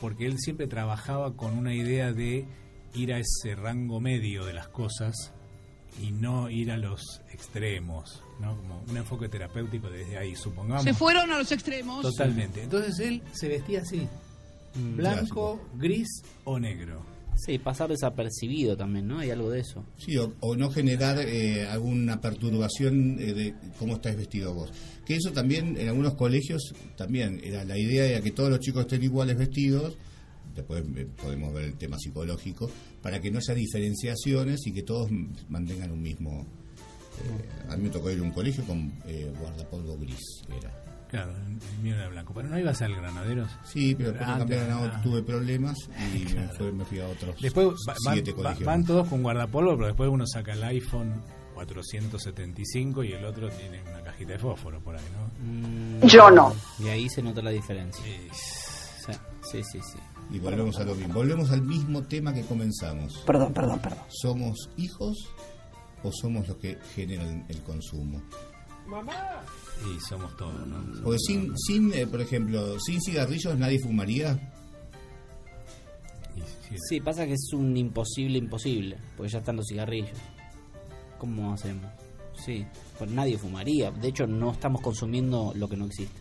porque 0.00 0.24
él 0.24 0.38
siempre 0.38 0.66
trabajaba 0.66 1.36
con 1.36 1.58
una 1.58 1.74
idea 1.74 2.14
de 2.14 2.46
ir 2.94 3.12
a 3.12 3.18
ese 3.18 3.54
rango 3.54 4.00
medio 4.00 4.46
de 4.46 4.54
las 4.54 4.68
cosas 4.68 5.33
y 6.02 6.10
no 6.10 6.50
ir 6.50 6.70
a 6.70 6.76
los 6.76 7.20
extremos, 7.32 8.22
¿no? 8.40 8.56
Como 8.56 8.82
un 8.88 8.96
enfoque 8.96 9.28
terapéutico 9.28 9.88
desde 9.88 10.18
ahí, 10.18 10.34
supongamos. 10.34 10.84
Se 10.84 10.94
fueron 10.94 11.30
a 11.30 11.38
los 11.38 11.50
extremos. 11.52 12.02
Totalmente. 12.02 12.62
Entonces 12.62 12.98
él 13.00 13.22
se 13.32 13.48
vestía 13.48 13.80
así, 13.80 14.06
blanco, 14.74 15.60
gris 15.76 16.08
o 16.44 16.58
negro. 16.58 17.14
Sí, 17.36 17.58
pasar 17.58 17.90
desapercibido 17.90 18.76
también, 18.76 19.08
¿no? 19.08 19.18
Hay 19.18 19.30
algo 19.30 19.50
de 19.50 19.60
eso. 19.60 19.84
Sí, 19.98 20.16
o, 20.16 20.32
o 20.40 20.54
no 20.54 20.70
generar 20.70 21.18
eh, 21.18 21.66
alguna 21.66 22.20
perturbación 22.20 23.18
eh, 23.18 23.34
de 23.34 23.54
cómo 23.78 23.94
estás 23.94 24.16
vestido 24.16 24.54
vos. 24.54 24.72
Que 25.04 25.16
eso 25.16 25.32
también 25.32 25.76
en 25.76 25.88
algunos 25.88 26.14
colegios 26.14 26.74
también 26.96 27.40
era 27.42 27.64
la 27.64 27.76
idea 27.76 28.06
era 28.06 28.20
que 28.20 28.30
todos 28.30 28.50
los 28.50 28.60
chicos 28.60 28.82
estén 28.82 29.02
iguales 29.02 29.36
vestidos. 29.36 29.96
Después 30.54 30.84
eh, 30.96 31.06
podemos 31.20 31.52
ver 31.52 31.64
el 31.64 31.74
tema 31.76 31.98
psicológico 31.98 32.70
para 33.02 33.20
que 33.20 33.30
no 33.30 33.38
haya 33.38 33.54
diferenciaciones 33.54 34.66
y 34.66 34.72
que 34.72 34.82
todos 34.82 35.10
mantengan 35.48 35.90
un 35.90 36.00
mismo. 36.02 36.46
eh, 37.24 37.48
a 37.70 37.76
mí 37.76 37.84
me 37.84 37.90
tocó 37.90 38.10
ir 38.10 38.18
a 38.20 38.22
un 38.22 38.30
colegio 38.32 38.64
con 38.64 38.92
eh, 39.06 39.32
guardapolvo 39.40 39.96
gris, 39.98 40.20
era. 40.56 40.80
Claro, 41.10 41.32
el 41.36 41.82
mío 41.82 41.94
era 41.94 42.08
blanco. 42.08 42.34
Pero 42.34 42.48
no 42.48 42.58
ibas 42.58 42.82
al 42.82 42.94
Granaderos. 42.96 43.48
Sí, 43.64 43.94
pero 43.94 44.10
después 44.12 44.48
me 44.48 44.56
Ah, 44.56 44.92
ah. 44.96 45.00
tuve 45.02 45.22
problemas 45.22 45.76
y 46.12 46.24
me, 46.34 46.48
fue- 46.48 46.72
me 46.72 46.84
fui 46.84 46.98
a 46.98 47.06
otros 47.08 47.40
Después 47.40 47.66
va- 47.88 47.94
van, 48.04 48.14
siete 48.14 48.32
va- 48.32 48.36
colegios. 48.36 48.64
van 48.66 48.84
todos 48.84 49.06
con 49.08 49.22
guardapolvo, 49.22 49.74
pero 49.76 49.86
después 49.88 50.10
uno 50.10 50.26
saca 50.26 50.54
el 50.54 50.64
iPhone 50.64 51.22
475 51.54 53.04
y 53.04 53.12
el 53.12 53.24
otro 53.24 53.48
tiene 53.50 53.80
una 53.82 54.02
cajita 54.02 54.32
de 54.32 54.38
fósforo 54.38 54.80
por 54.80 54.96
ahí, 54.96 55.04
¿no? 56.00 56.06
Yo 56.08 56.30
no. 56.30 56.52
Y 56.80 56.88
ahí 56.88 57.08
se 57.08 57.22
nota 57.22 57.42
la 57.42 57.50
diferencia. 57.50 58.02
Sí, 58.32 59.12
sí, 59.52 59.62
sí. 59.72 59.78
sí. 59.92 59.98
Y 60.30 60.38
volvemos 60.38 60.76
a 60.78 60.84
lo 60.84 60.94
mismo. 60.94 61.14
Volvemos 61.14 61.50
al 61.50 61.62
mismo 61.62 62.02
tema 62.02 62.32
que 62.32 62.42
comenzamos. 62.42 63.22
Perdón, 63.26 63.52
perdón, 63.52 63.78
perdón. 63.80 64.04
¿Somos 64.08 64.70
hijos 64.76 65.16
o 66.02 66.10
somos 66.12 66.48
los 66.48 66.56
que 66.56 66.78
generan 66.94 67.44
el 67.48 67.62
consumo? 67.62 68.22
Y 69.84 70.00
somos 70.00 70.36
todos, 70.36 70.66
¿no? 70.66 71.02
Porque 71.02 71.18
sin, 71.18 71.56
sin 71.58 71.92
eh, 71.94 72.06
por 72.06 72.20
ejemplo, 72.20 72.78
sin 72.80 73.00
cigarrillos 73.00 73.58
nadie 73.58 73.78
fumaría. 73.80 74.38
Sí, 76.88 77.00
pasa 77.00 77.24
que 77.26 77.34
es 77.34 77.52
un 77.52 77.76
imposible 77.76 78.38
imposible, 78.38 78.98
porque 79.16 79.32
ya 79.32 79.38
están 79.38 79.56
los 79.56 79.66
cigarrillos. 79.68 80.18
¿Cómo 81.18 81.52
hacemos? 81.52 81.86
Sí, 82.44 82.66
pues 82.98 83.10
nadie 83.10 83.38
fumaría. 83.38 83.90
De 83.90 84.08
hecho, 84.08 84.26
no 84.26 84.52
estamos 84.52 84.80
consumiendo 84.80 85.52
lo 85.54 85.68
que 85.68 85.76
no 85.76 85.86
existe. 85.86 86.20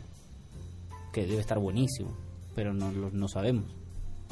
Que 1.11 1.25
debe 1.25 1.41
estar 1.41 1.59
buenísimo, 1.59 2.15
pero 2.55 2.73
no 2.73 2.91
lo 2.91 3.09
no 3.09 3.27
sabemos. 3.27 3.65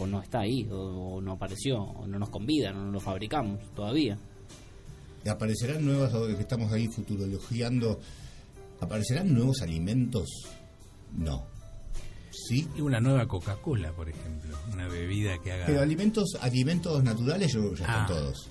O 0.02 0.08
no 0.08 0.22
está 0.22 0.40
ahí, 0.40 0.68
o, 0.72 0.76
o 1.16 1.22
no 1.22 1.34
apareció, 1.34 1.78
o 1.82 2.08
no 2.08 2.18
nos 2.18 2.30
convidan, 2.30 2.76
o 2.78 2.86
no 2.86 2.92
lo 2.92 3.00
fabricamos 3.00 3.60
todavía. 3.76 4.18
Y 5.24 5.30
aparecerán 5.30 5.86
nuevas, 5.86 6.12
ahora 6.14 6.34
que 6.36 6.42
estamos 6.42 6.72
ahí 6.74 6.88
futurologiando, 6.88 8.00
¿aparecerán 8.80 9.32
nuevos 9.34 9.62
alimentos? 9.62 10.28
No. 11.16 11.46
¿Sí? 12.32 12.68
Y 12.76 12.82
una 12.82 13.00
nueva 13.00 13.28
Coca-Cola, 13.28 13.92
por 13.92 14.10
ejemplo. 14.10 14.58
Una 14.74 14.88
bebida 14.88 15.38
que 15.44 15.52
haga... 15.52 15.66
Pero 15.68 15.82
alimentos, 15.82 16.30
alimentos 16.42 17.04
naturales 17.04 17.52
yo 17.54 17.62
ya 17.76 17.86
están 17.86 18.04
Ah. 18.04 18.08
todos. 18.08 18.50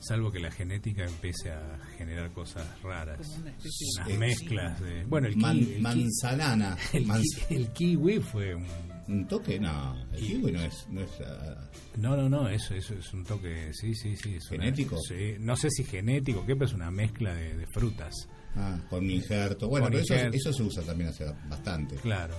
Salvo 0.00 0.30
que 0.30 0.38
la 0.40 0.50
genética 0.50 1.04
empiece 1.04 1.50
a 1.50 1.78
generar 1.96 2.30
cosas 2.32 2.66
raras. 2.82 3.18
Unas 3.40 4.08
Eh, 4.08 4.16
mezclas 4.18 4.80
de... 4.80 5.04
Bueno, 5.06 5.26
el, 5.28 5.36
Man- 5.36 5.58
ki- 5.58 5.62
el 5.70 5.76
ki- 5.76 5.80
manzanana. 5.82 6.76
El, 6.92 7.06
el 7.50 7.68
kiwi 7.72 8.20
fue 8.20 8.54
un... 8.54 8.66
Un 9.08 9.26
toque, 9.26 9.58
no. 9.58 9.96
El 10.12 10.20
kiwi 10.20 10.52
no 10.52 10.60
es... 10.60 10.86
No, 10.90 11.00
es, 11.00 11.10
ah, 11.26 11.68
No, 11.96 12.16
no, 12.16 12.28
no, 12.28 12.48
eso, 12.48 12.74
eso 12.74 12.94
es 12.94 13.12
un 13.14 13.24
toque, 13.24 13.70
sí, 13.72 13.94
sí, 13.94 14.14
sí. 14.16 14.34
es 14.36 14.50
una- 14.50 14.64
¿Genético? 14.64 14.98
sí, 15.00 15.36
no 15.40 15.56
sé 15.56 15.70
si 15.70 15.84
genético, 15.84 16.44
¿qué? 16.44 16.54
Pero 16.54 16.66
es 16.66 16.74
una 16.74 16.90
mezcla 16.90 17.34
de, 17.34 17.56
de 17.56 17.66
frutas. 17.68 18.12
ah, 18.54 18.78
con 18.90 19.08
injerto. 19.10 19.68
Bueno, 19.68 19.86
Con 19.86 19.92
pero 19.92 20.04
eso, 20.04 20.36
eso 20.36 20.52
se 20.52 20.62
usa 20.62 20.82
también 20.82 21.10
hace 21.10 21.24
bastante. 21.48 21.96
Claro. 21.96 22.34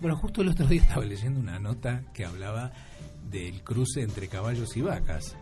Bueno, 0.00 0.16
justo 0.18 0.42
el 0.42 0.48
otro 0.48 0.66
día 0.66 0.82
estaba 0.82 1.04
leyendo 1.04 1.40
una 1.40 1.58
nota 1.58 2.02
que 2.12 2.24
hablaba 2.26 2.70
del 3.30 3.62
cruce 3.62 4.02
entre 4.02 4.28
caballos 4.28 4.76
y 4.76 4.82
vacas. 4.82 5.34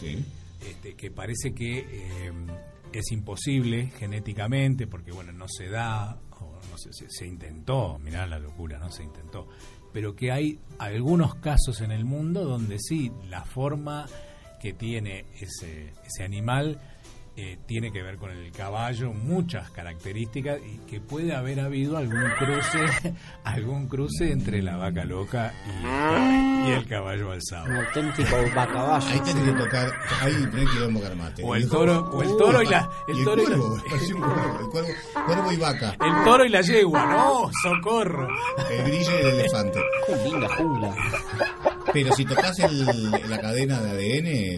Sí. 0.00 0.24
Este, 0.68 0.94
que 0.94 1.10
parece 1.10 1.52
que 1.54 1.78
eh, 1.78 2.32
es 2.92 3.12
imposible 3.12 3.90
genéticamente, 3.98 4.86
porque 4.88 5.12
bueno, 5.12 5.32
no 5.32 5.46
se 5.48 5.68
da, 5.68 6.18
o 6.40 6.58
no 6.70 6.78
sé, 6.78 6.92
se, 6.92 7.06
se 7.08 7.26
intentó, 7.26 7.98
mirá 7.98 8.26
la 8.26 8.38
locura, 8.38 8.78
no 8.78 8.90
se 8.90 9.02
intentó, 9.04 9.48
pero 9.92 10.14
que 10.14 10.32
hay 10.32 10.58
algunos 10.78 11.34
casos 11.36 11.80
en 11.80 11.92
el 11.92 12.04
mundo 12.04 12.44
donde 12.44 12.78
sí, 12.78 13.12
la 13.28 13.44
forma 13.44 14.06
que 14.60 14.72
tiene 14.72 15.26
ese, 15.40 15.92
ese 16.04 16.24
animal 16.24 16.78
eh, 17.36 17.58
tiene 17.66 17.90
que 17.92 18.02
ver 18.02 18.16
con 18.16 18.30
el 18.30 18.52
caballo, 18.52 19.12
muchas 19.12 19.70
características, 19.70 20.58
y 20.60 20.78
que 20.90 21.00
puede 21.00 21.34
haber 21.34 21.60
habido 21.60 21.96
algún 21.96 22.22
cruce, 22.38 23.14
algún 23.44 23.88
cruce 23.88 24.30
entre 24.32 24.62
la 24.62 24.76
vaca 24.76 25.04
loca 25.04 25.52
y, 25.66 26.68
y 26.68 26.72
el 26.72 26.86
caballo 26.86 27.32
alzado. 27.32 27.64
Un 27.66 27.76
auténtico 27.76 28.36
vacaballo. 28.54 29.06
Ahí 29.08 29.20
tenés 29.20 29.44
que 29.44 29.52
tocar, 29.52 29.90
ahí 30.20 30.32
tenés 30.50 30.68
que 30.70 30.76
ir 30.78 31.04
a 31.06 31.14
mate. 31.14 31.42
O 31.44 31.54
el 31.54 31.68
toro- 31.68 32.10
o 32.12 32.22
el 32.22 32.36
toro 32.36 32.62
y 32.62 32.66
la- 32.66 32.90
el 33.08 33.18
el 33.18 33.24
toro 33.24 33.42
y 33.42 33.46
la- 33.46 33.56
cuervo, 33.56 33.76
el 35.48 35.54
y 35.54 35.56
vaca. 35.56 35.96
El 36.00 36.24
toro 36.24 36.44
y 36.44 36.48
la 36.48 36.60
yegua, 36.60 37.06
no, 37.06 37.50
socorro. 37.62 38.28
El 38.70 38.84
grillo 38.84 39.10
y 39.10 39.20
el 39.20 39.26
elefante. 39.40 39.80
Qué 40.06 40.16
linda 40.30 40.48
jungla. 40.56 40.94
Pero 41.92 42.14
si 42.14 42.24
tocas 42.24 42.58
el, 42.60 43.10
la 43.10 43.40
cadena 43.40 43.80
de 43.80 43.90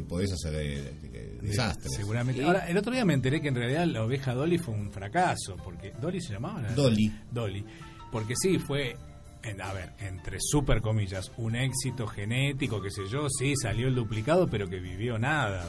ADN, 0.00 0.06
podés 0.08 0.32
hacer 0.32 0.54
eh, 0.56 1.13
desastres. 1.48 1.92
Seguramente. 1.94 2.42
Ahora, 2.44 2.68
el 2.68 2.76
otro 2.76 2.92
día 2.92 3.04
me 3.04 3.14
enteré 3.14 3.40
que 3.40 3.48
en 3.48 3.54
realidad 3.54 3.86
la 3.86 4.02
oveja 4.04 4.34
Dolly 4.34 4.58
fue 4.58 4.74
un 4.74 4.90
fracaso, 4.90 5.56
porque 5.62 5.92
Dolly 6.00 6.20
se 6.20 6.32
llamaba. 6.32 6.62
la- 6.62 6.72
Dolly. 6.74 7.12
Dolly. 7.30 7.64
Porque 8.12 8.34
sí, 8.36 8.58
fue, 8.58 8.96
en- 9.42 9.60
a 9.62 9.72
ver, 9.72 9.92
entre 9.98 10.38
super 10.40 10.80
comillas, 10.80 11.30
un 11.36 11.56
éxito 11.56 12.06
genético, 12.06 12.80
qué 12.80 12.90
sé 12.90 13.02
yo, 13.10 13.28
sí, 13.28 13.54
salió 13.56 13.88
el 13.88 13.94
duplicado, 13.94 14.48
pero 14.48 14.66
que 14.68 14.78
vivió 14.80 15.18
nada. 15.18 15.64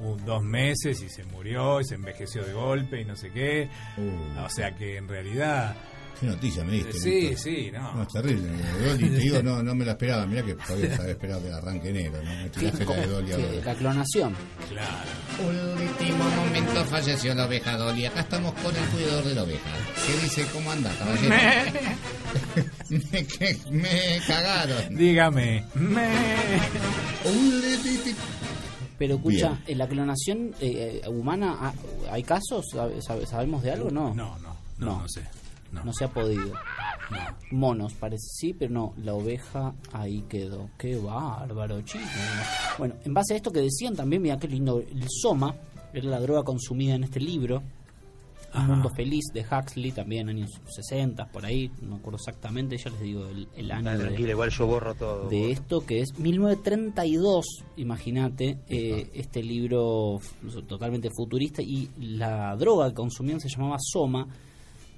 Un, 0.00 0.24
dos 0.24 0.44
meses 0.44 1.02
y 1.02 1.08
se 1.08 1.24
murió 1.24 1.80
y 1.80 1.84
se 1.84 1.96
envejeció 1.96 2.44
de 2.44 2.52
golpe 2.52 3.00
y 3.00 3.04
no 3.04 3.16
sé 3.16 3.30
qué. 3.32 3.68
Uh. 3.96 4.44
O 4.44 4.48
sea 4.48 4.70
que 4.76 4.96
en 4.96 5.08
realidad... 5.08 5.74
Qué 6.20 6.26
noticia 6.26 6.64
me 6.64 6.72
diste. 6.72 6.92
Sí, 6.98 7.36
sí, 7.36 7.70
no. 7.72 7.94
No, 7.94 8.02
es 8.02 8.08
terrible. 8.08 8.48
Dolly, 8.84 9.08
te 9.10 9.18
digo, 9.18 9.42
no, 9.42 9.62
no 9.62 9.74
me 9.74 9.84
la 9.84 9.92
esperaba. 9.92 10.26
Mira 10.26 10.42
que 10.42 10.54
todavía 10.54 10.86
estaba 10.88 11.08
esperado 11.10 11.42
que 11.42 11.52
arranque 11.52 11.88
enero. 11.90 12.18
¿no? 12.22 12.30
Me 12.42 12.48
tiraste 12.50 12.84
la 12.84 12.94
de 12.96 13.06
Dolly 13.06 13.26
Sí, 13.28 13.32
ahora. 13.34 13.64
la 13.64 13.74
clonación. 13.74 14.36
Claro. 14.68 15.78
Último 15.78 16.24
momento 16.30 16.84
falleció 16.86 17.34
la 17.34 17.46
oveja 17.46 17.76
Dolly. 17.76 18.06
Acá 18.06 18.20
estamos 18.20 18.52
con 18.54 18.74
el 18.74 18.84
cuidador 18.86 19.24
de 19.24 19.34
la 19.36 19.42
oveja. 19.44 19.70
¿Qué 20.06 20.12
dice? 20.24 20.46
¿Cómo 20.52 20.72
anda, 20.72 20.90
caballero? 20.98 21.34
me, 22.90 23.26
que- 23.26 23.58
me 23.70 24.20
cagaron. 24.26 24.96
Dígame. 24.96 25.64
Me... 25.74 26.08
Pero 28.98 29.14
escucha, 29.14 29.50
Bien. 29.50 29.62
¿en 29.68 29.78
la 29.78 29.86
clonación 29.88 30.54
eh, 30.60 31.00
eh, 31.04 31.08
humana 31.08 31.72
hay 32.10 32.24
casos? 32.24 32.66
¿Sabe- 32.72 33.00
sabe- 33.00 33.26
¿Sabemos 33.26 33.62
de 33.62 33.70
algo? 33.70 33.90
No. 33.90 34.12
No, 34.14 34.36
no, 34.38 34.56
no, 34.78 35.00
no 35.02 35.08
sé. 35.08 35.22
No. 35.72 35.84
No 35.84 35.92
se 35.92 36.04
ha 36.04 36.08
podido. 36.08 36.52
Monos, 37.50 37.94
parece 37.94 38.26
sí, 38.30 38.52
pero 38.54 38.72
no, 38.72 38.94
la 39.02 39.14
oveja 39.14 39.74
ahí 39.92 40.22
quedó. 40.28 40.70
Qué 40.78 40.96
bárbaro, 40.96 41.80
chico. 41.82 42.04
Bueno, 42.78 42.94
en 43.04 43.14
base 43.14 43.34
a 43.34 43.36
esto 43.36 43.50
que 43.50 43.60
decían 43.60 43.94
también, 43.96 44.22
mira 44.22 44.38
qué 44.38 44.48
lindo, 44.48 44.80
el 44.80 45.04
soma 45.08 45.54
era 45.92 46.08
la 46.08 46.20
droga 46.20 46.42
consumida 46.42 46.94
en 46.94 47.04
este 47.04 47.20
libro. 47.20 47.62
Un 48.54 48.66
mundo 48.66 48.88
feliz 48.88 49.26
de 49.34 49.42
Huxley, 49.44 49.92
también 49.92 50.30
años 50.30 50.50
60, 50.74 51.26
por 51.26 51.44
ahí, 51.44 51.70
no 51.82 51.90
me 51.90 51.96
acuerdo 51.96 52.16
exactamente, 52.16 52.78
ya 52.78 52.88
les 52.90 53.00
digo 53.00 53.26
el, 53.26 53.46
el 53.54 53.70
año. 53.70 53.90
de- 53.90 53.98
Tranquilo, 53.98 54.30
igual 54.30 54.50
yo 54.50 54.66
borro 54.66 54.94
todo. 54.94 55.28
de 55.28 55.50
esto 55.50 55.84
que 55.84 56.00
es 56.00 56.18
1932, 56.18 57.44
imagínate, 57.76 58.58
eh, 58.68 59.10
este 59.12 59.42
libro 59.42 60.18
totalmente 60.66 61.10
futurista 61.10 61.60
y 61.60 61.90
la 61.98 62.56
droga 62.56 62.88
que 62.88 62.94
consumían 62.94 63.38
se 63.38 63.50
llamaba 63.50 63.76
Soma 63.78 64.26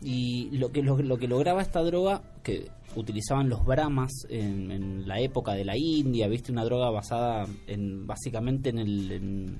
y 0.02 0.51
lo 0.56 0.72
que 0.72 0.82
lo, 0.82 0.97
lo 0.98 1.18
que 1.18 1.28
lograba 1.28 1.62
esta 1.62 1.82
droga 1.82 2.22
que 2.43 2.70
utilizaban 2.97 3.48
los 3.48 3.64
brahmas 3.64 4.10
en, 4.28 4.70
en 4.70 5.06
la 5.06 5.20
época 5.20 5.52
de 5.52 5.64
la 5.64 5.77
India, 5.77 6.28
viste 6.28 6.52
una 6.52 6.64
droga 6.64 6.90
basada 6.90 7.47
en 7.66 8.06
básicamente 8.06 8.70
en 8.70 8.78
el 8.78 9.12
en, 9.12 9.59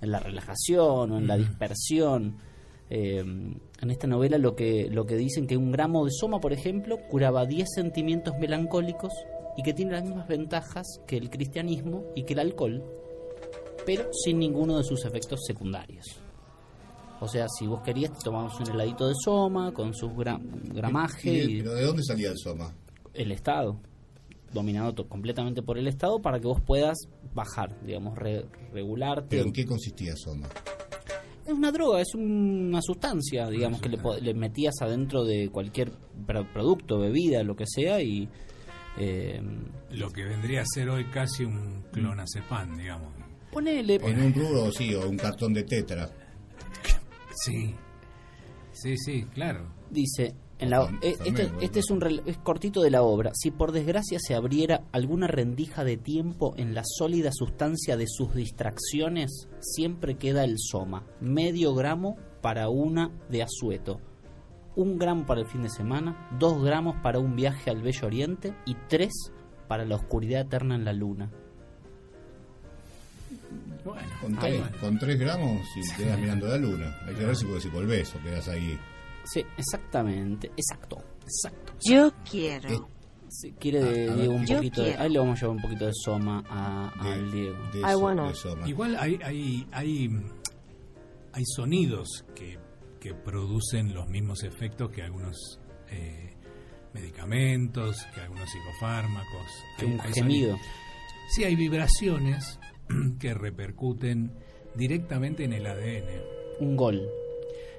en 0.00 0.10
la 0.10 0.20
relajación 0.20 1.12
o 1.12 1.18
en 1.18 1.26
la 1.26 1.36
dispersión. 1.36 2.36
Eh, 2.90 3.18
en 3.20 3.90
esta 3.90 4.06
novela 4.06 4.38
lo 4.38 4.56
que, 4.56 4.88
lo 4.90 5.04
que 5.04 5.16
dicen 5.16 5.46
que 5.46 5.56
un 5.56 5.70
gramo 5.72 6.04
de 6.04 6.10
soma, 6.10 6.40
por 6.40 6.52
ejemplo, 6.52 6.98
curaba 7.10 7.44
10 7.44 7.68
sentimientos 7.74 8.34
melancólicos 8.38 9.12
y 9.56 9.62
que 9.62 9.74
tiene 9.74 9.92
las 9.92 10.04
mismas 10.04 10.26
ventajas 10.26 10.86
que 11.06 11.16
el 11.16 11.30
cristianismo 11.30 12.04
y 12.14 12.24
que 12.24 12.32
el 12.32 12.40
alcohol, 12.40 12.82
pero 13.84 14.08
sin 14.12 14.38
ninguno 14.38 14.78
de 14.78 14.84
sus 14.84 15.04
efectos 15.04 15.40
secundarios. 15.46 16.27
O 17.20 17.26
sea, 17.28 17.46
si 17.48 17.66
vos 17.66 17.80
querías, 17.82 18.12
te 18.12 18.18
tomabas 18.24 18.58
un 18.60 18.68
heladito 18.70 19.08
de 19.08 19.14
soma 19.24 19.72
con 19.72 19.92
sus 19.94 20.10
gra- 20.12 20.40
gramaje 20.72 21.44
¿Y 21.44 21.58
¿Pero 21.58 21.74
de 21.74 21.82
dónde 21.84 22.02
salía 22.04 22.30
el 22.30 22.38
soma? 22.38 22.72
el 23.14 23.32
Estado, 23.32 23.80
dominado 24.52 24.94
completamente 25.08 25.62
por 25.62 25.78
el 25.78 25.88
Estado, 25.88 26.20
para 26.22 26.38
que 26.38 26.46
vos 26.46 26.60
puedas 26.60 26.96
bajar, 27.34 27.76
digamos, 27.84 28.16
re- 28.16 28.46
regularte. 28.72 29.26
¿Pero 29.30 29.44
en 29.44 29.52
qué 29.52 29.64
consistía 29.66 30.14
soma? 30.16 30.48
Es 31.44 31.52
una 31.52 31.72
droga, 31.72 32.00
es 32.00 32.14
una 32.14 32.80
sustancia, 32.82 33.48
digamos, 33.48 33.80
que 33.80 33.88
le, 33.88 34.34
metías 34.34 34.74
adentro 34.80 35.24
de 35.24 35.48
cualquier 35.50 35.90
pro- 36.26 36.46
producto, 36.52 36.98
bebida, 36.98 37.42
lo 37.42 37.56
que 37.56 37.64
sea, 37.66 38.00
y 38.02 38.28
Eh, 39.00 39.40
Lo 39.92 40.10
que 40.10 40.24
vendría 40.24 40.62
a 40.62 40.64
ser 40.66 40.88
hoy 40.90 41.04
casi 41.04 41.44
un 41.44 41.84
clonazepam, 41.92 42.76
digamos. 42.76 43.12
ponele, 43.52 43.94
En 44.02 44.20
un 44.20 44.34
rubro, 44.34 44.72
sí, 44.72 44.92
o 44.94 45.08
un 45.08 45.16
cartón 45.16 45.52
de 45.54 45.62
tetra. 45.62 46.10
Sí. 47.44 47.74
Sí, 48.72 48.96
sí, 48.96 49.24
claro. 49.34 49.72
Dice, 49.90 50.34
en 50.58 50.70
la, 50.70 50.84
eh, 51.02 51.16
este, 51.24 51.50
este 51.60 51.80
es 51.80 51.90
un 51.90 52.02
es 52.26 52.38
cortito 52.38 52.82
de 52.82 52.90
la 52.90 53.02
obra. 53.02 53.30
Si 53.34 53.50
por 53.50 53.72
desgracia 53.72 54.18
se 54.20 54.34
abriera 54.34 54.82
alguna 54.92 55.26
rendija 55.26 55.84
de 55.84 55.96
tiempo 55.96 56.54
en 56.56 56.74
la 56.74 56.82
sólida 56.84 57.30
sustancia 57.32 57.96
de 57.96 58.06
sus 58.08 58.34
distracciones, 58.34 59.48
siempre 59.60 60.16
queda 60.16 60.44
el 60.44 60.56
soma. 60.58 61.06
Medio 61.20 61.74
gramo 61.74 62.16
para 62.40 62.68
una 62.68 63.10
de 63.30 63.42
asueto. 63.42 64.00
Un 64.76 64.98
gramo 64.98 65.26
para 65.26 65.40
el 65.40 65.46
fin 65.46 65.62
de 65.62 65.70
semana, 65.70 66.28
dos 66.38 66.62
gramos 66.62 66.96
para 67.02 67.18
un 67.18 67.34
viaje 67.34 67.70
al 67.70 67.82
Bello 67.82 68.06
Oriente 68.06 68.54
y 68.64 68.76
tres 68.88 69.32
para 69.66 69.84
la 69.84 69.96
oscuridad 69.96 70.42
eterna 70.42 70.76
en 70.76 70.84
la 70.84 70.92
luna. 70.92 71.30
Bueno, 73.88 74.08
Con 74.20 74.36
tres, 74.38 74.58
bueno. 74.60 74.76
con 74.80 74.98
tres 74.98 75.18
gramos 75.18 75.66
y 75.76 75.96
quedas 75.96 76.18
mirando 76.18 76.46
la 76.48 76.56
luna. 76.58 76.98
Hay 77.06 77.14
que 77.14 77.24
ver 77.24 77.36
si, 77.36 77.46
si 77.60 77.68
volvés 77.68 78.14
o 78.14 78.22
quedas 78.22 78.48
ahí. 78.48 78.78
Sí, 79.24 79.44
exactamente, 79.56 80.50
exacto, 80.56 80.98
exacto. 81.22 81.72
Yo 81.84 82.12
quiero. 82.28 82.68
Eh, 82.68 82.78
Si 83.30 83.52
quiere 83.52 84.08
Ah, 84.08 84.14
Diego 84.14 84.32
un 84.32 84.46
poquito, 84.46 84.82
de- 84.82 84.96
ahí 84.96 85.10
le 85.10 85.18
vamos 85.18 85.36
a 85.36 85.40
llevar 85.42 85.56
un 85.56 85.62
poquito 85.62 85.84
de 85.84 85.92
soma 86.02 86.42
a, 86.48 86.88
al 86.98 87.30
Diego. 87.30 87.58
de 87.74 87.84
Ay, 87.84 87.90
eso- 87.90 88.00
bueno. 88.00 88.28
de 88.28 88.34
Soma. 88.34 88.66
Igual 88.66 88.96
hay, 88.98 89.18
hay, 89.22 89.66
hay, 89.70 90.08
hay 91.34 91.44
sonidos 91.44 92.24
que, 92.34 92.58
que 92.98 93.12
producen 93.14 93.92
los 93.92 94.08
mismos 94.08 94.42
efectos 94.44 94.90
que 94.90 95.02
algunos 95.02 95.60
eh, 95.90 96.36
medicamentos, 96.94 98.04
que 98.14 98.20
algunos 98.22 98.48
psicofármacos. 98.50 99.46
Que 99.78 99.84
Hay- 99.86 99.92
un 99.92 100.00
hay 100.00 100.12
gemido. 100.14 100.50
sonidos. 100.56 100.60
Sí, 101.34 101.44
hay 101.44 101.54
vibraciones 101.56 102.58
que 103.20 103.34
repercuten 103.34 104.32
directamente 104.74 105.44
en 105.44 105.52
el 105.52 105.66
ADN. 105.66 106.06
Un 106.60 106.76
gol. 106.76 107.08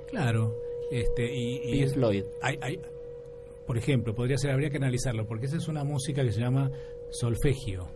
Claro, 0.09 0.55
este 0.91 1.33
y, 1.33 1.55
y 1.63 1.71
Pink 1.83 1.93
Floyd. 1.93 2.23
hay, 2.41 2.57
hay- 2.61 2.79
por 3.67 3.77
ejemplo, 3.77 4.15
podría 4.15 4.37
ser, 4.39 4.49
habría 4.51 4.71
que 4.71 4.77
analizarlo, 4.77 5.27
porque 5.27 5.45
esa 5.45 5.57
es 5.57 5.67
una 5.67 5.83
música 5.83 6.23
que 6.23 6.31
se 6.31 6.39
llama 6.41 6.71
solfegio. 7.11 7.87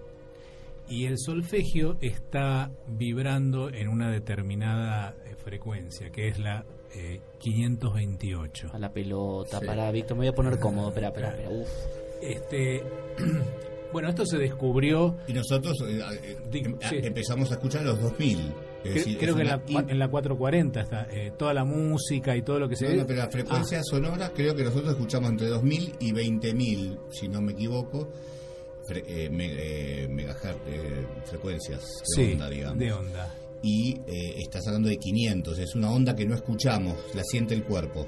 Y 0.88 1.06
el 1.06 1.18
solfegio 1.18 1.98
está 2.02 2.69
vibrando 2.88 3.69
en 3.69 3.88
una 3.88 4.11
determinada 4.11 5.15
eh, 5.26 5.34
frecuencia, 5.35 6.11
que 6.11 6.27
es 6.27 6.38
la 6.38 6.64
eh, 6.94 7.22
528. 7.40 8.69
A 8.73 8.77
la 8.77 8.91
pelota, 8.94 9.60
Sí. 9.60 9.65
para 9.65 9.90
Víctor, 9.91 10.18
me 10.18 10.26
voy 10.26 10.27
a 10.27 10.35
poner 10.35 10.60
cómodo, 10.60 10.90
espera, 10.90 11.07
espera, 11.07 11.30
espera. 11.30 11.49
Este, 12.22 12.84
bueno, 13.94 14.10
esto 14.10 14.26
se 14.26 14.38
descubrió, 14.38 15.15
Y 15.28 15.32
nosotros 15.34 15.78
eh, 15.88 16.02
eh, 16.24 16.38
Digo, 16.52 16.68
em- 16.72 16.78
sí. 16.90 16.98
empezamos 17.02 17.49
a 17.52 17.53
escuchar 17.53 17.84
los 17.86 18.02
2000. 18.02 18.40
Es 18.84 18.94
decir, 18.95 19.18
creo 19.18 19.34
que 19.36 19.41
en 19.44 19.48
la, 19.48 19.61
in- 19.68 19.90
en 19.90 19.98
la 19.99 20.10
440 20.10 20.82
está 20.82 21.07
eh, 21.10 21.32
toda 21.38 21.53
la 21.53 21.64
música 21.64 22.36
y 22.36 22.41
todo 22.41 22.60
lo 22.60 22.68
que 22.68 22.76
se 22.76 22.84
No, 22.86 22.91
ve. 22.91 22.98
no, 22.98 23.07
pero 23.07 23.20
la 23.20 23.30
frecuencia 23.30 23.80
Ah, 23.80 23.84
sonora 23.84 24.32
creo 24.36 24.53
que 24.53 24.64
nosotros 24.65 24.91
escuchamos 24.91 25.30
entre 25.30 25.48
2000 25.48 25.94
y 26.02 26.11
20000, 26.11 26.99
si 27.10 27.30
no 27.30 27.40
me 27.41 27.53
equivoco, 27.53 28.10
fre- 28.86 29.03
eh, 29.07 29.30
me- 29.30 29.53
eh, 30.03 30.07
megahertz, 30.10 30.60
eh, 30.68 31.06
frecuencias 31.24 31.80
de 32.18 32.24
sí, 32.26 32.32
onda, 32.34 32.49
digamos. 32.49 32.78
de 32.80 32.91
onda. 32.91 33.34
Y 33.61 33.94
eh, 34.07 34.36
estás 34.40 34.68
hablando 34.68 34.90
de 34.90 34.98
500, 34.98 35.57
es 35.60 35.74
una 35.76 35.90
onda 35.90 36.14
que 36.14 36.26
no 36.26 36.36
escuchamos, 36.36 36.98
la 37.15 37.24
siente 37.24 37.53
el 37.53 37.64
cuerpo. 37.64 38.06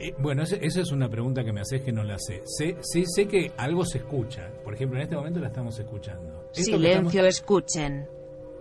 Eh, 0.00 0.14
bueno, 0.18 0.42
esa 0.42 0.56
es 0.80 0.90
una 0.92 1.08
pregunta 1.10 1.44
que 1.44 1.52
me 1.52 1.60
haces 1.60 1.82
que 1.82 1.92
no 1.92 2.02
la 2.02 2.18
sé. 2.18 2.40
sé. 2.46 2.76
Sí 2.80 3.04
sé 3.06 3.26
que 3.26 3.52
algo 3.56 3.84
se 3.84 3.98
escucha. 3.98 4.50
Por 4.64 4.74
ejemplo, 4.74 4.98
en 4.98 5.04
este 5.04 5.16
momento 5.16 5.40
la 5.40 5.48
estamos 5.48 5.78
escuchando. 5.78 6.46
Esto 6.54 6.76
Silencio, 6.78 7.26
escuchen. 7.26 8.06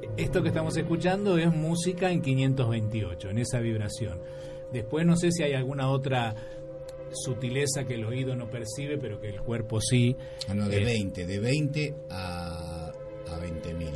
estamos- 0.02 0.14
esto 0.20 0.42
que 0.42 0.48
estamos 0.50 0.78
escuchando 0.78 1.38
es 1.38 1.54
música 1.54 2.12
en 2.12 2.22
528, 2.22 3.30
en 3.30 3.38
esa 3.38 3.60
vibración. 3.60 4.20
Después 4.72 5.06
no 5.06 5.16
sé 5.16 5.32
si 5.32 5.44
hay 5.44 5.54
alguna 5.54 5.90
otra 5.90 6.36
sutileza 7.12 7.86
que 7.86 7.96
el 7.96 8.06
oído 8.06 8.36
no 8.36 8.50
percibe, 8.50 8.98
pero 8.98 9.20
que 9.20 9.30
el 9.30 9.42
cuerpo 9.42 9.82
sí. 9.82 10.16
Ah, 10.48 10.54
no, 10.54 10.68
de 10.70 10.82
Eh, 10.82 10.86
20, 10.86 11.26
de 11.26 11.40
20 11.40 11.96
a, 12.10 12.92
a 13.32 13.40
20000. 13.40 13.90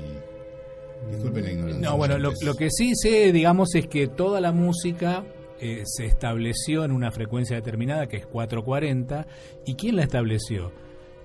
Disculpen 1.12 1.44
la 1.44 1.52
ignorancia. 1.52 1.90
No, 1.90 1.98
bueno, 1.98 2.18
lo, 2.18 2.32
lo 2.42 2.56
que 2.56 2.70
sí 2.72 2.94
sé, 2.96 3.32
digamos, 3.32 3.76
es 3.76 3.88
que 3.88 4.08
toda 4.08 4.40
la 4.42 4.52
música 4.52 5.24
eh, 5.60 5.84
se 5.86 6.06
estableció 6.06 6.84
en 6.84 6.92
una 6.92 7.12
frecuencia 7.12 7.56
determinada, 7.56 8.08
que 8.08 8.18
es 8.18 8.26
440. 8.26 9.28
¿Y 9.66 9.76
quién 9.76 9.96
la 9.96 10.04
estableció? 10.04 10.72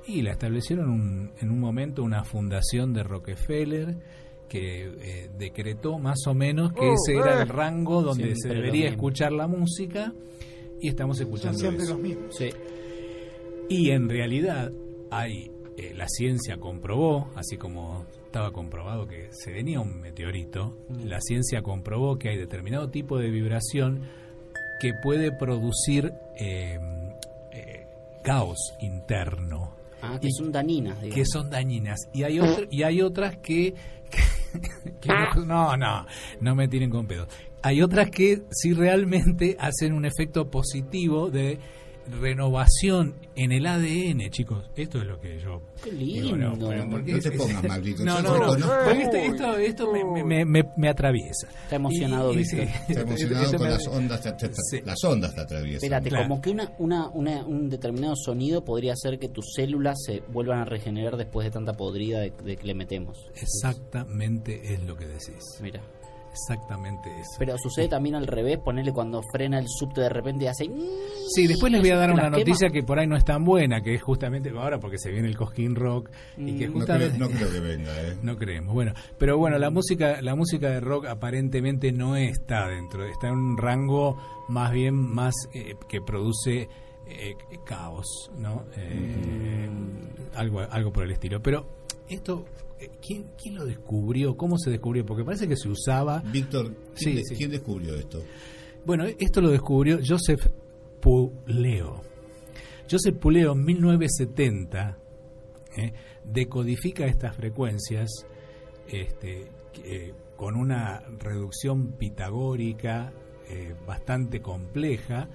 Y 0.06 0.22
la 0.22 0.32
establecieron 0.32 0.86
en 0.86 0.90
un, 0.90 1.32
en 1.40 1.50
un 1.50 1.60
momento 1.60 2.02
una 2.02 2.24
fundación 2.24 2.92
de 2.92 3.02
Rockefeller 3.02 3.96
que 4.48 4.86
eh, 4.86 5.30
decretó 5.36 5.98
más 5.98 6.26
o 6.26 6.34
menos 6.34 6.72
que 6.72 6.92
ese 6.92 7.18
era 7.18 7.42
el 7.42 7.48
rango 7.48 8.02
donde 8.02 8.34
Siempre 8.34 8.40
se 8.42 8.48
debería 8.54 8.88
escuchar 8.88 9.32
la 9.32 9.46
música 9.46 10.12
y 10.80 10.88
estamos 10.88 11.20
escuchando 11.20 11.58
eso. 11.68 11.98
mismos. 11.98 12.34
Sí. 12.36 12.50
Y 13.68 13.90
en 13.90 14.08
realidad 14.08 14.72
hay, 15.10 15.50
eh, 15.76 15.92
la 15.94 16.08
ciencia 16.08 16.56
comprobó, 16.56 17.30
así 17.34 17.56
como 17.56 18.06
estaba 18.28 18.52
comprobado 18.52 19.06
que 19.06 19.28
se 19.32 19.50
venía 19.52 19.80
un 19.80 20.00
meteorito, 20.00 20.76
la 21.04 21.20
ciencia 21.20 21.62
comprobó 21.62 22.18
que 22.18 22.28
hay 22.28 22.36
determinado 22.36 22.88
tipo 22.90 23.18
de 23.18 23.30
vibración 23.30 24.02
que 24.80 24.92
puede 25.02 25.32
producir 25.32 26.12
eh, 26.38 26.78
eh, 27.52 27.86
caos 28.22 28.58
interno, 28.80 29.74
Ah, 30.00 30.16
que 30.20 30.28
Y- 30.28 30.32
son 30.32 30.52
daninas, 30.52 31.00
digamos. 31.00 31.14
que 31.16 31.24
son 31.26 31.50
dañinas. 31.50 31.98
Y 32.14 32.22
hay, 32.22 32.38
otr- 32.38 32.68
y 32.70 32.84
hay 32.84 33.02
otras 33.02 33.36
que... 33.38 33.74
que 35.00 35.08
no, 35.08 35.44
no, 35.44 35.76
no, 35.76 36.06
no 36.40 36.54
me 36.54 36.68
tienen 36.68 36.88
con 36.90 37.06
pedo. 37.08 37.26
Hay 37.62 37.82
otras 37.82 38.08
que 38.10 38.42
sí 38.52 38.72
realmente 38.74 39.56
hacen 39.58 39.92
un 39.92 40.04
efecto 40.04 40.48
positivo 40.48 41.30
de 41.30 41.58
renovación 42.20 43.14
en 43.36 43.52
el 43.52 43.66
ADN, 43.66 44.30
chicos. 44.30 44.70
Esto 44.76 44.98
es 44.98 45.06
lo 45.06 45.20
que 45.20 45.38
yo 45.38 45.62
Qué 45.82 45.90
digo, 45.92 46.36
lindo. 46.36 46.56
no, 46.56 46.68
pero 46.68 46.88
¿por 46.90 47.04
qué 47.04 47.12
No 47.12 47.18
te 47.20 47.28
es- 47.28 47.36
pongas 47.36 47.64
mal, 47.68 47.80
Víctor, 47.82 48.06
No, 48.06 48.22
no, 48.22 48.36
no. 48.38 48.46
conozco. 48.46 48.72
porque 48.84 49.02
esto, 49.02 49.16
esto, 49.16 49.58
esto 49.58 49.92
me, 49.92 50.04
me, 50.04 50.24
me, 50.24 50.44
me- 50.44 50.70
me 50.76 50.88
atraviesa. 50.88 51.48
Está 51.64 51.76
emocionado, 51.76 52.30
Víctor. 52.32 52.66
sí, 52.66 52.72
Está 52.88 53.00
emocionado 53.02 53.56
con 53.58 53.70
las 53.70 53.86
ondas, 53.86 54.20
te- 54.22 54.32
te- 54.32 54.54
Sí. 54.70 54.80
las 54.84 55.04
ondas 55.04 55.34
te 55.34 55.40
atraviesan. 55.40 55.76
Espérate, 55.84 56.08
Claro. 56.08 56.28
como 56.28 56.40
que 56.42 56.50
una, 56.50 56.72
una, 56.78 57.08
una- 57.10 57.44
un 57.46 57.68
determinado 57.68 58.14
sonido 58.16 58.64
podría 58.64 58.92
hacer 58.94 59.18
que 59.18 59.28
tus 59.28 59.52
células 59.54 59.96
se 60.04 60.20
vuelvan 60.32 60.60
a 60.60 60.64
regenerar 60.64 61.16
después 61.16 61.44
de 61.44 61.50
tanta 61.50 61.72
podrida 61.74 62.20
de, 62.20 62.32
de 62.44 62.56
que 62.56 62.66
le 62.66 62.74
metemos. 62.74 63.16
Exactamente 63.36 64.72
es 64.74 64.82
lo 64.84 64.96
que 64.96 65.06
decís. 65.06 65.42
Mira. 65.62 65.80
Exactamente 66.32 67.10
eso. 67.18 67.32
Pero 67.38 67.56
sucede 67.58 67.88
también 67.88 68.14
al 68.14 68.26
revés, 68.26 68.58
ponerle 68.58 68.92
cuando 68.92 69.22
frena 69.32 69.58
el 69.58 69.66
subte 69.68 70.00
de 70.02 70.08
repente 70.08 70.44
y 70.44 70.48
hace... 70.48 70.64
Sí, 71.34 71.46
después 71.46 71.72
les 71.72 71.80
voy 71.80 71.90
a 71.90 71.96
dar 71.96 72.08
¿Te 72.08 72.14
una 72.14 72.24
quema? 72.24 72.38
noticia 72.38 72.70
que 72.70 72.82
por 72.82 72.98
ahí 72.98 73.06
no 73.06 73.16
es 73.16 73.24
tan 73.24 73.44
buena, 73.44 73.80
que 73.82 73.94
es 73.94 74.02
justamente 74.02 74.50
ahora 74.50 74.78
porque 74.78 74.98
se 74.98 75.10
viene 75.10 75.28
el 75.28 75.36
Cosquín 75.36 75.74
Rock 75.74 76.10
y 76.36 76.56
que 76.56 76.68
Mm. 76.68 76.78
No 76.78 76.84
creo, 76.84 76.96
justamente 77.08 77.18
no 77.18 77.28
creo 77.28 77.50
que 77.50 77.60
venga, 77.60 78.02
¿eh? 78.02 78.16
no 78.22 78.36
creemos. 78.36 78.74
Bueno, 78.74 78.92
pero 79.18 79.36
bueno, 79.38 79.58
la 79.58 79.70
música 79.70 80.20
la 80.22 80.34
música 80.34 80.68
de 80.70 80.80
rock 80.80 81.06
aparentemente 81.06 81.92
no 81.92 82.16
está 82.16 82.68
dentro, 82.68 83.04
está 83.06 83.28
en 83.28 83.34
un 83.34 83.56
rango 83.56 84.16
más 84.48 84.72
bien 84.72 84.94
más 84.94 85.34
eh, 85.52 85.74
que 85.88 86.00
produce 86.00 86.68
eh, 87.06 87.34
caos, 87.64 88.30
¿no? 88.36 88.64
Eh, 88.76 89.68
algo 90.34 90.60
algo 90.60 90.92
por 90.92 91.04
el 91.04 91.10
estilo. 91.10 91.40
Pero 91.42 91.66
esto 92.08 92.44
¿quién, 93.00 93.26
¿Quién 93.40 93.54
lo 93.56 93.64
descubrió? 93.64 94.36
¿Cómo 94.36 94.58
se 94.58 94.70
descubrió? 94.70 95.04
Porque 95.06 95.24
parece 95.24 95.48
que 95.48 95.56
se 95.56 95.68
usaba 95.68 96.20
Víctor, 96.32 96.74
¿quién, 96.94 96.96
Sí, 96.96 97.14
de- 97.14 97.24
sí. 97.24 97.34
quién 97.36 97.50
descubrió 97.50 97.94
esto? 97.94 98.22
Bueno, 98.84 99.04
esto 99.18 99.40
lo 99.40 99.50
descubrió 99.50 99.98
Joseph 100.06 100.46
Puleo. 101.00 102.00
Joseph 102.90 103.16
Puleo 103.18 103.52
en 103.52 103.64
1970 103.64 104.98
¿eh? 105.76 105.92
decodifica 106.24 107.06
estas 107.06 107.36
frecuencias 107.36 108.08
este, 108.88 109.50
eh, 109.84 110.14
con 110.36 110.56
una 110.56 111.00
reducción 111.18 111.92
pitagórica 111.92 113.12
eh, 113.50 113.74
bastante 113.86 114.40
compleja 114.40 115.28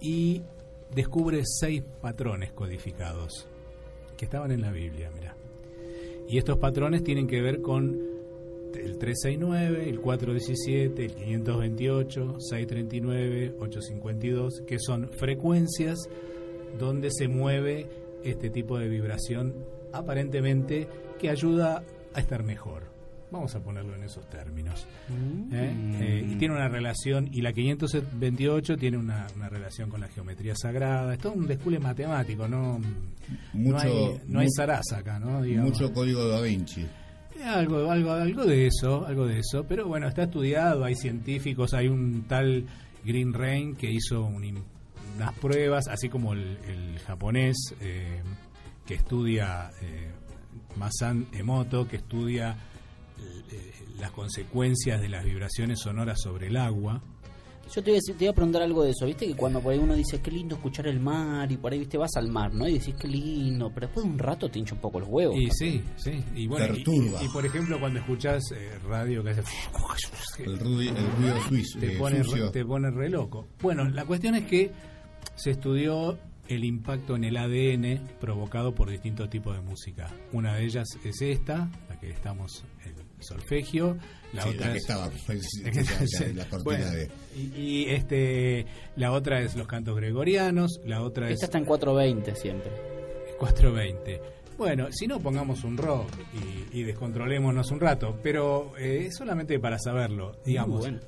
y 0.00 0.42
descubre 0.94 1.42
seis 1.44 1.82
patrones 2.00 2.52
codificados 2.52 3.46
que 4.16 4.24
estaban 4.24 4.50
en 4.52 4.60
la 4.62 4.70
Biblia, 4.72 5.10
mira. 5.14 5.36
Y 6.30 6.38
estos 6.38 6.58
patrones 6.58 7.02
tienen 7.02 7.26
que 7.26 7.42
ver 7.42 7.60
con 7.60 8.08
el 8.72 8.98
369, 8.98 9.90
el 9.90 10.00
417, 10.00 11.04
el 11.04 11.12
528, 11.12 12.36
639, 12.38 13.54
852, 13.58 14.62
que 14.64 14.78
son 14.78 15.08
frecuencias 15.08 15.98
donde 16.78 17.10
se 17.10 17.26
mueve 17.26 17.88
este 18.22 18.48
tipo 18.48 18.78
de 18.78 18.88
vibración 18.88 19.54
aparentemente 19.90 20.86
que 21.18 21.30
ayuda 21.30 21.82
a 22.14 22.20
estar 22.20 22.44
mejor. 22.44 22.89
Vamos 23.30 23.54
a 23.54 23.60
ponerlo 23.62 23.94
en 23.94 24.02
esos 24.02 24.28
términos. 24.28 24.86
Mm. 25.08 25.54
¿eh? 25.54 25.74
Eh, 26.00 26.26
y 26.32 26.34
tiene 26.36 26.54
una 26.54 26.68
relación, 26.68 27.28
y 27.32 27.40
la 27.42 27.52
528 27.52 28.76
tiene 28.76 28.96
una, 28.98 29.26
una 29.36 29.48
relación 29.48 29.88
con 29.88 30.00
la 30.00 30.08
geometría 30.08 30.54
sagrada. 30.56 31.12
Es 31.14 31.20
todo 31.20 31.34
un 31.34 31.46
descule 31.46 31.78
matemático, 31.78 32.48
¿no? 32.48 32.80
Mucho- 33.52 33.72
no 33.72 33.78
hay, 33.78 34.20
no 34.26 34.40
hay 34.40 34.48
zaraza 34.56 34.98
acá, 34.98 35.18
¿no? 35.18 35.42
Digamos. 35.42 35.70
Mucho 35.72 35.92
código 35.92 36.26
da 36.26 36.40
Vinci. 36.40 36.82
Eh, 36.82 37.44
Algo, 37.44 37.90
algo, 37.90 38.10
algo 38.12 38.44
de 38.44 38.66
eso, 38.66 39.06
algo 39.06 39.26
de 39.26 39.38
eso. 39.38 39.64
Pero 39.68 39.86
bueno, 39.86 40.08
está 40.08 40.24
estudiado, 40.24 40.84
hay 40.84 40.96
científicos, 40.96 41.72
hay 41.72 41.86
un 41.88 42.24
tal 42.28 42.64
Green 43.04 43.32
Rain 43.32 43.76
que 43.76 43.90
hizo 43.90 44.24
un 44.24 44.62
unas 45.16 45.32
pruebas, 45.38 45.86
así 45.88 46.08
como 46.08 46.32
el, 46.32 46.56
el 46.66 46.98
japonés 47.00 47.56
eh, 47.80 48.22
que 48.86 48.94
estudia 48.94 49.70
eh, 49.82 50.10
Masan 50.76 51.26
Emoto, 51.32 51.86
que 51.86 51.96
estudia 51.96 52.56
las 53.98 54.10
consecuencias 54.12 55.00
de 55.00 55.08
las 55.08 55.24
vibraciones 55.24 55.80
sonoras 55.80 56.20
sobre 56.20 56.46
el 56.48 56.56
agua. 56.56 57.02
Yo 57.72 57.84
te 57.84 57.90
iba, 57.90 57.98
a 57.98 58.00
decir- 58.00 58.16
te 58.18 58.24
iba 58.24 58.32
a 58.32 58.34
preguntar 58.34 58.62
algo 58.62 58.82
de 58.82 58.90
eso, 58.90 59.06
¿viste? 59.06 59.28
Que 59.28 59.36
cuando 59.36 59.60
por 59.60 59.72
ahí 59.72 59.78
uno 59.78 59.94
dice, 59.94 60.20
qué 60.20 60.32
lindo 60.32 60.56
escuchar 60.56 60.88
el 60.88 60.98
mar, 60.98 61.52
y 61.52 61.56
por 61.56 61.72
ahí, 61.72 61.78
¿viste? 61.78 61.98
Vas 61.98 62.16
al 62.16 62.26
mar, 62.28 62.52
¿no? 62.52 62.66
Y 62.66 62.78
decís, 62.78 62.96
qué 62.98 63.06
lindo, 63.06 63.70
pero 63.72 63.86
después 63.86 64.04
de 64.04 64.10
un 64.12 64.18
rato 64.18 64.48
te 64.50 64.58
hincha 64.58 64.74
un 64.74 64.80
poco 64.80 64.98
los 64.98 65.08
huevos. 65.08 65.36
Y 65.36 65.48
sí, 65.52 65.80
sí. 65.96 66.24
Y 66.34 66.48
bueno, 66.48 66.66
y, 66.66 66.82
Perturba. 66.82 67.22
y- 67.22 67.26
y 67.26 67.28
por 67.28 67.46
ejemplo, 67.46 67.78
cuando 67.78 68.00
escuchás 68.00 68.42
eh, 68.56 68.76
radio 68.88 69.22
que 69.22 69.30
hace. 69.30 69.42
El 70.42 70.58
ruido, 70.58 70.96
el 70.96 71.12
ruido 71.12 71.42
suizo, 71.48 71.78
te 71.78 71.94
eh, 71.94 71.98
pone, 71.98 72.22
re, 72.24 72.50
te 72.50 72.64
pone 72.64 72.90
re 72.90 73.08
loco. 73.08 73.46
Bueno, 73.62 73.88
la 73.88 74.04
cuestión 74.04 74.34
es 74.34 74.46
que 74.46 74.72
se 75.36 75.50
estudió 75.52 76.18
el 76.48 76.64
impacto 76.64 77.14
en 77.14 77.22
el 77.22 77.36
ADN 77.36 78.00
provocado 78.18 78.74
por 78.74 78.90
distintos 78.90 79.30
tipos 79.30 79.54
de 79.54 79.62
música. 79.62 80.10
Una 80.32 80.56
de 80.56 80.64
ellas 80.64 80.88
es 81.04 81.22
esta, 81.22 81.70
la 81.88 82.00
que 82.00 82.10
estamos, 82.10 82.64
solfegio. 83.22 83.96
La 84.32 84.42
Sí, 84.42 84.48
otra 84.50 84.66
la 84.66 84.72
que 84.72 84.78
es- 84.78 84.84
estaba, 84.84 85.10
ya- 85.28 86.32
la 86.34 86.44
cortina 86.48 86.62
Bueno, 86.62 86.90
de... 86.92 87.10
y, 87.36 87.60
y, 87.60 87.86
este, 87.90 88.66
la 88.96 89.12
otra 89.12 89.40
es 89.42 89.56
los 89.56 89.66
cantos 89.66 89.96
gregorianos, 89.96 90.80
la 90.84 91.02
otra 91.02 91.28
Esta 91.30 91.34
es 91.46 91.48
está 91.48 91.58
en 91.58 91.64
420 91.64 92.34
siempre. 92.36 92.70
420. 93.38 94.20
Bueno, 94.58 94.88
si 94.92 95.06
no 95.06 95.18
pongamos 95.20 95.64
un 95.64 95.76
rock 95.78 96.08
y, 96.72 96.80
y 96.80 96.82
descontrolémonos 96.84 97.70
un 97.70 97.80
rato, 97.80 98.18
pero 98.22 98.76
eh, 98.78 99.06
es 99.06 99.16
solamente 99.16 99.58
para 99.58 99.78
saberlo, 99.78 100.36
digamos. 100.44 100.80
bueno. 100.80 101.00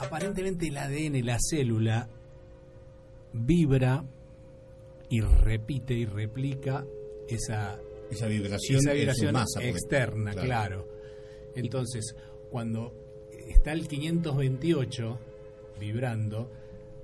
Aparentemente 0.00 0.66
el 0.68 0.76
ADN, 0.78 1.24
la 1.24 1.38
célula, 1.38 2.08
vibra 3.32 4.04
y 5.08 5.20
repite 5.20 5.94
y 5.94 6.06
replica 6.06 6.84
esa, 7.28 7.78
Esa 8.10 8.26
vibración 8.26 8.78
esa 8.80 8.92
vibración 8.94 9.32
masa, 9.32 9.46
porque- 9.56 9.68
externa, 9.68 10.32
claro. 10.32 10.46
claro. 10.46 10.88
Entonces, 11.54 12.16
cuando 12.50 12.94
está 13.48 13.72
el 13.72 13.88
528 13.88 15.18
vibrando, 15.78 16.50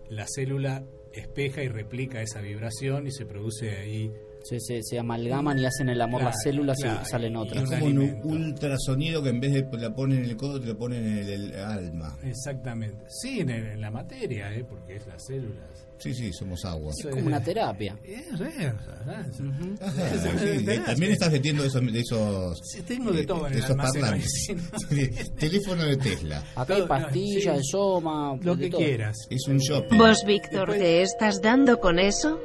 la 0.09 0.27
célula 0.27 0.85
espeja 1.13 1.63
y 1.63 1.69
replica 1.69 2.23
esa 2.23 2.41
vibración 2.41 3.07
y 3.07 3.13
se 3.13 3.27
produce 3.27 3.77
ahí 3.77 4.13
Se, 4.49 4.61
se, 4.61 4.83
se 4.83 4.99
amalgaman 4.99 5.59
y 5.59 5.67
hacen 5.67 5.89
el 5.91 6.01
amor 6.01 6.21
Claro, 6.21 6.35
las 6.35 6.43
células 6.43 6.79
claro. 6.81 7.01
y 7.03 7.09
salen 7.11 7.37
otras. 7.37 7.65
Es 7.65 7.79
como 7.79 7.87
un 7.87 8.21
ultrasonido 8.25 9.23
que 9.23 9.29
en 9.31 9.41
vez 9.41 9.53
de 9.53 9.79
la 9.79 9.95
ponen 9.95 10.19
en 10.21 10.25
el 10.25 10.37
codo, 10.37 10.61
te 10.61 10.67
lo 10.69 10.79
ponen 10.79 11.05
en 11.05 11.19
el, 11.19 11.29
el 11.53 11.61
alma. 11.61 12.17
Exactamente. 12.25 13.05
Sí, 13.09 13.41
en, 13.41 13.51
el- 13.51 13.67
en 13.67 13.81
la 13.81 13.91
materia, 13.91 14.53
¿eh? 14.55 14.65
porque 14.69 14.97
es 14.97 15.07
las 15.07 15.25
células. 15.27 15.69
Sí, 15.99 16.15
sí, 16.15 16.33
somos 16.33 16.65
agua. 16.65 16.93
Es 16.97 17.07
como 17.07 17.27
una 17.27 17.43
terapia. 17.43 17.99
Es, 18.05 18.41
Ajá, 18.41 19.27
sí, 19.33 20.65
también 20.87 21.13
estás 21.13 21.33
metiendo 21.33 21.63
de 21.63 21.69
esos, 21.69 21.93
de 21.93 22.01
esos, 22.01 22.61
Sí, 22.63 22.83
tengo 22.83 23.11
de 23.13 23.27
todo 23.27 23.47
en 23.47 23.53
de 23.53 23.59
el 23.59 23.65
esos 23.65 23.71
almacén, 23.71 24.23
sí, 24.89 25.09
Teléfono 25.39 25.85
de 25.85 25.97
Tesla. 25.97 26.43
Acá 26.55 26.75
hay 26.75 26.83
pastillas, 26.87 27.57
de 27.59 27.63
soma, 27.65 28.39
Lo 28.43 28.57
que 28.57 28.71
todo. 28.71 28.81
quieras. 28.81 29.17
Es 29.31 29.47
un 29.49 29.59
shopping. 29.59 29.99
¿Vos, 29.99 30.23
Víctor, 30.27 30.71
te 30.73 31.03
estás 31.03 31.41
dando 31.43 31.79
con 31.81 31.99
eso? 31.99 32.39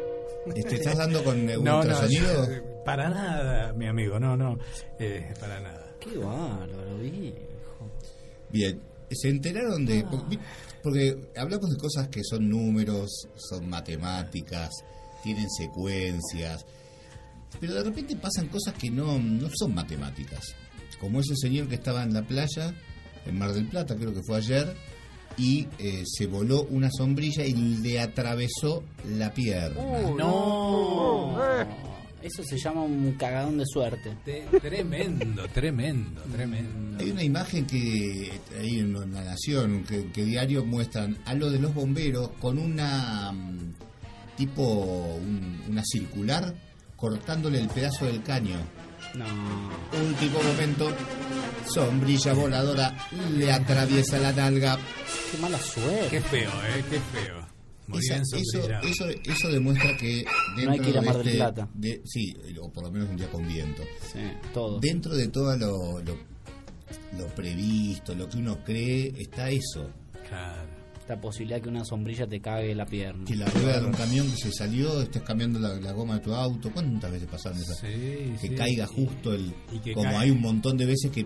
¿Te 0.53 0.75
estás 0.75 0.97
dando 0.97 1.23
con 1.23 1.49
eh, 1.49 1.55
No, 1.57 1.61
no, 1.63 1.79
ultrasonido? 1.79 2.49
yo- 2.49 2.83
para 2.83 3.09
nada, 3.09 3.71
mi 3.73 3.87
amigo, 3.87 4.19
no, 4.19 4.35
no, 4.35 4.57
eh, 4.99 5.33
para 5.39 5.59
nada. 5.61 5.95
Qué 5.99 6.17
bárbaro, 6.17 6.97
viejo. 6.99 7.89
Bien, 8.49 8.81
se 9.09 9.29
enteraron 9.29 9.85
de... 9.85 10.03
Porque, 10.09 10.37
porque 10.83 11.17
hablamos 11.37 11.69
de 11.69 11.77
cosas 11.77 12.09
que 12.09 12.21
son 12.23 12.49
números, 12.49 13.09
son 13.35 13.69
matemáticas, 13.69 14.69
tienen 15.23 15.49
secuencias, 15.49 16.65
pero 17.59 17.75
de 17.75 17.83
repente 17.83 18.15
pasan 18.17 18.49
cosas 18.49 18.73
que 18.73 18.91
no, 18.91 19.17
no 19.17 19.49
son 19.57 19.73
matemáticas. 19.73 20.55
Como 20.99 21.21
ese 21.21 21.35
señor 21.37 21.67
que 21.69 21.75
estaba 21.75 22.03
en 22.03 22.13
la 22.13 22.23
playa, 22.23 22.73
en 23.25 23.37
Mar 23.37 23.53
del 23.53 23.67
Plata, 23.67 23.95
creo 23.95 24.13
que 24.13 24.21
fue 24.23 24.37
ayer, 24.37 24.73
y 25.37 25.67
eh, 25.79 26.03
se 26.05 26.27
voló 26.27 26.63
una 26.69 26.89
sombrilla 26.91 27.45
y 27.45 27.53
le 27.53 27.99
atravesó 27.99 28.83
la 29.17 29.33
pierna. 29.33 29.81
Uh, 29.81 30.15
no. 30.17 31.37
Eso 32.21 32.41
se 32.43 32.57
llama 32.57 32.83
un 32.83 33.11
cagadón 33.19 33.57
de 33.57 33.65
suerte. 33.65 34.15
Te- 34.23 34.45
tremendo, 34.61 35.45
tremendo, 35.49 36.21
tremendo. 36.31 37.03
Hay 37.03 37.11
una 37.11 37.23
imagen 37.23 37.65
que 37.65 38.31
hay 38.57 38.79
en 38.79 38.93
la 38.93 39.23
Nación, 39.23 39.83
que, 39.83 40.09
que 40.11 40.23
diario 40.23 40.63
muestran 40.63 41.17
a 41.25 41.33
lo 41.33 41.49
de 41.51 41.59
los 41.59 41.73
bomberos 41.73 42.29
con 42.39 42.57
una 42.59 43.31
mm, 43.33 43.73
tipo 44.37 44.63
un- 44.63 45.63
una 45.69 45.83
circular 45.85 46.53
cortándole 46.95 47.59
el 47.59 47.67
pedazo 47.67 48.05
del 48.05 48.23
caño. 48.23 48.55
No. 49.15 49.25
Último 49.99 50.41
momento, 50.41 50.91
sombrilla 51.71 52.33
voladora 52.33 52.95
le 53.37 53.51
atraviesa 53.51 54.17
la 54.17 54.31
nalga. 54.31 54.77
Qué 55.31 55.37
mala 55.37 55.59
suerte. 55.59 56.07
Qué 56.09 56.21
feo, 56.21 56.49
¿eh? 56.49 56.83
Qué 56.89 56.99
feo. 56.99 57.43
Esa- 57.99 58.15
eso, 58.15 58.79
eso, 58.81 59.05
eso 59.25 59.49
demuestra 59.49 59.95
que 59.97 60.25
dentro 60.55 60.65
No 60.65 60.71
hay 60.71 60.79
que 60.79 60.89
ir 60.89 60.97
a 60.97 61.01
de 61.01 61.05
Mar 61.05 61.17
del 61.17 61.27
este- 61.27 61.37
Plata. 61.37 61.69
de- 61.73 62.01
sí, 62.05 62.33
o 62.59 62.71
por 62.71 62.83
lo 62.85 62.91
menos 62.91 63.09
un 63.09 63.17
día 63.17 63.29
con 63.29 63.47
viento. 63.47 63.83
Sí, 64.11 64.19
todo. 64.53 64.79
Dentro 64.79 65.13
de 65.15 65.27
todo 65.27 65.55
lo, 65.57 65.99
lo, 66.01 66.17
lo 67.19 67.27
previsto, 67.35 68.15
lo 68.15 68.27
que 68.29 68.37
uno 68.37 68.63
cree, 68.63 69.13
está 69.19 69.49
eso. 69.49 69.89
Claro. 70.27 70.69
La 71.07 71.19
posibilidad 71.19 71.61
que 71.61 71.67
una 71.69 71.83
sombrilla 71.83 72.25
te 72.27 72.39
cague 72.39 72.73
la 72.73 72.85
pierna. 72.85 73.25
Que 73.25 73.35
la 73.35 73.45
rueda 73.47 73.81
de 73.81 73.87
un 73.87 73.93
camión 73.93 74.29
que 74.31 74.37
se 74.37 74.51
salió, 74.53 75.01
estés 75.01 75.21
cambiando 75.23 75.59
la, 75.59 75.75
la 75.75 75.91
goma 75.91 76.15
de 76.15 76.19
tu 76.21 76.33
auto. 76.33 76.71
¿Cuántas 76.71 77.11
veces 77.11 77.27
pasaron 77.29 77.57
esas? 77.59 77.77
Sí, 77.79 77.87
que 78.41 78.47
sí. 78.49 78.55
caiga 78.55 78.87
justo 78.87 79.33
el. 79.33 79.53
y 79.71 79.79
que 79.79 79.93
como 79.93 80.09
cae. 80.09 80.17
hay 80.17 80.31
un 80.31 80.39
montón 80.41 80.77
de 80.77 80.85
veces 80.85 81.11
que. 81.11 81.25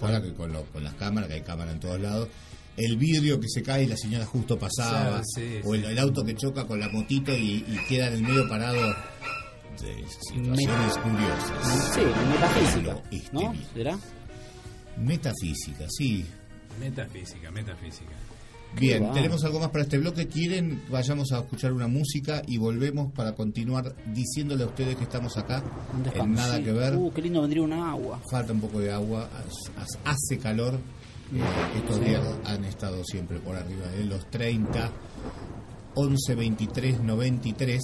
Ahora 0.00 0.20
que 0.20 0.32
con, 0.34 0.52
lo- 0.52 0.64
con 0.66 0.82
las 0.82 0.94
cámaras, 0.94 1.28
que 1.28 1.34
hay 1.36 1.42
cámaras 1.42 1.74
en 1.74 1.80
todos 1.80 2.00
lados. 2.00 2.28
El 2.76 2.96
vidrio 2.96 3.38
que 3.38 3.48
se 3.48 3.62
cae 3.62 3.84
y 3.84 3.86
la 3.86 3.96
señora 3.96 4.24
justo 4.26 4.58
pasaba. 4.58 5.20
Sí, 5.24 5.40
sí, 5.40 5.60
o 5.62 5.74
el, 5.74 5.82
sí. 5.82 5.86
el 5.92 5.98
auto 5.98 6.24
que 6.24 6.34
choca 6.34 6.66
con 6.66 6.80
la 6.80 6.88
motito 6.88 7.32
y, 7.36 7.64
y 7.68 7.78
queda 7.88 8.08
en 8.08 8.14
el 8.14 8.22
medio 8.22 8.48
parado. 8.48 8.80
De 9.80 10.08
situaciones 10.08 10.98
curiosas. 10.98 11.94
Sí, 11.94 12.00
metafísica. 12.32 13.02
Este 13.10 13.32
¿No? 13.32 13.54
¿Será? 13.74 13.98
Metafísica, 14.98 15.86
sí. 15.88 16.24
Metafísica, 16.80 17.50
metafísica. 17.50 18.12
Bien, 18.78 19.12
tenemos 19.12 19.44
algo 19.44 19.60
más 19.60 19.68
para 19.70 19.84
este 19.84 19.98
bloque. 19.98 20.26
¿Quieren? 20.26 20.82
Vayamos 20.90 21.30
a 21.32 21.38
escuchar 21.40 21.72
una 21.72 21.86
música 21.88 22.42
y 22.46 22.58
volvemos 22.58 23.12
para 23.12 23.34
continuar 23.34 23.94
diciéndole 24.14 24.64
a 24.64 24.66
ustedes 24.66 24.96
que 24.96 25.04
estamos 25.04 25.36
acá 25.36 25.62
en 26.14 26.32
nada 26.34 26.62
que 26.62 26.72
ver. 26.72 26.96
Uh, 26.96 27.12
qué 27.12 27.22
lindo 27.22 27.42
vendría 27.42 27.62
un 27.62 27.72
agua. 27.74 28.20
Falta 28.30 28.52
un 28.52 28.60
poco 28.60 28.80
de 28.80 28.90
agua, 28.92 29.28
hace- 29.78 29.98
hace 30.04 30.38
calor. 30.38 30.74
Eh, 31.34 31.40
estos 31.78 31.96
Sí. 31.98 32.04
días 32.04 32.22
han 32.44 32.64
estado 32.64 33.02
siempre 33.04 33.38
por 33.40 33.56
arriba 33.56 33.86
de 33.88 34.04
los 34.04 34.28
30, 34.30 34.90
11, 35.94 36.34
23, 36.34 37.00
93. 37.00 37.80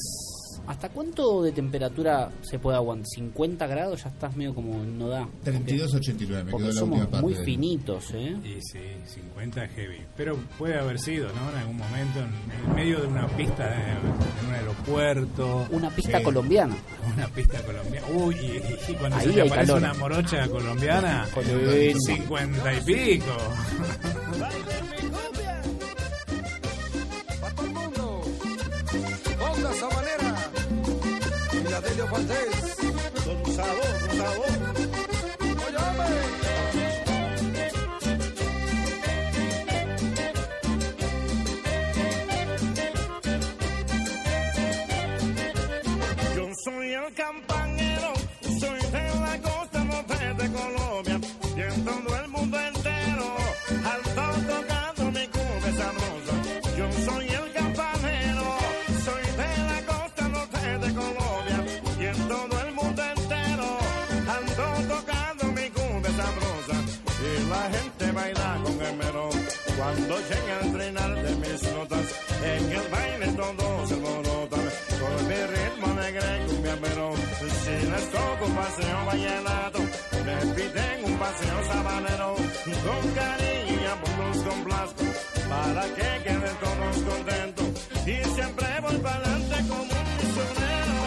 ¿Hasta 0.68 0.90
cuánto 0.90 1.42
de 1.42 1.50
temperatura 1.52 2.30
se 2.42 2.58
puede 2.58 2.76
aguantar? 2.76 3.06
¿50 3.16 3.68
grados? 3.68 4.04
Ya 4.04 4.10
estás 4.10 4.36
medio 4.36 4.54
como 4.54 4.84
no 4.84 5.08
da. 5.08 5.26
32, 5.42 5.94
89, 5.94 6.44
me 6.44 6.50
Porque 6.50 6.64
quedó 6.66 6.74
la 6.74 6.80
somos 6.80 6.98
última 7.00 7.10
parte. 7.10 7.26
muy 7.26 7.34
finitos, 7.44 8.10
¿eh? 8.12 8.36
Y 8.44 8.60
sí, 8.60 8.78
50 9.06 9.64
es 9.64 9.70
heavy. 9.72 10.02
Pero 10.16 10.36
puede 10.58 10.78
haber 10.78 10.98
sido, 10.98 11.28
¿no? 11.32 11.50
En 11.52 11.56
algún 11.58 11.76
momento, 11.78 12.20
en, 12.20 12.74
medio 12.74 13.00
de 13.00 13.06
una 13.06 13.26
pista, 13.28 13.66
de, 13.66 13.76
en 13.76 14.46
un 14.48 14.54
aeropuerto. 14.54 15.66
Una 15.70 15.90
pista 15.90 16.18
Sí. 16.18 16.24
colombiana. 16.24 16.76
Una 17.16 17.26
pista 17.28 17.62
colombiana. 17.62 18.06
Uy, 18.14 18.34
y, 18.36 18.90
y 18.92 18.94
cuando 18.96 19.16
Ahí 19.16 19.26
se 19.28 19.32
te 19.32 19.40
aparece 19.40 19.66
calor. 19.72 19.78
una 19.78 19.94
morocha 19.94 20.48
colombiana, 20.48 21.26
Colombiana. 21.32 21.98
50 21.98 22.74
y 22.74 22.80
pico. 22.82 23.24
Valdés. 32.10 32.76
Con 33.24 33.54
sabor, 33.54 34.16
sabor. 34.16 34.87
Cuando 69.88 70.16
llegue 70.18 70.52
al 70.52 70.70
frenar 70.70 71.14
de 71.14 71.30
mis 71.36 71.62
notas, 71.72 72.06
en 72.44 72.72
el 72.72 72.88
baile 72.88 73.26
todos 73.32 73.88
se 73.88 73.94
alborotan. 73.94 74.66
Con 75.00 75.28
mi 75.28 75.40
ritmo 75.54 75.86
alegre 75.86 76.30
cumbia, 76.46 76.76
pero 76.82 77.14
si 77.64 77.74
les 77.90 78.10
toco 78.12 78.44
un 78.44 78.54
paseo 78.54 79.06
vallenato, 79.06 79.78
me 80.26 80.36
piden 80.54 81.04
un 81.04 81.14
paseo 81.18 81.58
sabanero. 81.72 82.36
Con 82.84 83.04
cariño 83.14 83.76
y 83.80 83.86
amor 83.86 84.14
los 84.26 84.38
complazco, 84.44 85.04
para 85.48 85.84
que 85.96 86.08
queden 86.22 86.56
todos 86.60 86.96
contentos. 87.08 87.68
Y 88.04 88.16
siempre 88.34 88.66
voy 88.82 88.98
para 88.98 89.16
adelante 89.16 89.56
como 89.70 89.82
un 89.82 90.08
misionero. 90.18 90.98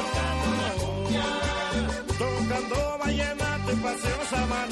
Tocando 2.17 2.97
vallenato 2.97 3.71
y 3.71 3.75
paseo 3.75 4.19
sabanero. 4.31 4.70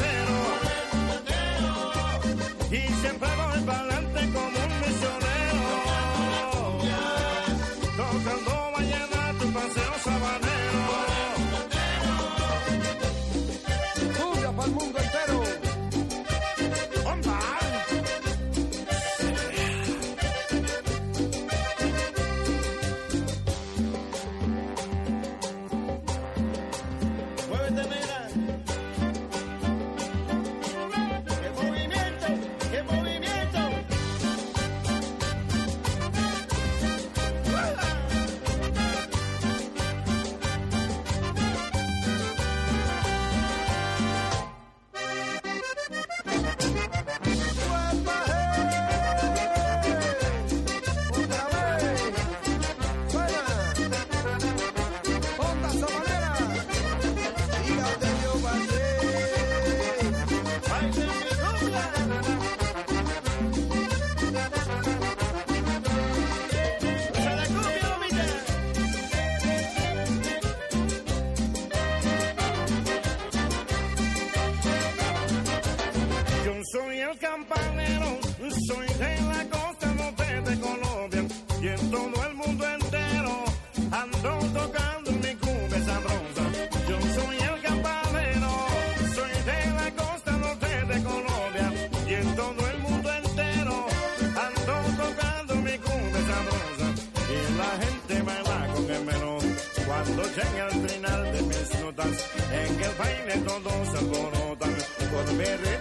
Con 105.40 105.79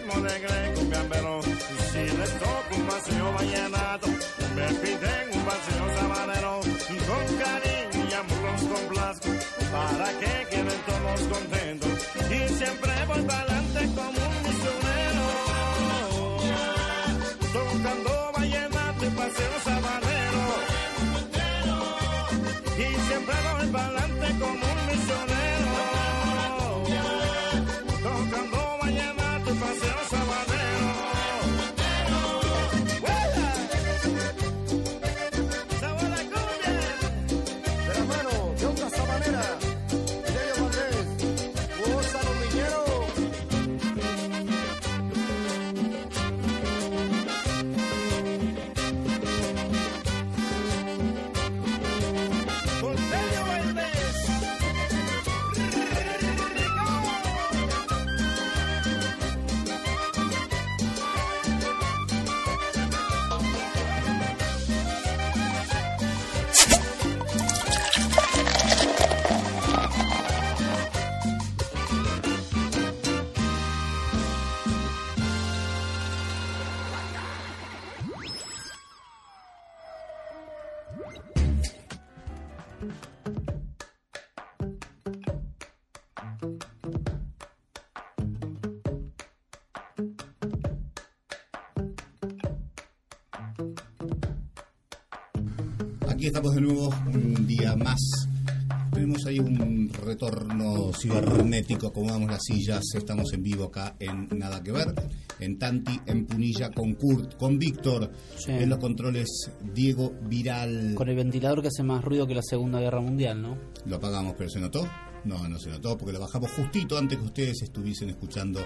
Un 99.40 99.90
retorno 99.92 100.92
cibernético, 100.92 101.88
acomodamos 101.88 102.30
las 102.30 102.42
sillas, 102.44 102.82
estamos 102.94 103.32
en 103.32 103.42
vivo 103.42 103.64
acá 103.64 103.94
en 103.98 104.28
Nada 104.36 104.62
que 104.62 104.72
Ver, 104.72 104.94
en 105.38 105.58
Tanti, 105.58 105.98
en 106.06 106.26
Punilla, 106.26 106.70
con 106.70 106.94
Kurt, 106.94 107.36
con 107.36 107.58
Víctor, 107.58 108.10
Sí. 108.36 108.50
en 108.52 108.68
los 108.68 108.78
controles 108.78 109.28
Diego 109.74 110.12
Viral. 110.28 110.94
Con 110.94 111.08
el 111.08 111.16
ventilador 111.16 111.62
que 111.62 111.68
hace 111.68 111.82
más 111.82 112.04
ruido 112.04 112.26
que 112.26 112.34
la 112.34 112.42
Segunda 112.42 112.80
Guerra 112.80 113.00
Mundial, 113.00 113.40
¿no? 113.40 113.56
Lo 113.86 113.96
apagamos, 113.96 114.34
pero 114.36 114.50
¿se 114.50 114.60
notó? 114.60 114.88
No, 115.24 115.48
no 115.48 115.58
se 115.58 115.70
notó 115.70 115.96
porque 115.96 116.12
lo 116.12 116.20
bajamos 116.20 116.50
justito 116.52 116.96
antes 116.96 117.18
que 117.18 117.24
ustedes 117.24 117.62
estuviesen 117.62 118.10
escuchando 118.10 118.60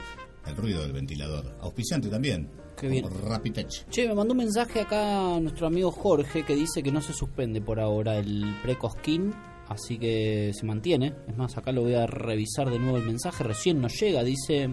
el 0.47 0.57
ruido 0.57 0.83
del 0.83 0.93
ventilador. 0.93 1.57
Auspiciante 1.61 2.09
también. 2.09 2.49
Qué 2.77 2.89
bien. 2.89 3.05
Rapitech. 3.27 3.89
Che, 3.91 4.09
me 4.09 4.15
mandó 4.15 4.33
un 4.33 4.39
mensaje 4.39 4.81
acá 4.81 5.39
nuestro 5.41 5.67
amigo 5.67 5.91
Jorge 5.93 6.45
que 6.45 6.55
dice 6.55 6.83
que 6.83 6.91
no 6.91 7.01
se 7.01 7.13
suspende 7.13 7.61
por 7.61 7.79
ahora 7.81 8.17
el 8.19 8.45
pre-cosquín, 8.63 9.33
así 9.73 9.99
que 9.99 10.53
se 10.55 10.65
mantiene. 10.65 11.13
Es 11.29 11.37
más, 11.37 11.57
acá 11.57 11.73
lo 11.73 11.83
voy 11.83 11.95
a 11.95 12.07
revisar 12.07 12.71
de 12.71 12.79
nuevo 12.79 12.97
el 12.97 13.05
mensaje, 13.05 13.45
recién 13.45 13.81
nos 13.81 13.99
llega, 14.01 14.23
dice... 14.23 14.71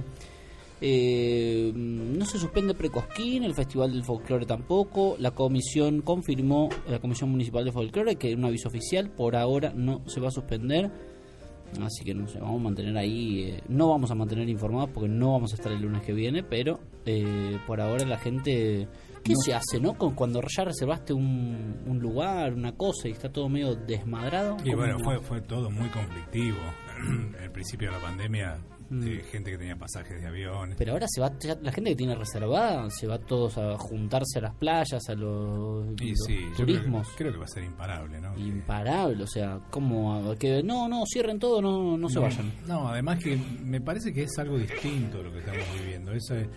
eh, 0.82 1.72
no 1.76 2.26
se 2.26 2.38
suspende 2.38 2.74
Precosquín, 2.74 3.44
el 3.44 3.54
Festival 3.54 3.92
del 3.92 4.04
Folclore 4.04 4.46
tampoco. 4.46 5.16
La 5.20 5.32
comisión 5.32 6.02
confirmó, 6.02 6.70
la 6.88 7.00
Comisión 7.00 7.32
Municipal 7.32 7.66
de 7.66 7.72
Folclore, 7.72 8.16
que 8.16 8.34
un 8.34 8.46
aviso 8.46 8.70
oficial 8.70 9.10
por 9.10 9.36
ahora 9.36 9.74
no 9.76 10.02
se 10.08 10.22
va 10.22 10.30
a 10.30 10.32
suspender. 10.32 10.90
Así 11.82 12.04
que 12.04 12.16
no 12.16 12.28
sé, 12.28 12.40
vamos 12.40 12.62
a 12.62 12.64
mantener 12.64 12.98
ahí. 12.98 13.44
eh, 13.44 13.64
no 13.68 13.90
vamos 13.90 14.10
a 14.10 14.16
mantener 14.16 14.50
informados 14.50 14.90
porque 14.92 15.10
no 15.10 15.34
vamos 15.34 15.52
a 15.52 15.56
estar 15.56 15.72
el 15.72 15.82
lunes 15.82 16.02
que 16.02 16.14
viene, 16.14 16.44
pero 16.44 16.80
eh, 17.06 17.60
por 17.68 17.80
ahora 17.82 18.06
la 18.06 18.18
gente. 18.18 18.88
¿Qué 19.30 19.36
se 19.46 19.54
hace, 19.54 19.80
no? 19.80 19.94
Con, 19.98 20.16
cuando 20.16 20.42
ya 20.56 20.64
reservaste 20.66 21.14
un, 21.14 21.84
un 21.86 22.00
lugar, 22.00 22.54
una 22.54 22.76
cosa 22.76 23.08
y 23.08 23.12
está 23.12 23.32
todo 23.32 23.48
medio 23.48 23.76
desmadrado. 23.76 24.58
Y 24.64 24.72
¿cómo 24.72 24.78
bueno, 24.78 24.98
no? 24.98 25.04
fue, 25.04 25.20
fue 25.22 25.42
todo 25.42 25.70
muy 25.70 25.88
conflictivo. 25.90 26.58
El 27.44 27.52
principio 27.52 27.90
de 27.92 27.96
la 27.98 28.02
pandemia 28.02 28.60
de 28.90 29.22
gente 29.22 29.52
que 29.52 29.58
tenía 29.60 29.76
pasajes 29.76 30.20
de 30.20 30.28
aviones. 30.28 30.76
Pero 30.76 30.94
ahora 30.94 31.06
se 31.08 31.22
va, 31.22 31.32
ya 31.40 31.56
la 31.62 31.72
gente 31.72 31.92
que 31.92 31.96
tiene 31.96 32.16
reservada 32.16 32.90
se 32.90 33.06
va 33.06 33.20
todos 33.20 33.56
a 33.60 33.78
juntarse 33.78 34.40
a 34.40 34.42
las 34.42 34.56
playas, 34.56 35.08
a 35.08 35.14
los, 35.14 35.86
Y 36.02 36.10
los 36.10 36.20
sí, 36.26 36.36
yo 36.40 36.40
creo 36.40 36.66
que- 36.66 36.74
turismos. 36.74 37.08
Creo 37.16 37.32
que, 37.32 37.38
va 37.38 37.46
a 37.46 37.50
ser 37.50 37.64
imparable, 37.66 38.20
¿no? 38.20 38.36
Imparable, 38.36 39.24
o 39.24 39.28
sea, 39.28 39.60
¿cómo? 39.70 40.34
Que 40.40 40.64
no, 40.64 40.90
no, 40.90 41.04
cierren 41.06 41.38
todo, 41.38 41.62
no, 41.62 41.98
no 42.00 42.10
se 42.10 42.18
vayan. 42.18 42.52
No, 42.66 42.88
además 42.90 43.24
que 43.24 43.38
me 43.38 43.80
parece 43.80 44.12
que 44.12 44.24
es 44.24 44.36
algo 44.40 44.58
distinto 44.58 45.22
lo 45.22 45.32
que 45.32 45.38
estamos 45.40 45.66
viviendo. 45.80 46.12
Eso 46.12 46.34
es, 46.36 46.48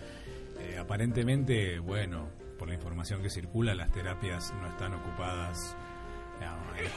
eh, 0.59 0.77
aparentemente, 0.79 1.77
bueno, 1.77 2.29
por 2.63 2.69
la 2.69 2.75
información 2.75 3.21
que 3.21 3.29
circula, 3.29 3.75
las 3.75 3.91
terapias 3.91 4.53
no 4.61 4.69
están 4.69 4.93
ocupadas 4.93 5.75
a, 6.41 6.53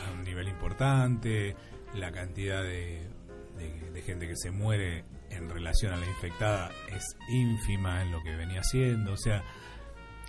a 0.08 0.12
un 0.12 0.22
nivel 0.22 0.46
importante, 0.46 1.56
la 1.92 2.12
cantidad 2.12 2.62
de, 2.62 3.00
de- 3.58 3.90
de 3.92 4.02
gente 4.02 4.28
que 4.28 4.36
se 4.36 4.52
muere 4.52 5.04
en 5.28 5.50
relación 5.50 5.92
a 5.92 5.96
la 5.96 6.06
infectada 6.06 6.70
es 6.94 7.16
ínfima 7.28 8.00
en 8.02 8.12
lo 8.12 8.22
que 8.22 8.36
venía 8.36 8.60
haciendo, 8.60 9.14
o 9.14 9.16
sea, 9.16 9.42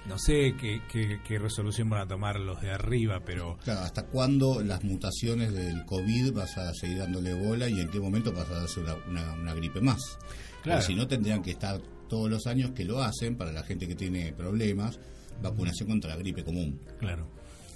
no 0.08 0.18
sé 0.18 0.56
qué, 0.60 0.82
qué- 0.92 1.20
qué 1.24 1.38
resolución 1.38 1.88
van 1.88 2.02
a 2.02 2.08
tomar 2.08 2.40
los 2.40 2.60
de 2.60 2.72
arriba, 2.72 3.20
pero 3.24 3.60
Claro, 3.64 3.82
¿hasta 3.82 4.08
cuándo 4.08 4.64
las 4.64 4.84
mutaciones 4.84 5.54
del 5.54 5.86
COVID 5.86 6.34
vas 6.34 6.58
a 6.58 6.74
seguir 6.74 6.98
dándole 6.98 7.36
bola 7.36 7.70
y 7.70 7.80
en 7.80 7.90
qué 7.90 8.00
momento 8.00 8.32
vas 8.34 8.50
a 8.50 8.62
darse 8.62 8.80
una, 8.80 8.96
una- 9.08 9.34
una 9.34 9.54
gripe 9.54 9.82
más? 9.82 10.18
Claro. 10.64 10.82
Si 10.82 10.96
no, 10.96 11.08
tendrían 11.08 11.44
que 11.44 11.52
estar 11.52 11.80
todos 12.10 12.28
los 12.28 12.48
años 12.48 12.72
que 12.72 12.86
lo 12.86 13.04
hacen 13.04 13.36
para 13.38 13.52
la 13.52 13.62
gente 13.62 13.88
que 13.88 13.94
tiene 13.96 14.34
problemas, 14.34 15.00
vacunación 15.42 15.90
contra 15.90 16.12
la 16.12 16.18
gripe 16.18 16.44
común. 16.44 16.80
Claro. 17.00 17.28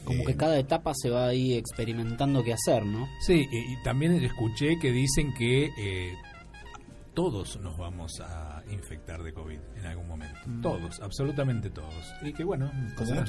Como 0.04 0.24
Eh, 0.24 0.26
que 0.26 0.36
cada 0.36 0.58
etapa 0.58 0.94
se 0.96 1.10
va 1.10 1.28
ahí 1.28 1.54
experimentando 1.54 2.44
qué 2.44 2.54
hacer, 2.54 2.86
¿no? 2.86 3.08
Sí, 3.26 3.46
y, 3.52 3.58
y 3.74 3.84
también 3.84 4.14
escuché 4.24 4.80
que 4.80 4.92
dicen 4.92 5.32
que 5.36 5.70
eh, 5.78 6.14
todos 7.14 7.60
nos 7.62 7.78
vamos 7.78 8.20
a 8.22 8.64
infectar 8.72 9.22
de 9.22 9.32
COVID 9.34 9.60
en 9.78 9.86
algún 9.86 10.08
momento. 10.08 10.40
Mm. 10.48 10.62
Todos, 10.62 11.00
absolutamente 11.02 11.70
todos. 11.70 11.94
Y 12.24 12.34
que 12.34 12.44
bueno, 12.44 12.72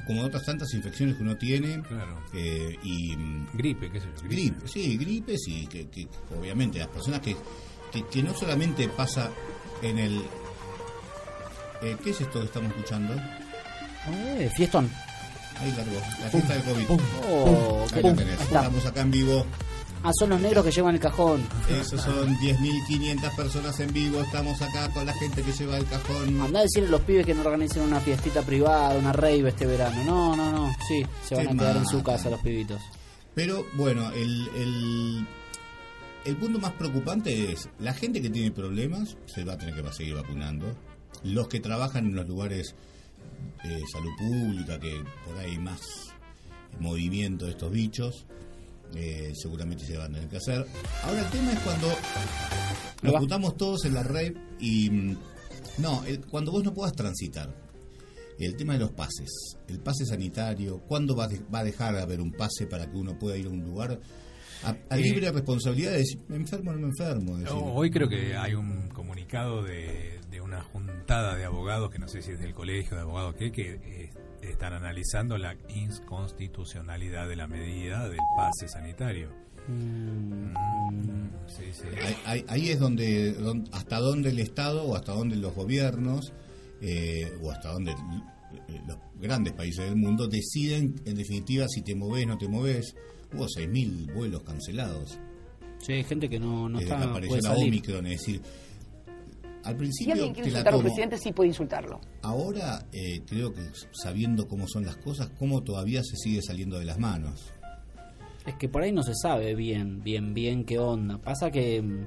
Como, 0.06 0.22
otras 0.22 0.44
tantas 0.46 0.72
infecciones 0.72 1.16
que 1.16 1.22
uno 1.22 1.36
tiene. 1.36 1.82
Claro. 1.82 2.20
eh, 2.32 2.76
y 2.82 3.16
mm, 3.16 3.48
Gripe, 3.54 3.90
qué 3.90 4.00
sé 4.00 4.06
yo. 4.22 4.28
Gripe, 4.28 4.66
sí, 4.68 4.96
gripe, 4.96 5.36
sí, 5.36 5.66
que, 5.66 5.88
que 5.88 6.06
obviamente 6.38 6.78
las 6.78 6.88
personas 6.88 7.20
que, 7.20 7.36
que, 7.92 8.06
que 8.06 8.22
no 8.22 8.32
solamente 8.34 8.88
pasa 8.88 9.30
en 9.82 9.98
el... 9.98 10.22
eh, 11.82 11.96
¿Qué 12.02 12.10
es 12.10 12.20
esto 12.22 12.38
que 12.40 12.46
estamos 12.46 12.70
escuchando? 12.70 13.14
Eh, 14.10 14.50
fiestón. 14.54 14.90
Ahí 15.60 15.72
largo, 15.76 16.00
la 16.20 16.28
fiesta 16.30 16.54
del 16.54 16.62
COVID. 16.64 17.00
Oh, 17.28 17.86
Ahí 17.94 18.02
la 18.02 18.14
tenés. 18.14 18.40
Estamos 18.40 18.86
acá 18.86 19.00
en 19.02 19.10
vivo. 19.10 19.46
Ah, 20.04 20.10
son 20.18 20.30
los 20.30 20.40
negros 20.40 20.64
que 20.64 20.72
llevan 20.72 20.94
el 20.96 21.00
cajón. 21.00 21.46
Esos 21.70 22.00
son 22.00 22.36
10.500 22.38 23.36
personas 23.36 23.78
en 23.78 23.92
vivo. 23.92 24.20
Estamos 24.20 24.60
acá 24.60 24.88
con 24.92 25.06
la 25.06 25.12
gente 25.14 25.42
que 25.42 25.52
lleva 25.52 25.78
el 25.78 25.86
cajón. 25.86 26.40
Andá 26.40 26.58
a 26.58 26.62
decirle 26.62 26.88
a 26.88 26.92
los 26.92 27.02
pibes 27.02 27.24
que 27.24 27.34
no 27.34 27.42
organicen 27.42 27.82
una 27.82 28.00
fiestita 28.00 28.42
privada, 28.42 28.98
una 28.98 29.12
rave 29.12 29.48
este 29.50 29.64
verano. 29.64 30.02
No, 30.04 30.34
no, 30.34 30.50
no. 30.50 30.74
Sí, 30.88 31.06
se 31.24 31.36
van 31.36 31.48
a 31.48 31.52
quedar 31.52 31.76
en 31.76 31.86
su 31.86 32.02
casa 32.02 32.30
los 32.30 32.40
pibitos. 32.40 32.82
Pero 33.36 33.64
bueno, 33.74 34.10
el, 34.10 34.48
el, 34.56 35.26
el 36.24 36.36
punto 36.36 36.58
más 36.58 36.72
preocupante 36.72 37.52
es 37.52 37.68
la 37.78 37.94
gente 37.94 38.20
que 38.20 38.28
tiene 38.28 38.50
problemas 38.50 39.16
se 39.26 39.44
va 39.44 39.52
a 39.52 39.58
tener 39.58 39.80
que 39.80 39.92
seguir 39.92 40.16
vacunando. 40.16 40.66
Los 41.22 41.46
que 41.46 41.60
trabajan 41.60 42.06
en 42.06 42.16
los 42.16 42.26
lugares 42.26 42.74
de 43.64 43.82
salud 43.92 44.10
pública, 44.18 44.78
que 44.78 45.02
por 45.26 45.36
ahí 45.38 45.52
hay 45.52 45.58
más 45.58 45.80
movimiento 46.80 47.44
de 47.46 47.52
estos 47.52 47.70
bichos, 47.70 48.26
eh, 48.94 49.32
seguramente 49.34 49.84
se 49.86 49.96
van 49.96 50.12
a 50.12 50.14
tener 50.16 50.28
que 50.28 50.36
hacer. 50.36 50.66
Ahora 51.04 51.20
el 51.20 51.30
tema 51.30 51.52
es 51.52 51.58
cuando 51.60 51.88
nos 53.02 53.16
juntamos 53.18 53.56
todos 53.56 53.84
en 53.84 53.94
la 53.94 54.02
red 54.02 54.34
y... 54.58 54.90
mm, 54.90 55.16
No, 55.78 56.04
el- 56.04 56.20
cuando 56.26 56.52
vos 56.52 56.62
no 56.64 56.74
puedas 56.74 56.92
transitar. 56.92 57.54
El 58.38 58.56
tema 58.56 58.72
de 58.74 58.80
los 58.80 58.90
pases, 58.90 59.30
el 59.68 59.78
pase 59.78 60.04
sanitario, 60.04 60.80
¿cuándo 60.88 61.14
va, 61.14 61.28
de- 61.28 61.40
va 61.54 61.60
a 61.60 61.64
dejar 61.64 61.94
de 61.94 62.02
haber 62.02 62.20
un 62.20 62.32
pase 62.32 62.66
para 62.66 62.90
que 62.90 62.96
uno 62.96 63.18
pueda 63.18 63.36
ir 63.36 63.46
a 63.46 63.50
un 63.50 63.62
lugar? 63.62 64.00
A, 64.64 64.70
a 64.90 64.98
Eh, 64.98 65.02
libre 65.02 65.30
responsabilidad 65.30 65.92
de 65.92 65.98
decir, 65.98 66.18
me 66.28 66.36
enfermo 66.36 66.70
o 66.70 66.74
no 66.74 66.80
me 66.80 66.88
enfermo. 66.88 67.36
decir. 67.38 67.52
Hoy 67.56 67.90
creo 67.90 68.08
que 68.08 68.36
hay 68.36 68.54
un 68.54 68.88
comunicado 68.88 69.62
de 69.62 70.18
una 70.52 70.62
juntada 70.62 71.34
de 71.34 71.44
abogados, 71.44 71.90
que 71.90 71.98
no 71.98 72.08
sé 72.08 72.20
si 72.22 72.32
es 72.32 72.40
del 72.40 72.52
colegio 72.54 72.96
de 72.96 73.02
abogados 73.02 73.34
que, 73.36 73.50
que 73.52 73.72
eh, 73.74 74.10
están 74.42 74.72
analizando 74.74 75.38
la 75.38 75.56
inconstitucionalidad 75.68 77.28
de 77.28 77.36
la 77.36 77.46
medida 77.46 78.08
del 78.08 78.18
pase 78.36 78.68
sanitario. 78.68 79.30
Mm, 79.68 81.28
sí, 81.46 81.64
sí. 81.72 81.84
Ahí, 82.04 82.16
ahí- 82.24 82.44
ahí 82.48 82.70
es 82.70 82.78
donde, 82.80 83.32
don- 83.32 83.64
hasta 83.72 83.98
donde 83.98 84.30
el 84.30 84.38
Estado 84.40 84.84
o 84.84 84.96
hasta 84.96 85.12
donde 85.12 85.36
los 85.36 85.54
gobiernos 85.54 86.32
eh, 86.80 87.32
o 87.42 87.50
hasta 87.50 87.72
donde 87.72 87.92
eh, 87.92 88.80
los 88.86 88.98
grandes 89.20 89.52
países 89.52 89.84
del 89.84 89.96
mundo 89.96 90.26
deciden 90.28 90.96
en 91.06 91.14
definitiva 91.14 91.66
si 91.68 91.82
te 91.82 91.94
moves 91.94 92.26
no 92.26 92.36
te 92.38 92.48
moves. 92.48 92.94
Hubo 93.34 93.46
6.000 93.46 94.12
vuelos 94.12 94.42
cancelados 94.42 95.18
Sí, 95.78 95.94
hay 95.94 96.04
gente 96.04 96.28
que 96.28 96.38
no, 96.38 96.68
no 96.68 96.78
desde 96.78 96.90
que 96.92 96.96
está, 97.00 97.10
apareció 97.10 97.28
puede 97.30 97.42
la 97.42 97.48
salir. 97.54 97.68
Omicron. 97.68 98.06
Es 98.06 98.20
decir, 98.20 98.42
al 99.64 99.74
Si 99.74 99.78
principio 99.78 100.12
alguien 100.14 100.34
quiere 100.34 100.48
insultar 100.48 100.74
a 100.74 100.76
un 100.76 100.82
presidente, 100.82 101.18
sí 101.18 101.32
puede 101.32 101.48
insultarlo. 101.48 102.00
Ahora 102.22 102.86
eh, 102.92 103.22
creo 103.26 103.52
que 103.52 103.62
sabiendo 103.92 104.48
cómo 104.48 104.66
son 104.66 104.84
las 104.84 104.96
cosas, 104.96 105.30
cómo 105.38 105.62
todavía 105.62 106.02
se 106.02 106.16
sigue 106.16 106.42
saliendo 106.42 106.78
de 106.78 106.84
las 106.84 106.98
manos. 106.98 107.52
Es 108.46 108.56
que 108.56 108.68
por 108.68 108.82
ahí 108.82 108.92
no 108.92 109.02
se 109.02 109.14
sabe 109.14 109.54
bien, 109.54 110.02
bien, 110.02 110.34
bien 110.34 110.64
qué 110.64 110.78
onda. 110.78 111.18
Pasa 111.18 111.50
que 111.50 111.80
mm, 111.80 112.06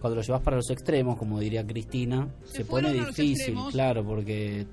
cuando 0.00 0.16
lo 0.16 0.22
llevas 0.22 0.42
para 0.42 0.56
los 0.56 0.70
extremos, 0.70 1.16
como 1.16 1.40
diría 1.40 1.66
Cristina, 1.66 2.28
se, 2.44 2.64
pone 2.64 2.92
difícil, 2.92 3.56
claro, 3.72 4.04
porque 4.04 4.66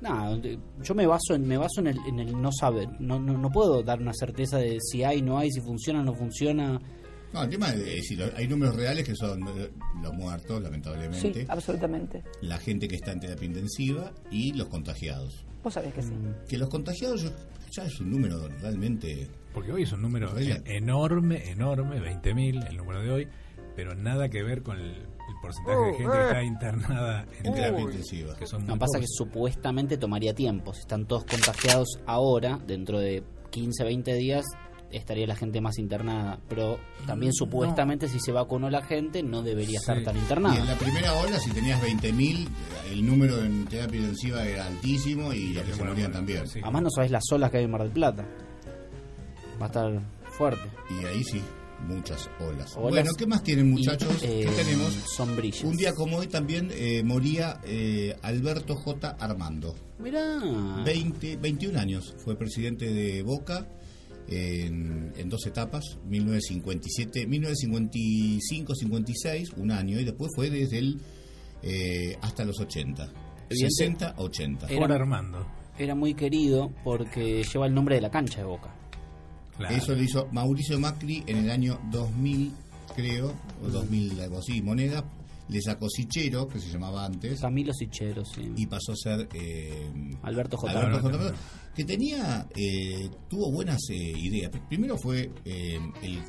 nada, 0.00 0.40
yo 0.82 0.94
me 0.94 1.06
baso 1.06 1.34
en 1.34 1.46
me 1.46 1.56
baso 1.56 1.80
en 1.80 1.88
el, 1.88 1.98
en 2.08 2.20
el 2.20 2.40
no 2.40 2.50
saber, 2.50 2.88
no, 2.98 3.20
no, 3.20 3.36
no 3.36 3.50
puedo 3.50 3.82
dar 3.82 4.00
una 4.00 4.12
certeza 4.12 4.58
de 4.58 4.78
si 4.80 5.04
hay, 5.04 5.22
no 5.22 5.38
hay, 5.38 5.50
si 5.50 5.60
funciona, 5.60 6.02
no 6.02 6.14
funciona. 6.14 6.80
No, 7.32 7.42
el 7.44 7.48
tema 7.50 7.68
es 7.70 7.78
decir, 7.84 8.32
hay 8.36 8.48
números 8.48 8.74
reales 8.74 9.04
que 9.06 9.14
son 9.14 9.42
eh, 9.48 9.70
los 10.02 10.12
muertos, 10.14 10.60
lamentablemente, 10.62 11.32
Sí, 11.42 11.46
absolutamente. 11.48 12.22
la 12.42 12.58
gente 12.58 12.88
que 12.88 12.96
está 12.96 13.12
en 13.12 13.20
terapia 13.20 13.46
intensiva 13.46 14.12
y 14.30 14.52
los 14.54 14.66
contagiados. 14.68 15.44
Vos 15.62 15.74
sabés 15.74 15.94
que 15.94 16.02
sí. 16.02 16.12
Que 16.48 16.58
los 16.58 16.68
contagiados 16.68 17.22
yo- 17.22 17.30
ya 17.70 17.84
es 17.84 18.00
un 18.00 18.10
número 18.10 18.48
realmente... 18.60 19.28
Porque 19.54 19.70
hoy 19.72 19.82
es 19.84 19.92
un 19.92 20.02
número 20.02 20.36
en- 20.38 20.62
enorme, 20.66 21.50
enorme, 21.50 22.00
20.000 22.00 22.68
el 22.68 22.76
número 22.76 23.00
de 23.02 23.10
hoy, 23.12 23.28
pero 23.76 23.94
nada 23.94 24.28
que 24.28 24.42
ver 24.42 24.62
con 24.62 24.78
el, 24.78 24.90
el 24.90 25.34
porcentaje 25.40 25.78
de 25.86 25.92
gente 25.94 26.12
que 26.12 26.22
está 26.24 26.42
internada 26.42 27.26
en 27.44 27.52
terapia 27.54 27.80
intensiva. 27.80 28.36
Que 28.36 28.46
son 28.46 28.66
No 28.66 28.76
pasa 28.78 28.98
que 28.98 29.04
pocos. 29.06 29.16
supuestamente 29.16 29.96
tomaría 29.98 30.34
tiempo. 30.34 30.72
Si 30.74 30.80
están 30.80 31.06
todos 31.06 31.24
contagiados 31.24 31.88
ahora, 32.06 32.58
dentro 32.66 32.98
de 32.98 33.22
15, 33.50 33.84
20 33.84 34.14
días, 34.14 34.44
estaría 34.92 35.26
la 35.26 35.36
gente 35.36 35.60
más 35.60 35.78
internada. 35.78 36.38
Pero 36.48 36.78
también 37.06 37.32
supuestamente 37.32 38.08
si 38.08 38.20
se 38.20 38.32
vacunó 38.32 38.70
la 38.70 38.82
gente, 38.82 39.22
no 39.22 39.42
debería 39.42 39.78
estar 39.78 40.02
tan 40.02 40.14
Y 40.14 40.18
en 40.18 40.24
internada. 40.24 40.64
la 40.64 40.76
primera 40.78 41.12
ola, 41.14 41.38
si 41.38 41.50
tenías 41.50 41.80
20.000, 41.82 42.48
el 42.90 43.06
número 43.06 43.42
en 43.42 43.66
terapia 43.66 44.00
intensiva 44.00 44.44
era 44.44 44.66
altísimo 44.66 45.32
y 45.32 45.52
los 45.52 45.64
que 45.64 45.74
se 45.74 45.84
morían 45.84 46.12
también. 46.12 46.44
Además 46.62 46.82
no 46.82 46.90
sabés 46.90 47.10
las 47.10 47.24
olas 47.32 47.50
que 47.50 47.58
hay 47.58 47.64
en 47.64 47.70
Mar 47.70 47.82
del 47.82 47.92
Plata. 47.92 48.26
Va 49.60 49.64
a 49.64 49.68
estar 49.68 50.02
fuerte. 50.30 50.70
Y 50.90 51.04
ahí 51.04 51.22
sí, 51.22 51.42
muchas 51.86 52.30
olas. 52.40 52.74
Olas 52.76 52.90
bueno, 52.90 53.10
¿qué 53.16 53.26
más 53.26 53.42
tienen 53.42 53.70
muchachos? 53.70 54.22
y, 54.22 54.26
eh, 54.26 54.46
¿Qué 54.48 54.62
tenemos? 54.64 54.92
Sombrillas. 55.16 55.64
Un 55.64 55.76
día 55.76 55.94
como 55.94 56.16
hoy 56.18 56.28
también 56.28 56.70
eh, 56.72 57.02
moría 57.04 57.60
eh, 57.64 58.16
Alberto 58.22 58.74
J. 58.74 59.16
Armando. 59.20 59.74
Mirá. 59.98 60.38
20, 60.84 61.36
21 61.36 61.78
años. 61.78 62.14
Fue 62.24 62.36
presidente 62.36 62.86
de 62.92 63.22
Boca 63.22 63.66
en, 64.30 65.12
en 65.16 65.28
dos 65.28 65.44
etapas, 65.46 65.98
1957, 66.08 67.26
1955-56, 68.38 69.54
un 69.56 69.70
año, 69.70 69.98
y 70.00 70.04
después 70.04 70.30
fue 70.34 70.50
desde 70.50 70.78
el 70.78 71.00
eh, 71.62 72.16
hasta 72.22 72.44
los 72.44 72.58
80. 72.60 73.04
Evidente- 73.50 73.70
60 73.76 74.08
a 74.10 74.20
80. 74.20 74.68
Por 74.68 74.92
Armando. 74.92 75.46
Era 75.78 75.94
muy 75.94 76.14
querido 76.14 76.70
porque 76.84 77.42
lleva 77.42 77.66
el 77.66 77.74
nombre 77.74 77.94
de 77.96 78.00
la 78.02 78.10
cancha 78.10 78.38
de 78.38 78.44
Boca. 78.44 78.74
Eso 79.70 79.94
lo 79.94 80.02
hizo 80.02 80.26
Mauricio 80.32 80.78
Macri 80.80 81.22
en 81.26 81.38
el 81.38 81.50
año 81.50 81.78
2000, 81.90 82.52
creo, 82.96 83.34
o 83.62 83.68
2000, 83.68 84.18
algo 84.20 84.38
así, 84.38 84.62
moneda. 84.62 85.04
Le 85.50 85.60
sacó 85.60 85.88
Sichero, 85.88 86.46
que 86.46 86.58
se 86.60 86.70
llamaba 86.70 87.04
antes. 87.06 87.40
Camilo 87.40 87.72
Sichero, 87.72 88.24
sí. 88.24 88.52
Y 88.56 88.66
pasó 88.66 88.92
a 88.92 88.96
ser 88.96 89.28
eh, 89.34 89.90
Alberto 90.22 90.56
J. 90.56 90.72
Alberto 90.78 91.06
Armando. 91.08 91.18
J. 91.30 91.34
Que 91.74 91.84
tenía, 91.84 92.46
eh, 92.56 93.08
tuvo 93.28 93.50
buenas 93.50 93.80
eh, 93.90 93.94
ideas. 94.16 94.50
Primero 94.68 94.96
fue 94.96 95.30
eh, 95.44 95.78
el- 96.02 96.20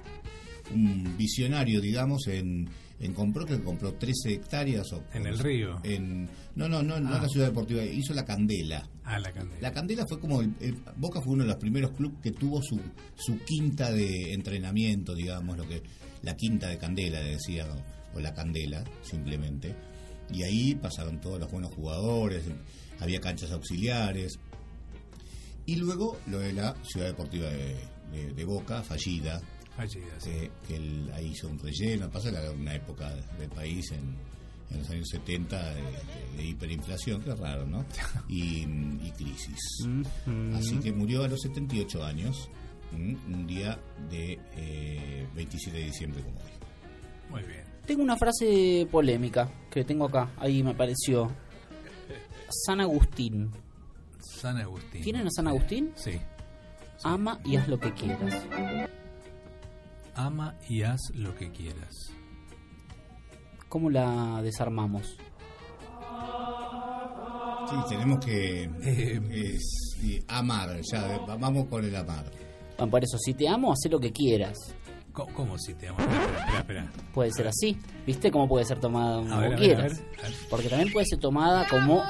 un 0.73 1.15
visionario, 1.17 1.81
digamos, 1.81 2.27
en, 2.27 2.69
en 2.99 3.13
compró, 3.13 3.45
que 3.45 3.59
compró 3.61 3.93
13 3.93 4.33
hectáreas. 4.33 4.91
O, 4.93 5.03
En 5.13 5.25
el 5.27 5.37
río. 5.37 5.79
En, 5.83 6.29
no, 6.55 6.69
no, 6.69 6.81
no, 6.81 6.99
no 6.99 7.09
Ah. 7.13 7.17
en 7.17 7.21
la 7.23 7.27
ciudad 7.29 7.47
deportiva, 7.47 7.83
hizo 7.83 8.13
la 8.13 8.23
Candela. 8.25 8.87
Ah, 9.03 9.19
la 9.19 9.31
candela. 9.33 9.59
La 9.61 9.71
Candela 9.73 10.05
fue 10.07 10.19
como 10.19 10.41
el, 10.41 10.53
el- 10.61 10.77
Boca 10.95 11.21
fue 11.21 11.33
uno 11.33 11.43
de 11.43 11.49
los 11.49 11.57
primeros 11.57 11.91
clubes 11.91 12.19
que 12.23 12.31
tuvo 12.31 12.61
su, 12.61 12.79
su 13.15 13.37
quinta 13.39 13.91
de 13.91 14.33
entrenamiento, 14.33 15.13
digamos, 15.13 15.57
lo 15.57 15.67
que 15.67 15.81
la 16.21 16.35
quinta 16.35 16.67
de 16.69 16.77
Candela, 16.77 17.21
le 17.21 17.31
decía, 17.31 17.67
o 18.15 18.19
la 18.19 18.33
Candela, 18.33 18.83
simplemente. 19.01 19.75
Y 20.31 20.43
ahí 20.43 20.75
pasaron 20.75 21.19
todos 21.19 21.39
los 21.39 21.51
buenos 21.51 21.73
jugadores, 21.73 22.43
había 22.99 23.19
canchas 23.19 23.51
auxiliares. 23.51 24.39
Y 25.65 25.75
luego 25.75 26.17
lo 26.27 26.39
de 26.39 26.53
la 26.53 26.75
Ciudad 26.83 27.07
Deportiva 27.07 27.49
de, 27.49 27.75
de- 28.11 28.33
de 28.33 28.45
Boca, 28.45 28.81
fallida, 28.81 29.41
Fallida, 29.75 30.19
sí. 30.19 30.29
eh, 30.31 30.51
que 30.67 30.75
él 30.75 31.09
ahí 31.13 31.27
hizo 31.27 31.47
un 31.47 31.59
relleno, 31.59 32.09
pasa 32.09 32.29
era 32.29 32.51
una 32.51 32.75
época 32.75 33.13
del 33.37 33.49
país 33.49 33.91
en, 33.91 34.15
en 34.71 34.79
los 34.79 34.89
años 34.89 35.07
70 35.09 35.73
de, 35.73 35.81
de- 36.37 36.45
hiperinflación, 36.45 37.21
que 37.21 37.33
raro, 37.35 37.65
¿no? 37.65 37.85
Y, 38.29 38.63
y 38.63 39.11
crisis. 39.17 39.57
Así 40.55 40.77
que 40.79 40.91
murió 40.91 41.23
a 41.23 41.27
los 41.27 41.39
78 41.41 42.03
años, 42.03 42.49
un 42.93 43.47
día 43.47 43.79
de 44.09 44.39
eh, 44.57 45.27
27 45.35 45.77
de 45.77 45.85
diciembre 45.85 46.21
como 46.23 46.39
hoy. 46.39 46.51
Muy 47.29 47.43
bien. 47.43 47.63
Tengo 47.91 48.03
una 48.03 48.15
frase 48.15 48.87
polémica 48.89 49.49
que 49.69 49.83
tengo 49.83 50.05
acá, 50.05 50.29
ahí 50.37 50.63
me 50.63 50.71
apareció. 50.71 51.29
San 52.65 52.79
Agustín. 52.79 53.51
San 54.17 54.55
Agustín. 54.59 55.01
¿Tienen 55.01 55.27
a 55.27 55.29
San 55.29 55.45
Agustín? 55.49 55.91
Sí. 55.95 56.17
Ama 57.03 57.41
y 57.43 57.57
haz 57.57 57.67
lo 57.67 57.77
que 57.77 57.93
quieras. 57.93 58.45
Ama 60.15 60.55
y 60.69 60.83
haz 60.83 61.01
lo 61.15 61.35
que 61.35 61.51
quieras. 61.51 61.93
¿Cómo 63.67 63.89
la 63.89 64.41
desarmamos? 64.41 65.17
Sí, 67.69 67.75
tenemos 67.89 68.25
que 68.25 68.69
Eh, 68.83 69.21
es- 69.31 69.97
y 70.01 70.17
amar, 70.29 70.79
ya, 70.89 71.17
va- 71.27 71.35
vamos 71.35 71.67
con 71.67 71.83
el 71.83 71.93
amar. 71.97 72.23
Bueno, 72.77 72.89
por 72.89 73.03
eso, 73.03 73.17
si 73.17 73.33
te 73.33 73.49
amo, 73.49 73.73
haz 73.73 73.79
lo 73.91 73.99
que 73.99 74.13
quieras. 74.13 74.57
¿Cómo, 75.13 75.33
cómo 75.33 75.57
si 75.57 75.73
te 75.73 75.87
amo? 75.89 75.99
Espera, 75.99 76.57
espera. 76.59 76.91
Puede 77.13 77.31
ser 77.31 77.47
así. 77.47 77.77
¿Viste 78.05 78.31
cómo 78.31 78.47
puede 78.47 78.65
ser 78.65 78.79
tomada 78.79 79.17
como 79.17 79.37
ver, 79.37 79.45
a 79.45 79.49
ver, 79.49 79.59
quieras? 79.59 79.83
a 79.83 79.87
ver, 80.03 80.19
a 80.19 80.21
ver. 80.23 80.33
Porque 80.49 80.69
también 80.69 80.91
puede 80.93 81.05
ser 81.05 81.19
tomada 81.19 81.67
como 81.67 82.01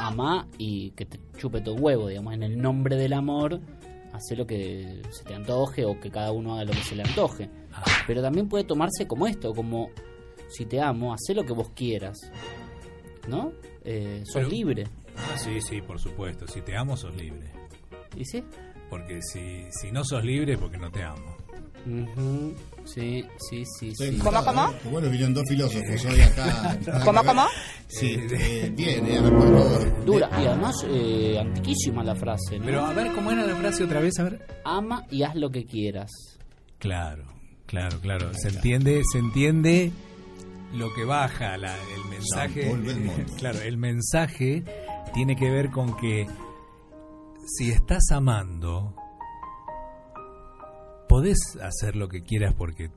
amá 0.00 0.46
y 0.58 0.90
que 0.92 1.04
te 1.06 1.18
chupe 1.38 1.60
tu 1.60 1.74
huevo, 1.74 2.08
digamos, 2.08 2.34
en 2.34 2.42
el 2.42 2.58
nombre 2.60 2.96
del 2.96 3.12
amor, 3.12 3.60
hace 4.12 4.36
lo 4.36 4.46
que 4.46 5.02
se 5.10 5.24
te 5.24 5.34
antoje 5.34 5.84
o 5.84 5.98
que 6.00 6.10
cada 6.10 6.32
uno 6.32 6.54
haga 6.54 6.64
lo 6.64 6.72
que 6.72 6.82
se 6.82 6.96
le 6.96 7.02
antoje. 7.02 7.48
Ah. 7.72 7.82
Pero 8.06 8.22
también 8.22 8.48
puede 8.48 8.64
tomarse 8.64 9.06
como 9.06 9.26
esto, 9.26 9.52
como 9.54 9.90
si 10.48 10.64
te 10.66 10.80
amo, 10.80 11.12
haz 11.12 11.20
lo 11.34 11.44
que 11.44 11.52
vos 11.52 11.70
quieras. 11.74 12.16
¿No? 13.28 13.52
Eh, 13.84 14.22
sos 14.24 14.34
Pero- 14.34 14.48
libre. 14.48 14.84
Ah, 15.16 15.36
sí, 15.36 15.60
sí, 15.60 15.82
por 15.82 15.98
supuesto. 15.98 16.46
Si 16.46 16.60
te 16.62 16.76
amo, 16.76 16.96
sos 16.96 17.14
libre. 17.16 17.50
¿Y 18.16 18.24
sí? 18.24 18.42
Porque 18.88 19.20
si, 19.22 19.64
si 19.70 19.90
no 19.90 20.04
sos 20.04 20.24
libre, 20.24 20.56
porque 20.56 20.78
no 20.78 20.90
te 20.90 21.02
amo. 21.02 21.36
Sí, 22.84 23.24
sí, 23.50 23.64
sí, 23.78 23.94
sí. 23.94 24.18
¿Cómo, 24.18 24.42
cómo? 24.44 24.72
Bueno, 24.90 25.08
vinieron 25.10 25.34
dos 25.34 25.44
filósofos 25.48 26.04
hoy 26.06 26.20
acá. 26.20 26.78
¿Cómo, 27.04 27.22
cómo? 27.22 27.42
Sí, 27.86 28.16
eh, 28.30 28.72
bien, 28.74 29.06
eh, 29.06 29.18
a 29.18 29.22
ver, 29.22 29.32
por 29.32 29.42
favor. 29.42 30.04
Dura. 30.04 30.30
Y 30.40 30.46
además, 30.46 30.76
eh, 30.88 31.38
antiquísima 31.38 32.02
la 32.02 32.14
frase, 32.14 32.58
¿no? 32.58 32.64
Pero 32.64 32.84
a 32.86 32.92
ver, 32.94 33.12
¿cómo 33.12 33.30
era 33.30 33.46
la 33.46 33.56
frase 33.56 33.84
otra 33.84 34.00
vez? 34.00 34.18
A 34.18 34.24
ver. 34.24 34.46
Ama 34.64 35.04
y 35.10 35.22
haz 35.22 35.34
lo 35.34 35.50
que 35.50 35.64
quieras. 35.66 36.10
Claro, 36.78 37.24
claro, 37.66 38.00
claro. 38.00 38.32
Se 38.34 38.48
entiende, 38.48 39.02
se 39.12 39.18
entiende 39.18 39.92
lo 40.74 40.92
que 40.94 41.04
baja 41.04 41.56
la- 41.58 41.76
el 41.76 42.04
mensaje. 42.10 42.74
Claro, 43.38 43.60
el 43.60 43.76
mensaje 43.76 44.64
tiene 45.14 45.36
que 45.36 45.50
ver 45.50 45.70
con 45.70 45.96
que 45.96 46.26
si 47.56 47.70
estás 47.70 48.10
amando, 48.12 48.94
podés 51.08 51.38
hacer 51.62 51.96
lo 51.96 52.08
que 52.08 52.22
quieras 52.22 52.54
porque 52.56 52.90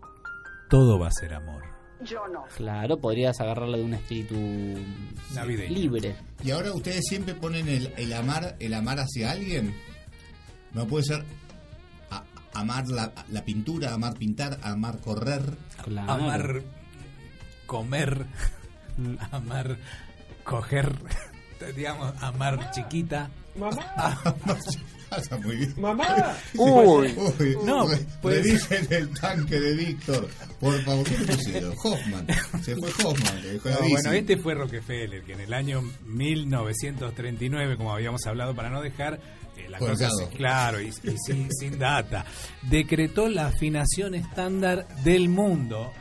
todo 0.70 1.00
va 1.00 1.08
a 1.08 1.12
ser 1.12 1.34
amor. 1.34 1.64
Yo 2.04 2.28
no. 2.28 2.44
Claro, 2.58 3.00
podrías 3.00 3.40
agarrarle 3.42 3.78
de 3.78 3.84
un 3.84 3.94
espíritu 3.94 4.36
Navideño. 5.36 5.74
libre. 5.76 6.16
Y 6.44 6.50
ahora 6.52 6.74
ustedes 6.74 7.04
siempre 7.08 7.36
ponen 7.36 7.68
el, 7.68 7.94
el 7.98 8.12
amar 8.14 8.56
el 8.60 8.74
amar 8.74 8.98
hacia 9.00 9.32
alguien. 9.32 9.76
No 10.74 10.88
puede 10.88 11.04
ser 11.06 11.24
a- 12.10 12.24
amar 12.54 12.88
la, 12.88 13.12
la 13.30 13.46
pintura, 13.46 13.94
amar 13.94 14.16
pintar, 14.16 14.58
amar 14.64 15.00
correr. 15.00 15.44
Claro. 15.84 16.12
Amar 16.12 16.64
comer, 17.68 18.26
amar 19.32 19.78
coger, 20.44 20.96
digamos, 21.76 22.14
amar 22.24 22.72
chiquita. 22.72 23.30
Pasa 25.12 25.38
muy 25.38 25.58
bien. 25.58 25.74
Mamá. 25.78 26.38
Uy, 26.58 27.14
No, 27.66 27.88
re- 27.88 27.98
pues- 28.22 28.44
revisen 28.46 28.88
el 28.90 29.10
tanque 29.20 29.60
de 29.60 29.76
Víctor. 29.76 30.28
Por 30.60 30.82
favor, 30.84 31.04
¿qué 31.06 31.18
le 31.18 31.26
pusieron? 31.36 31.74
Hoffman. 31.84 32.28
Se 32.64 32.76
fue 32.78 32.90
Hoffman. 33.04 33.42
le 33.42 33.54
dejó 33.54 33.70
la 33.70 33.76
No, 33.76 33.90
bueno, 33.90 34.12
este 34.14 34.38
fue 34.38 34.56
Rockefeller, 34.56 35.22
que 35.24 35.34
en 35.34 35.42
el 35.42 35.54
año 35.54 35.82
1939, 36.06 37.78
como 37.78 37.94
habíamos 37.94 38.26
hablado, 38.26 38.56
para 38.56 38.70
no 38.70 38.82
dejar 38.82 39.20
eh, 39.58 39.68
la 39.70 39.80
cosa 39.80 40.08
así, 40.08 40.26
claro 40.38 40.80
y, 40.82 40.88
y 40.88 41.18
sin, 41.26 41.50
sin 41.52 41.78
data, 41.78 42.26
decretó 42.70 43.28
la 43.28 43.48
afinación 43.48 44.16
estándar 44.16 44.88
del 45.04 45.28
mundo. 45.30 45.92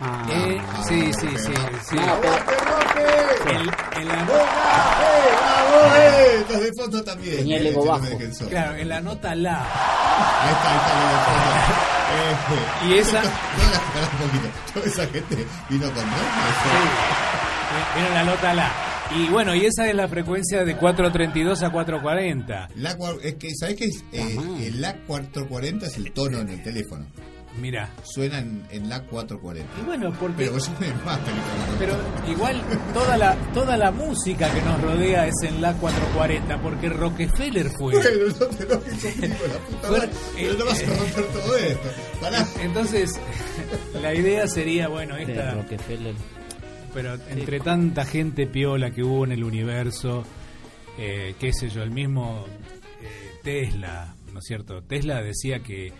Ah. 0.00 0.26
Eh, 0.30 0.60
sí, 0.88 1.12
sí, 1.12 1.28
sí, 1.36 1.52
sí. 1.88 1.96
No, 1.96 2.20
pero- 2.20 2.34
El- 3.50 3.70
en 4.00 4.08
la- 4.08 4.14
¡Eh, 4.22 4.26
bravo, 5.40 5.94
eh! 5.96 6.44
Los 6.50 6.60
de 6.62 6.72
fondo 6.74 7.02
también. 7.04 7.36
Tenía 7.38 7.56
el 7.58 7.66
eh, 7.66 7.70
ego 7.70 7.84
no 7.84 7.90
bajo. 7.92 8.06
claro, 8.48 8.76
en 8.76 8.88
la 8.88 9.00
nota 9.00 9.34
la. 9.34 9.56
Ahí 9.60 10.52
está, 10.52 10.70
ahí 10.70 10.78
está, 10.78 10.92
los 11.00 11.10
de 11.10 11.18
fondo. 11.26 11.50
Eh, 12.12 12.88
Y 12.88 12.98
esa- 12.98 13.22
pará 13.22 14.08
un 14.12 14.18
poquito. 14.28 14.48
Toda 14.74 14.86
esa 14.86 15.06
gente 15.06 15.46
vino 15.68 15.86
con 15.92 16.04
Sí, 16.04 18.00
en 18.08 18.14
la 18.14 18.24
nota 18.24 18.54
la. 18.54 18.70
Y 19.16 19.28
bueno, 19.28 19.54
y 19.54 19.66
esa 19.66 19.88
es 19.88 19.94
la 19.94 20.06
frecuencia 20.08 20.64
de 20.64 20.76
432 20.76 21.62
a 21.62 21.70
440. 21.70 22.68
La, 22.76 22.96
es 23.22 23.34
que, 23.34 23.54
¿sabés 23.56 23.76
qué 23.76 23.84
es? 23.86 24.04
Eh, 24.12 24.36
el 24.66 24.80
LA 24.80 24.96
440 25.06 25.86
es 25.86 25.96
el 25.96 26.12
tono 26.12 26.38
en 26.40 26.48
el 26.50 26.62
teléfono. 26.62 27.06
Mira. 27.58 27.90
Suena 28.04 28.38
en, 28.38 28.64
en 28.70 28.88
LA 28.88 29.02
440. 29.02 29.80
Y 29.80 29.84
bueno, 29.84 30.12
porque 30.18 30.44
Pero. 30.44 30.58
Pero 31.78 31.96
igual 32.28 32.62
toda 32.94 33.16
la 33.16 33.34
toda 33.52 33.76
la 33.76 33.90
música 33.90 34.52
que 34.52 34.62
nos 34.62 34.80
rodea 34.80 35.26
es 35.26 35.34
en 35.42 35.60
la 35.60 35.72
440 35.74 36.62
porque 36.62 36.88
Rockefeller 36.88 37.70
fue. 37.70 37.94
Bueno, 37.94 38.26
no 38.38 38.46
te 38.46 38.66
conmigo, 38.66 39.46
la 39.48 39.58
puta 39.58 39.88
Bueno, 39.88 40.06
madre. 40.06 40.10
Pero 40.36 40.54
no 40.54 40.64
vas 40.64 40.82
a 40.82 40.86
romper 40.86 41.24
todo 41.26 41.56
esto. 41.56 41.88
Pará. 42.20 42.46
Entonces, 42.62 43.20
la 44.00 44.14
idea 44.14 44.46
sería, 44.46 44.88
bueno, 44.88 45.16
esta 45.16 45.54
Rockefeller. 45.54 46.14
pero 46.94 47.14
entre 47.28 47.60
tanta 47.60 48.04
gente 48.04 48.46
piola 48.46 48.90
que 48.90 49.02
hubo 49.02 49.24
en 49.24 49.32
el 49.32 49.44
universo, 49.44 50.24
eh, 50.98 51.34
qué 51.38 51.52
sé 51.52 51.68
yo, 51.68 51.82
el 51.82 51.90
mismo 51.90 52.46
eh, 53.02 53.38
Tesla, 53.42 54.14
¿no 54.32 54.38
es 54.38 54.44
cierto? 54.44 54.82
Tesla 54.82 55.22
decía 55.22 55.60
que, 55.60 55.92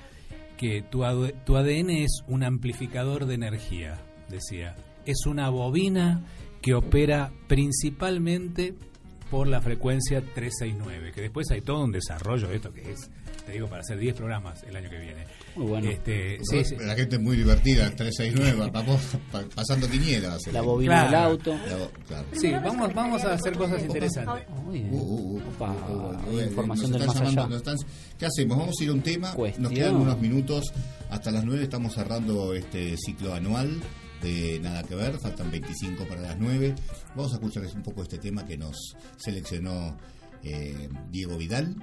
que 0.61 0.83
tu, 0.83 1.03
tu 1.47 1.57
ADN 1.57 1.89
es 1.89 2.23
un 2.29 2.45
amplificador 2.45 3.25
de 3.25 3.35
energía, 3.35 3.99
decía. 4.29 4.77
Es 5.07 5.25
una 5.25 5.49
bobina 5.49 6.23
que 6.61 6.75
opera 6.75 7.33
principalmente 7.49 8.75
por 9.31 9.49
la 9.49 9.63
frecuencia 9.63 10.21
369, 10.21 11.13
que 11.13 11.23
después 11.23 11.51
hay 11.51 11.63
todo 11.63 11.83
un 11.83 11.93
desarrollo 11.93 12.49
de 12.49 12.57
esto 12.57 12.75
que 12.75 12.93
es, 12.93 13.11
te 13.47 13.53
digo, 13.53 13.69
para 13.69 13.81
hacer 13.81 13.99
10 13.99 14.15
programas 14.15 14.63
el 14.65 14.77
año 14.77 14.91
que 14.91 14.99
viene. 14.99 15.25
Muy 15.57 15.67
bueno. 15.67 15.91
Este, 15.91 16.39
sí, 16.49 16.65
sí. 16.65 16.77
La 16.81 16.95
gente 16.95 17.17
es 17.17 17.23
muy 17.23 17.37
divertida, 17.37 17.91
369, 17.91 18.71
vamos 18.73 19.01
pa- 19.33 19.45
pasando 19.55 19.89
quinielas. 19.89 20.41
La 20.53 20.63
bobina 20.63 21.01
del 21.03 21.09
Claro. 21.11 21.31
auto. 21.31 21.55
La 21.69 21.77
bo- 21.77 21.91
claro. 22.07 22.27
Sí, 22.33 22.53
vamos, 22.53 22.95
vamos 22.95 23.25
a 23.25 23.35
hacer 23.35 23.55
cosas 23.57 23.83
interesantes. 23.83 24.49
Muy 24.65 24.81
bien. 24.81 25.43
Opa, 25.55 25.75
información 26.45 26.91
nos 26.93 27.01
del 27.01 27.09
están 27.09 27.25
más 27.25 27.35
llamando, 27.35 27.41
allá. 27.43 27.49
nos 27.49 27.57
están- 27.59 27.77
¿Qué 28.19 28.27
hacemos? 28.27 28.59
Vamos 28.59 28.75
a 28.81 28.85
ir 28.85 28.91
a 28.91 28.93
un 28.93 29.03
tema. 29.03 29.33
Cuestión. 29.35 29.63
Nos 29.65 29.73
quedan 29.73 29.97
unos 29.97 30.21
minutos. 30.21 30.73
Hasta 31.11 31.31
las 31.31 31.45
9 31.45 31.65
estamos 31.65 31.95
cerrando 31.95 32.55
este 32.55 32.97
ciclo 32.97 33.35
anual 33.35 33.81
de 34.23 34.61
Nada 34.61 34.83
que 34.85 34.95
Ver. 34.95 35.19
Faltan 35.19 35.51
25 35.51 36.05
para 36.07 36.21
las 36.21 36.39
9. 36.39 36.75
Vamos 37.17 37.33
a 37.33 37.37
escuchar 37.37 37.65
un 37.75 37.83
poco 37.83 38.03
este 38.03 38.19
tema 38.19 38.47
que 38.47 38.57
nos 38.57 38.77
seleccionó 39.17 39.97
eh, 40.45 40.89
Diego 41.11 41.37
Vidal. 41.37 41.75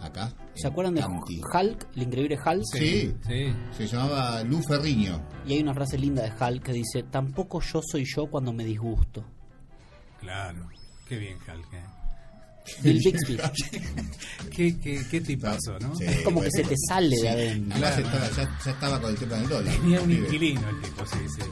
Acá. 0.00 0.32
¿Se 0.54 0.66
acuerdan 0.66 0.94
de. 0.94 1.02
Hulk, 1.04 1.88
el 1.96 2.02
increíble 2.02 2.38
Hulk? 2.44 2.62
Sí, 2.72 3.14
Sí. 3.26 3.52
se 3.76 3.86
llamaba 3.86 4.42
Lu 4.44 4.62
Ferriño. 4.62 5.20
Y 5.46 5.52
hay 5.54 5.60
una 5.62 5.74
frase 5.74 5.98
linda 5.98 6.22
de 6.22 6.32
Hulk 6.32 6.62
que 6.64 6.72
dice, 6.72 7.02
tampoco 7.04 7.60
yo 7.60 7.80
soy 7.82 8.04
yo 8.06 8.26
cuando 8.26 8.52
me 8.52 8.64
disgusto. 8.64 9.24
Claro, 10.20 10.68
qué 11.06 11.16
bien, 11.18 11.36
Hulk. 11.36 11.72
¿eh? 11.74 11.84
Bill 12.82 13.00
Bixby. 13.04 13.36
qué, 14.54 14.78
qué, 14.78 15.02
qué 15.10 15.20
tipazo, 15.22 15.78
¿no? 15.80 15.94
Sí, 15.96 16.04
Es 16.04 16.22
como 16.22 16.40
que 16.42 16.50
se 16.50 16.62
te 16.62 16.74
sale 16.88 17.16
Sí. 17.16 17.22
de 17.22 17.28
adentro. 17.28 17.72
Además 17.76 17.94
Claro. 17.96 18.06
estaba- 18.26 18.36
ya, 18.48 18.58
ya 18.64 18.70
estaba 18.70 19.00
con 19.00 19.10
el 19.10 19.16
tema 19.18 19.36
del 19.36 19.48
dólar. 19.48 19.74
Tenía 19.76 20.00
un 20.00 20.10
inquilino 20.12 20.68
el 20.68 20.80
tipo, 20.82 21.06
sí, 21.06 21.18
sí. 21.36 21.42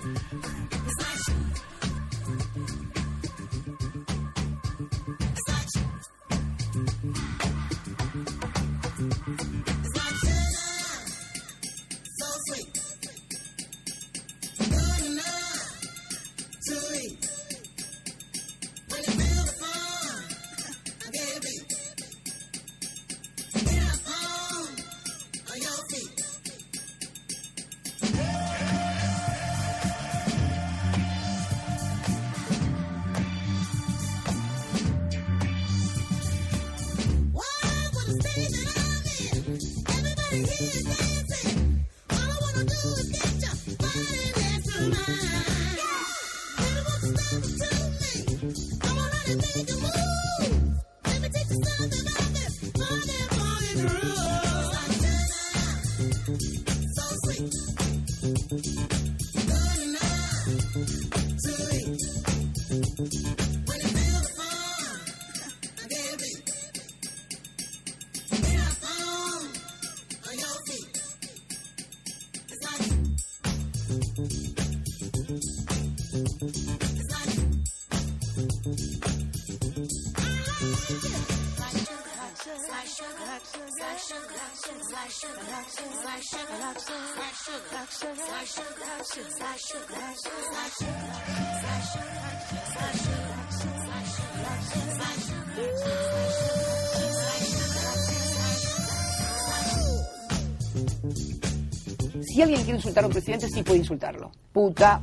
Insultar 102.78 103.04
a 103.04 103.06
un 103.08 103.12
presidente, 103.12 103.48
sí 103.48 103.62
puede 103.62 103.78
insultarlo. 103.80 104.30
Puta. 104.52 105.02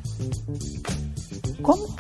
¿Cómo? 1.62 1.96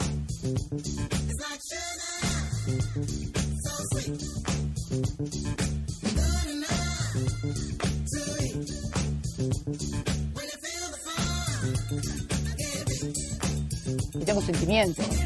Tengo 14.25 14.41
sentimientos. 14.41 15.24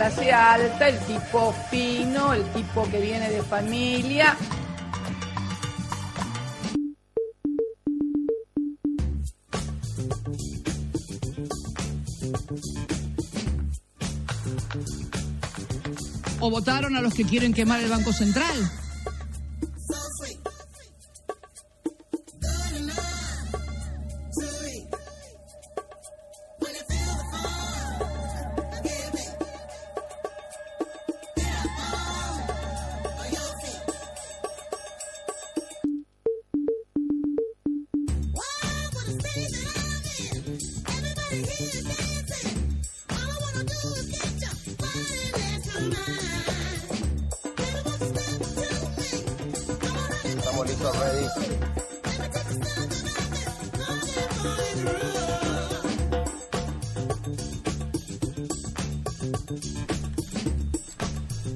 Clase 0.00 0.32
alta, 0.32 0.88
el 0.88 0.98
tipo 1.00 1.54
fino, 1.70 2.32
el 2.32 2.42
tipo 2.54 2.90
que 2.90 3.02
viene 3.02 3.28
de 3.28 3.42
familia. 3.42 4.34
¿O 16.40 16.48
votaron 16.48 16.96
a 16.96 17.02
los 17.02 17.12
que 17.12 17.24
quieren 17.24 17.52
quemar 17.52 17.80
el 17.80 17.90
Banco 17.90 18.10
Central? 18.14 18.79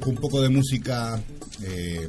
Un 0.07 0.17
poco 0.17 0.41
de 0.41 0.49
música 0.49 1.23
eh, 1.63 2.09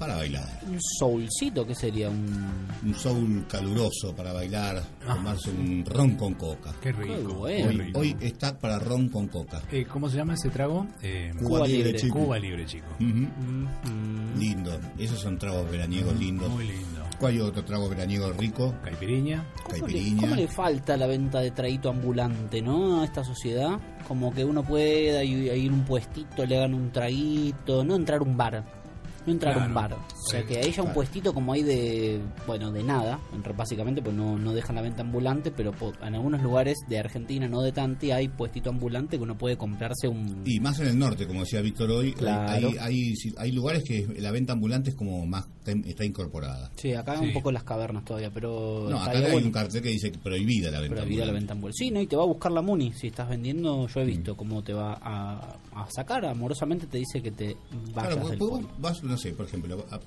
para 0.00 0.16
bailar. 0.16 0.48
Un 0.66 0.80
soulcito, 0.80 1.66
¿qué 1.66 1.74
sería? 1.74 2.08
Un... 2.08 2.56
Un 2.82 2.94
soul 2.94 3.46
caluroso 3.46 4.16
para 4.16 4.32
bailar, 4.32 4.82
tomarse 5.06 5.50
un 5.50 5.84
ron 5.84 6.16
con 6.16 6.32
coca. 6.34 6.72
Qué 6.80 6.90
rico. 6.90 7.34
bueno. 7.34 7.68
Hoy, 7.68 7.76
qué 7.76 7.82
rico. 7.84 8.00
hoy 8.00 8.16
está 8.20 8.58
para 8.58 8.78
ron 8.78 9.10
con 9.10 9.28
coca. 9.28 9.60
Eh, 9.70 9.84
¿Cómo 9.84 10.08
se 10.08 10.16
llama 10.16 10.34
ese 10.34 10.48
trago? 10.48 10.86
Eh, 11.02 11.32
Cuba 11.38 11.66
Libre, 11.66 11.94
chico. 11.96 12.18
Cuba 12.18 12.38
Libre, 12.38 12.64
chico. 12.64 12.86
Ujú. 12.98 14.38
Lindo. 14.38 14.80
Esos 14.98 15.20
son 15.20 15.38
tragos 15.38 15.70
veraniegos 15.70 16.18
lindos. 16.18 16.48
Muy 16.48 16.64
lindo. 16.68 17.00
¿Cuál 17.18 17.34
hay 17.34 17.40
otro 17.40 17.62
trago 17.62 17.86
veraniego 17.90 18.32
rico? 18.32 18.74
Caipiriña. 18.82 19.44
¿Cómo 19.64 19.74
le, 19.74 19.80
Caipiriña. 19.80 20.20
cómo 20.22 20.34
le 20.36 20.48
falta 20.48 20.96
la 20.96 21.06
venta 21.06 21.40
de 21.40 21.50
traguito 21.50 21.90
ambulante, 21.90 22.62
no? 22.62 23.02
A 23.02 23.04
esta 23.04 23.22
sociedad. 23.22 23.78
Como 24.08 24.32
que 24.32 24.46
uno 24.46 24.62
pueda 24.64 25.22
ir 25.22 25.50
a 25.50 25.54
ir 25.54 25.70
a 25.70 25.74
un 25.74 25.84
puestito, 25.84 26.46
le 26.46 26.56
hagan 26.56 26.72
un 26.72 26.90
traguito, 26.90 27.84
no 27.84 27.96
entrar 27.96 28.20
a 28.20 28.22
un 28.22 28.38
bar. 28.38 28.79
No 29.26 29.32
entrar 29.32 29.58
a 29.58 29.66
un 29.66 29.74
bar. 29.74 29.92
O 29.94 30.30
sea, 30.30 30.44
que 30.46 30.58
haya 30.58 30.68
un 30.68 30.74
claro. 30.88 30.94
puestito 30.94 31.34
como 31.34 31.52
hay 31.52 31.62
de, 31.62 32.20
bueno, 32.46 32.72
de 32.72 32.82
nada, 32.82 33.18
en- 33.34 33.56
básicamente, 33.56 34.00
pues 34.00 34.14
no, 34.16 34.38
no 34.38 34.52
dejan 34.54 34.76
la 34.76 34.82
venta 34.82 35.02
ambulante, 35.02 35.50
pero 35.50 35.72
en 36.02 36.14
algunos 36.14 36.40
lugares 36.42 36.78
de 36.88 36.98
Argentina, 36.98 37.46
no 37.48 37.60
de 37.62 37.72
Tanti, 37.72 38.10
hay 38.12 38.28
puestito 38.28 38.70
ambulante 38.70 39.16
que 39.18 39.22
uno 39.22 39.36
puede 39.36 39.56
comprarse 39.56 40.08
un... 40.08 40.42
Y 40.46 40.58
más 40.60 40.78
en 40.80 40.88
el 40.88 40.98
norte, 40.98 41.26
como 41.26 41.40
decía 41.40 41.60
Víctor 41.60 41.90
hoy, 41.90 42.12
Claro. 42.12 42.68
hay, 42.68 42.76
hay, 42.78 43.14
hay 43.36 43.52
lugares 43.52 43.84
que 43.84 44.06
la 44.18 44.30
venta 44.30 44.52
ambulante 44.54 44.90
es 44.90 44.96
como 44.96 45.26
más 45.26 45.46
está 45.72 46.04
incorporada. 46.04 46.70
Sí, 46.76 46.92
acá 46.94 47.18
Sí. 47.18 47.26
un 47.26 47.32
poco 47.32 47.50
las 47.52 47.64
cavernas 47.64 48.04
todavía, 48.04 48.30
pero... 48.32 48.86
No, 48.90 49.00
acá 49.02 49.18
hay 49.18 49.30
bueno. 49.32 49.46
un 49.46 49.52
cartel 49.52 49.82
que 49.82 49.88
dice 49.90 50.10
que 50.12 50.18
prohibida 50.18 50.70
la 50.70 50.80
venta 50.80 50.96
Prohibida 50.96 51.26
la 51.26 51.32
venta 51.32 51.52
ambulante. 51.52 51.76
Sí, 51.78 51.90
¿no? 51.90 52.00
Y 52.00 52.06
te 52.06 52.16
va 52.16 52.22
a 52.22 52.26
buscar 52.26 52.52
la 52.52 52.62
Muni. 52.62 52.92
Si 52.92 53.06
estás 53.08 53.28
vendiendo, 53.28 53.86
yo 53.88 54.00
he 54.00 54.04
visto 54.04 54.36
cómo 54.36 54.62
te 54.62 54.72
va 54.72 54.98
a, 55.00 55.56
a 55.74 55.90
sacar. 55.90 56.24
Amorosamente 56.26 56.86
te 56.86 56.98
dice 56.98 57.22
que 57.22 57.30
te 57.30 57.56
vayas 57.94 58.14
Claro, 58.14 58.28
del 58.28 58.38
vos- 58.38 58.64
vas, 58.78 59.02
no 59.02 59.16
sé, 59.16 59.32
por 59.32 59.46
ejemplo, 59.46 59.84
a, 59.90 60.00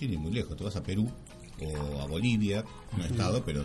ir 0.00 0.18
muy 0.18 0.32
lejos, 0.32 0.56
te 0.56 0.64
vas 0.64 0.76
a 0.76 0.82
Perú 0.82 1.08
o 1.58 2.00
a 2.02 2.06
Bolivia, 2.06 2.62
no 2.96 3.04
he 3.04 3.06
estado, 3.06 3.42
pero 3.44 3.64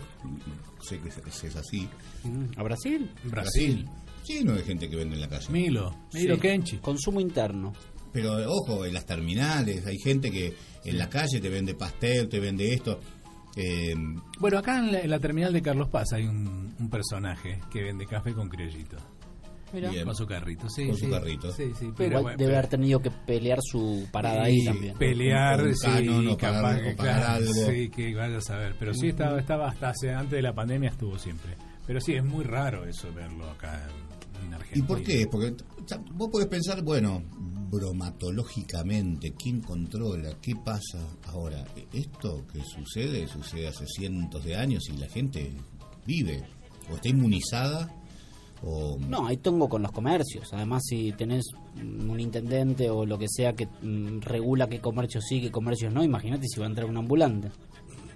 sé 0.80 0.98
que 0.98 1.08
es, 1.10 1.44
es 1.44 1.56
así. 1.56 1.86
Mm, 2.24 2.58
¿A 2.58 2.62
Brasil? 2.62 3.10
Brasil. 3.24 3.86
Lleno 4.26 4.52
de 4.52 4.62
gente 4.62 4.88
que 4.88 4.94
vende 4.96 5.16
en 5.16 5.20
la 5.20 5.28
calle. 5.28 5.46
Milo. 5.50 5.94
Milo 6.14 6.36
Sí. 6.36 6.40
Kenchi. 6.40 6.76
Consumo 6.78 7.20
interno. 7.20 7.72
Pero 8.12 8.34
ojo, 8.50 8.84
en 8.84 8.94
las 8.94 9.06
terminales 9.06 9.86
hay 9.86 9.98
gente 9.98 10.30
que 10.30 10.54
en 10.84 10.98
la 10.98 11.08
calle 11.08 11.40
te 11.40 11.48
vende 11.48 11.74
pastel, 11.74 12.28
te 12.28 12.40
vende 12.40 12.72
esto. 12.74 13.00
Eh, 13.56 13.94
Bueno, 14.38 14.58
acá 14.58 14.78
en 14.78 14.92
la, 14.92 15.00
en 15.00 15.10
la 15.10 15.18
terminal 15.18 15.52
de 15.52 15.62
Carlos 15.62 15.88
Paz 15.88 16.12
hay 16.12 16.24
un, 16.26 16.74
un 16.78 16.90
personaje 16.90 17.60
que 17.70 17.82
vende 17.82 18.06
café 18.06 18.32
con 18.34 18.48
criollito. 18.48 18.96
Mira. 19.74 19.88
Bien. 19.90 20.04
Con 20.04 20.14
su 20.14 20.26
carrito, 20.26 20.68
sí. 20.68 20.86
Con 20.86 20.96
su 20.98 21.06
sí. 21.06 21.10
carrito. 21.10 21.50
Sí, 21.52 21.64
sí. 21.78 21.84
Igual 21.86 21.94
Pero, 21.96 22.22
bueno, 22.22 22.36
debe 22.36 22.48
pero- 22.50 22.58
haber 22.58 22.68
tenido 22.70 23.00
que 23.00 23.10
pelear 23.10 23.58
su 23.62 24.06
parada 24.12 24.44
Sí, 24.44 24.50
ahí 24.50 24.64
también. 24.66 24.98
Pelear, 24.98 25.62
Un 25.62 25.74
sí, 25.76 25.86
canon 25.86 26.28
o 26.28 26.36
capaz 26.36 26.60
pagar- 26.62 26.82
que, 26.82 26.92
o 26.92 26.96
pagar 26.96 27.16
claro, 27.20 27.32
algo. 27.36 27.52
Sí, 27.70 27.88
que 27.88 28.14
vaya 28.14 28.36
a 28.36 28.40
saber. 28.42 28.74
Pero 28.78 28.92
sí, 28.92 29.08
estaba, 29.08 29.40
estaba 29.40 29.68
hasta 29.68 29.88
hace, 29.88 30.10
antes 30.12 30.32
de 30.32 30.42
la 30.42 30.52
pandemia 30.54 30.90
estuvo 30.90 31.18
siempre. 31.18 31.56
Pero 31.86 32.00
sí, 32.02 32.12
es 32.12 32.22
muy 32.24 32.44
raro 32.44 32.84
eso 32.84 33.10
verlo 33.14 33.48
acá 33.50 33.88
en, 34.42 34.46
en 34.46 34.54
Argentina. 34.54 34.84
¿Y 34.84 34.86
por 34.86 35.02
qué? 35.02 35.26
Porque 35.30 35.54
vos 36.12 36.28
podés 36.30 36.48
pensar, 36.48 36.82
bueno, 36.82 37.22
bromatológicamente, 37.72 39.32
¿quién 39.32 39.60
controla? 39.60 40.36
¿Qué 40.40 40.54
pasa 40.54 40.98
ahora? 41.28 41.64
Esto 41.92 42.44
que 42.52 42.60
sucede, 42.62 43.26
sucede 43.26 43.68
hace 43.68 43.86
cientos 43.86 44.44
de 44.44 44.56
años 44.56 44.88
y 44.88 44.96
la 44.98 45.08
gente 45.08 45.52
vive, 46.06 46.42
o 46.90 46.96
está 46.96 47.08
inmunizada, 47.08 47.90
o... 48.62 48.98
No, 49.08 49.26
hay 49.26 49.38
tongo 49.38 49.68
con 49.68 49.82
los 49.82 49.90
comercios. 49.92 50.52
Además, 50.52 50.82
si 50.86 51.12
tenés 51.12 51.44
un 51.76 52.20
intendente 52.20 52.88
o 52.90 53.04
lo 53.04 53.18
que 53.18 53.26
sea 53.28 53.54
que 53.54 53.66
mm, 53.66 54.20
regula 54.20 54.68
qué 54.68 54.80
comercios 54.80 55.24
sí, 55.28 55.40
qué 55.40 55.50
comercios 55.50 55.92
no, 55.92 56.04
imagínate 56.04 56.46
si 56.48 56.60
va 56.60 56.66
a 56.66 56.68
entrar 56.68 56.88
un 56.88 56.96
ambulante. 56.96 57.50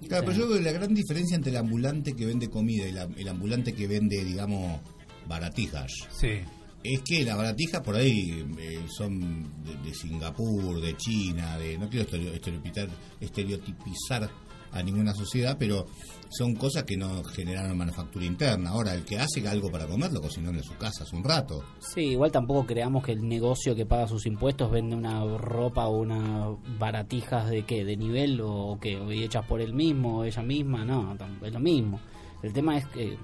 Claro, 0.07 0.25
pero 0.27 0.37
yo 0.37 0.47
veo 0.47 0.61
la 0.61 0.71
gran 0.71 0.93
diferencia 0.93 1.35
entre 1.35 1.51
el 1.51 1.57
ambulante 1.57 2.13
que 2.13 2.25
vende 2.25 2.49
comida 2.49 2.87
y 2.87 2.91
la- 2.93 3.09
el 3.17 3.27
ambulante 3.27 3.73
que 3.73 3.87
vende, 3.87 4.23
digamos, 4.23 4.79
baratijas. 5.27 5.91
Sí. 6.11 6.39
Es 6.83 7.01
que 7.01 7.23
las 7.25 7.35
baratijas 7.35 7.81
por 7.81 7.95
ahí 7.95 8.45
eh, 8.59 8.85
son 8.95 9.43
de, 9.63 9.75
de 9.83 9.93
Singapur, 9.93 10.79
de 10.79 10.95
China, 10.95 11.57
de 11.57 11.77
no 11.77 11.89
quiero 11.89 12.05
estereo- 12.09 12.33
estereotipizar, 12.33 12.87
estereotipizar 13.19 14.29
a 14.71 14.83
ninguna 14.83 15.13
sociedad, 15.13 15.55
pero 15.57 15.87
son 16.29 16.53
cosas 16.55 16.83
que 16.83 16.97
no 16.97 17.23
generan 17.23 17.75
manufactura 17.77 18.25
interna. 18.25 18.71
Ahora, 18.71 18.93
el 18.93 19.05
que 19.05 19.17
hace 19.17 19.45
algo 19.47 19.71
para 19.71 19.87
comer 19.87 20.11
lo 20.11 20.21
cocinó 20.21 20.49
en 20.49 20.61
su 20.61 20.75
casa 20.75 21.03
hace 21.03 21.15
un 21.15 21.23
rato. 21.23 21.63
Sí, 21.79 22.01
igual 22.01 22.31
tampoco 22.31 22.65
creamos 22.65 23.03
que 23.03 23.13
el 23.13 23.27
negocio 23.27 23.73
que 23.75 23.85
paga 23.85 24.07
sus 24.07 24.25
impuestos 24.25 24.69
vende 24.69 24.95
una 24.95 25.23
ropa 25.37 25.87
o 25.87 25.99
unas 26.01 26.57
baratijas 26.77 27.49
de 27.49 27.63
qué, 27.63 27.85
de 27.85 27.95
nivel 27.97 28.41
o 28.41 28.73
o 28.77 28.79
hechas 29.11 29.45
por 29.45 29.61
él 29.61 29.73
mismo 29.73 30.19
o 30.19 30.23
ella 30.25 30.41
misma, 30.43 30.83
no, 30.85 31.15
es 31.41 31.53
lo 31.53 31.59
mismo. 31.59 31.99
El 32.43 32.53
tema 32.53 32.77
es 32.77 32.85
que 32.87 33.17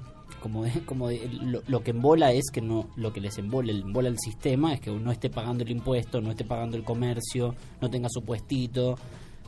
como 0.43 0.65
de- 0.65 0.85
como 0.85 1.07
de- 1.07 1.27
lo, 1.41 1.63
lo 1.65 1.81
que 1.83 1.91
embola 1.91 2.31
es 2.33 2.51
que 2.51 2.61
no 2.61 2.89
lo 2.97 3.11
que 3.11 3.21
les 3.21 3.37
embola, 3.39 3.71
el- 3.71 3.81
embola 3.81 4.09
el 4.09 4.19
sistema 4.19 4.73
es 4.73 4.81
que 4.81 4.91
no 4.91 5.11
esté 5.11 5.29
pagando 5.31 5.63
el 5.63 5.71
impuesto, 5.71 6.21
no 6.21 6.29
esté 6.31 6.43
pagando 6.43 6.77
el 6.77 6.83
comercio, 6.83 7.55
no 7.81 7.89
tenga 7.89 8.09
su 8.09 8.21
puestito. 8.23 8.95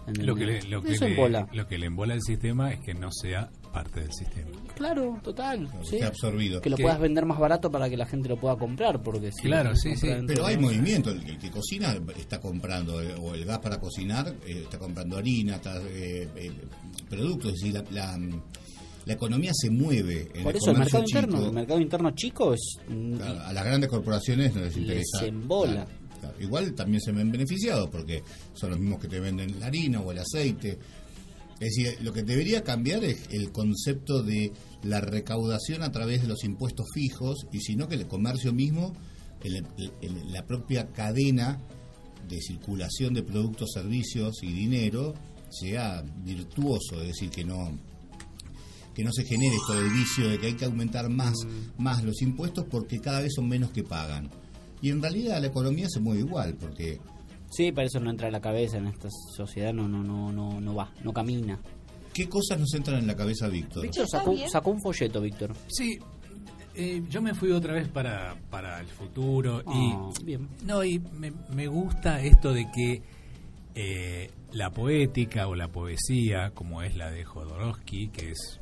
Lo 0.07 0.35
que, 0.35 0.45
le, 0.45 0.61
lo, 0.69 0.83
que 0.83 0.93
Eso 0.93 1.05
le- 1.05 1.11
embola. 1.15 1.47
lo 1.51 1.67
que 1.67 1.79
le 1.79 1.87
embola 1.87 2.13
al 2.13 2.21
sistema 2.21 2.71
es 2.71 2.79
que 2.79 2.93
no 2.93 3.11
sea 3.11 3.49
parte 3.73 4.01
del 4.01 4.13
sistema. 4.13 4.51
Claro, 4.75 5.19
total. 5.23 5.67
sí. 5.83 5.99
absorbido. 5.99 6.61
Que 6.61 6.69
lo 6.69 6.77
puedas 6.77 6.99
vender 6.99 7.25
más 7.25 7.39
barato 7.39 7.71
para 7.71 7.89
que 7.89 7.97
la 7.97 8.05
gente 8.05 8.29
lo 8.29 8.37
pueda 8.37 8.55
comprar, 8.55 9.01
porque 9.01 9.31
si 9.31 9.47
Claro, 9.47 9.75
sí, 9.75 9.95
sí. 9.95 10.07
Pero 10.27 10.43
de- 10.43 10.47
hay 10.47 10.57
movimiento, 10.59 11.09
el, 11.09 11.27
el 11.27 11.39
que 11.39 11.49
cocina 11.49 11.97
está 12.17 12.39
comprando, 12.39 13.01
eh, 13.01 13.15
o 13.19 13.33
el 13.33 13.45
gas 13.45 13.57
para 13.59 13.79
cocinar, 13.79 14.27
eh, 14.45 14.61
está 14.65 14.77
comprando 14.77 15.17
harina, 15.17 15.55
está, 15.55 15.81
eh, 15.81 16.29
eh, 16.35 16.51
productos, 17.09 17.53
es 17.55 17.61
decir, 17.61 17.73
la, 17.73 17.83
la, 17.89 18.19
la 19.05 19.13
economía 19.13 19.51
se 19.53 19.69
mueve. 19.69 20.29
En 20.33 20.43
Por 20.43 20.55
eso 20.55 20.71
el 20.71 20.77
mercado 20.79 21.03
interno, 21.03 21.35
chico. 21.37 21.45
el 21.47 21.53
mercado 21.53 21.79
interno 21.81 22.11
chico 22.11 22.53
es 22.53 22.77
Claro, 22.87 23.39
a 23.41 23.53
las 23.53 23.65
grandes 23.65 23.89
corporaciones 23.89 24.53
no 24.55 24.61
les 24.61 24.75
Les 24.75 24.81
interesa. 24.81 25.25
embola. 25.25 25.71
Claro, 25.85 25.89
claro. 26.19 26.35
Igual 26.41 26.73
también 26.73 27.01
se 27.01 27.11
ven 27.11 27.31
beneficiados 27.31 27.89
porque 27.89 28.23
son 28.53 28.71
los 28.71 28.79
mismos 28.79 28.99
que 28.99 29.07
te 29.07 29.19
venden 29.19 29.59
la 29.59 29.67
harina 29.67 30.01
o 30.01 30.11
el 30.11 30.19
aceite. 30.19 30.79
Es 31.59 31.73
decir, 31.75 31.97
lo 32.01 32.11
que 32.11 32.23
debería 32.23 32.63
cambiar 32.63 33.03
es 33.05 33.29
el 33.31 33.51
concepto 33.51 34.21
de 34.23 34.51
la 34.83 34.99
recaudación 34.99 35.83
a 35.83 35.91
través 35.91 36.21
de 36.21 36.27
los 36.27 36.43
impuestos 36.43 36.85
fijos 36.93 37.47
y 37.53 37.59
sino 37.61 37.87
que 37.87 37.95
el 37.95 38.07
comercio 38.07 38.51
mismo, 38.51 38.93
el- 39.43 39.63
la 40.33 40.45
propia 40.45 40.87
cadena 40.87 41.61
de 42.27 42.41
circulación 42.41 43.13
de 43.13 43.21
productos, 43.23 43.69
servicios 43.73 44.41
y 44.41 44.51
dinero 44.51 45.13
sea 45.49 46.03
virtuoso, 46.23 46.99
es 47.01 47.07
decir, 47.09 47.29
que 47.29 47.45
no 47.45 47.77
que 48.95 49.03
no 49.03 49.11
se 49.11 49.25
genere 49.25 49.55
esto 49.55 49.73
del 49.73 49.91
vicio 49.91 50.27
de 50.29 50.39
que 50.39 50.47
hay 50.47 50.53
que 50.55 50.65
aumentar 50.65 51.09
más, 51.09 51.35
más 51.77 52.03
los 52.03 52.21
impuestos 52.23 52.65
porque 52.71 52.99
cada 52.99 53.19
vez 53.21 53.33
son 53.35 53.47
menos 53.47 53.69
que 53.71 53.83
pagan. 53.83 54.29
Y 54.81 54.89
en 54.89 55.01
realidad 55.01 55.39
la 55.41 55.47
economía 55.47 55.87
se 55.89 55.99
mueve 55.99 56.21
igual, 56.21 56.55
porque 56.59 56.99
Sí, 57.51 57.71
para 57.71 57.87
eso 57.87 57.99
no 57.99 58.09
entra 58.09 58.27
a 58.27 58.31
la 58.31 58.41
cabeza 58.41 58.77
en 58.77 58.87
esta 58.87 59.09
sociedad, 59.35 59.71
no 59.73 59.87
no 59.87 60.03
no 60.03 60.31
no 60.31 60.59
no 60.59 60.73
va, 60.75 60.91
no 61.03 61.13
camina. 61.13 61.59
¿qué 62.13 62.29
cosas 62.29 62.57
nos 62.59 62.73
entran 62.73 62.99
en 62.99 63.07
la 63.07 63.15
cabeza, 63.15 63.49
Víctor? 63.49 63.83
Víctor 63.83 64.07
sacó, 64.07 64.33
sacó 64.49 64.71
un 64.71 64.81
folleto, 64.81 65.19
Víctor. 65.21 65.53
Sí, 65.67 65.99
eh, 66.73 67.03
yo 67.09 67.21
me 67.21 67.33
fui 67.33 67.51
otra 67.51 67.73
vez 67.73 67.89
para, 67.89 68.35
para 68.49 68.79
el 68.79 68.87
futuro 68.87 69.61
y 69.61 69.91
Ah, 69.93 70.09
bien. 70.23 70.47
no 70.65 70.83
y 70.85 70.99
me, 70.99 71.31
me 71.53 71.67
gusta 71.67 72.21
esto 72.21 72.53
de 72.53 72.67
que 72.73 73.01
eh, 73.75 74.31
la 74.53 74.69
poética 74.71 75.47
o 75.47 75.55
la 75.55 75.67
poesía, 75.67 76.51
como 76.51 76.81
es 76.81 76.95
la 76.95 77.11
de 77.11 77.25
Jodorowsky, 77.25 78.07
que 78.09 78.31
es 78.31 78.59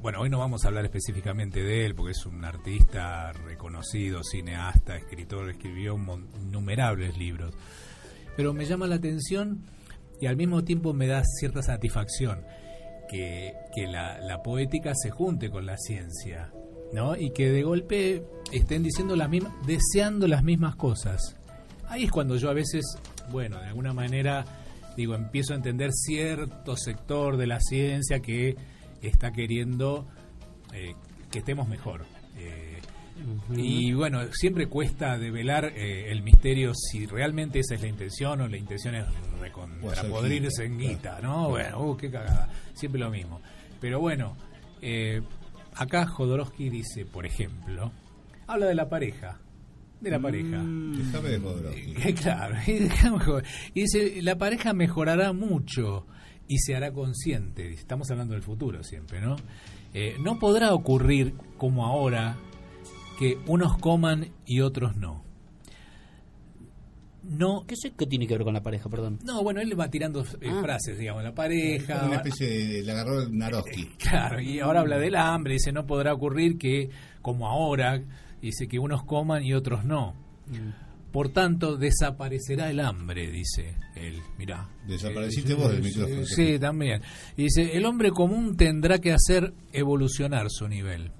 bueno, 0.00 0.20
hoy 0.20 0.30
no 0.30 0.38
vamos 0.38 0.64
a 0.64 0.68
hablar 0.68 0.84
específicamente 0.84 1.62
de 1.62 1.84
él 1.84 1.94
porque 1.94 2.12
es 2.12 2.24
un 2.24 2.44
artista 2.44 3.32
reconocido, 3.32 4.22
cineasta, 4.22 4.96
escritor, 4.96 5.50
escribió 5.50 5.96
innumerables 6.40 7.18
libros. 7.18 7.54
Pero 8.36 8.54
me 8.54 8.64
llama 8.64 8.86
la 8.86 8.94
atención 8.94 9.64
y 10.20 10.26
al 10.26 10.36
mismo 10.36 10.62
tiempo 10.62 10.92
me 10.92 11.08
da 11.08 11.22
cierta 11.24 11.62
satisfacción 11.62 12.44
que, 13.08 13.54
que 13.74 13.88
la, 13.88 14.20
la 14.20 14.40
poética 14.42 14.92
se 14.94 15.10
junte 15.10 15.50
con 15.50 15.66
la 15.66 15.76
ciencia, 15.76 16.52
¿no? 16.92 17.16
Y 17.16 17.30
que 17.30 17.50
de 17.50 17.62
golpe 17.64 18.24
estén 18.52 18.84
diciendo 18.84 19.16
las 19.16 19.28
mismas, 19.28 19.52
deseando 19.66 20.28
las 20.28 20.44
mismas 20.44 20.76
cosas. 20.76 21.36
Ahí 21.88 22.04
es 22.04 22.12
cuando 22.12 22.36
yo 22.36 22.50
a 22.50 22.54
veces, 22.54 22.84
bueno, 23.32 23.58
de 23.60 23.66
alguna 23.66 23.92
manera, 23.92 24.44
digo, 24.96 25.16
empiezo 25.16 25.54
a 25.54 25.56
entender 25.56 25.90
cierto 25.92 26.76
sector 26.76 27.36
de 27.36 27.46
la 27.48 27.58
ciencia 27.58 28.20
que 28.20 28.56
está 29.02 29.32
queriendo 29.32 30.06
eh, 30.72 30.94
que 31.30 31.38
estemos 31.40 31.68
mejor. 31.68 32.04
Eh, 32.36 32.78
Y 33.56 33.92
bueno, 33.94 34.20
siempre 34.32 34.66
cuesta 34.68 35.18
develar 35.18 35.64
eh, 35.74 36.10
el 36.12 36.22
misterio 36.22 36.72
si 36.74 37.06
realmente 37.06 37.58
esa 37.60 37.74
es 37.74 37.82
la 37.82 37.88
intención 37.88 38.40
o 38.40 38.48
la 38.48 38.56
intención 38.56 38.94
es 38.94 39.06
recontrapodrirse 39.40 40.64
en 40.64 40.78
guita, 40.78 41.20
¿no? 41.20 41.48
Bueno, 41.48 41.82
uh, 41.82 41.96
qué 41.96 42.10
cagada. 42.10 42.48
Siempre 42.74 43.00
lo 43.00 43.10
mismo. 43.10 43.40
Pero 43.80 43.98
bueno, 44.00 44.36
eh, 44.82 45.20
acá 45.74 46.06
Jodorowsky 46.06 46.68
dice, 46.70 47.04
por 47.06 47.26
ejemplo, 47.26 47.90
habla 48.46 48.66
de 48.66 48.74
la 48.76 48.88
pareja. 48.88 49.40
De 50.00 50.10
la 50.10 50.20
pareja. 50.20 50.62
Déjame 50.62 51.28
de 51.30 51.38
Jodorowsky. 51.38 51.94
Claro, 52.22 52.56
y 53.74 53.80
dice, 53.80 54.22
la 54.22 54.36
pareja 54.38 54.72
mejorará 54.72 55.32
mucho 55.32 56.06
y 56.48 56.58
se 56.58 56.74
hará 56.74 56.92
consciente. 56.92 57.72
Estamos 57.72 58.10
hablando 58.10 58.34
del 58.34 58.42
futuro 58.42 58.82
siempre, 58.82 59.20
¿no? 59.20 59.36
Eh, 59.94 60.16
no 60.20 60.38
podrá 60.38 60.72
ocurrir 60.74 61.34
como 61.58 61.84
ahora 61.86 62.36
que 63.18 63.38
unos 63.46 63.76
coman 63.78 64.28
y 64.46 64.60
otros 64.60 64.96
no. 64.96 65.22
No, 67.24 67.64
¿Qué, 67.66 67.74
sé- 67.76 67.92
qué 67.98 68.06
tiene 68.06 68.26
que 68.26 68.34
ver 68.34 68.44
con 68.44 68.54
la 68.54 68.62
pareja, 68.62 68.88
perdón? 68.88 69.18
no, 69.24 69.42
bueno, 69.42 69.60
él 69.60 69.78
va 69.78 69.90
tirando 69.90 70.22
eh, 70.40 70.48
Ah. 70.50 70.60
frases, 70.62 70.98
digamos, 70.98 71.22
la 71.22 71.34
pareja. 71.34 72.04
Una 72.06 72.16
especie 72.16 72.46
de, 72.48 72.82
le 72.82 72.92
agarró 72.92 73.28
Naroski. 73.28 73.84
Claro, 73.98 74.40
y 74.40 74.60
ahora 74.60 74.80
habla 74.80 74.98
del 74.98 75.14
hambre, 75.16 75.54
dice, 75.54 75.72
no 75.72 75.86
podrá 75.86 76.14
ocurrir 76.14 76.56
que, 76.56 76.88
como 77.20 77.46
ahora, 77.48 78.00
dice 78.40 78.66
que 78.68 78.78
unos 78.78 79.02
coman 79.04 79.44
y 79.44 79.52
otros 79.52 79.84
no. 79.84 80.14
Por 81.12 81.30
tanto, 81.30 81.76
desaparecerá 81.76 82.68
el 82.70 82.80
hambre, 82.80 83.30
dice 83.30 83.74
él. 83.96 84.20
Mirá. 84.36 84.68
Desapareciste 84.86 85.52
Eh, 85.52 85.56
vos 85.56 85.70
del 85.72 85.82
sí, 85.82 85.88
micrófono. 85.88 86.26
Sí, 86.26 86.58
también. 86.58 87.02
Y 87.36 87.44
dice, 87.44 87.76
el 87.76 87.84
hombre 87.86 88.10
común 88.10 88.56
tendrá 88.56 88.98
que 88.98 89.12
hacer 89.12 89.54
evolucionar 89.72 90.46
su 90.50 90.68
nivel. 90.68 91.10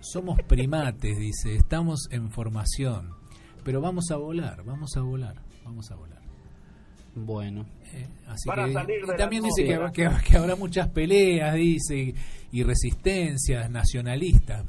Somos 0.00 0.38
primates, 0.42 1.16
dice, 1.18 1.54
estamos 1.56 2.08
en 2.10 2.30
formación, 2.30 3.12
pero 3.64 3.80
vamos 3.80 4.10
a 4.10 4.16
volar, 4.16 4.62
vamos 4.64 4.94
a 4.96 5.00
volar, 5.00 5.36
vamos 5.64 5.90
a 5.90 5.94
volar. 5.94 6.18
Bueno. 7.14 7.64
Eh, 7.94 8.06
así 8.26 8.46
Para 8.46 8.66
que- 8.66 8.74
salir 8.74 8.96
y 9.02 9.06
de 9.10 9.14
también 9.16 9.42
dice 9.42 9.64
que, 9.64 9.78
que- 9.94 10.10
que 10.28 10.36
habrá 10.36 10.54
muchas 10.56 10.88
peleas, 10.90 11.54
dice, 11.54 12.14
y 12.52 12.62
resistencias 12.62 13.70
nacionalistas. 13.70 14.64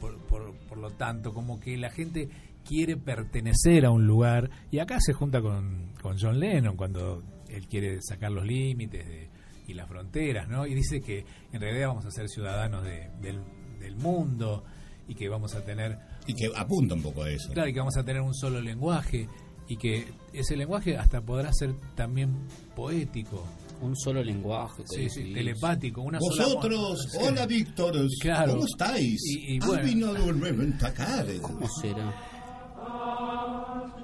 Por, 0.00 0.16
por- 0.26 0.54
por 0.68 0.78
lo 0.78 0.90
tanto, 0.92 1.34
como 1.34 1.58
que 1.60 1.76
la 1.76 1.90
gente 1.90 2.28
quiere 2.66 2.96
pertenecer 2.96 3.84
a 3.86 3.90
un 3.90 4.06
lugar. 4.06 4.50
Y 4.70 4.78
acá 4.78 4.98
se 5.00 5.12
junta 5.12 5.40
con, 5.40 5.92
con 6.00 6.16
John 6.18 6.38
Lennon 6.40 6.76
cuando 6.76 7.22
él 7.48 7.66
quiere 7.68 8.00
sacar 8.02 8.30
los 8.32 8.44
límites 8.46 9.06
de- 9.06 9.30
y 9.68 9.74
las 9.74 9.88
fronteras, 9.88 10.48
¿no? 10.48 10.66
Y 10.66 10.74
dice 10.74 11.00
que 11.00 11.24
en 11.52 11.60
realidad 11.60 11.88
vamos 11.88 12.04
a 12.06 12.10
ser 12.10 12.28
ciudadanos 12.28 12.82
de- 12.84 13.10
del, 13.20 13.40
del 13.78 13.96
mundo 13.96 14.64
y 15.08 15.14
que 15.14 15.28
vamos 15.28 15.54
a 15.54 15.64
tener 15.64 15.98
Y 16.26 16.34
que 16.34 16.50
apunta 16.56 16.94
un 16.94 17.02
poco 17.02 17.22
a 17.22 17.30
eso. 17.30 17.52
Claro, 17.52 17.68
y 17.68 17.72
que 17.72 17.78
vamos 17.78 17.96
a 17.96 18.04
tener 18.04 18.22
un 18.22 18.34
solo 18.34 18.60
lenguaje 18.60 19.28
y 19.68 19.76
que 19.76 20.04
ese 20.32 20.56
lenguaje 20.56 20.96
hasta 20.96 21.20
podrá 21.20 21.52
ser 21.52 21.74
también 21.94 22.46
poético. 22.74 23.46
Un 23.80 23.96
solo 23.96 24.22
lenguaje. 24.22 24.84
Sí, 24.86 25.08
sí, 25.10 25.32
telepático, 25.34 26.02
una 26.02 26.20
sola 26.20 26.44
Vosotros, 26.44 27.08
Sí. 27.10 27.18
hola 27.20 27.46
Víctor, 27.46 27.94
Claro. 28.20 28.52
¿cómo 28.52 28.64
estáis? 28.66 29.20
Y- 29.26 29.54
y 29.54 29.58
¿Has 29.58 29.66
bueno. 29.66 29.82
venido 29.84 30.10
a 30.12 30.32
reventacar? 30.32 31.26
¿Cómo 31.40 31.68
será? 31.80 32.14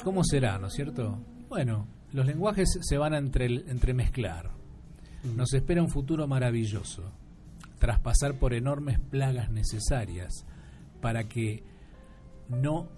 ¿Cómo 0.04 0.22
será, 0.24 0.58
no 0.58 0.68
es 0.68 0.74
cierto? 0.74 1.18
Bueno, 1.48 1.86
los 2.12 2.26
lenguajes 2.26 2.78
se 2.80 2.98
van 2.98 3.14
a 3.14 3.18
entre, 3.18 3.46
entremezclar. 3.46 4.50
Nos 5.34 5.52
espera 5.52 5.82
un 5.82 5.90
futuro 5.90 6.26
maravilloso, 6.28 7.12
tras 7.78 7.98
pasar 8.00 8.34
por 8.34 8.54
enormes 8.54 8.98
plagas 9.00 9.50
necesarias 9.50 10.44
para 11.00 11.24
que 11.24 11.62
no 12.48 12.88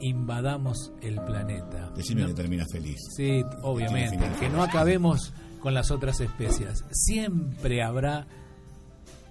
invadamos 0.00 0.92
el 1.00 1.16
planeta. 1.22 1.90
Decime 1.96 2.22
No- 2.22 2.28
que 2.28 2.34
termina 2.34 2.64
feliz. 2.70 2.98
Sí, 3.16 3.42
obviamente. 3.62 4.28
Que 4.38 4.48
no 4.50 4.62
acabemos 4.62 5.32
con 5.60 5.72
las 5.74 5.90
otras 5.90 6.20
especies. 6.20 6.84
Siempre 6.92 7.82
habrá 7.82 8.26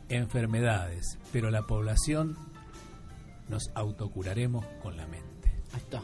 enfermedades, 0.09 1.17
pero 1.31 1.51
la 1.51 1.61
población 1.63 2.35
nos 3.47 3.69
autocuraremos 3.75 4.65
con 4.81 4.97
la 4.97 5.05
mente. 5.07 5.34
Ahí 5.75 5.81
está. 5.81 6.01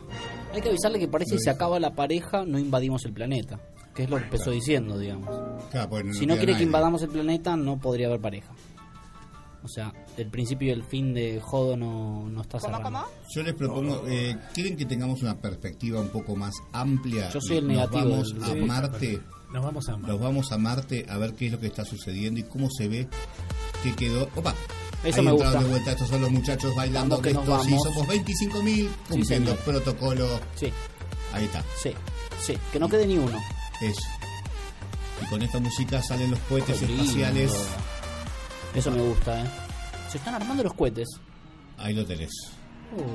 Hay 0.54 0.62
que 0.62 0.68
avisarle 0.70 1.00
que 1.00 1.08
parece 1.08 1.32
que 1.32 1.38
si 1.38 1.44
se 1.46 1.50
acaba 1.50 1.80
la 1.80 1.92
pareja, 1.96 2.44
no 2.46 2.60
invadimos 2.60 3.06
el 3.06 3.14
planeta. 3.14 3.58
Que 3.96 4.04
es 4.04 4.10
lo 4.10 4.18
que 4.18 4.24
empezó 4.26 4.52
diciendo, 4.52 4.98
digamos. 5.00 5.30
Claro, 5.72 6.04
no 6.04 6.14
si 6.14 6.26
no 6.26 6.36
quiere 6.36 6.56
que 6.58 6.64
invadamos 6.64 7.02
el 7.04 7.10
planeta, 7.10 7.56
no 7.56 7.78
podría 7.80 8.08
haber 8.08 8.20
pareja. 8.20 8.52
O 9.64 9.68
sea, 9.68 9.94
el 10.18 10.28
principio 10.28 10.70
y 10.70 10.72
el 10.72 10.84
fin 10.84 11.14
de 11.14 11.40
Jodo 11.40 11.78
no, 11.78 12.28
no 12.30 12.42
está 12.42 12.60
cerrado. 12.60 13.06
Yo 13.34 13.44
les 13.44 13.54
propongo, 13.54 14.04
eh, 14.08 14.36
¿quieren 14.54 14.76
que 14.76 14.86
tengamos 14.86 15.22
una 15.22 15.38
perspectiva 15.40 16.00
un 16.02 16.10
poco 16.10 16.36
más 16.36 16.54
amplia? 16.74 17.30
Yo 17.30 17.40
soy 17.40 17.58
el 17.58 17.68
Nos 17.68 17.76
negativo 17.76 18.10
Vamos 18.10 18.34
del- 18.34 18.44
a 18.44 18.48
Sí, 18.48 18.60
Marte. 18.62 19.22
Nos 19.54 19.64
vamos 19.64 19.90
a 19.90 19.98
Nos 19.98 20.20
vamos 20.20 20.52
a 20.52 20.58
Marte 20.58 21.06
a 21.10 21.18
ver 21.18 21.34
qué 21.36 21.46
es 21.48 21.52
lo 21.52 21.60
que 21.60 21.68
está 21.68 21.86
sucediendo 21.86 22.40
y 22.40 22.44
cómo 22.44 22.70
se 22.76 22.88
ve 22.88 23.08
que 23.84 23.94
quedó. 23.96 24.30
Opa. 24.36 24.56
Eso 25.04 25.20
Ahí 25.20 25.26
me 25.26 25.32
gusta. 25.32 25.60
de 25.60 25.66
vuelta, 25.70 25.92
estos 25.92 26.10
son 26.10 26.22
los 26.22 26.32
muchachos 26.32 26.76
bailando 26.76 27.22
que 27.22 27.32
estos 27.32 27.66
sí 27.66 27.76
somos 27.84 28.08
25.000 28.08 28.90
cumpliendo 29.10 29.52
señor. 29.52 29.58
protocolo. 29.66 30.40
Sí. 30.56 30.72
Ahí 31.34 31.46
está. 31.46 31.64
Sí, 31.82 31.94
sí, 32.42 32.58
que 32.72 32.80
no 32.80 32.88
quede 32.88 33.08
ni 33.08 33.18
uno. 33.18 33.38
Eso. 33.82 34.02
Y 35.22 35.26
con 35.30 35.42
esta 35.42 35.60
música 35.60 36.02
salen 36.04 36.32
los 36.32 36.40
cohetes 36.42 36.82
espaciales. 36.82 37.52
Eso 38.76 38.92
me 38.92 39.02
gusta, 39.02 39.42
¿eh? 39.44 39.48
Se 40.12 40.18
están 40.18 40.36
armando 40.36 40.64
los 40.64 40.74
cohetes. 40.74 41.08
Ahí 41.78 41.94
lo 41.94 42.06
tenés. 42.06 42.30
para 42.92 43.06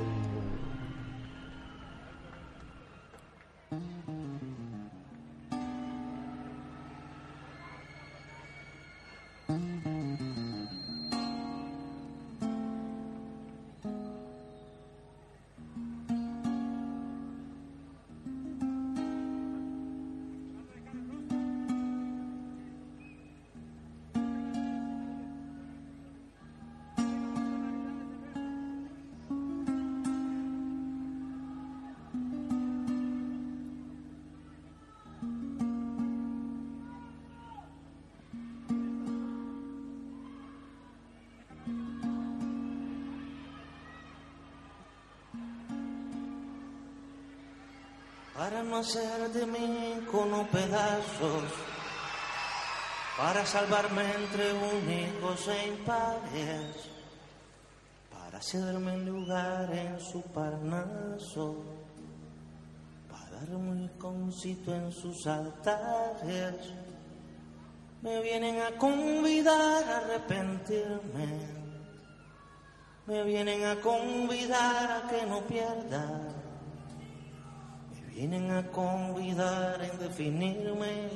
hacer 48.87 49.29
de 49.33 49.45
mí 49.45 50.07
con 50.09 50.47
pedazos, 50.47 51.43
para 53.17 53.45
salvarme 53.45 54.01
entre 54.15 54.53
únicos 54.53 55.45
e 55.49 55.67
impares, 55.67 56.89
para 58.09 58.41
cederme 58.41 58.93
un 58.93 59.05
lugar 59.05 59.69
en 59.73 59.99
su 59.99 60.21
parnaso, 60.21 61.57
para 63.11 63.41
darme 63.41 63.71
un 63.71 63.87
concito 63.99 64.73
en 64.73 64.89
sus 64.93 65.27
altares. 65.27 66.55
Me 68.01 68.21
vienen 68.21 68.61
a 68.61 68.71
convidar 68.77 69.83
a 69.83 69.97
arrepentirme, 69.97 71.27
me 73.05 73.23
vienen 73.23 73.65
a 73.65 73.75
convidar 73.81 75.03
a 75.03 75.09
que 75.09 75.25
no 75.25 75.41
pierda. 75.41 76.26
Vienen 78.17 78.49
a 78.49 78.63
convidar 78.71 79.79
en 79.79 79.99
definirme. 79.99 81.07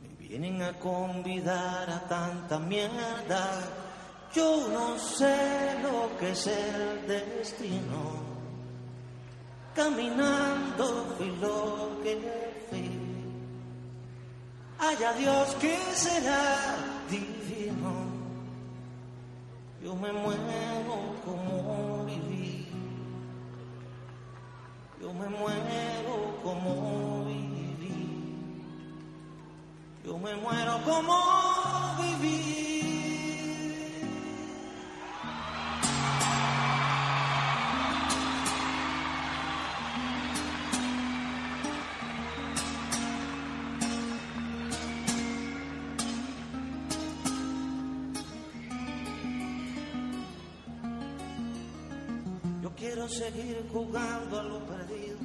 Me 0.00 0.08
vienen 0.20 0.62
a 0.62 0.72
convidar 0.74 1.90
a 1.90 1.98
tanta 2.06 2.60
mierda. 2.60 3.44
Yo 4.32 4.68
no 4.68 4.96
sé 4.96 5.80
lo 5.82 6.16
que 6.16 6.30
es 6.30 6.46
el 6.46 7.08
destino. 7.08 8.22
Caminando 9.74 11.12
fui 11.18 11.34
lo 11.40 12.00
que 12.04 12.14
fui. 12.70 12.90
Haya 14.78 15.12
Dios 15.14 15.56
que 15.56 15.76
será 15.92 16.76
divino. 17.10 17.94
Yo 19.82 19.96
me 19.96 20.12
muero 20.12 21.16
como 21.24 21.41
Yo 25.02 25.12
me 25.14 25.28
muero 25.28 26.38
como 26.44 27.24
viví. 27.24 28.36
Yo 30.04 30.16
me 30.16 30.32
muero 30.36 30.78
como 30.84 31.18
viví. 31.98 32.51
Seguir 53.22 53.64
jugando 53.72 54.40
a 54.40 54.42
lo 54.42 54.58
perdido. 54.66 55.18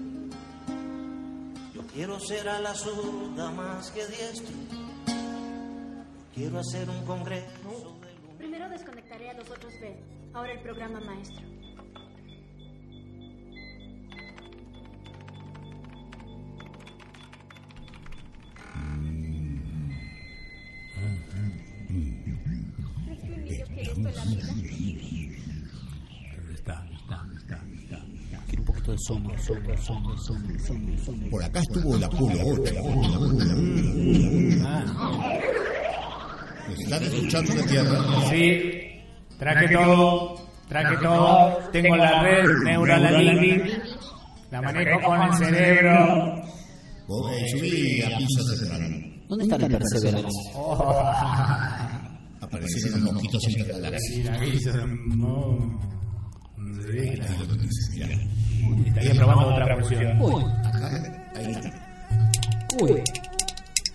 Yo 1.74 1.82
quiero 1.94 2.19
ser 2.19 2.48
a 2.48 2.60
la 2.60 2.76
zurda 2.76 3.49
más 3.52 3.90
que 3.91 4.06
diestro. 4.06 4.56
Yo 5.07 6.26
quiero 6.36 6.60
hacer 6.60 6.88
un 6.90 7.03
congreso. 7.06 7.98
Primero 8.38 8.69
desconectaré 8.69 9.32
a 9.32 9.34
los 9.34 9.49
otros 9.49 9.74
B. 9.82 9.99
Ahora 10.34 10.53
el 10.53 10.60
programa 10.60 10.99
maestro. 10.99 11.48
Está, 26.53 26.86
está. 26.91 27.37
Sombra, 28.98 29.38
sombra, 29.38 29.78
sombra, 29.78 30.18
sombra, 30.18 30.57
sombra. 31.06 31.30
Por 31.30 31.44
acá 31.44 31.60
estuvo 31.60 31.95
el 31.95 32.03
Apolo 32.03 32.40
8. 32.44 32.74
¿Están 36.80 37.03
escuchando 37.03 37.56
la 37.56 37.64
Tierra? 37.64 37.99
Sí, 38.30 38.72
traje 39.38 39.69
todo, 39.74 40.36
traje 40.68 40.98
todo. 40.98 41.57
Tengo 41.72 41.95
la 41.95 42.24
red 42.24 42.45
Neuralink, 42.64 43.65
la 44.52 44.61
manejo 44.61 44.99
con 45.06 45.22
el 45.22 45.34
cerebro. 45.36 46.41
Subí 47.52 48.02
a 48.02 48.18
piso. 48.18 48.44
¿Dónde 49.30 49.44
está 49.44 49.56
el 49.57 49.72
Perseverance? 49.78 50.52
Aparecieron 52.41 53.03
los 53.03 53.14
mosquitos 53.14 53.44
en 53.48 53.68
la 53.68 53.78
galaxia. 53.90 54.40
Estaría 58.88 59.14
probando 59.16 59.48
otra 59.48 59.76
función. 59.78 60.22
Uy, 60.22 60.44
Ahí 61.36 61.52
está. 61.52 61.72
uy. 62.82 63.02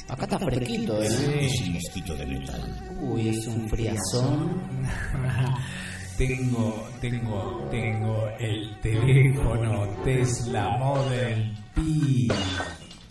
Acá 0.08 0.24
está 0.24 0.38
fresquito, 0.38 1.02
¿eh? 1.02 1.06
Es 1.46 1.60
un 1.62 1.72
mosquito 1.74 2.14
de 2.16 2.26
metal. 2.26 2.60
Uy, 3.00 3.28
es 3.30 3.46
un 3.46 3.68
friazón. 3.68 4.62
Tengo, 6.18 6.88
tengo, 7.00 7.66
tengo 7.70 8.28
el 8.38 8.78
teléfono 8.80 9.88
Tesla 10.04 10.76
Model 10.76 11.56
Pi. 11.74 12.28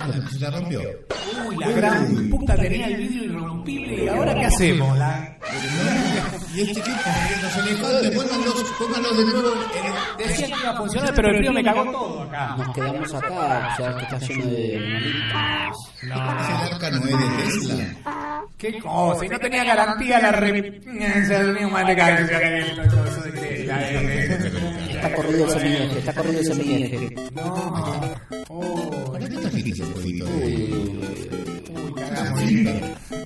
Ah, 0.03 0.29
¿Se 0.31 0.39
la 0.39 0.49
rompió? 0.49 0.81
Uy, 1.47 1.57
la 1.57 1.71
gran 1.71 2.29
puta 2.29 2.55
tenía 2.55 2.87
el 2.87 2.95
vidrio 2.97 3.23
irrompible. 3.25 4.03
¿Y 4.03 4.07
ahora 4.07 4.33
qué 4.33 4.45
hacemos? 4.45 4.97
La... 4.97 5.37
¿Y 6.53 6.61
este 6.61 6.81
qué? 6.81 6.91
Los 7.41 7.57
elefantes, 7.57 8.11
pónganlos, 8.11 8.63
pónganlos 8.79 9.17
de 9.17 9.23
nuevo 9.25 9.49
en 9.51 9.85
el... 9.85 10.27
Decía 10.27 10.47
que 10.47 10.59
iba 10.59 10.69
a 10.71 10.77
funcionar, 10.77 11.13
pero 11.15 11.29
el 11.29 11.37
frío 11.37 11.53
me 11.53 11.63
cagó 11.63 11.91
todo 11.91 12.23
acá. 12.23 12.55
Nos 12.57 12.75
quedamos 12.75 13.13
acá, 13.13 13.73
o 13.73 13.77
sea, 13.77 13.95
que 13.95 14.03
está 14.03 14.17
lleno 14.19 14.45
de 14.45 14.79
malitas. 14.79 15.77
¿Es 16.01 16.03
el 16.03 16.73
arca 16.73 16.91
Noé 16.91 17.11
de 17.11 17.43
Tesla? 17.43 18.43
¿Qué 18.57 18.79
cosa? 18.79 19.25
Y 19.25 19.29
no 19.29 19.39
tenía 19.39 19.63
garantía 19.63 20.19
la 20.19 20.31
re... 20.31 20.81
Se 21.27 21.65
un 21.65 21.71
mal 21.71 21.85
de 21.85 21.95
cabeza. 21.95 22.39
Está 24.89 25.15
corrido 25.15 25.45
el 25.45 25.51
semilleje, 25.51 25.99
está 25.99 26.13
corrido 26.13 26.39
el 26.39 26.45
semilleje. 26.45 27.15
No. 27.33 27.71
Oh, 28.49 29.00
¿Para 29.51 29.63
qué 29.63 29.71
trajiste 29.71 29.83
ese 29.83 29.93
jueguito 29.93 30.25
de... 30.25 30.31
uy, 31.73 31.93
cagamos. 31.95 32.41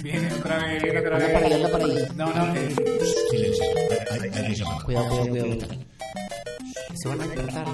Viene 0.03 0.33
otra 0.33 0.57
vez, 0.67 0.83
viene 0.83 0.99
otra 0.99 1.17
para 1.33 1.47
vez. 1.47 1.69
para. 1.71 2.13
No, 2.15 2.33
no, 2.33 2.55
eh, 2.55 2.75
Silencio. 3.31 4.65
Cuidado, 4.85 5.09
cuidado, 5.09 5.29
cuidado. 5.29 5.67
Se 6.95 7.09
van 7.09 7.21
a 7.21 7.27
despertar. 7.27 7.67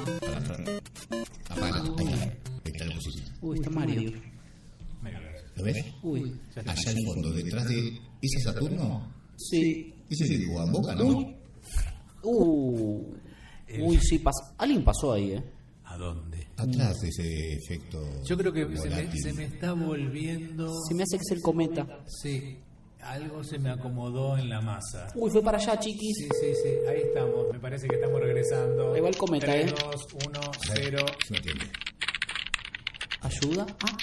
Apaga, 1.50 1.82
ahí 1.82 2.08
está. 2.08 2.24
Ahí 2.24 2.32
está 2.66 2.86
la 2.86 2.96
cosita. 2.96 3.32
Uy, 3.42 3.58
está 3.58 3.70
Mario. 3.70 4.12
¿Lo 5.56 5.64
ves? 5.64 5.86
Uy, 6.02 6.40
Allá 6.56 6.92
al 6.92 6.98
fondo, 7.06 7.32
detrás 7.34 7.68
de... 7.68 7.78
¿Ese 8.22 8.38
es 8.38 8.44
Saturno? 8.44 9.12
sí. 9.38 9.94
Ese 10.10 10.26
es 10.26 10.32
el 10.32 10.48
Boca, 10.48 10.94
¿no? 10.96 11.34
Uh. 12.24 13.16
Uy, 13.80 13.98
sí, 14.02 14.20
pas 14.20 14.36
alguien 14.58 14.84
pasó 14.84 15.14
ahí, 15.14 15.32
¿eh? 15.32 15.44
¿A 15.92 15.98
dónde? 15.98 16.48
Atrás 16.56 17.02
de 17.02 17.10
ese 17.10 17.54
efecto. 17.54 18.02
Yo 18.24 18.38
creo 18.38 18.54
que 18.54 18.78
se 18.78 18.90
me, 18.90 19.12
se 19.12 19.44
está 19.44 19.74
volviendo. 19.74 20.74
Se 20.88 20.96
me 20.96 21.04
hace 21.04 21.18
que 21.18 21.24
es 21.24 21.32
el 21.32 21.42
cometa. 21.42 21.86
Sí, 22.08 22.60
algo 23.02 23.44
se 23.44 23.60
me 23.60 23.72
acomodó 23.72 24.38
en 24.38 24.48
la 24.48 24.62
masa. 24.62 25.08
Uy, 25.16 25.30
fue 25.30 25.44
para 25.44 25.58
allá, 25.58 25.78
chiquis. 25.78 26.16
Sí, 26.18 26.30
sí, 26.40 26.54
sí, 26.64 26.70
ahí 26.88 27.02
estamos. 27.02 27.48
Me 27.52 27.60
parece 27.60 27.90
que 27.90 27.96
estamos 27.96 28.22
regresando. 28.22 28.94
Ahí 28.94 29.02
va 29.02 29.10
el 29.10 29.18
cometa, 29.18 29.48
3, 29.48 29.70
¿eh? 29.70 29.76
2, 29.84 30.08
1, 30.28 30.40
0. 30.76 31.06
No 31.30 31.36
entiende. 31.36 31.66
¿Ayuda? 33.22 33.68
Ah. 33.84 33.98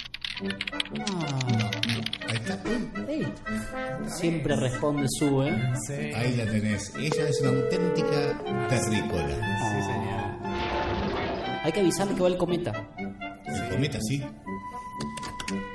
Ahí 3.07 3.21
está. 3.21 4.09
Siempre 4.09 4.55
responde 4.55 5.07
su, 5.09 5.41
¿eh? 5.41 5.73
Sí. 5.87 5.93
Ahí 5.93 6.35
la 6.35 6.45
tenés. 6.45 6.93
Ella 6.97 7.29
es 7.29 7.41
una 7.41 7.49
auténtica 7.49 8.67
terrícola. 8.69 9.35
Sí, 9.35 9.81
señor. 9.81 10.28
Hay 11.63 11.71
que 11.71 11.79
avisarle 11.81 12.15
que 12.15 12.21
va 12.21 12.27
el 12.27 12.37
cometa. 12.37 12.71
El 13.45 13.69
cometa, 13.69 13.99
sí. 14.01 14.23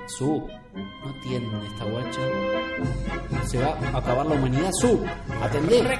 Su. 0.06 0.46
No 0.74 1.10
atiende 1.10 1.66
esta 1.66 1.84
guacha. 1.84 2.20
Se 3.46 3.58
va 3.58 3.76
a 3.92 3.98
acabar 3.98 4.26
la 4.26 4.34
humanidad. 4.34 4.70
Su. 4.72 5.04
Atender. 5.42 5.98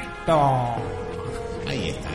Ahí 1.67 1.89
está. 1.91 2.11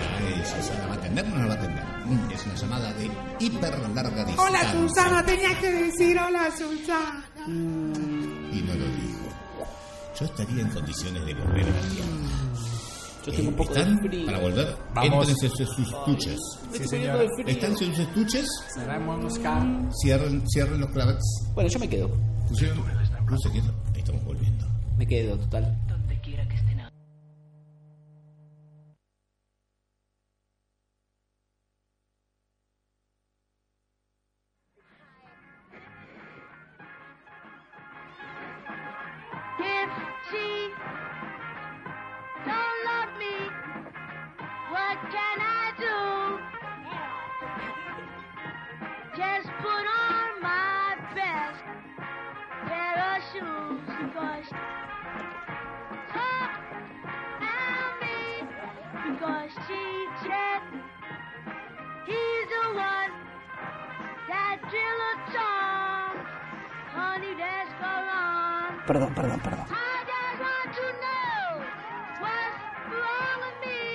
¿La 0.79 0.87
va 0.87 0.93
a 0.93 0.97
atender 0.97 1.25
o 1.25 1.29
no 1.29 1.37
la 1.39 1.47
va 1.47 1.53
a 1.53 1.57
atender? 1.57 1.83
Mm, 2.05 2.31
Es 2.31 2.45
una 2.45 2.55
llamada 2.55 2.93
de 2.93 3.11
hiper 3.39 3.79
larga 3.89 4.23
distancia. 4.25 4.43
Hola 4.43 4.71
Susana, 4.71 5.25
tenía 5.25 5.59
que 5.59 5.71
decir 5.71 6.17
hola 6.19 6.49
Susana. 6.57 7.25
Y 7.47 8.61
no 8.61 8.73
lo 8.73 8.85
dijo. 8.85 9.19
Yo 10.19 10.25
estaría 10.25 10.61
en 10.61 10.69
condiciones 10.69 11.25
de 11.25 11.33
volver 11.33 11.63
a 11.63 11.69
la 11.69 11.81
Tierra. 11.89 12.07
Yo 13.29 13.35
tengo 13.35 13.49
un 13.49 13.55
poco 13.55 13.73
de 13.73 13.79
¿Están 13.81 13.99
frío. 13.99 14.25
para 14.25 14.39
volver? 14.39 14.75
Vamos. 14.95 15.29
Entren 15.29 15.51
en 15.51 15.67
sus 15.67 15.87
estuches. 15.87 16.39
Sí, 16.73 16.87
señor. 16.87 17.27
¿Están 17.45 17.71
en 17.71 17.77
sus 17.77 17.99
estuches? 17.99 18.47
Cerramos 18.73 19.39
Cierren, 20.01 20.43
cierren 20.47 20.79
los 20.79 20.89
clavets. 20.89 21.45
Bueno, 21.53 21.69
yo 21.69 21.79
me 21.79 21.89
quedo. 21.89 22.09
Pusieron. 22.47 22.77
No. 22.77 22.85
Ahí 23.93 23.99
estamos 23.99 24.23
volviendo. 24.23 24.65
Me 24.97 25.05
quedo, 25.05 25.37
total. 25.37 25.77
If 39.61 39.89
she 40.31 40.69
don't 42.45 42.78
me, 43.19 43.35
what 44.71 44.97
can 45.11 45.37
I 45.41 45.73
do? 45.77 46.39
Just 49.17 49.47
put 49.59 49.85
on 50.07 50.41
my 50.41 50.95
best 51.13 51.59
pair 52.67 52.95
of 53.11 53.19
shoes 53.31 53.83
because 53.99 54.49
and 57.43 57.91
me, 58.01 58.21
because 59.05 59.53
he's 59.67 60.11
the 62.55 62.65
one 62.73 63.11
that 64.29 64.57
drill 64.71 65.01
a 65.09 65.13
tongue. 65.35 66.19
Honey, 66.95 67.33
that's 67.37 67.73
gone. 67.81 68.73
Perdón, 68.87 69.11
perdón, 69.13 69.39
perdón. 69.41 69.65
I 69.69 69.73
just 70.07 70.39
want 70.39 70.69
to 70.77 70.85
know 71.03 71.28
all 73.19 73.43
of 73.43 73.67
me. 73.67 73.88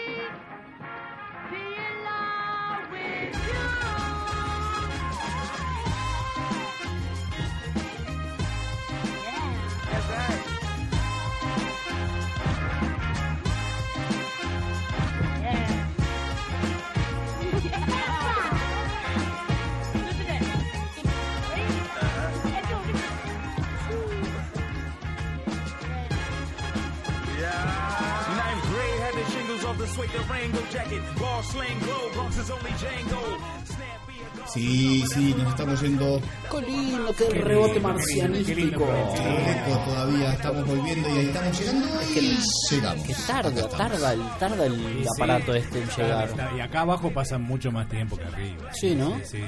Sí, 34.52 35.04
sí, 35.12 35.34
nos 35.38 35.48
estamos 35.48 35.80
yendo. 35.80 36.20
Qué 36.50 36.60
lindo, 36.60 37.12
qué 37.16 37.30
rebote 37.30 37.80
marcianístico. 37.80 38.84
Eco 38.84 39.78
todavía 39.86 40.32
estamos 40.32 40.66
volviendo 40.66 41.08
y 41.08 41.12
ahí 41.18 41.26
estamos 41.26 41.58
llegando 41.58 41.86
y 42.14 42.38
llegamos. 42.70 43.04
Que 43.06 43.14
tarda, 43.26 43.68
tarda 43.68 44.12
el, 44.12 44.22
tarda 44.38 44.66
el 44.66 45.06
aparato 45.16 45.54
este 45.54 45.82
en 45.82 45.88
llegar. 45.88 46.52
Y 46.56 46.60
acá 46.60 46.80
abajo 46.82 47.10
pasa 47.12 47.38
mucho 47.38 47.72
más 47.72 47.88
tiempo 47.88 48.16
que 48.16 48.24
arriba. 48.24 48.70
Sí, 48.72 48.94
¿no? 48.94 49.16
Sí, 49.24 49.38
sí. 49.38 49.44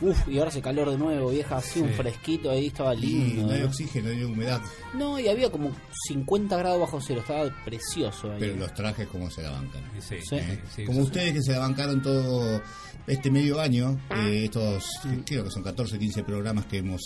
Uf, 0.00 0.26
y 0.28 0.38
ahora 0.38 0.48
hace 0.50 0.60
calor 0.60 0.90
de 0.90 0.98
nuevo, 0.98 1.30
vieja, 1.30 1.58
así 1.58 1.78
un 1.80 1.90
fresquito 1.90 2.50
ahí, 2.50 2.66
estaba 2.66 2.94
Y 2.94 3.00
lindo. 3.00 3.46
no 3.46 3.52
hay 3.52 3.60
¿eh? 3.60 3.64
oxígeno, 3.64 4.08
no 4.08 4.14
hay 4.14 4.24
humedad. 4.24 4.60
No, 4.94 5.18
y 5.20 5.28
había 5.28 5.50
como 5.50 5.70
50 6.08 6.56
grados 6.56 6.80
bajo 6.80 7.00
cero, 7.00 7.20
estaba 7.20 7.48
precioso 7.64 8.32
ahí. 8.32 8.38
Pero 8.40 8.56
los 8.56 8.74
trajes, 8.74 9.06
¿cómo 9.08 9.30
se 9.30 9.42
la 9.42 9.50
bancan? 9.50 9.82
Sí, 10.00 10.16
Sí. 10.22 10.84
Como 10.84 10.98
sí. 11.00 11.04
ustedes 11.04 11.32
que 11.34 11.42
se 11.42 11.52
la 11.52 11.60
bancaron 11.60 12.02
todo 12.02 12.60
este 13.06 13.30
medio 13.30 13.60
año, 13.60 14.00
eh, 14.16 14.44
estos 14.46 14.84
creo 15.24 15.44
que 15.44 15.50
son 15.50 15.62
14, 15.62 15.98
15 15.98 16.24
programas 16.24 16.66
que 16.66 16.78
hemos 16.78 17.00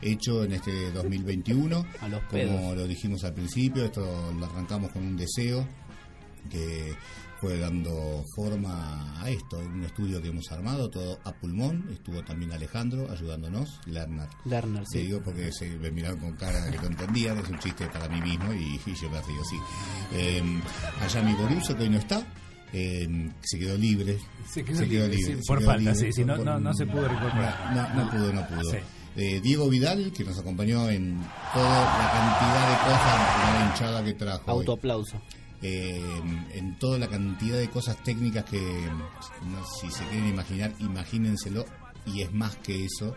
hecho 0.00 0.44
en 0.44 0.52
este 0.52 0.90
2021. 0.92 1.84
A 2.00 2.08
los 2.08 2.20
Como 2.20 2.30
pedos. 2.30 2.76
lo 2.76 2.86
dijimos 2.86 3.24
al 3.24 3.34
principio, 3.34 3.84
esto 3.84 4.32
lo 4.38 4.46
arrancamos 4.46 4.90
con 4.92 5.04
un 5.04 5.16
deseo 5.16 5.66
que 6.48 6.94
fue 7.40 7.58
dando 7.58 8.24
forma 8.34 9.20
a 9.22 9.30
esto, 9.30 9.58
un 9.58 9.84
estudio 9.84 10.20
que 10.20 10.28
hemos 10.28 10.50
armado, 10.50 10.90
todo 10.90 11.18
a 11.24 11.32
pulmón, 11.32 11.88
estuvo 11.92 12.22
también 12.24 12.52
Alejandro 12.52 13.08
ayudándonos, 13.10 13.80
Lerner. 13.86 14.28
Lerner, 14.44 14.82
Te 14.84 14.98
sí. 15.00 15.06
digo 15.06 15.20
porque 15.22 15.52
se 15.52 15.68
me 15.78 15.90
miraron 15.90 16.18
con 16.18 16.32
cara 16.36 16.60
de 16.66 16.72
que 16.72 16.78
no 16.78 16.86
entendían, 16.88 17.38
es 17.38 17.48
un 17.48 17.58
chiste 17.58 17.86
para 17.86 18.08
mí 18.08 18.20
mismo 18.20 18.52
y, 18.52 18.80
y 18.84 18.94
yo 18.94 19.08
me 19.10 19.20
río, 19.22 19.44
sí. 19.44 19.56
Eh, 20.12 20.42
allá 21.00 21.22
mi 21.22 21.32
Boruso, 21.34 21.76
que 21.76 21.84
hoy 21.84 21.90
no 21.90 21.98
está, 21.98 22.22
eh, 22.72 23.30
se 23.40 23.58
quedó 23.58 23.76
libre. 23.78 24.18
Se 24.48 24.64
quedó 24.64 24.80
libre, 24.84 25.16
sí, 25.16 25.24
se 25.24 25.36
por 25.46 25.58
quedó 25.58 25.68
falta, 25.68 25.92
libre, 25.92 25.94
sí, 25.94 26.12
sí, 26.12 26.24
no- 26.24 26.36
por- 26.36 26.44
no- 26.44 26.58
no 26.60 26.74
se 26.74 26.86
pudo 26.86 27.06
recuperar. 27.08 27.72
No, 27.74 27.88
no, 27.94 28.04
no 28.04 28.10
pudo, 28.10 28.32
no 28.32 28.48
pudo. 28.48 28.70
Sí. 28.72 28.78
Eh, 29.16 29.40
Diego 29.40 29.68
Vidal, 29.68 30.12
que 30.12 30.24
nos 30.24 30.38
acompañó 30.38 30.88
en 30.90 31.20
toda 31.52 31.84
la 31.84 32.10
cantidad 32.12 32.68
de 32.70 32.76
cosas, 32.84 33.54
la 33.54 33.66
hinchada 33.70 34.04
que 34.04 34.12
trajo. 34.14 34.42
hoy. 34.52 34.64
Eh, 35.60 36.00
en 36.54 36.78
toda 36.78 36.98
la 36.98 37.08
cantidad 37.08 37.58
de 37.58 37.68
cosas 37.68 38.02
técnicas 38.04 38.44
que, 38.44 38.60
no, 38.60 39.64
si 39.80 39.90
se 39.90 40.04
quieren 40.04 40.28
imaginar, 40.28 40.72
imagínenselo, 40.78 41.64
y 42.06 42.22
es 42.22 42.32
más 42.32 42.56
que 42.56 42.84
eso. 42.84 43.14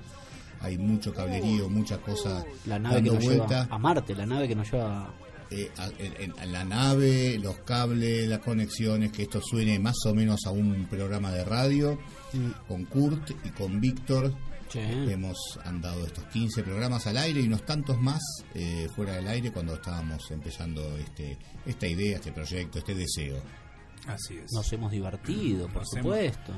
Hay 0.62 0.78
mucho 0.78 1.14
cablerío, 1.14 1.70
muchas 1.70 2.00
cosas 2.00 2.46
La 2.66 2.78
nave 2.80 2.96
que 2.96 3.02
dando 3.10 3.14
nos 3.16 3.24
vuelta. 3.26 3.64
lleva 3.64 3.76
a 3.76 3.80
Marte, 3.80 4.16
la 4.16 4.26
nave 4.26 4.48
que 4.48 4.56
nos 4.56 4.72
lleva... 4.72 5.14
Eh, 5.52 5.70
a- 5.78 6.46
la 6.46 6.64
nave, 6.64 7.38
los 7.40 7.58
cables, 7.60 8.28
las 8.28 8.40
conexiones, 8.40 9.12
que 9.12 9.24
esto 9.24 9.42
suene 9.42 9.78
más 9.80 9.98
o 10.06 10.14
menos 10.16 10.46
a 10.46 10.52
un 10.52 10.86
programa 10.90 11.32
de 11.32 11.44
radio, 11.44 12.00
con 12.68 12.86
Kurt 12.86 13.32
y 13.44 13.50
con 13.50 13.82
Víctor. 13.82 14.34
Sí. 14.72 14.80
Hemos 14.80 15.60
andado 15.66 16.06
estos 16.06 16.24
15 16.26 16.64
programas 16.64 17.06
al 17.08 17.18
aire 17.18 17.42
y 17.42 17.48
unos 17.48 17.66
tantos 17.66 18.00
más 18.00 18.22
eh, 18.56 18.88
fuera 18.96 19.14
del 19.14 19.28
aire 19.28 19.52
cuando 19.52 19.74
estábamos 19.76 20.30
empezando 20.32 20.82
este 20.98 21.38
esta 21.66 21.88
idea, 21.88 22.16
este 22.18 22.32
proyecto, 22.32 22.80
este 22.80 22.96
deseo. 22.96 23.42
Así 24.08 24.38
es. 24.38 24.52
Nos 24.54 24.72
hemos 24.74 24.92
divertido, 24.92 25.68
por 25.68 25.82
Nos 25.84 25.94
hemos- 25.94 26.04
supuesto. 26.16 26.54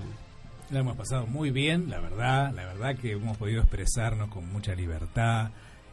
La 0.71 0.79
hemos 0.79 0.95
pasado 0.95 1.27
muy 1.27 1.51
bien, 1.51 1.89
la 1.89 1.99
verdad, 1.99 2.53
la 2.53 2.65
verdad 2.65 2.95
que 2.95 3.11
hemos 3.11 3.37
podido 3.37 3.61
expresarnos 3.61 4.29
con 4.29 4.49
mucha 4.51 4.73
libertad, 4.75 5.51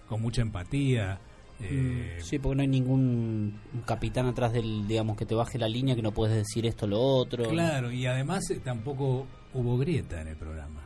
con 0.09 0.23
mucha 0.23 0.43
empatía. 0.43 1.19
eh, 1.63 2.19
Sí, 2.23 2.39
porque 2.39 2.57
no 2.57 2.63
hay 2.63 2.69
ningún 2.69 3.61
capitán 3.85 4.27
atrás 4.27 4.53
del, 4.53 4.87
digamos, 4.89 5.17
que 5.17 5.27
te 5.27 5.35
baje 5.35 5.59
la 5.59 5.69
línea 5.69 5.95
que 5.97 6.01
no 6.03 6.13
puedes 6.13 6.35
decir 6.37 6.65
esto 6.67 6.87
o 6.87 6.89
lo 6.89 7.01
otro. 7.01 7.49
Claro, 7.51 7.91
y 7.93 8.07
además 8.07 8.49
eh, 8.51 8.61
tampoco 8.65 9.27
hubo 9.53 9.77
grieta 9.77 10.23
en 10.23 10.29
el 10.29 10.37
programa. 10.37 10.81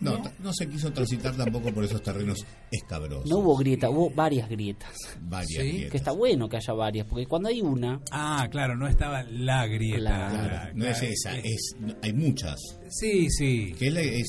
No, 0.00 0.22
no 0.40 0.52
se 0.52 0.68
quiso 0.68 0.92
transitar 0.92 1.34
tampoco 1.36 1.72
por 1.72 1.82
esos 1.84 2.02
terrenos 2.02 2.44
escabrosos. 2.70 3.30
No 3.30 3.38
hubo 3.38 3.56
grieta, 3.56 3.88
hubo 3.88 4.10
varias 4.10 4.48
grietas. 4.48 4.92
Varias 5.22 5.62
¿Sí? 5.62 5.68
grietas. 5.68 5.90
Que 5.92 5.96
está 5.96 6.12
bueno 6.12 6.48
que 6.48 6.56
haya 6.58 6.72
varias, 6.74 7.06
porque 7.06 7.26
cuando 7.26 7.48
hay 7.48 7.62
una, 7.62 8.00
Ah, 8.10 8.46
claro, 8.50 8.76
no 8.76 8.86
estaba 8.88 9.22
la 9.24 9.66
grieta. 9.66 9.98
Claro. 10.00 10.48
Claro, 10.48 10.70
no 10.74 10.84
es 10.86 10.98
claro, 10.98 11.12
esa, 11.14 11.36
es, 11.38 11.76
hay 12.02 12.12
muchas. 12.12 12.56
Sí, 12.90 13.28
sí. 13.30 13.74
Que 13.78 13.88
es 13.88 13.92
la, 13.94 14.00
es- 14.02 14.26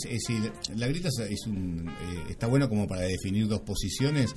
la 0.75 0.87
grieta 0.87 1.09
es, 1.29 1.47
un, 1.47 1.89
eh, 1.89 2.23
está 2.29 2.47
buena 2.47 2.67
como 2.69 2.87
para 2.87 3.01
definir 3.01 3.47
dos 3.47 3.61
posiciones, 3.61 4.33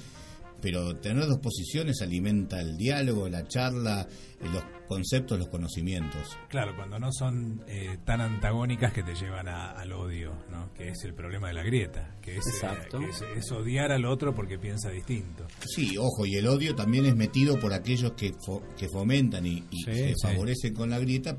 pero 0.61 0.97
tener 0.97 1.27
dos 1.27 1.39
posiciones 1.39 2.01
alimenta 2.03 2.61
el 2.61 2.77
diálogo, 2.77 3.28
la 3.28 3.47
charla, 3.47 4.07
eh, 4.41 4.45
los 4.53 4.62
conceptos, 4.89 5.39
los 5.39 5.49
conocimientos. 5.49 6.37
Claro, 6.49 6.74
cuando 6.77 6.99
no 6.99 7.12
son 7.12 7.62
eh, 7.69 7.99
tan 8.05 8.20
antagónicas 8.20 8.93
que 8.93 9.03
te 9.03 9.15
llevan 9.15 9.49
a- 9.49 9.70
al 9.73 9.93
odio, 9.93 10.32
¿no? 10.51 10.73
que 10.74 10.89
es 10.89 11.05
el 11.05 11.15
problema 11.15 11.49
de 11.49 11.55
la 11.55 11.62
grieta, 11.62 12.16
que 12.23 12.37
es, 12.37 12.47
eh, 12.62 12.66
que 12.91 13.09
es, 13.09 13.23
es 13.45 13.53
odiar 13.53 13.93
al 13.93 14.05
otro 14.05 14.35
porque 14.35 14.59
piensa 14.59 14.91
distinto. 14.91 15.47
Sí, 15.66 15.97
ojo, 15.99 16.27
y 16.27 16.35
el 16.37 16.47
odio 16.47 16.74
también 16.74 17.07
es 17.07 17.16
metido 17.16 17.59
por 17.59 17.73
aquellos 17.73 18.12
que, 18.12 18.32
fo- 18.35 18.62
que 18.77 18.89
fomentan 18.89 19.47
y, 19.47 19.65
y 19.70 19.77
Sí, 19.85 19.93
se 19.93 20.09
sí. 20.09 20.15
favorecen 20.23 20.74
con 20.74 20.91
la 20.91 20.99
grieta, 20.99 21.37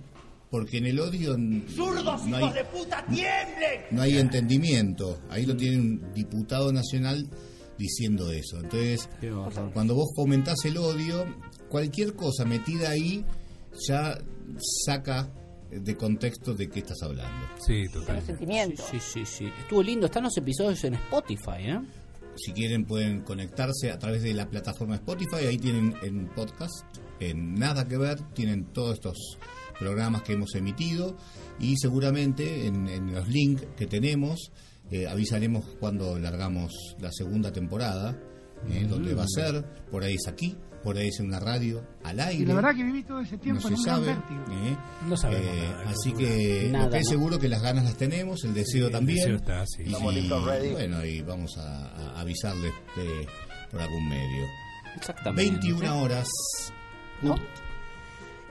porque 0.50 0.80
en 0.80 0.86
el 0.88 1.00
odio 1.00 1.36
¡Zurdos, 1.70 2.26
no 2.26 2.38
hijos 2.40 2.50
hay, 2.52 2.54
de 2.56 2.66
puta, 2.66 3.06
tiemblen! 3.06 3.82
no 3.92 4.02
hay 4.02 4.18
entendimiento. 4.18 5.22
Ahí 5.30 5.46
lo 5.46 5.56
tiene 5.56 5.78
un 5.78 6.14
diputado 6.14 6.74
nacional 6.74 7.26
diciendo 7.82 8.32
eso. 8.32 8.58
Entonces, 8.58 9.10
cuando 9.74 9.96
vos 9.96 10.10
fomentás 10.16 10.64
el 10.66 10.78
odio, 10.78 11.26
cualquier 11.70 12.16
cosa 12.16 12.46
metida 12.46 12.92
ahí 12.92 13.26
ya 13.88 14.18
saca 14.86 15.30
de 15.72 15.96
contexto 15.96 16.54
de 16.54 16.70
qué 16.70 16.80
estás 16.80 17.02
hablando. 17.02 17.48
Sí, 17.66 17.88
sentimiento. 18.26 18.84
Sí, 18.90 19.00
sí, 19.00 19.26
sí. 19.26 19.46
Estuvo 19.60 19.82
lindo. 19.82 20.06
Están 20.06 20.24
los 20.24 20.38
episodios 20.38 20.84
en 20.84 20.96
Spotify, 20.96 21.60
¿eh? 21.60 21.80
Si 22.36 22.54
quieren 22.54 22.86
pueden 22.86 23.22
conectarse 23.22 23.92
a 23.92 24.00
través 24.00 24.24
de 24.24 24.34
la 24.34 24.50
plataforma 24.50 24.96
Spotify, 24.96 25.48
ahí 25.48 25.58
tienen 25.58 25.94
en 26.02 26.28
podcast, 26.28 26.86
en 27.20 27.56
Nada 27.56 27.88
que 27.88 27.98
Ver, 27.98 28.22
tienen 28.34 28.66
todos 28.66 28.96
estos 28.96 29.38
programas 29.80 30.22
que 30.22 30.34
hemos 30.34 30.54
emitido 30.56 31.18
y 31.60 31.76
seguramente 31.78 32.68
en, 32.68 32.88
en 32.88 33.12
los 33.14 33.28
links 33.28 33.66
que 33.76 33.86
tenemos 33.86 34.52
eh, 34.92 35.08
avisaremos 35.08 35.66
cuando 35.80 36.20
largamos 36.20 36.72
la 37.00 37.12
segunda 37.12 37.52
temporada, 37.52 38.16
eh, 38.70 38.84
Mm. 38.86 38.90
donde 38.90 39.14
va 39.16 39.24
a 39.24 39.28
ser, 39.28 39.64
por 39.90 40.04
ahí 40.04 40.14
es 40.16 40.28
aquí, 40.28 40.56
por 40.84 40.98
ahí 40.98 41.08
es 41.10 41.20
en 41.20 41.28
una 41.28 41.40
radio, 41.40 41.84
al 42.04 42.20
aire. 42.20 42.44
Y 42.44 42.46
la 42.46 42.56
verdad 42.56 42.76
que 42.76 42.84
viví 42.84 43.04
todo 43.04 43.20
ese 43.22 43.36
no 43.38 43.42
tiempo 43.42 43.62
se 43.68 43.74
un 43.76 43.84
gran 43.84 43.96
sabe. 44.04 44.12
eh. 44.12 44.78
No 45.08 45.16
sabemos 45.18 45.48
Eh, 45.48 45.70
nada, 45.70 45.90
así 45.90 46.12
que 46.14 46.70
lo 46.72 46.78
Nada, 46.78 46.90
que 46.90 46.98
es 46.98 47.04
¿no? 47.06 47.10
seguro 47.12 47.40
que 47.40 47.48
las 47.50 47.62
ganas 47.62 47.84
las 47.86 47.98
tenemos, 47.98 48.44
el 48.44 48.54
deseo 48.54 48.88
el 48.88 48.92
también. 48.92 49.18
deseo 49.20 49.36
está, 49.36 49.66
sí. 49.68 49.84
Y, 49.86 50.72
bueno, 50.72 51.06
y 51.06 51.22
vamos 51.22 51.58
a, 51.58 51.88
a 52.16 52.20
avisarles 52.22 52.74
de- 52.96 53.28
por 53.72 53.80
algún 53.82 54.10
medio. 54.10 54.46
Exactamente. 54.96 55.52
21 55.52 56.02
horas. 56.02 56.28
¿No? 57.22 57.36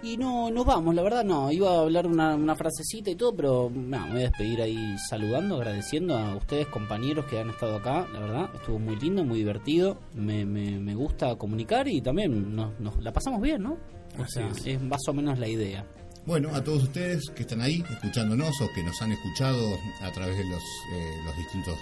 Y 0.03 0.17
no, 0.17 0.51
nos 0.51 0.65
vamos, 0.65 0.95
la 0.95 1.03
verdad 1.03 1.25
no. 1.25 1.53
Iba 1.53 1.73
a 1.73 1.81
hablar 1.81 2.07
una, 2.07 2.35
una 2.35 2.57
frasecita 2.57 3.11
y 3.11 3.17
todo, 3.17 3.35
pero 3.35 3.71
no, 3.75 4.07
me 4.07 4.13
voy 4.13 4.21
a 4.21 4.31
despedir 4.31 4.63
ahí 4.63 4.97
saludando, 5.09 5.57
agradeciendo 5.57 6.17
a 6.17 6.37
ustedes, 6.37 6.69
compañeros 6.69 7.27
que 7.27 7.39
han 7.39 7.51
estado 7.51 7.77
acá. 7.77 8.07
La 8.13 8.21
verdad, 8.21 8.51
estuvo 8.55 8.79
muy 8.79 8.97
lindo, 8.97 9.25
muy 9.25 9.39
divertido. 9.39 9.99
Me, 10.15 10.47
me, 10.47 10.79
me 10.79 10.95
gusta 10.95 11.37
comunicar 11.37 11.87
y 11.87 12.01
también 12.01 12.57
nos, 12.57 12.79
nos 12.81 13.03
la 13.03 13.13
pasamos 13.13 13.43
bien, 13.43 13.63
¿no? 13.63 13.77
O 14.19 14.23
Así 14.23 14.33
sea, 14.35 14.49
es. 14.49 14.67
es 14.67 14.83
más 14.83 15.01
o 15.07 15.13
menos 15.13 15.39
la 15.39 15.49
idea. 15.49 15.85
Bueno, 16.25 16.55
a 16.55 16.65
todos 16.65 16.85
ustedes 16.85 17.31
que 17.35 17.43
están 17.43 17.61
ahí 17.61 17.83
escuchándonos 17.91 18.59
o 18.61 18.69
que 18.75 18.83
nos 18.83 19.01
han 19.03 19.13
escuchado 19.13 19.59
a 20.03 20.11
través 20.13 20.37
de 20.37 20.45
los, 20.45 20.63
eh, 20.93 21.17
los 21.25 21.37
distintos 21.37 21.77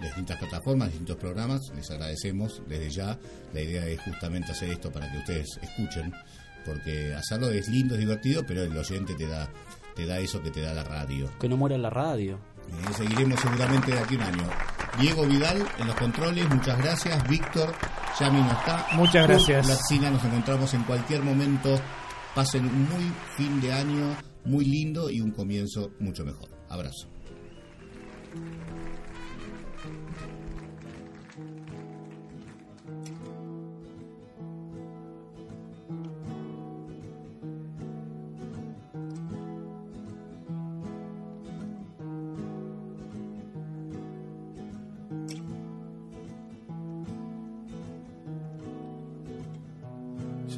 de 0.00 0.06
distintas 0.08 0.38
plataformas, 0.38 0.88
distintos 0.88 1.16
programas, 1.16 1.60
les 1.74 1.90
agradecemos 1.90 2.62
desde 2.68 2.90
ya. 2.90 3.18
La 3.52 3.60
idea 3.60 3.86
es 3.86 4.00
justamente 4.00 4.52
hacer 4.52 4.70
esto 4.70 4.90
para 4.90 5.10
que 5.10 5.18
ustedes 5.18 5.58
escuchen, 5.62 6.12
porque 6.66 7.14
hacerlo 7.14 7.50
es 7.50 7.68
lindo, 7.68 7.94
es 7.94 8.00
divertido, 8.00 8.44
pero 8.46 8.64
el 8.64 8.76
oyente 8.76 9.14
te 9.14 9.26
da 9.26 9.48
te 9.96 10.04
da 10.04 10.18
eso 10.18 10.42
que 10.42 10.50
te 10.50 10.60
da 10.60 10.74
la 10.74 10.84
radio. 10.84 11.30
Que 11.40 11.48
no 11.48 11.56
muera 11.56 11.78
la 11.78 11.88
radio. 11.88 12.38
Eh, 12.68 12.92
seguiremos 12.94 13.40
seguramente 13.40 13.92
de 13.92 13.98
aquí 13.98 14.16
un 14.16 14.22
año. 14.22 14.44
Diego 15.00 15.26
Vidal 15.26 15.66
en 15.78 15.86
los 15.86 15.96
controles, 15.96 16.48
muchas 16.50 16.76
gracias. 16.78 17.28
Víctor, 17.28 17.72
Yami 18.20 18.40
no 18.42 18.52
está. 18.52 18.86
Muchas 18.92 19.26
gracias. 19.26 19.66
La 19.66 19.76
Cina, 19.76 20.10
nos 20.10 20.22
encontramos 20.22 20.74
en 20.74 20.82
cualquier 20.82 21.22
momento. 21.22 21.80
Pasen 22.34 22.66
un 22.66 22.88
muy 22.90 23.12
fin 23.36 23.60
de 23.62 23.72
año, 23.72 24.14
muy 24.44 24.66
lindo 24.66 25.08
y 25.08 25.22
un 25.22 25.30
comienzo 25.30 25.92
mucho 25.98 26.24
mejor. 26.26 26.50
Abrazo. 26.68 27.08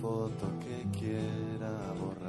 foto 0.00 0.46
que 0.60 0.98
quiera 0.98 1.70
borrar. 1.98 2.27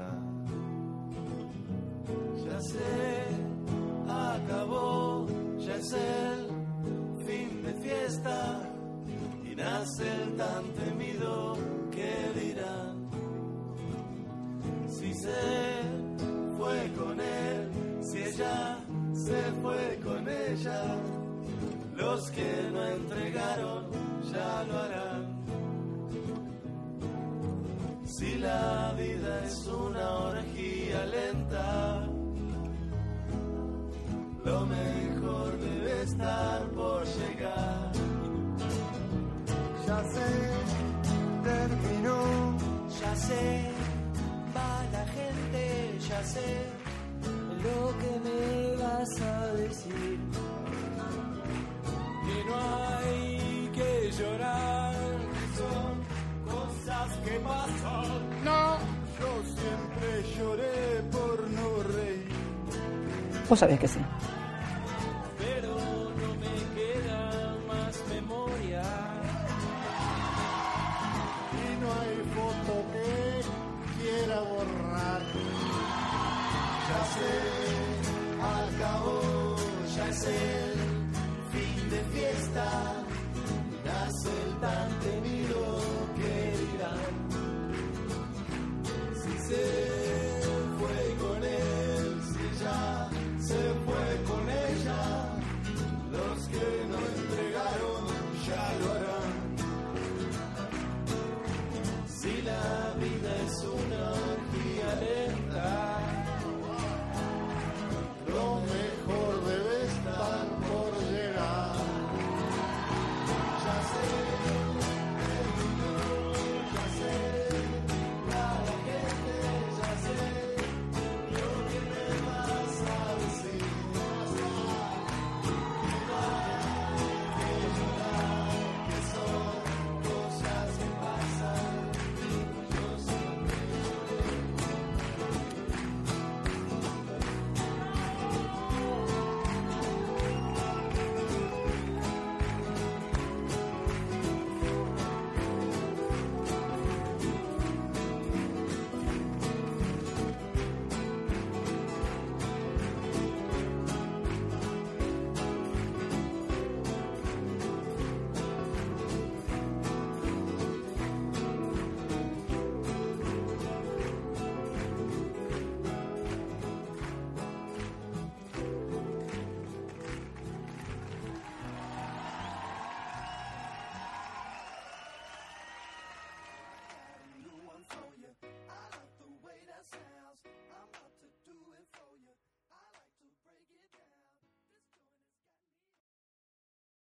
Vos 63.49 63.57
sabés 63.59 63.79
que 63.79 63.87
sí. 63.87 63.99